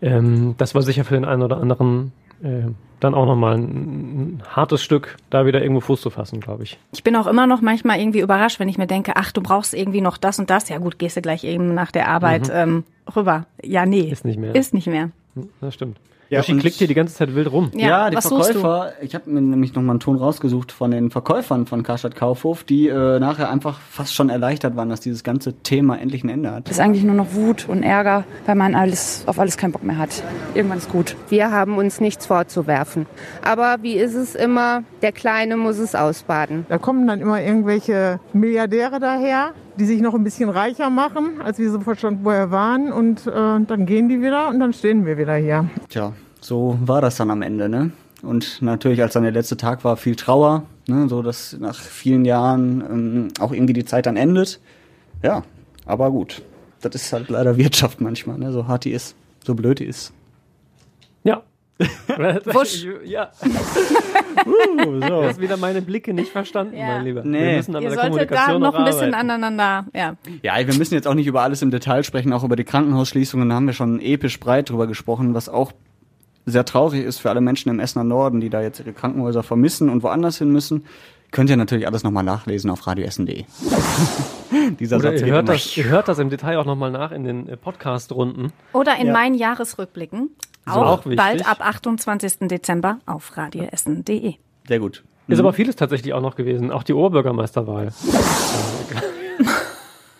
Ähm, 0.00 0.54
das 0.56 0.74
war 0.74 0.82
sicher 0.82 1.04
für 1.04 1.14
den 1.14 1.24
einen 1.24 1.42
oder 1.42 1.56
anderen 1.56 2.12
äh, 2.42 2.70
dann 3.00 3.14
auch 3.14 3.26
nochmal 3.26 3.56
ein, 3.56 3.62
ein 3.62 4.42
hartes 4.48 4.82
Stück, 4.82 5.16
da 5.30 5.46
wieder 5.46 5.60
irgendwo 5.60 5.80
Fuß 5.80 6.00
zu 6.00 6.10
fassen, 6.10 6.40
glaube 6.40 6.62
ich. 6.62 6.78
Ich 6.92 7.04
bin 7.04 7.14
auch 7.16 7.26
immer 7.26 7.46
noch 7.46 7.60
manchmal 7.60 7.98
irgendwie 7.98 8.20
überrascht, 8.20 8.58
wenn 8.58 8.68
ich 8.68 8.78
mir 8.78 8.86
denke, 8.86 9.12
ach, 9.16 9.32
du 9.32 9.42
brauchst 9.42 9.74
irgendwie 9.74 10.00
noch 10.00 10.16
das 10.16 10.38
und 10.38 10.50
das. 10.50 10.68
Ja 10.68 10.78
gut, 10.78 10.98
gehst 10.98 11.16
du 11.16 11.22
gleich 11.22 11.44
eben 11.44 11.74
nach 11.74 11.90
der 11.90 12.08
Arbeit 12.08 12.48
mhm. 12.48 12.54
ähm, 12.54 12.84
rüber. 13.14 13.46
Ja, 13.62 13.84
nee. 13.86 14.08
Ist 14.10 14.24
nicht 14.24 14.38
mehr. 14.38 14.54
Ist 14.54 14.72
nicht 14.72 14.86
mehr. 14.86 15.10
Das 15.60 15.74
stimmt. 15.74 15.98
Ja, 16.28 16.40
Yoshi 16.40 16.56
klickt 16.56 16.76
hier 16.76 16.88
die 16.88 16.94
ganze 16.94 17.14
Zeit 17.14 17.34
wild 17.34 17.50
rum. 17.50 17.70
Ja, 17.74 17.86
ja 17.86 18.10
die 18.10 18.16
Verkäufer, 18.16 18.92
ich 19.00 19.14
habe 19.14 19.30
mir 19.30 19.40
nämlich 19.40 19.74
nochmal 19.74 19.92
einen 19.92 20.00
Ton 20.00 20.16
rausgesucht 20.16 20.72
von 20.72 20.90
den 20.90 21.10
Verkäufern 21.10 21.66
von 21.66 21.82
Karstadt 21.82 22.16
Kaufhof, 22.16 22.64
die 22.64 22.88
äh, 22.88 23.20
nachher 23.20 23.50
einfach 23.50 23.78
fast 23.78 24.14
schon 24.14 24.28
erleichtert 24.28 24.76
waren, 24.76 24.88
dass 24.88 25.00
dieses 25.00 25.22
ganze 25.22 25.54
Thema 25.62 25.98
endlich 25.98 26.24
ein 26.24 26.28
Ende 26.28 26.50
hat. 26.50 26.66
Es 26.66 26.72
ist 26.72 26.80
eigentlich 26.80 27.04
nur 27.04 27.14
noch 27.14 27.34
Wut 27.34 27.68
und 27.68 27.82
Ärger, 27.82 28.24
weil 28.44 28.56
man 28.56 28.74
alles 28.74 29.22
auf 29.26 29.38
alles 29.38 29.56
keinen 29.56 29.72
Bock 29.72 29.84
mehr 29.84 29.98
hat. 29.98 30.22
Irgendwann 30.54 30.78
ist 30.78 30.90
gut. 30.90 31.16
Wir 31.28 31.52
haben 31.52 31.78
uns 31.78 32.00
nichts 32.00 32.26
vorzuwerfen. 32.26 33.06
Aber 33.44 33.76
wie 33.82 33.94
ist 33.94 34.14
es 34.14 34.34
immer, 34.34 34.82
der 35.02 35.12
Kleine 35.12 35.56
muss 35.56 35.78
es 35.78 35.94
ausbaden. 35.94 36.66
Da 36.68 36.78
kommen 36.78 37.06
dann 37.06 37.20
immer 37.20 37.40
irgendwelche 37.40 38.18
Milliardäre 38.32 38.98
daher 38.98 39.52
die 39.78 39.84
sich 39.84 40.00
noch 40.00 40.14
ein 40.14 40.24
bisschen 40.24 40.48
reicher 40.48 40.90
machen, 40.90 41.40
als 41.42 41.58
wir 41.58 41.70
sofort 41.70 42.00
schon 42.00 42.20
vorher 42.22 42.50
waren. 42.50 42.92
Und 42.92 43.26
äh, 43.26 43.30
dann 43.32 43.86
gehen 43.86 44.08
die 44.08 44.20
wieder 44.20 44.48
und 44.48 44.60
dann 44.60 44.72
stehen 44.72 45.06
wir 45.06 45.18
wieder 45.18 45.36
hier. 45.36 45.68
Tja, 45.88 46.12
so 46.40 46.78
war 46.80 47.00
das 47.00 47.16
dann 47.16 47.30
am 47.30 47.42
Ende, 47.42 47.68
ne? 47.68 47.90
Und 48.22 48.62
natürlich, 48.62 49.02
als 49.02 49.12
dann 49.12 49.22
der 49.22 49.32
letzte 49.32 49.56
Tag 49.56 49.84
war, 49.84 49.96
viel 49.96 50.16
Trauer, 50.16 50.64
ne? 50.88 51.08
so 51.08 51.22
dass 51.22 51.56
nach 51.58 51.78
vielen 51.78 52.24
Jahren 52.24 52.80
ähm, 52.80 53.28
auch 53.40 53.52
irgendwie 53.52 53.74
die 53.74 53.84
Zeit 53.84 54.06
dann 54.06 54.16
endet. 54.16 54.60
Ja, 55.22 55.42
aber 55.84 56.10
gut. 56.10 56.42
Das 56.80 56.94
ist 56.94 57.12
halt 57.12 57.28
leider 57.28 57.56
Wirtschaft 57.56 58.00
manchmal, 58.00 58.38
ne? 58.38 58.52
so 58.52 58.66
hart 58.66 58.84
die 58.84 58.92
ist, 58.92 59.14
so 59.44 59.54
blöd 59.54 59.78
die 59.78 59.84
ist. 59.84 60.12
Wusch. 62.46 62.84
Ja. 63.04 63.30
Uh, 64.46 65.00
so. 65.00 65.00
Du 65.00 65.22
hast 65.24 65.40
wieder 65.40 65.56
meine 65.56 65.80
Blicke 65.82 66.12
nicht 66.12 66.30
verstanden, 66.30 66.76
Ja. 66.76 66.86
mein 66.86 67.04
Lieber. 67.04 67.22
Nee. 67.24 67.38
Wir 67.52 67.56
müssen 67.56 67.74
an 67.76 67.82
Ihr 67.82 67.88
der 67.90 67.98
solltet 67.98 68.30
da 68.30 68.58
noch 68.58 68.74
ein 68.74 68.84
bisschen 68.84 69.14
arbeiten. 69.14 69.30
aneinander, 69.30 69.86
ja. 69.94 70.14
Ja, 70.42 70.58
wir 70.58 70.74
müssen 70.74 70.94
jetzt 70.94 71.08
auch 71.08 71.14
nicht 71.14 71.26
über 71.26 71.40
alles 71.42 71.62
im 71.62 71.70
Detail 71.70 72.04
sprechen, 72.04 72.32
auch 72.34 72.44
über 72.44 72.54
die 72.54 72.64
Krankenhausschließungen, 72.64 73.48
da 73.48 73.54
haben 73.54 73.66
wir 73.66 73.72
schon 73.72 73.98
episch 74.00 74.38
breit 74.38 74.68
drüber 74.70 74.86
gesprochen, 74.86 75.32
was 75.34 75.48
auch 75.48 75.72
sehr 76.44 76.64
traurig 76.66 77.02
ist 77.04 77.18
für 77.18 77.30
alle 77.30 77.40
Menschen 77.40 77.70
im 77.70 77.80
Essener 77.80 78.04
Norden, 78.04 78.40
die 78.40 78.50
da 78.50 78.60
jetzt 78.60 78.78
ihre 78.80 78.92
Krankenhäuser 78.92 79.42
vermissen 79.42 79.88
und 79.88 80.02
woanders 80.02 80.38
hin 80.38 80.52
müssen. 80.52 80.84
Könnt 81.32 81.48
ihr 81.50 81.56
natürlich 81.56 81.86
alles 81.86 82.04
nochmal 82.04 82.22
nachlesen 82.22 82.70
auf 82.70 82.86
radioessen.de. 82.86 83.44
Dieser 84.78 84.96
Oder 84.98 85.10
Satz 85.12 85.20
ihr 85.22 85.32
hört, 85.32 85.48
das, 85.48 85.76
ihr 85.76 85.84
hört 85.84 86.08
das 86.08 86.18
im 86.18 86.30
Detail 86.30 86.58
auch 86.58 86.66
nochmal 86.66 86.90
nach 86.90 87.10
in 87.10 87.24
den 87.24 87.46
Podcast-Runden. 87.60 88.52
Oder 88.72 88.96
in 88.98 89.08
Ja. 89.08 89.12
meinen 89.12 89.34
Jahresrückblicken. 89.34 90.30
Auch, 90.66 90.76
auch 90.76 91.06
wichtig. 91.06 91.16
bald 91.16 91.48
ab 91.48 91.58
28. 91.60 92.48
Dezember 92.48 92.98
auf 93.06 93.36
radioessen.de. 93.36 94.34
Sehr 94.66 94.78
gut. 94.78 95.04
Ist 95.28 95.40
aber 95.40 95.52
vieles 95.52 95.74
tatsächlich 95.76 96.12
auch 96.14 96.20
noch 96.20 96.36
gewesen. 96.36 96.70
Auch 96.70 96.82
die 96.84 96.92
Oberbürgermeisterwahl. 96.94 97.92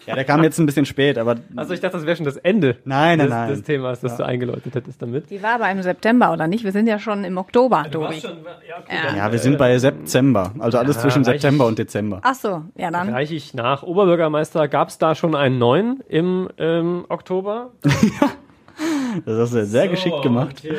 Ja, 0.07 0.15
der 0.15 0.25
kam 0.25 0.45
jetzt 0.45 0.59
ein 0.61 0.67
bisschen 0.67 0.87
spät, 0.87 1.19
aber 1.19 1.35
Also 1.57 1.75
ich 1.75 1.81
dachte, 1.81 1.97
das 1.97 2.07
wäre 2.07 2.15
schon 2.15 2.25
das 2.27 2.37
Ende 2.37 2.77
Nein, 2.85 3.19
nein, 3.19 3.27
des, 3.27 3.29
nein. 3.29 3.49
des 3.49 3.63
Themas, 3.65 4.01
das 4.01 4.17
du 4.17 4.25
eingeläutet 4.25 4.73
hättest 4.73 5.03
damit. 5.03 5.29
Die 5.31 5.43
war 5.43 5.55
aber 5.57 5.69
im 5.69 5.83
September, 5.83 6.33
oder 6.33 6.47
nicht? 6.47 6.63
Wir 6.63 6.71
sind 6.71 6.87
ja 6.87 7.01
schon 7.01 7.25
im 7.25 7.37
Oktober, 7.39 7.85
Tobi. 7.91 8.23
ja, 8.23 9.17
ja, 9.17 9.33
wir 9.33 9.39
sind 9.41 9.59
bei 9.59 9.77
September, 9.79 10.53
also 10.61 10.79
alles 10.79 10.95
Ja, 10.97 11.03
zwischen 11.03 11.25
September 11.25 11.67
und 11.67 11.77
Dezember. 11.81 12.21
Ach 12.23 12.35
so, 12.37 12.63
ja 12.77 12.93
dann. 12.93 13.09
Reiche 13.09 13.35
ich 13.35 13.53
nach. 13.55 13.83
Oberbürgermeister, 13.83 14.69
gab 14.69 14.89
es 14.91 14.99
da 14.99 15.17
schon 15.17 15.35
einen 15.35 15.59
neuen 15.59 16.05
im 16.09 16.51
ähm, 16.57 17.05
Oktober? 17.09 17.73
Das 19.25 19.39
hast 19.39 19.55
du 19.55 19.65
sehr 19.67 19.89
geschickt 19.89 20.23
gemacht. 20.23 20.63
Okay. 20.65 20.79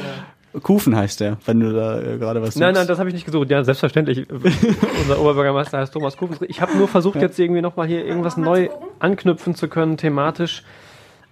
Kufen 0.63 0.95
heißt 0.95 1.19
der, 1.19 1.37
wenn 1.45 1.59
du 1.59 1.71
da 1.73 1.99
äh, 2.01 2.17
gerade 2.17 2.41
was 2.41 2.55
Nein, 2.55 2.69
suchst. 2.73 2.79
nein, 2.81 2.87
das 2.87 2.99
habe 2.99 3.09
ich 3.09 3.13
nicht 3.15 3.25
gesucht. 3.25 3.49
Ja, 3.49 3.63
selbstverständlich. 3.63 4.25
Unser 5.01 5.19
Oberbürgermeister 5.19 5.77
heißt 5.77 5.93
Thomas 5.93 6.17
Kufens. 6.17 6.39
Ich 6.47 6.61
habe 6.61 6.75
nur 6.77 6.87
versucht, 6.87 7.17
jetzt 7.21 7.37
irgendwie 7.37 7.61
nochmal 7.61 7.87
hier 7.87 8.05
irgendwas 8.05 8.37
neu 8.37 8.69
anknüpfen 8.99 9.55
zu 9.55 9.67
können, 9.67 9.97
thematisch. 9.97 10.63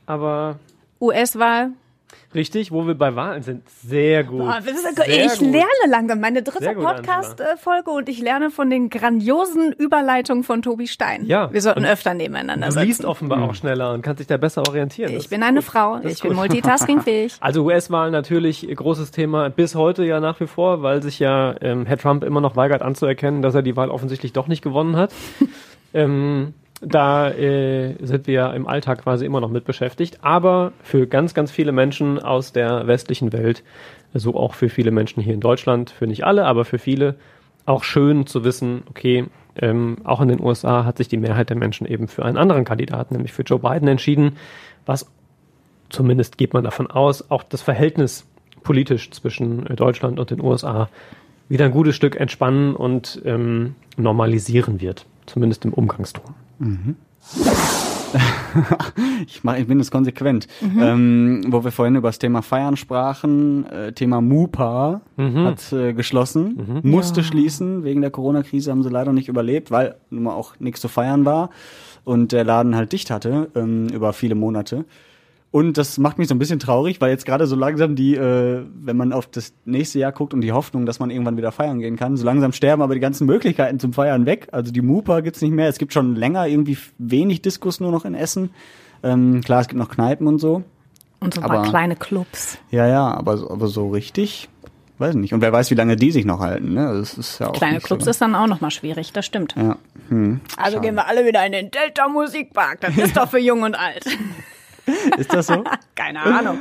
Aber 0.06 0.60
US-Wahl. 1.01 1.70
Richtig, 2.36 2.71
wo 2.71 2.86
wir 2.86 2.95
bei 2.95 3.15
Wahlen 3.15 3.41
sind, 3.41 3.63
sehr 3.69 4.23
gut. 4.23 4.39
Boah, 4.39 4.59
das 4.63 4.75
ist- 4.75 4.95
Sehr 4.97 5.25
ich 5.25 5.39
gut. 5.39 5.51
lerne 5.51 5.65
langsam 5.89 6.19
meine 6.19 6.43
dritte 6.43 6.75
gut, 6.75 6.83
Podcast-Folge 6.86 7.89
und 7.91 8.09
ich 8.09 8.19
lerne 8.21 8.51
von 8.51 8.69
den 8.69 8.89
grandiosen 8.89 9.71
Überleitungen 9.73 10.43
von 10.43 10.61
Tobi 10.61 10.88
Stein. 10.88 11.25
Ja. 11.25 11.51
Wir 11.51 11.61
sollten 11.61 11.79
Und 11.79 11.86
öfter 11.86 12.13
nebeneinander 12.13 12.69
Du 12.69 12.79
liest 12.81 13.05
offenbar 13.05 13.41
auch 13.43 13.55
schneller 13.55 13.93
und 13.93 14.01
kannst 14.01 14.19
dich 14.19 14.27
da 14.27 14.38
besser 14.38 14.67
orientieren. 14.67 15.13
Das 15.13 15.23
Ich 15.23 15.29
bin 15.29 15.41
eine 15.43 15.61
Frau, 15.61 15.97
Das 15.99 16.11
ich 16.13 16.21
bin 16.21 16.31
gut. 16.31 16.38
multitaskingfähig. 16.39 17.33
Also 17.39 17.63
US-Wahlen 17.65 18.11
natürlich 18.11 18.67
großes 18.75 19.11
Thema 19.11 19.49
bis 19.49 19.75
heute 19.75 20.03
ja 20.03 20.19
nach 20.19 20.39
wie 20.39 20.47
vor, 20.47 20.81
weil 20.83 21.01
sich 21.01 21.19
ja 21.19 21.55
ähm, 21.61 21.86
Herr 21.86 21.97
Trump 21.97 22.23
immer 22.23 22.41
noch 22.41 22.55
weigert 22.55 22.81
anzuerkennen, 22.81 23.41
dass 23.41 23.55
er 23.55 23.61
die 23.61 23.75
Wahl 23.75 23.89
offensichtlich 23.89 24.33
doch 24.33 24.47
nicht 24.47 24.61
gewonnen 24.61 24.95
hat. 24.97 25.11
ähm, 25.93 26.53
da 26.82 27.30
äh, 27.32 27.95
sind 28.01 28.28
wir 28.28 28.53
im 28.53 28.67
Alltag 28.67 29.03
quasi 29.03 29.26
immer 29.26 29.39
noch 29.39 29.49
mit 29.49 29.65
beschäftigt. 29.65 30.19
Aber 30.21 30.73
für 30.82 31.07
ganz, 31.07 31.34
ganz 31.34 31.51
viele 31.51 31.71
Menschen 31.71 32.19
aus 32.19 32.51
der 32.51 32.88
westlichen 32.88 33.34
Welt, 33.34 33.63
so 34.13 34.36
auch 34.36 34.53
für 34.53 34.69
viele 34.69 34.91
Menschen 34.91 35.21
hier 35.21 35.34
in 35.34 35.39
Deutschland, 35.39 35.89
für 35.89 36.07
nicht 36.07 36.26
alle, 36.26 36.45
aber 36.45 36.65
für 36.65 36.80
viele, 36.80 37.15
auch 37.65 37.84
schön 37.84 38.28
zu 38.28 38.43
wissen, 38.43 38.84
okay, 38.89 39.26
ähm, 39.57 39.97
auch 40.03 40.21
in 40.21 40.28
den 40.28 40.41
USA 40.41 40.86
hat 40.86 40.97
sich 40.97 41.07
die 41.07 41.17
Mehrheit 41.17 41.49
der 41.49 41.57
Menschen 41.57 41.88
eben 41.88 42.07
für 42.07 42.23
einen 42.26 42.38
anderen 42.38 42.65
Kandidaten, 42.65 43.15
nämlich 43.15 43.34
für 43.34 43.43
Joe 43.43 43.59
Biden 43.59 43.88
entschieden, 43.88 44.38
was 44.86 45.09
zumindest 45.89 46.38
geht 46.38 46.53
man 46.53 46.63
davon 46.63 46.88
aus, 46.88 47.32
auch 47.32 47.43
das 47.43 47.61
Verhältnis 47.61 48.26
politisch 48.63 49.11
zwischen 49.11 49.63
Deutschland 49.76 50.19
und 50.19 50.30
den 50.32 50.41
USA 50.41 50.89
wieder 51.47 51.65
ein 51.65 51.71
gutes 51.71 51.95
Stück 51.95 52.15
entspannen 52.15 52.76
und 52.76 53.21
ähm, 53.23 53.76
normalisieren 53.97 54.82
wird, 54.82 55.05
zumindest 55.26 55.63
im 55.63 55.73
Umgangston. 55.73 56.44
Ich, 59.28 59.43
mach, 59.43 59.58
ich 59.58 59.68
bin 59.68 59.80
jetzt 59.80 59.91
konsequent. 59.91 60.47
Ähm, 60.80 61.41
wo 61.47 61.64
wir 61.66 61.72
vorhin 61.72 61.95
über 61.97 62.08
das 62.08 62.20
Thema 62.20 62.41
Feiern 62.41 62.78
sprachen, 62.78 63.66
äh, 63.66 63.91
Thema 63.91 64.22
MUPA 64.22 65.01
hat 65.45 65.74
äh, 65.74 65.93
geschlossen, 65.93 66.80
musste 66.84 67.24
schließen. 67.24 67.84
Wegen 67.84 67.99
der 68.01 68.12
Corona-Krise 68.12 68.72
haben 68.72 68.84
sie 68.84 68.89
leider 68.89 69.12
nicht 69.12 69.28
überlebt, 69.28 69.72
weil 69.72 69.95
nun 70.10 70.24
mal 70.24 70.34
auch 70.34 70.58
nichts 70.60 70.80
zu 70.80 70.88
feiern 70.88 71.26
war 71.26 71.49
und 72.06 72.32
der 72.32 72.45
Laden 72.45 72.76
halt 72.76 72.93
dicht 72.93 73.12
hatte 73.12 73.49
ähm, 73.56 73.89
über 73.89 74.14
viele 74.14 74.36
Monate. 74.36 74.86
Und 75.56 75.78
das 75.78 75.97
macht 75.97 76.18
mich 76.18 76.28
so 76.28 76.36
ein 76.36 76.38
bisschen 76.39 76.60
traurig, 76.60 76.99
weil 76.99 77.12
jetzt 77.12 77.26
gerade 77.26 77.47
so 77.47 77.56
langsam 77.56 77.95
die, 77.95 78.14
äh, 78.16 78.66
wenn 78.76 78.97
man 78.97 79.14
auf 79.14 79.26
das 79.28 79.53
nächste 79.64 79.99
Jahr 79.99 80.12
guckt 80.12 80.34
und 80.34 80.41
die 80.41 80.51
Hoffnung, 80.51 80.86
dass 80.86 80.99
man 80.99 81.10
irgendwann 81.10 81.38
wieder 81.38 81.53
feiern 81.53 81.80
gehen 81.80 81.95
kann, 81.95 82.18
so 82.18 82.26
langsam 82.26 82.51
sterben 82.51 82.82
aber 82.82 82.93
die 82.93 82.99
ganzen 82.99 83.26
Möglichkeiten 83.26 83.80
zum 83.80 83.93
Feiern 83.93 84.26
weg. 84.26 84.49
Also 84.51 84.74
die 84.74 84.82
MUPA 84.82 85.22
gibt's 85.22 85.41
nicht 85.41 85.53
mehr. 85.53 85.70
Es 85.70 85.78
gibt 85.78 85.93
schon 85.93 86.14
länger 86.18 86.45
irgendwie 86.45 86.78
wenig 86.97 87.41
Diskus 87.41 87.80
nur 87.80 87.91
noch 87.93 88.03
in 88.03 88.16
Essen. 88.16 88.49
Ähm, 89.01 89.39
klar, 89.45 89.62
es 89.62 89.70
gibt 89.70 89.80
noch 89.80 89.88
Kneipen 89.88 90.28
und 90.28 90.39
so. 90.39 90.64
Und 91.22 91.34
so 91.36 91.39
ein 91.41 91.47
paar 91.47 91.60
Aber- 91.60 91.70
kleine 91.70 91.95
Clubs. 91.95 92.58
Ja, 92.70 92.86
ja, 92.88 93.14
aber, 93.14 93.38
so- 93.38 93.49
aber 93.49 93.68
so 93.68 93.88
richtig, 93.91 94.49
weiß 94.97 95.16
nicht. 95.16 95.34
Und 95.34 95.39
wer 95.39 95.53
weiß, 95.53 95.72
wie 95.72 95.76
lange 95.76 95.95
die 95.95 96.12
sich 96.12 96.26
noch 96.26 96.41
halten. 96.41 96.74
Ne? 96.74 96.97
Das 96.99 97.18
ist 97.18 97.39
ja 97.39 97.47
auch 97.47 97.53
Kleine 97.53 97.80
Clubs 97.80 98.03
so. 98.03 98.12
ist 98.12 98.20
dann 98.22 98.36
auch 98.36 98.47
nochmal 98.47 98.72
schwierig, 98.72 99.14
das 99.14 99.26
stimmt. 99.26 99.56
Ja. 99.56 99.78
Hm. 100.10 100.41
Also 100.58 100.82
gehen 100.82 100.95
wir 100.95 101.08
alle 101.08 101.26
wieder 101.26 101.45
in 101.45 101.53
den 101.53 101.72
Delta 101.72 102.10
Musikpark. 102.10 102.82
Das 102.82 102.97
ist 102.97 103.16
doch 103.16 103.30
für 103.30 103.39
jung 103.39 103.62
und 103.64 103.76
alt. 103.76 104.03
Ist 105.17 105.33
das 105.33 105.47
so? 105.47 105.63
Keine 105.95 106.21
Ahnung. 106.21 106.59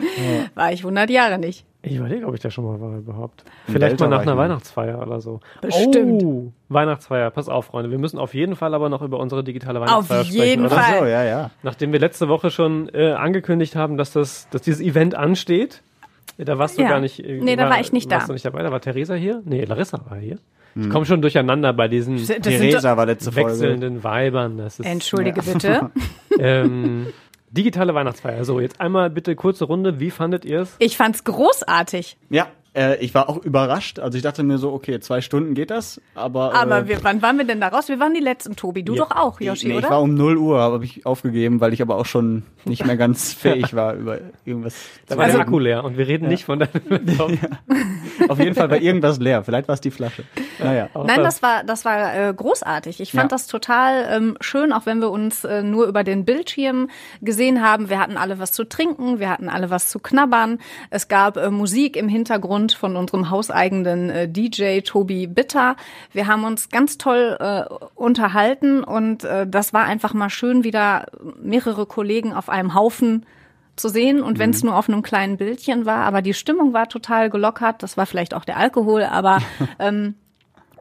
War 0.54 0.72
ich 0.72 0.80
100 0.80 1.10
Jahre 1.10 1.38
nicht. 1.38 1.64
Ich 1.82 1.96
überlege, 1.96 2.26
ob 2.26 2.34
ich 2.34 2.40
da 2.40 2.50
schon 2.50 2.64
mal 2.64 2.80
war 2.80 2.96
überhaupt. 2.96 3.44
Vielleicht 3.66 4.00
mal 4.00 4.08
nach 4.08 4.22
einer. 4.22 4.38
Weihnachtsfeier 4.38 5.02
oder 5.06 5.20
so. 5.20 5.40
Bestimmt. 5.60 6.22
Oh, 6.22 6.50
Weihnachtsfeier, 6.70 7.30
pass 7.30 7.50
auf, 7.50 7.66
Freunde. 7.66 7.90
Wir 7.90 7.98
müssen 7.98 8.18
auf 8.18 8.32
jeden 8.32 8.56
Fall 8.56 8.72
aber 8.72 8.88
noch 8.88 9.02
über 9.02 9.18
unsere 9.18 9.44
digitale 9.44 9.80
Auf 9.80 9.86
Weihnachtsfeier 9.88 10.24
sprechen. 10.24 10.42
jeden 10.44 10.66
oder? 10.66 10.74
Fall. 10.76 10.84
Ach 10.94 10.98
so, 11.00 11.04
ja, 11.04 11.24
ja. 11.24 11.50
Nachdem 11.62 11.92
wir 11.92 12.00
letzte 12.00 12.28
Woche 12.28 12.50
schon 12.50 12.88
äh, 12.94 13.12
angekündigt 13.12 13.76
haben, 13.76 13.98
dass, 13.98 14.12
das, 14.12 14.48
dass 14.50 14.62
dieses 14.62 14.80
Event 14.80 15.14
ansteht. 15.14 15.82
Da 16.38 16.58
warst 16.58 16.78
du 16.78 16.82
Ja. 16.82 16.88
gar 16.88 17.00
nicht. 17.00 17.20
äh, 17.22 17.40
Nee, 17.42 17.54
da 17.56 17.68
war 17.68 17.78
ich 17.80 17.92
nicht 17.92 18.10
warst 18.10 18.22
da. 18.24 18.26
du 18.28 18.32
nicht 18.32 18.46
dabei. 18.46 18.62
Da 18.62 18.72
war 18.72 18.80
Theresa 18.80 19.14
hier? 19.14 19.42
Nee, 19.44 19.64
Larissa 19.64 20.00
war 20.08 20.16
hier. 20.16 20.38
Ich 20.76 20.90
komme 20.90 21.06
schon 21.06 21.22
durcheinander 21.22 21.72
bei 21.72 21.86
diesen 21.86 22.16
Das 22.16 22.26
sind 22.26 22.42
Theresa 22.42 22.96
war 22.96 23.06
letzte 23.06 23.30
Folge. 23.30 23.50
wechselnden 23.50 24.02
Weibern. 24.02 24.58
Das 24.58 24.80
ist, 24.80 24.86
Entschuldige 24.86 25.40
bitte. 25.42 25.90
ähm, 26.40 27.06
digitale 27.54 27.94
Weihnachtsfeier. 27.94 28.44
So, 28.44 28.60
jetzt 28.60 28.80
einmal 28.80 29.10
bitte 29.10 29.34
kurze 29.36 29.64
Runde. 29.64 30.00
Wie 30.00 30.10
fandet 30.10 30.44
ihr 30.44 30.60
es? 30.60 30.76
Ich 30.78 30.96
fand's 30.96 31.24
großartig. 31.24 32.16
Ja, 32.30 32.48
äh, 32.74 32.96
ich 33.02 33.14
war 33.14 33.28
auch 33.28 33.38
überrascht. 33.38 33.98
Also 33.98 34.16
ich 34.16 34.22
dachte 34.22 34.42
mir 34.42 34.58
so, 34.58 34.72
okay, 34.72 35.00
zwei 35.00 35.20
Stunden 35.20 35.54
geht 35.54 35.70
das, 35.70 36.00
aber. 36.14 36.54
Aber 36.54 36.78
äh, 36.80 36.88
wir, 36.88 37.04
wann 37.04 37.22
waren 37.22 37.38
wir 37.38 37.44
denn 37.44 37.60
da 37.60 37.68
raus? 37.68 37.88
Wir 37.88 38.00
waren 38.00 38.14
die 38.14 38.20
letzten, 38.20 38.56
Tobi. 38.56 38.82
Du 38.82 38.94
Ja. 38.94 39.04
doch 39.04 39.10
auch, 39.12 39.40
Yoshi, 39.40 39.68
nee, 39.68 39.72
ich 39.74 39.78
oder? 39.78 39.90
war 39.90 40.02
um 40.02 40.14
0 40.14 40.36
Uhr, 40.36 40.60
habe 40.60 40.84
ich 40.84 41.06
aufgegeben, 41.06 41.60
weil 41.60 41.72
ich 41.72 41.82
aber 41.82 41.96
auch 41.96 42.06
schon 42.06 42.42
nicht 42.64 42.84
mehr 42.86 42.96
ganz 42.96 43.32
fähig 43.34 43.74
war 43.74 43.94
über 43.94 44.18
irgendwas. 44.44 44.74
Da 45.06 45.16
war 45.16 45.26
der 45.26 45.34
reden. 45.34 45.42
Akku 45.46 45.58
leer 45.58 45.84
und 45.84 45.96
wir 45.98 46.06
reden 46.06 46.28
nicht 46.28 46.44
von 46.44 46.58
deinem 46.60 46.70
Laptop. 46.88 47.32
Auf 48.28 48.38
jeden 48.38 48.54
Fall 48.54 48.70
war 48.70 48.80
irgendwas 48.80 49.18
leer. 49.18 49.44
Vielleicht 49.44 49.68
war 49.68 49.74
es 49.74 49.80
die 49.80 49.90
Flasche. 49.90 50.24
Naja. 50.58 50.88
Nein, 50.94 51.22
das 51.22 51.42
war, 51.42 51.64
das 51.64 51.84
war 51.84 52.14
äh, 52.28 52.32
großartig. 52.34 53.00
Ich 53.00 53.12
fand 53.12 53.24
Ja. 53.30 53.36
das 53.36 53.46
total 53.46 54.06
ähm, 54.10 54.36
schön, 54.40 54.72
auch 54.72 54.86
wenn 54.86 55.00
wir 55.00 55.10
uns 55.10 55.44
äh, 55.44 55.62
nur 55.62 55.86
über 55.86 56.04
den 56.04 56.24
Bildschirm 56.24 56.88
gesehen 57.20 57.62
haben. 57.62 57.88
Wir 57.90 57.98
hatten 58.00 58.16
alle 58.16 58.38
was 58.38 58.52
zu 58.52 58.64
trinken, 58.64 59.18
wir 59.20 59.28
hatten 59.30 59.48
alle 59.48 59.70
was 59.70 59.88
zu 59.88 59.98
knabbern. 59.98 60.58
Es 60.90 61.08
gab 61.08 61.36
äh, 61.36 61.50
Musik 61.50 61.96
im 61.96 62.08
Hintergrund 62.08 62.63
von 62.72 62.96
unserem 62.96 63.30
hauseigenen 63.30 64.10
äh, 64.10 64.28
DJ 64.28 64.80
Tobi 64.80 65.26
Bitter. 65.26 65.76
Wir 66.12 66.26
haben 66.26 66.44
uns 66.44 66.68
ganz 66.68 66.98
toll 66.98 67.36
äh, 67.38 67.64
unterhalten 67.94 68.82
und 68.82 69.24
äh, 69.24 69.46
das 69.46 69.72
war 69.72 69.84
einfach 69.84 70.14
mal 70.14 70.30
schön, 70.30 70.64
wieder 70.64 71.06
mehrere 71.42 71.86
Kollegen 71.86 72.32
auf 72.32 72.48
einem 72.48 72.74
Haufen 72.74 73.26
zu 73.76 73.88
sehen 73.88 74.22
und 74.22 74.38
wenn 74.38 74.50
es 74.50 74.62
nur 74.62 74.76
auf 74.76 74.88
einem 74.88 75.02
kleinen 75.02 75.36
Bildchen 75.36 75.84
war, 75.84 76.04
aber 76.04 76.22
die 76.22 76.34
Stimmung 76.34 76.72
war 76.72 76.88
total 76.88 77.28
gelockert. 77.28 77.82
Das 77.82 77.96
war 77.96 78.06
vielleicht 78.06 78.34
auch 78.34 78.44
der 78.44 78.56
Alkohol, 78.56 79.02
aber 79.02 79.38
ähm, 79.78 80.14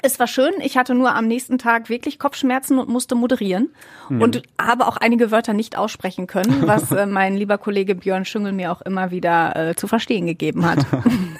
Es 0.05 0.19
war 0.19 0.27
schön. 0.27 0.51
Ich 0.59 0.77
hatte 0.77 0.93
nur 0.93 1.15
am 1.15 1.27
nächsten 1.27 1.57
Tag 1.57 1.89
wirklich 1.89 2.19
Kopfschmerzen 2.19 2.77
und 2.77 2.89
musste 2.89 3.15
moderieren 3.15 3.69
und 4.09 4.43
habe 4.61 4.85
auch 4.85 4.97
einige 4.97 5.31
Wörter 5.31 5.53
nicht 5.53 5.77
aussprechen 5.77 6.27
können, 6.27 6.63
was 6.67 6.91
äh, 6.91 7.05
mein 7.05 7.35
lieber 7.37 7.57
Kollege 7.57 7.95
Björn 7.95 8.25
Schüngel 8.25 8.51
mir 8.51 8.73
auch 8.73 8.81
immer 8.81 9.11
wieder 9.11 9.55
äh, 9.55 9.75
zu 9.75 9.87
verstehen 9.87 10.27
gegeben 10.27 10.65
hat. 10.65 10.85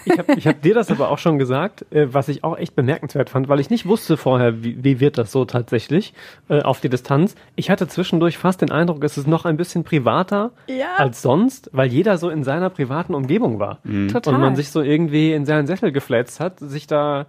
Ich 0.06 0.20
habe 0.20 0.34
hab 0.36 0.62
dir 0.62 0.74
das 0.76 0.92
aber 0.92 1.10
auch 1.10 1.18
schon 1.18 1.40
gesagt, 1.40 1.86
äh, 1.92 2.14
was 2.14 2.28
ich 2.28 2.44
auch 2.44 2.58
echt 2.58 2.76
bemerkenswert 2.76 3.30
fand, 3.30 3.48
weil 3.48 3.60
ich 3.62 3.70
nicht 3.70 3.86
wusste 3.86 4.18
vorher, 4.18 4.62
wie, 4.62 4.84
wie 4.84 5.00
wird 5.00 5.18
das 5.18 5.32
so 5.32 5.46
tatsächlich 5.46 6.14
äh, 6.50 6.62
auf 6.62 6.82
die 6.82 6.90
Distanz. 6.90 7.36
Ich 7.56 7.70
hatte 7.70 7.88
zwischendurch 7.88 8.38
fast 8.38 8.62
den 8.62 8.70
Eindruck, 8.70 9.02
es 9.04 9.18
ist 9.18 9.28
noch 9.28 9.46
ein 9.46 9.56
bisschen 9.56 9.84
privater 9.86 10.52
Ja. 10.68 10.96
als 10.98 11.22
sonst, 11.22 11.70
weil 11.72 11.88
jeder 11.88 12.18
so 12.18 12.30
in 12.30 12.44
seiner 12.44 12.70
privaten 12.70 13.14
Umgebung 13.16 13.60
war. 13.60 13.80
Total. 14.12 14.34
Und 14.36 14.42
man 14.42 14.56
sich 14.58 14.72
so 14.72 14.82
irgendwie 14.82 15.32
in 15.34 15.46
seinen 15.46 15.68
Sessel 15.68 15.92
geflätzt 15.94 16.40
hat, 16.42 16.60
sich 16.60 16.86
da, 16.86 17.26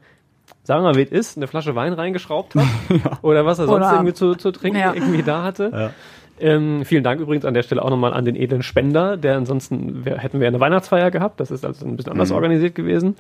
sagen 0.63 0.83
wir 0.83 0.91
mal, 0.93 0.97
wie 0.97 1.03
es 1.03 1.11
ist, 1.11 1.37
eine 1.37 1.47
Flasche 1.47 1.75
Wein 1.75 1.93
reingeschraubt 1.93 2.55
hat 2.55 2.65
oder 3.23 3.45
was 3.47 3.59
er 3.59 3.67
sonst 3.67 3.77
Oder- 3.87 3.93
irgendwie 3.95 4.15
zu, 4.15 4.35
zu 4.35 4.51
trinken 4.51 4.79
Ja. 4.79 4.95
irgendwie 4.95 5.23
da 5.23 5.43
hatte. 5.43 5.93
Ähm, 6.41 6.85
vielen 6.85 7.05
Dank 7.05 7.21
übrigens 7.21 7.45
an 7.45 7.55
der 7.55 7.63
Stelle 7.63 7.83
auch 7.83 7.91
nochmal 7.91 8.13
an 8.13 8.25
den 8.25 8.35
edlen 8.35 8.63
Spender, 8.63 9.17
der 9.17 9.37
ansonsten 9.37 10.05
wär, 10.05 10.19
hätten 10.19 10.41
wir 10.41 10.49
eine 10.49 10.59
Weihnachtsfeier 10.59 11.11
gehabt. 11.13 11.39
Das 11.39 11.51
ist 11.53 11.65
also 11.65 11.87
ein 11.87 11.97
bisschen 11.97 12.11
anders 12.13 12.33
organisiert 12.33 12.75
gewesen. 12.75 13.17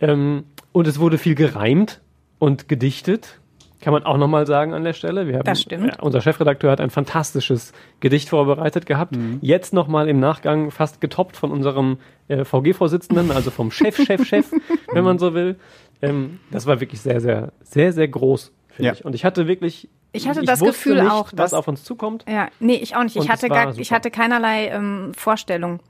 Ähm, 0.00 0.44
und 0.72 0.86
es 0.86 0.98
wurde 1.00 1.16
viel 1.16 1.34
gereimt 1.34 2.00
und 2.38 2.68
gedichtet. 2.68 3.38
Kann 3.80 3.94
man 3.94 4.02
auch 4.04 4.18
nochmal 4.18 4.46
sagen 4.46 4.74
an 4.74 4.84
der 4.84 4.92
Stelle. 4.92 5.26
Wir 5.26 5.36
haben, 5.38 5.44
Das 5.44 5.62
stimmt. 5.62 5.94
Äh, 5.94 6.02
unser 6.02 6.20
Chefredakteur 6.20 6.70
hat 6.70 6.82
ein 6.82 6.90
fantastisches 6.90 7.72
Gedicht 8.00 8.28
vorbereitet 8.28 8.84
gehabt. 8.84 9.16
Jetzt 9.40 9.72
nochmal 9.72 10.06
im 10.10 10.20
Nachgang 10.20 10.70
fast 10.70 11.00
getoppt 11.00 11.38
von 11.38 11.50
unserem 11.50 11.96
äh, 12.28 12.44
VG-Vorsitzenden, 12.44 13.30
also 13.30 13.50
vom 13.50 13.70
Chef, 13.70 13.96
Chef, 13.96 14.26
Chef, 14.26 14.52
wenn 14.92 15.02
man 15.04 15.18
so 15.18 15.32
will. 15.32 15.56
Ähm, 16.02 16.40
das 16.50 16.66
war 16.66 16.80
wirklich 16.80 17.00
sehr, 17.00 17.20
sehr, 17.20 17.52
sehr, 17.62 17.92
sehr 17.92 18.08
groß, 18.08 18.52
finde 18.68 18.86
Ja. 18.86 18.92
ich. 18.94 19.04
Und 19.04 19.14
ich 19.14 19.24
hatte 19.24 19.46
wirklich. 19.46 19.88
Ich 20.12 20.26
hatte 20.28 20.42
das 20.42 20.60
wusste 20.60 20.72
Gefühl 20.72 21.02
nicht, 21.02 21.12
auch, 21.12 21.26
was 21.26 21.36
dass- 21.36 21.54
auf 21.54 21.68
uns 21.68 21.84
zukommt. 21.84 22.24
Ja, 22.28 22.48
nee, 22.58 22.74
ich 22.76 22.96
auch 22.96 23.04
nicht. 23.04 23.16
Ich 23.16 23.28
hatte 23.28 23.48
gar, 23.48 23.76
ich 23.78 23.92
hatte 23.92 24.10
keinerlei 24.10 24.66
ähm, 24.68 25.12
Vorstellung. 25.16 25.80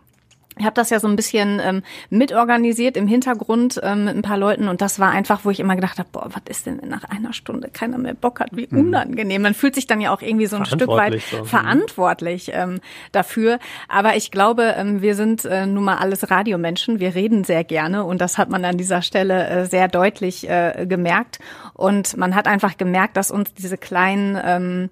Ich 0.59 0.65
habe 0.67 0.75
das 0.75 0.91
ja 0.91 1.01
so 1.01 1.09
ein 1.09 1.17
bisschen 1.17 1.61
ähm, 1.63 1.83
mitorganisiert 2.11 2.97
im 2.97 3.07
Hintergrund 3.07 3.81
ähm, 3.83 4.05
mit 4.05 4.17
ein 4.17 4.23
paar 4.23 4.37
Leuten 4.37 4.69
und 4.69 4.81
das 4.81 4.99
war 4.99 5.11
einfach, 5.11 5.45
wo 5.45 5.51
ich 5.51 5.61
immer 5.61 5.75
gedacht 5.75 5.99
habe, 5.99 6.09
boah, 6.13 6.29
was 6.29 6.43
ist 6.49 6.67
denn, 6.67 6.83
wenn 6.83 6.89
nach 6.89 7.05
einer 7.05 7.33
Stunde 7.33 7.71
keiner 7.73 7.99
mehr 7.99 8.15
Bock 8.15 8.41
hat, 8.41 8.51
wie 8.53 8.67
unangenehm. 8.67 9.43
Man 9.43 9.55
fühlt 9.55 9.75
sich 9.75 9.87
dann 9.87 10.01
ja 10.01 10.13
auch 10.13 10.23
irgendwie 10.23 10.47
so 10.47 10.57
ein 10.57 10.67
Stück 10.67 10.89
weit 10.89 11.21
Verantwortlich 11.21 11.27
so. 11.31 11.39
Mhm. 11.39 11.47
verantwortlich 11.47 12.51
ähm, 12.53 12.81
dafür. 13.13 13.59
Aber 13.89 14.17
ich 14.17 14.31
glaube, 14.31 14.75
ähm, 14.77 15.03
wir 15.03 15.15
sind 15.15 15.45
äh, 15.45 15.67
nun 15.67 15.85
mal 15.85 15.97
alles 15.97 16.31
Radiomenschen. 16.31 17.01
Wir 17.01 17.15
reden 17.15 17.45
sehr 17.45 17.65
gerne 17.65 18.05
und 18.05 18.21
das 18.21 18.37
hat 18.37 18.51
man 18.51 18.65
an 18.65 18.77
dieser 18.77 19.03
Stelle 19.03 19.47
äh, 19.47 19.67
sehr 19.67 19.89
deutlich 19.89 20.49
äh, 20.49 20.87
gemerkt. 20.87 21.39
Und 21.75 22.17
man 22.17 22.35
hat 22.35 22.47
einfach 22.47 22.77
gemerkt, 22.77 23.17
dass 23.17 23.31
uns 23.31 23.55
diese 23.55 23.79
kleinen 23.79 24.39
ähm, 24.45 24.91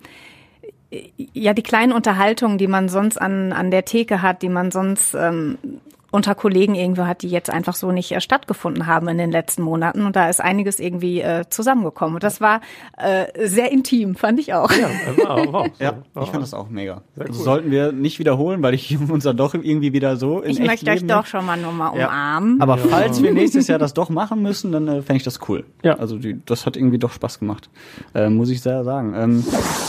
ja, 0.90 1.52
die 1.52 1.62
kleinen 1.62 1.92
Unterhaltungen, 1.92 2.58
die 2.58 2.66
man 2.66 2.88
sonst 2.88 3.20
an, 3.20 3.52
an 3.52 3.70
der 3.70 3.84
Theke 3.84 4.22
hat, 4.22 4.42
die 4.42 4.48
man 4.48 4.70
sonst 4.70 5.14
ähm, 5.14 5.58
unter 6.10 6.34
Kollegen 6.34 6.74
irgendwo 6.74 7.04
hat, 7.04 7.22
die 7.22 7.28
jetzt 7.28 7.50
einfach 7.50 7.74
so 7.74 7.92
nicht 7.92 8.12
äh, 8.12 8.20
stattgefunden 8.20 8.86
haben 8.86 9.08
in 9.08 9.18
den 9.18 9.30
letzten 9.30 9.62
Monaten. 9.62 10.06
Und 10.06 10.16
da 10.16 10.28
ist 10.30 10.40
einiges 10.40 10.80
irgendwie 10.80 11.20
äh, 11.20 11.44
zusammengekommen. 11.50 12.14
Und 12.14 12.22
das 12.22 12.40
war 12.40 12.60
äh, 12.96 13.26
sehr 13.46 13.70
intim, 13.70 14.14
fand 14.14 14.40
ich 14.40 14.54
auch. 14.54 14.70
Ja, 14.72 14.88
war, 15.28 15.52
war. 15.52 15.66
Ja, 15.78 15.98
ich 16.22 16.30
fand 16.30 16.42
das 16.42 16.54
auch 16.54 16.70
mega. 16.70 17.02
Also 17.18 17.32
cool. 17.38 17.44
sollten 17.44 17.70
wir 17.70 17.92
nicht 17.92 18.18
wiederholen, 18.18 18.62
weil 18.62 18.72
ich 18.74 18.98
uns 19.10 19.24
dann 19.24 19.36
doch 19.36 19.52
irgendwie 19.54 19.92
wieder 19.92 20.16
so 20.16 20.40
in 20.40 20.50
Ich 20.52 20.60
echt 20.60 20.66
möchte 20.66 20.90
euch 20.90 20.96
leben 20.96 21.08
doch 21.08 21.26
schon 21.26 21.44
mal 21.44 21.58
nur 21.58 21.72
mal 21.72 21.94
Ja. 21.98 22.06
umarmen. 22.08 22.60
Aber 22.62 22.78
falls 22.78 23.22
wir 23.22 23.32
nächstes 23.32 23.66
Jahr 23.68 23.78
das 23.78 23.92
doch 23.92 24.08
machen 24.08 24.40
müssen, 24.42 24.72
dann 24.72 24.88
äh, 24.88 25.02
fände 25.02 25.16
ich 25.18 25.24
das 25.24 25.40
cool. 25.48 25.64
Ja. 25.82 25.94
Also 25.98 26.16
die, 26.16 26.40
das 26.46 26.64
hat 26.64 26.76
irgendwie 26.76 26.98
doch 26.98 27.12
Spaß 27.12 27.38
gemacht, 27.38 27.68
äh, 28.14 28.30
muss 28.30 28.48
ich 28.48 28.62
sehr 28.62 28.82
sagen. 28.82 29.12
Ähm, 29.14 29.44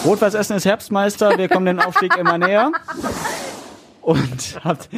Rot-Weiß 0.05 0.33
Essen 0.33 0.57
ist 0.57 0.65
Herbstmeister, 0.65 1.37
wir 1.37 1.47
kommen 1.47 1.65
den 1.65 1.79
Aufstieg 1.79 2.15
immer 2.17 2.37
näher. 2.37 2.71
Und, 4.01 4.59
habt, 4.63 4.89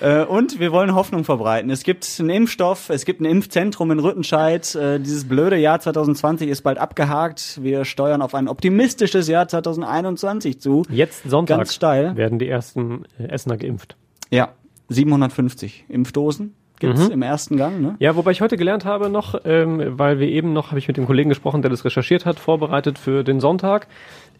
äh, 0.00 0.24
und 0.24 0.60
wir 0.60 0.72
wollen 0.72 0.94
Hoffnung 0.94 1.24
verbreiten. 1.24 1.70
Es 1.70 1.82
gibt 1.82 2.06
einen 2.18 2.30
Impfstoff, 2.30 2.88
es 2.90 3.04
gibt 3.04 3.20
ein 3.20 3.24
Impfzentrum 3.24 3.90
in 3.90 3.98
Rüttenscheid. 3.98 4.74
Äh, 4.74 5.00
dieses 5.00 5.28
blöde 5.28 5.56
Jahr 5.56 5.80
2020 5.80 6.48
ist 6.48 6.62
bald 6.62 6.78
abgehakt. 6.78 7.58
Wir 7.62 7.84
steuern 7.84 8.22
auf 8.22 8.34
ein 8.34 8.48
optimistisches 8.48 9.28
Jahr 9.28 9.48
2021 9.48 10.60
zu. 10.60 10.84
Jetzt 10.88 11.28
Sonntag 11.28 11.58
Ganz 11.58 11.74
steil. 11.74 12.16
werden 12.16 12.38
die 12.38 12.48
ersten 12.48 13.04
Essener 13.18 13.56
geimpft. 13.56 13.96
Ja, 14.30 14.50
750 14.88 15.86
Impfdosen 15.88 16.54
gibt's 16.80 17.08
im 17.08 17.22
ersten 17.22 17.56
Gang. 17.56 17.80
Ne? 17.80 17.96
Ja, 17.98 18.16
wobei 18.16 18.32
ich 18.32 18.40
heute 18.40 18.56
gelernt 18.56 18.84
habe 18.84 19.08
noch, 19.08 19.40
ähm, 19.44 19.98
weil 19.98 20.18
wir 20.18 20.28
eben 20.28 20.52
noch, 20.52 20.68
habe 20.70 20.78
ich 20.78 20.88
mit 20.88 20.96
dem 20.96 21.06
Kollegen 21.06 21.28
gesprochen, 21.28 21.62
der 21.62 21.70
das 21.70 21.84
recherchiert 21.84 22.26
hat, 22.26 22.38
vorbereitet 22.38 22.98
für 22.98 23.22
den 23.24 23.40
Sonntag. 23.40 23.86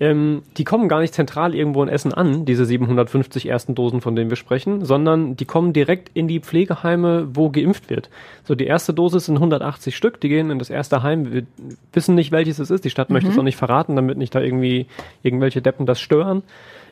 Ähm, 0.00 0.42
die 0.56 0.64
kommen 0.64 0.88
gar 0.88 1.00
nicht 1.00 1.14
zentral 1.14 1.54
irgendwo 1.54 1.82
in 1.82 1.88
Essen 1.88 2.12
an, 2.12 2.44
diese 2.44 2.64
750 2.64 3.48
ersten 3.48 3.74
Dosen, 3.74 4.00
von 4.00 4.16
denen 4.16 4.28
wir 4.28 4.36
sprechen, 4.36 4.84
sondern 4.84 5.36
die 5.36 5.44
kommen 5.44 5.72
direkt 5.72 6.10
in 6.14 6.26
die 6.26 6.40
Pflegeheime, 6.40 7.28
wo 7.32 7.50
geimpft 7.50 7.90
wird. 7.90 8.10
So, 8.42 8.54
die 8.54 8.66
erste 8.66 8.92
Dosis 8.92 9.26
sind 9.26 9.36
180 9.36 9.96
Stück, 9.96 10.20
die 10.20 10.28
gehen 10.28 10.50
in 10.50 10.58
das 10.58 10.70
erste 10.70 11.02
Heim. 11.02 11.32
Wir 11.32 11.44
wissen 11.92 12.14
nicht, 12.16 12.32
welches 12.32 12.58
es 12.58 12.70
ist. 12.70 12.84
Die 12.84 12.90
Stadt 12.90 13.10
möchte 13.10 13.30
es 13.30 13.38
auch 13.38 13.44
nicht 13.44 13.56
verraten, 13.56 13.94
damit 13.94 14.18
nicht 14.18 14.34
da 14.34 14.40
irgendwie 14.40 14.86
irgendwelche 15.22 15.62
Deppen 15.62 15.86
das 15.86 16.00
stören 16.00 16.42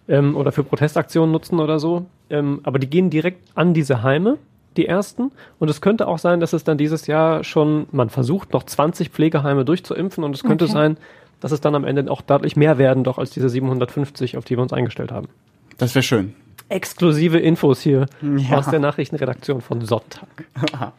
ähm, 0.09 0.37
oder 0.37 0.53
für 0.53 0.63
Protestaktionen 0.63 1.33
nutzen 1.33 1.59
oder 1.59 1.79
so. 1.79 2.07
Ähm, 2.31 2.61
aber 2.63 2.79
die 2.79 2.89
gehen 2.89 3.11
direkt 3.11 3.49
an 3.55 3.75
diese 3.75 4.03
Heime, 4.03 4.39
die 4.77 4.87
ersten. 4.87 5.33
Und 5.59 5.69
es 5.69 5.81
könnte 5.81 6.09
auch 6.09 6.19
sein, 6.19 6.41
dass 6.41 6.53
es 6.53 6.65
dann 6.65 6.79
dieses 6.79 7.07
Jahr 7.07 7.45
schon, 7.45 7.87
man 7.93 8.11
versucht 8.11 8.53
noch 8.53 8.63
20 8.63 9.11
Pflegeheime 9.11 9.65
durchzuimpfen 9.65 10.25
und 10.25 10.35
es 10.35 10.43
könnte 10.45 10.65
Okay. 10.65 10.73
sein, 10.73 10.97
dass 11.43 11.53
es 11.53 11.61
dann 11.61 11.75
am 11.75 11.85
Ende 11.85 12.11
auch 12.11 12.23
deutlich 12.23 12.57
mehr 12.57 12.79
werden, 12.79 13.05
doch 13.05 13.19
als 13.19 13.31
diese 13.31 13.51
750, 13.51 14.37
auf 14.39 14.45
die 14.47 14.57
wir 14.57 14.63
uns 14.63 14.73
eingestellt 14.73 15.13
haben. 15.13 15.29
Das 15.77 15.95
wäre 15.95 16.03
schön. 16.03 16.35
Exklusive 16.69 17.39
Infos 17.39 17.81
hier 17.83 18.07
Ja. 18.23 18.57
aus 18.59 18.67
der 18.71 18.79
Nachrichtenredaktion 18.81 19.61
von 19.61 19.83
Sonntag. 19.85 20.29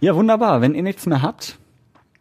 Ja, 0.00 0.16
wunderbar. 0.16 0.60
Wenn 0.60 0.74
ihr 0.74 0.82
nichts 0.82 1.06
mehr 1.06 1.22
habt. 1.22 1.58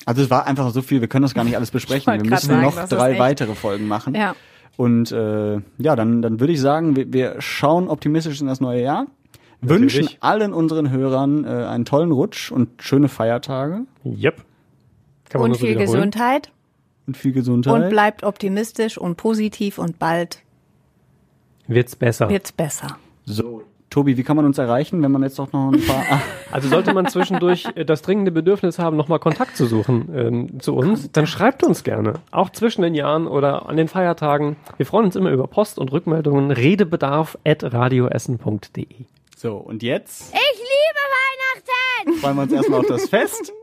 Also 0.05 0.22
es 0.22 0.30
war 0.30 0.45
einfach 0.45 0.70
so 0.70 0.84
viel, 0.84 1.01
wir 1.01 1.07
können 1.07 1.24
das 1.24 1.34
gar 1.34 1.43
nicht 1.43 1.55
alles 1.55 1.72
besprechen. 1.72 2.14
Wir 2.14 2.30
müssen 2.30 2.47
sagen, 2.47 2.62
noch 2.62 2.88
drei 2.88 3.18
weitere 3.18 3.55
Folgen 3.55 3.88
machen. 3.88 4.14
Ja. 4.14 4.36
Und 4.78 5.12
äh, 5.12 5.55
ja, 5.80 5.95
dann, 5.95 6.22
dann 6.22 6.39
würde 6.39 6.53
ich 6.53 6.62
sagen, 6.62 6.95
wir, 6.95 7.12
wir 7.12 7.36
schauen 7.39 7.88
optimistisch 7.88 8.39
in 8.39 8.45
das 8.45 8.62
neue 8.62 8.84
Jahr. 8.84 9.07
Wünschen 9.62 10.09
allen 10.20 10.53
unseren 10.53 10.91
Hörern 10.91 11.43
äh, 11.43 11.47
einen 11.47 11.86
tollen 11.86 12.12
Rutsch 12.12 12.51
und 12.51 12.70
schöne 12.84 13.07
Feiertage 13.09 13.82
Yep. 14.05 14.43
Kann 15.30 15.41
man 15.41 15.43
Und 15.43 15.49
nur 15.49 15.59
so 15.59 15.66
viel. 15.66 15.76
Gesundheit. 15.76 16.51
Und 17.12 17.18
viel 17.18 17.34
Gesundheit. 17.34 17.74
Und 17.74 17.89
bleibt 17.89 18.24
optimistisch 18.24 18.97
und 18.97 19.16
positiv 19.18 19.78
und 19.78 19.99
bald 19.99 20.39
Wird's 21.68 21.95
besser. 21.95 22.30
wird's 22.30 22.51
besser. 22.51 22.97
so, 23.26 23.64
Tobi, 23.89 24.16
wie 24.16 24.24
kann 24.24 24.38
man 24.38 24.45
uns 24.45 24.57
erreichen, 24.57 25.03
wenn 25.03 25.12
man 25.12 25.22
jetzt 25.24 25.38
doch 25.38 25.51
noch 25.51 25.72
ein 25.74 25.86
paar... 25.86 26.03
Ah, 26.09 26.20
Also 26.51 26.70
sollte 26.70 26.93
man 26.93 27.07
zwischendurch 27.07 27.66
äh, 27.76 27.84
das 27.86 28.01
dringende 28.01 28.32
Bedürfnis 28.32 28.80
haben, 28.80 28.95
nochmal 28.97 29.20
Kontakt 29.20 29.55
zu 29.57 29.66
suchen 29.66 30.09
ähm, 30.16 30.59
zu 30.62 30.76
uns, 30.76 31.12
dann 31.12 31.28
schreibt 31.28 31.64
uns 31.64 31.84
gerne. 31.84 32.14
Auch 32.32 32.49
zwischen 32.49 32.82
den 32.84 32.95
Jahren 32.95 33.28
oder 33.28 33.68
an 33.68 33.76
den 33.78 33.88
Feiertagen. 33.89 34.55
Wir 34.78 34.86
freuen 34.86 35.05
uns 35.05 35.16
immer 35.18 35.32
über 35.32 35.47
Post 35.47 35.78
und 35.80 35.91
Rückmeldungen. 35.91 36.51
Redebedarf 36.51 37.38
at 37.45 37.64
radioessen.de. 37.74 38.88
so, 39.38 39.55
und 39.57 39.84
jetzt 39.84 40.34
Ich 40.34 40.39
liebe 40.39 41.01
Weihnachten! 41.18 41.30
Freuen 42.20 42.36
wir 42.36 42.43
uns 42.43 42.52
erstmal 42.52 42.80
auf 42.80 42.88
das 42.88 43.10
Fest. 43.10 43.52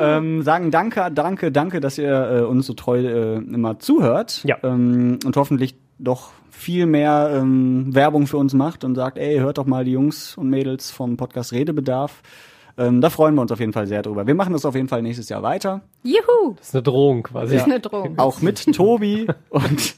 Ähm, 0.00 0.42
sagen 0.42 0.70
danke, 0.70 1.10
danke, 1.12 1.50
danke, 1.50 1.80
dass 1.80 1.98
ihr 1.98 2.30
äh, 2.30 2.42
uns 2.42 2.66
so 2.66 2.74
treu 2.74 3.00
äh, 3.00 3.38
immer 3.38 3.80
zuhört. 3.80 4.44
Ja. 4.44 4.56
Ähm, 4.62 5.18
und 5.24 5.36
hoffentlich 5.36 5.74
doch 5.98 6.30
viel 6.50 6.86
mehr 6.86 7.32
ähm, 7.34 7.94
Werbung 7.94 8.26
für 8.26 8.36
uns 8.36 8.54
macht 8.54 8.84
und 8.84 8.94
sagt, 8.94 9.18
ey, 9.18 9.38
hört 9.38 9.58
doch 9.58 9.66
mal 9.66 9.84
die 9.84 9.92
Jungs 9.92 10.36
und 10.36 10.50
Mädels 10.50 10.90
vom 10.90 11.16
Podcast 11.16 11.52
Redebedarf. 11.52 12.22
Ähm, 12.76 13.00
da 13.00 13.10
freuen 13.10 13.34
wir 13.34 13.42
uns 13.42 13.50
auf 13.50 13.58
jeden 13.58 13.72
Fall 13.72 13.88
sehr 13.88 14.02
drüber. 14.02 14.26
Wir 14.28 14.36
machen 14.36 14.52
das 14.52 14.64
auf 14.64 14.76
jeden 14.76 14.86
Fall 14.86 15.02
nächstes 15.02 15.28
Jahr 15.28 15.42
weiter. 15.42 15.82
Juhu! 16.04 16.54
Das 16.56 16.68
ist 16.68 16.74
eine 16.76 16.82
Drohung 16.84 17.24
quasi. 17.24 17.54
Das 17.54 17.62
ist 17.62 17.72
eine 17.72 17.80
Drohung. 17.80 18.18
Auch 18.18 18.40
mit 18.40 18.72
Tobi. 18.72 19.26
und 19.50 19.96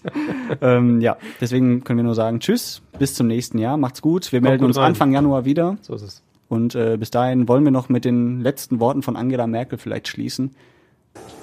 ähm, 0.62 1.03
ja, 1.03 1.18
deswegen 1.43 1.85
können 1.85 1.99
wir 1.99 2.05
nur 2.05 2.14
sagen, 2.14 2.41
tschüss, 2.41 2.81
bis 2.99 3.14
zum 3.14 3.27
nächsten 3.27 3.59
Jahr. 3.59 3.77
Macht's 3.77 4.01
gut. 4.01 4.33
Wir 4.33 4.41
melden 4.41 4.61
gut 4.61 4.68
uns 4.68 4.79
rein. 4.79 4.87
Anfang 4.87 5.12
Januar 5.12 5.45
wieder. 5.45 5.77
So 5.83 5.95
ist 5.95 6.03
es. 6.03 6.23
Und 6.51 6.74
äh, 6.74 6.96
bis 6.96 7.12
dahin 7.12 7.46
wollen 7.46 7.64
wir 7.64 7.70
noch 7.70 7.88
mit 7.88 8.05
den 8.05 8.40
letzten 8.40 8.80
Worten 8.80 9.03
von 9.03 9.14
Angela 9.14 9.46
Merkel 9.46 9.78
vielleicht 9.78 10.09
schließen. 10.09 10.57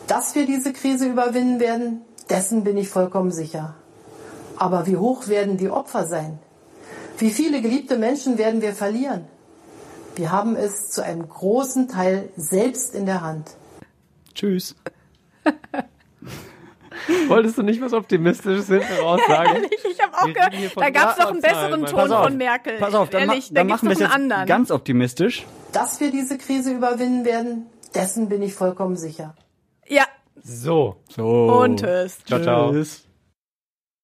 Dass 0.05 0.35
wir 0.35 0.45
diese 0.45 0.73
Krise 0.73 1.07
überwinden 1.07 1.61
werden, 1.61 2.01
dessen 2.29 2.65
bin 2.65 2.75
ich 2.75 2.89
vollkommen 2.89 3.31
sicher. 3.31 3.75
Aber 4.57 4.85
wie 4.85 4.97
hoch 4.97 5.29
werden 5.29 5.55
die 5.55 5.69
Opfer 5.69 6.05
sein? 6.05 6.39
Wie 7.19 7.31
viele 7.31 7.61
geliebte 7.61 7.97
Menschen 7.97 8.37
werden 8.37 8.61
wir 8.61 8.73
verlieren? 8.73 9.25
Wir 10.17 10.33
haben 10.33 10.57
es 10.57 10.89
zu 10.89 11.01
einem 11.03 11.29
großen 11.29 11.87
Teil 11.87 12.27
selbst 12.35 12.93
in 12.93 13.05
der 13.05 13.21
Hand. 13.21 13.55
Tschüss. 14.33 14.75
Wolltest 17.27 17.57
du 17.57 17.63
nicht 17.63 17.81
was 17.81 17.93
Optimistisches 17.93 18.67
hinten 18.67 18.93
raus 19.01 19.21
sagen? 19.27 19.55
Ehrlich, 19.55 19.71
ich 19.91 20.01
habe 20.01 20.17
auch 20.17 20.33
gehört, 20.33 20.53
da 20.77 20.89
gab's 20.89 21.17
doch 21.17 21.31
einen 21.31 21.41
besseren 21.41 21.85
Ton 21.85 21.95
Pass 21.99 22.11
auf, 22.11 22.23
von 22.25 22.37
Merkel. 22.37 22.77
Pass 22.77 22.93
auf, 22.95 23.09
dann, 23.09 23.29
Ehrlich, 23.29 23.49
da 23.49 23.55
dann 23.55 23.67
gibt's 23.67 23.83
machen 23.83 23.97
wir 23.97 24.05
noch 24.05 24.09
es 24.09 24.15
einen 24.15 24.23
jetzt 24.29 24.31
anderen. 24.33 24.47
ganz 24.47 24.71
optimistisch. 24.71 25.45
Dass 25.73 25.99
wir 25.99 26.11
diese 26.11 26.37
Krise 26.37 26.71
überwinden 26.73 27.25
werden, 27.25 27.65
dessen 27.95 28.29
bin 28.29 28.41
ich 28.41 28.53
vollkommen 28.53 28.95
sicher. 28.95 29.35
ja, 29.87 30.03
So. 30.43 30.97
So. 31.15 31.27
Und 31.61 31.79
tschüss. 31.81 32.19
Ciao, 32.25 32.41
ciao. 32.41 32.71
Tschüss. 32.71 33.06